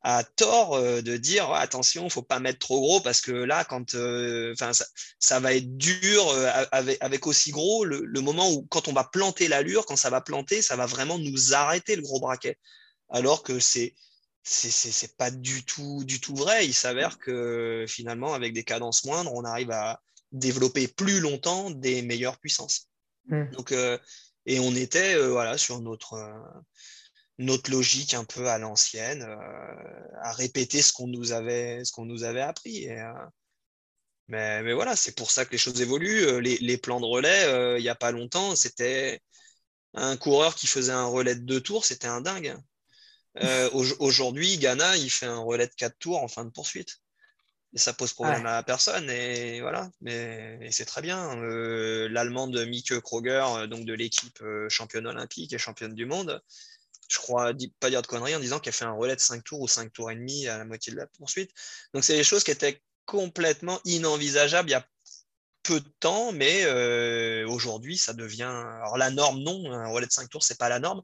à 0.03 0.25
tort 0.25 0.75
euh, 0.75 1.03
de 1.03 1.17
dire 1.17 1.53
attention, 1.53 2.09
faut 2.11 2.23
pas 2.23 2.41
mettre 2.41 2.59
trop 2.59 2.81
gros 2.81 3.01
parce 3.01 3.21
que 3.21 3.31
là, 3.31 3.65
quand, 3.65 3.95
enfin, 3.95 4.73
ça, 5.21 5.41
va 5.41 5.55
être 5.55 5.77
dur 5.77 6.29
avec, 6.73 7.29
aussi 7.29 7.53
gros 7.53 7.85
le, 7.85 8.05
le, 8.05 8.21
moment 8.21 8.51
où 8.51 8.63
quand 8.63 8.89
on 8.89 8.93
va 8.93 9.05
planter 9.05 9.47
l'allure, 9.47 9.87
quand 9.87 9.97
ça 9.97 10.11
va 10.11 10.21
planter, 10.21 10.63
ça 10.63 10.75
va 10.75 10.87
vraiment 10.87 11.19
nous 11.19 11.55
arrêter 11.55 11.95
le 11.95 12.03
gros 12.03 12.19
braquet. 12.19 12.59
Alors 13.09 13.45
que 13.45 13.61
c'est 13.61 13.95
c'est 14.49 15.17
pas 15.17 15.31
du 15.31 15.65
tout, 15.65 16.05
du 16.05 16.21
tout 16.21 16.35
vrai. 16.35 16.67
Il 16.67 16.75
s'avère 16.75 17.19
que 17.19 17.85
finalement, 17.89 18.35
avec 18.35 18.53
des 18.53 18.65
cadences 18.65 19.05
moindres, 19.05 19.33
on 19.35 19.45
arrive 19.45 19.71
à 19.71 20.01
développer 20.33 20.89
plus 20.89 21.21
longtemps 21.21 21.71
des 21.71 22.03
meilleures 22.03 22.39
puissances. 22.39 22.89
Hmm. 23.27 23.51
Donc, 23.53 23.73
euh, 23.73 23.99
et 24.47 24.59
on 24.61 24.75
était 24.75 25.15
euh, 25.15 25.29
voilà, 25.29 25.59
sur 25.59 25.81
notre, 25.81 26.15
euh, 26.15 26.61
notre 27.39 27.71
logique 27.71 28.15
un 28.15 28.25
peu 28.25 28.49
à 28.49 28.59
l'ancienne, 28.59 29.23
à 30.23 30.33
répéter 30.33 30.83
ce 30.83 30.93
qu'on 30.93 31.07
nous, 31.07 31.33
avait, 31.33 31.85
ce 31.85 31.93
qu'on 31.93 32.07
nous 32.07 32.25
avait 32.25 32.41
appris. 32.41 32.89
mais, 34.29 34.63
mais, 34.63 34.73
voilà, 34.73 34.97
c'est 34.97 35.15
pour 35.15 35.31
ça 35.31 35.45
que 35.45 35.53
les 35.53 35.59
choses 35.59 35.81
évoluent. 35.81 36.41
Les, 36.41 36.59
les 36.59 36.79
plans 36.79 37.01
de 37.01 37.07
relais, 37.07 37.79
il 37.79 37.83
n'y 37.83 37.89
a 37.89 37.95
pas 37.95 38.11
longtemps, 38.11 38.57
c'était 38.57 39.21
un 39.95 40.17
coureur 40.17 40.55
qui 40.55 40.67
faisait 40.67 40.93
un 40.93 41.07
relais 41.07 41.35
de 41.35 41.45
deux 41.45 41.61
tours, 41.61 41.85
c'était 41.85 42.09
un 42.09 42.21
dingue. 42.21 42.57
Euh, 43.43 43.71
aujourd'hui, 43.99 44.59
Ghana, 44.59 44.97
il 44.97 45.11
fait 45.11 45.27
un 45.27 45.39
relais 45.39 45.67
de 45.67 45.75
4 45.75 45.99
tours 45.99 46.23
en 46.23 46.29
fin 46.29 46.45
de 46.45 46.51
poursuite. 46.51 47.01
Et 47.75 47.79
ça 47.79 47.93
pose 47.93 48.15
problème 48.15 48.47
à 48.47 48.63
personne. 48.63 49.11
Et 49.11 49.61
voilà, 49.61 49.91
mais 50.01 50.71
c'est 50.73 50.87
très 50.87 51.03
bien. 51.03 51.39
Euh, 51.43 52.09
L'Allemande 52.09 52.59
Mieke 52.67 52.99
Kroger, 53.01 53.45
euh, 53.57 53.67
donc 53.67 53.85
de 53.85 53.93
l'équipe 53.93 54.43
championne 54.69 55.07
olympique 55.07 55.53
et 55.53 55.59
championne 55.59 55.95
du 55.95 56.07
monde, 56.07 56.43
je 57.11 57.19
crois 57.19 57.53
pas 57.81 57.91
dire 57.91 58.03
de 58.03 58.07
conneries 58.07 58.37
en 58.37 58.41
disant 58.41 58.59
qu'elle 58.59 58.73
fait 58.73 58.85
un 58.85 58.93
relais 58.93 59.17
de 59.17 59.21
5 59.21 59.45
tours 59.45 59.61
ou 59.61 59.69
5 59.69 59.93
tours 59.93 60.11
et 60.11 60.15
demi 60.15 60.47
à 60.49 60.59
la 60.59 60.65
moitié 60.65 60.93
de 60.93 60.99
la 60.99 61.07
poursuite. 61.07 61.51
Donc 61.93 62.05
c'est 62.05 62.17
des 62.17 62.25
choses 62.25 62.43
qui 62.45 62.51
étaient 62.51 62.83
complètement 63.05 63.81
inenvisageables 63.85 64.69
il 64.69 64.73
y 64.73 64.75
a 64.75 64.87
peu 65.63 65.81
de 65.81 65.89
temps, 66.01 66.33
mais 66.33 66.65
aujourd'hui 67.45 67.99
ça 67.99 68.15
devient. 68.15 68.43
Alors 68.45 68.97
la 68.97 69.11
norme, 69.11 69.41
non, 69.41 69.71
un 69.73 69.89
relais 69.89 70.07
de 70.07 70.13
5 70.13 70.31
tours, 70.31 70.43
c'est 70.43 70.59
pas 70.59 70.71
la 70.71 70.79
norme, 70.79 71.03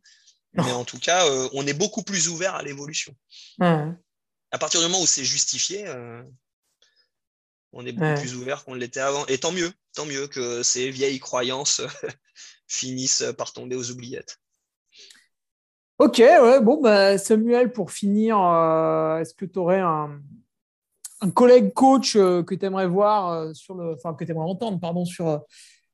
mais 0.54 0.72
en 0.72 0.84
tout 0.84 0.98
cas, 0.98 1.26
euh, 1.26 1.48
on 1.52 1.66
est 1.66 1.74
beaucoup 1.74 2.02
plus 2.02 2.28
ouvert 2.28 2.54
à 2.54 2.62
l'évolution. 2.62 3.14
À 3.60 4.58
partir 4.58 4.80
du 4.80 4.86
moment 4.86 5.02
où 5.02 5.06
c'est 5.06 5.24
justifié, 5.24 5.86
euh, 5.86 6.22
on 7.72 7.84
est 7.84 7.92
beaucoup 7.92 8.20
plus 8.20 8.36
ouvert 8.36 8.64
qu'on 8.64 8.74
l'était 8.74 9.00
avant. 9.00 9.26
Et 9.26 9.38
tant 9.38 9.50
mieux, 9.50 9.72
tant 9.94 10.06
mieux 10.06 10.28
que 10.28 10.62
ces 10.62 10.90
vieilles 10.90 11.18
croyances 11.18 11.80
finissent 12.68 13.24
par 13.36 13.52
tomber 13.52 13.74
aux 13.74 13.90
oubliettes. 13.90 14.38
Ok, 15.98 16.18
ouais, 16.18 16.60
bon, 16.60 16.80
bah, 16.80 17.18
Samuel, 17.18 17.72
pour 17.72 17.90
finir, 17.90 18.40
euh, 18.40 19.18
est-ce 19.18 19.34
que 19.34 19.44
tu 19.44 19.58
aurais 19.58 19.80
un, 19.80 20.20
collègue 21.34 21.72
coach 21.72 22.14
que 22.14 22.54
tu 22.54 22.64
aimerais 22.64 22.86
voir 22.86 23.54
sur 23.56 23.74
le, 23.74 23.94
enfin, 23.94 24.14
que 24.14 24.24
tu 24.24 24.30
aimerais 24.30 24.48
entendre, 24.48 24.78
pardon, 24.78 25.04
sur, 25.04 25.42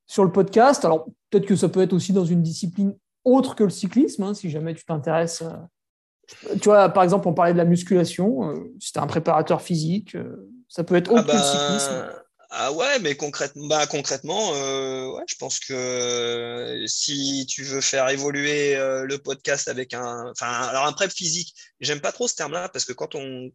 sur 0.06 0.24
le 0.24 0.32
podcast? 0.32 0.84
Alors, 0.84 1.06
peut-être 1.30 1.46
que 1.46 1.56
ça 1.56 1.68
peut 1.68 1.80
être 1.80 1.92
aussi 1.92 2.12
dans 2.12 2.24
une 2.24 2.42
discipline 2.42 2.94
autre 3.24 3.54
que 3.54 3.64
le 3.64 3.70
cyclisme, 3.70 4.22
hein, 4.22 4.34
si 4.34 4.50
jamais 4.50 4.74
tu 4.74 4.84
t'intéresses. 4.84 5.42
Euh, 5.42 6.56
tu 6.60 6.68
vois, 6.68 6.88
par 6.88 7.02
exemple, 7.02 7.28
on 7.28 7.34
parlait 7.34 7.52
de 7.52 7.58
la 7.58 7.64
musculation. 7.64 8.50
Euh, 8.50 8.72
si 8.78 8.92
un 8.96 9.06
préparateur 9.06 9.62
physique, 9.62 10.14
euh, 10.14 10.48
ça 10.68 10.84
peut 10.84 10.96
être 10.96 11.10
autre 11.10 11.26
que 11.26 11.32
le 11.32 11.38
bah, 11.38 11.42
cyclisme. 11.42 12.12
Ah 12.52 12.72
ouais, 12.72 12.98
mais 13.00 13.14
concrètement, 13.14 13.68
bah, 13.68 13.86
concrètement 13.86 14.50
ouais, 14.50 15.22
je 15.28 15.36
pense 15.38 15.60
que 15.60 16.82
si 16.88 17.46
tu 17.48 17.62
veux 17.62 17.80
faire 17.80 18.08
évoluer 18.08 18.74
le 18.74 19.16
podcast 19.18 19.68
avec 19.68 19.94
un, 19.94 20.28
enfin, 20.32 20.48
alors 20.48 20.86
un 20.86 20.92
prep 20.92 21.12
physique, 21.12 21.54
j'aime 21.78 22.00
pas 22.00 22.10
trop 22.10 22.26
ce 22.26 22.34
terme-là 22.34 22.68
parce 22.68 22.84
que 22.84 22.92
quand 22.92 23.14
on 23.14 23.52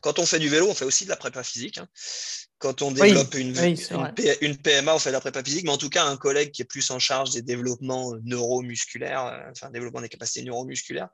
quand 0.00 0.18
on 0.18 0.26
fait 0.26 0.38
du 0.38 0.48
vélo, 0.48 0.68
on 0.68 0.74
fait 0.74 0.84
aussi 0.84 1.04
de 1.04 1.10
la 1.10 1.16
prépa 1.16 1.42
physique. 1.42 1.78
Hein. 1.78 1.88
Quand 2.58 2.80
on 2.82 2.92
développe 2.92 3.34
une, 3.34 3.56
une, 4.40 4.56
PMA, 4.56 4.94
on 4.94 4.98
fait 4.98 5.10
de 5.10 5.14
la 5.14 5.20
prépa 5.20 5.42
physique, 5.42 5.64
mais 5.64 5.72
en 5.72 5.78
tout 5.78 5.90
cas, 5.90 6.04
un 6.04 6.16
collègue 6.16 6.52
qui 6.52 6.62
est 6.62 6.66
plus 6.66 6.88
en 6.92 7.00
charge 7.00 7.30
des 7.30 7.42
développements 7.42 8.14
neuromusculaires, 8.22 9.26
euh, 9.26 9.50
enfin, 9.50 9.70
développement 9.70 10.00
des 10.00 10.08
capacités 10.08 10.44
neuromusculaires. 10.44 11.08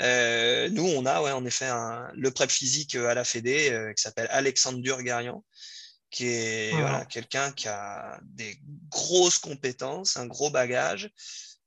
Euh, 0.00 0.70
nous, 0.70 0.84
on 0.84 1.04
a, 1.04 1.20
ouais, 1.20 1.32
en 1.32 1.44
effet, 1.44 1.66
un, 1.66 2.08
le 2.14 2.30
prep 2.30 2.50
physique 2.50 2.94
à 2.94 3.12
la 3.12 3.24
Fédé 3.24 3.70
euh, 3.70 3.92
qui 3.92 4.02
s'appelle 4.02 4.28
Alexandre 4.30 4.78
Durgarian, 4.78 5.44
qui 6.10 6.26
est 6.26 6.70
voilà, 6.70 7.04
quelqu'un 7.04 7.52
qui 7.52 7.68
a 7.68 8.18
des 8.22 8.58
grosses 8.88 9.38
compétences, 9.38 10.16
un 10.16 10.26
gros 10.26 10.48
bagage, 10.48 11.10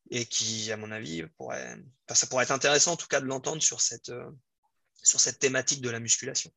et 0.09 0.25
qui, 0.25 0.71
à 0.71 0.77
mon 0.77 0.89
avis, 0.89 1.23
pourrait, 1.37 1.75
ça 2.11 2.25
pourrait 2.25 2.45
être 2.45 2.51
intéressant 2.51 2.93
en 2.93 2.97
tout 2.97 3.07
cas 3.07 3.21
de 3.21 3.27
l'entendre 3.27 3.61
sur 3.61 3.81
cette, 3.81 4.11
sur 5.01 5.19
cette 5.19 5.39
thématique 5.39 5.81
de 5.81 5.89
la 5.89 5.99
musculation. 5.99 6.51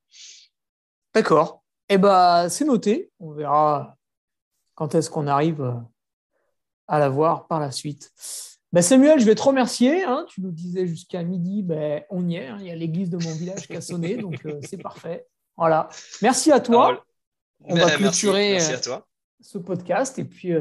D'accord. 1.15 1.65
Eh 1.89 1.99
bien, 1.99 2.49
c'est 2.49 2.65
noté. 2.65 3.11
On 3.21 3.33
verra 3.33 3.97
quand 4.75 4.95
est-ce 4.95 5.11
qu'on 5.11 5.27
arrive 5.27 5.62
euh, 5.62 5.75
à 6.89 6.99
la 6.99 7.09
voir 7.09 7.47
par 7.47 7.61
la 7.61 7.71
suite. 7.71 8.12
Ben 8.73 8.83
Samuel, 8.83 9.21
je 9.21 9.25
vais 9.25 9.35
te 9.35 9.43
remercier. 9.43 10.03
Hein. 10.03 10.27
Tu 10.29 10.41
nous 10.41 10.51
disais 10.51 10.87
jusqu'à 10.87 11.23
midi, 11.23 11.62
ben, 11.62 12.03
on 12.11 12.29
y 12.29 12.37
est. 12.37 12.49
Hein. 12.49 12.59
Il 12.61 12.66
y 12.66 12.71
a 12.71 12.75
l'église 12.75 13.11
de 13.11 13.19
mon 13.19 13.35
village 13.35 13.66
qui 13.66 13.77
a 13.77 13.81
sonné, 13.81 14.16
donc 14.21 14.45
euh, 14.47 14.59
c'est 14.62 14.83
parfait. 14.83 15.27
Voilà. 15.57 15.89
Merci 16.23 16.51
à 16.51 16.61
toi. 16.61 17.05
On 17.61 17.77
va 17.77 17.87
ben, 17.87 17.97
clôturer 17.97 18.59
euh, 18.61 18.99
ce 19.41 19.59
podcast 19.59 20.19
et 20.19 20.25
puis 20.25 20.53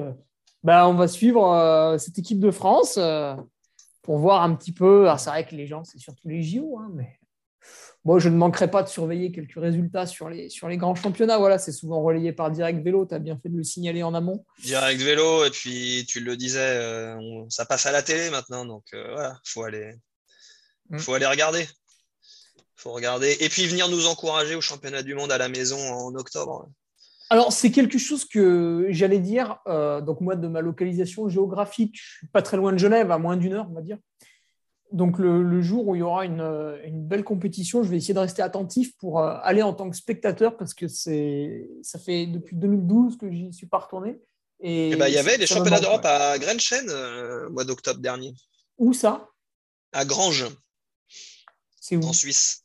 ben, 0.62 0.86
on 0.86 0.94
va 0.94 1.08
suivre 1.08 1.96
cette 2.00 2.20
équipe 2.20 2.40
de 2.40 2.52
France 2.52 3.00
pour 4.04 4.18
voir 4.20 4.44
un 4.44 4.54
petit 4.56 4.72
peu. 4.72 5.08
c'est 5.18 5.30
vrai 5.32 5.46
que 5.46 5.56
les 5.56 5.66
gens, 5.66 5.84
c'est 5.84 5.98
surtout 5.98 6.28
les 6.28 6.44
JO, 6.44 6.78
hein, 6.78 6.92
mais 6.94 7.20
Bon, 8.06 8.20
je 8.20 8.28
ne 8.28 8.36
manquerai 8.36 8.70
pas 8.70 8.84
de 8.84 8.90
surveiller 8.90 9.32
quelques 9.32 9.56
résultats 9.56 10.06
sur 10.06 10.30
les, 10.30 10.50
sur 10.50 10.68
les 10.68 10.76
grands 10.76 10.96
championnats. 10.96 11.38
Voilà, 11.38 11.58
c'est 11.58 11.72
souvent 11.72 12.02
relayé 12.02 12.34
par 12.34 12.52
Direct 12.52 12.84
Vélo. 12.84 13.06
Tu 13.06 13.16
as 13.16 13.20
bien 13.20 13.40
fait 13.42 13.48
de 13.48 13.56
le 13.56 13.64
signaler 13.64 14.04
en 14.04 14.14
amont. 14.14 14.46
Direct 14.62 15.02
Vélo, 15.02 15.46
et 15.46 15.50
puis 15.52 16.06
tu 16.08 16.20
le 16.20 16.36
disais, 16.36 16.60
euh, 16.60 17.18
ça 17.50 17.66
passe 17.66 17.86
à 17.86 17.94
la 17.94 18.02
télé 18.02 18.30
maintenant. 18.30 18.66
Donc 18.66 18.84
euh, 18.94 19.14
voilà, 19.14 19.40
il 19.46 19.50
faut 19.50 19.64
aller, 19.64 19.94
mm. 20.90 21.00
faut 21.00 21.14
aller 21.14 21.26
regarder. 21.26 21.66
faut 22.76 22.92
regarder. 22.92 23.38
Et 23.40 23.48
puis 23.48 23.66
venir 23.68 23.88
nous 23.88 24.08
encourager 24.08 24.56
au 24.56 24.62
championnat 24.62 25.02
du 25.02 25.16
monde 25.16 25.32
à 25.32 25.38
la 25.38 25.48
maison 25.48 25.80
en 25.80 26.14
octobre. 26.16 26.68
Alors, 27.30 27.54
c'est 27.54 27.72
quelque 27.72 27.98
chose 27.98 28.26
que 28.26 28.88
j'allais 28.90 29.18
dire. 29.18 29.58
Euh, 29.66 30.02
donc, 30.02 30.22
moi, 30.22 30.36
de 30.36 30.48
ma 30.48 30.62
localisation 30.62 31.30
géographique, 31.30 31.96
je 31.96 32.18
suis 32.18 32.28
pas 32.28 32.42
très 32.42 32.58
loin 32.58 32.74
de 32.74 32.78
Genève, 32.78 33.10
à 33.12 33.18
moins 33.18 33.38
d'une 33.38 33.54
heure, 33.54 33.68
on 33.72 33.74
va 33.74 33.82
dire 33.82 33.98
donc 34.94 35.18
le, 35.18 35.62
jour 35.62 35.88
où 35.88 35.96
il 35.96 36.00
y 36.00 36.02
aura 36.04 36.24
une, 36.24 37.08
belle 37.08 37.24
compétition, 37.24 37.84
je 37.84 37.90
vais 37.90 37.98
essayer 37.98 38.14
de 38.14 38.20
rester 38.20 38.44
attentif 38.44 38.96
pour 38.98 39.20
euh, 39.20 39.36
aller 39.42 39.64
en 39.64 39.74
tant 39.74 39.90
que 39.90 39.98
spectateur 39.98 40.56
parce 40.56 40.76
que 40.76 40.88
c'est 40.88 41.68
ça 41.82 41.98
fait 41.98 42.28
depuis 42.28 42.56
2012 42.56 43.18
que 43.18 43.30
j'y 43.32 43.52
suis 43.52 43.66
pas 43.66 43.80
retourné. 43.80 44.22
Et, 44.62 44.92
eh 44.92 44.96
ben, 44.96 45.08
il 45.08 45.14
y 45.14 45.18
avait 45.18 45.38
les 45.38 45.48
championnats 45.48 45.80
d'Europe 45.80 46.06
à 46.06 46.38
Grenchen 46.38 46.86
euh, 46.90 47.48
au 47.48 47.52
mois 47.52 47.66
d'octobre 47.66 48.00
dernier. 48.00 48.34
Où 48.78 48.94
ça? 48.94 49.30
À 49.92 50.06
Grange. 50.06 50.46
C'est 51.82 51.98
où? 51.98 52.04
En 52.04 52.14
Suisse. 52.14 52.64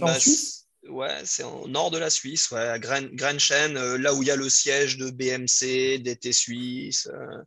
en 0.00 0.06
bah, 0.06 0.18
Suisse? 0.18 0.68
Ouais, 0.88 1.20
c'est 1.24 1.44
au 1.44 1.68
nord 1.68 1.90
de 1.90 1.98
la 1.98 2.08
Suisse, 2.08 2.50
ouais, 2.50 2.60
à 2.60 2.78
Grenchen, 2.78 3.76
euh, 3.76 3.98
là 3.98 4.14
où 4.14 4.22
il 4.22 4.28
y 4.28 4.30
a 4.30 4.36
le 4.36 4.48
siège 4.48 4.96
de 4.96 5.10
BMC, 5.10 5.98
d'été 5.98 6.32
suisse. 6.32 7.08
Euh, 7.12 7.42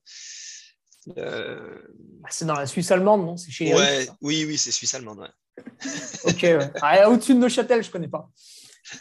bah, 1.08 2.30
c'est 2.30 2.46
dans 2.46 2.56
la 2.56 2.66
Suisse 2.66 2.92
allemande, 2.92 3.26
non? 3.26 3.38
C'est 3.38 3.52
chez 3.52 3.74
ouais, 3.74 4.08
Oui, 4.22 4.46
oui, 4.48 4.58
c'est 4.58 4.72
Suisse 4.72 4.94
allemande. 4.94 5.20
Ouais. 5.20 5.64
ok, 6.26 6.42
ouais. 6.44 6.72
Ah, 6.82 7.10
au-dessus 7.10 7.34
de 7.36 7.40
Neuchâtel, 7.40 7.84
je 7.84 7.92
connais 7.92 8.08
pas. 8.08 8.30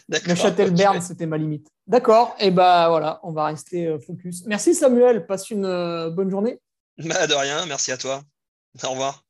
Neuchâtel-Berne, 0.09 1.01
c'était 1.01 1.27
ma 1.27 1.39
limite. 1.39 1.69
D'accord, 1.87 2.37
et 2.39 2.51
bah 2.51 2.89
voilà, 2.89 3.21
on 3.23 3.33
va 3.33 3.47
rester 3.47 3.87
euh, 3.87 3.99
focus. 3.99 4.45
Merci 4.47 4.75
Samuel, 4.75 5.27
passe 5.27 5.51
une 5.51 5.65
euh, 5.65 6.11
bonne 6.11 6.31
journée. 6.31 6.61
Bah, 6.99 7.27
de 7.27 7.35
rien, 7.35 7.67
merci 7.67 7.91
à 7.91 7.97
toi. 7.97 8.23
Au 8.83 8.91
revoir. 8.91 9.25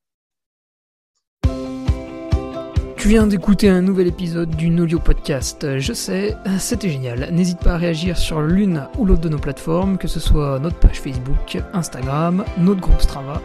Tu 3.03 3.09
viens 3.09 3.27
d'écouter 3.27 3.69
un 3.69 3.83
nouvel 3.83 4.07
épisode 4.07 4.51
du 4.51 4.71
Nolio 4.71 5.01
Podcast. 5.01 5.77
Je 5.81 5.93
sais, 5.93 6.37
c'était 6.61 6.89
génial. 6.89 7.31
N'hésite 7.33 7.59
pas 7.59 7.73
à 7.73 7.77
réagir 7.77 8.17
sur 8.17 8.41
l'une 8.41 8.87
ou 8.97 9.05
l'autre 9.05 9.23
de 9.23 9.29
nos 9.29 9.41
plateformes, 9.41 9.99
que 9.99 10.07
ce 10.07 10.21
soit 10.21 10.61
notre 10.61 10.77
page 10.77 11.01
Facebook, 11.01 11.59
Instagram, 11.73 12.45
notre 12.59 12.81
groupe 12.81 13.01
Strava 13.01 13.43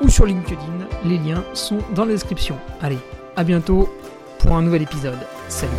ou 0.00 0.08
sur 0.08 0.26
LinkedIn. 0.26 0.88
Les 1.04 1.18
liens 1.18 1.44
sont 1.54 1.78
dans 1.94 2.06
la 2.06 2.14
description. 2.14 2.58
Allez, 2.80 2.98
à 3.36 3.44
bientôt 3.44 3.88
pour 4.40 4.56
un 4.56 4.62
nouvel 4.62 4.82
épisode. 4.82 5.18
Salut 5.46 5.70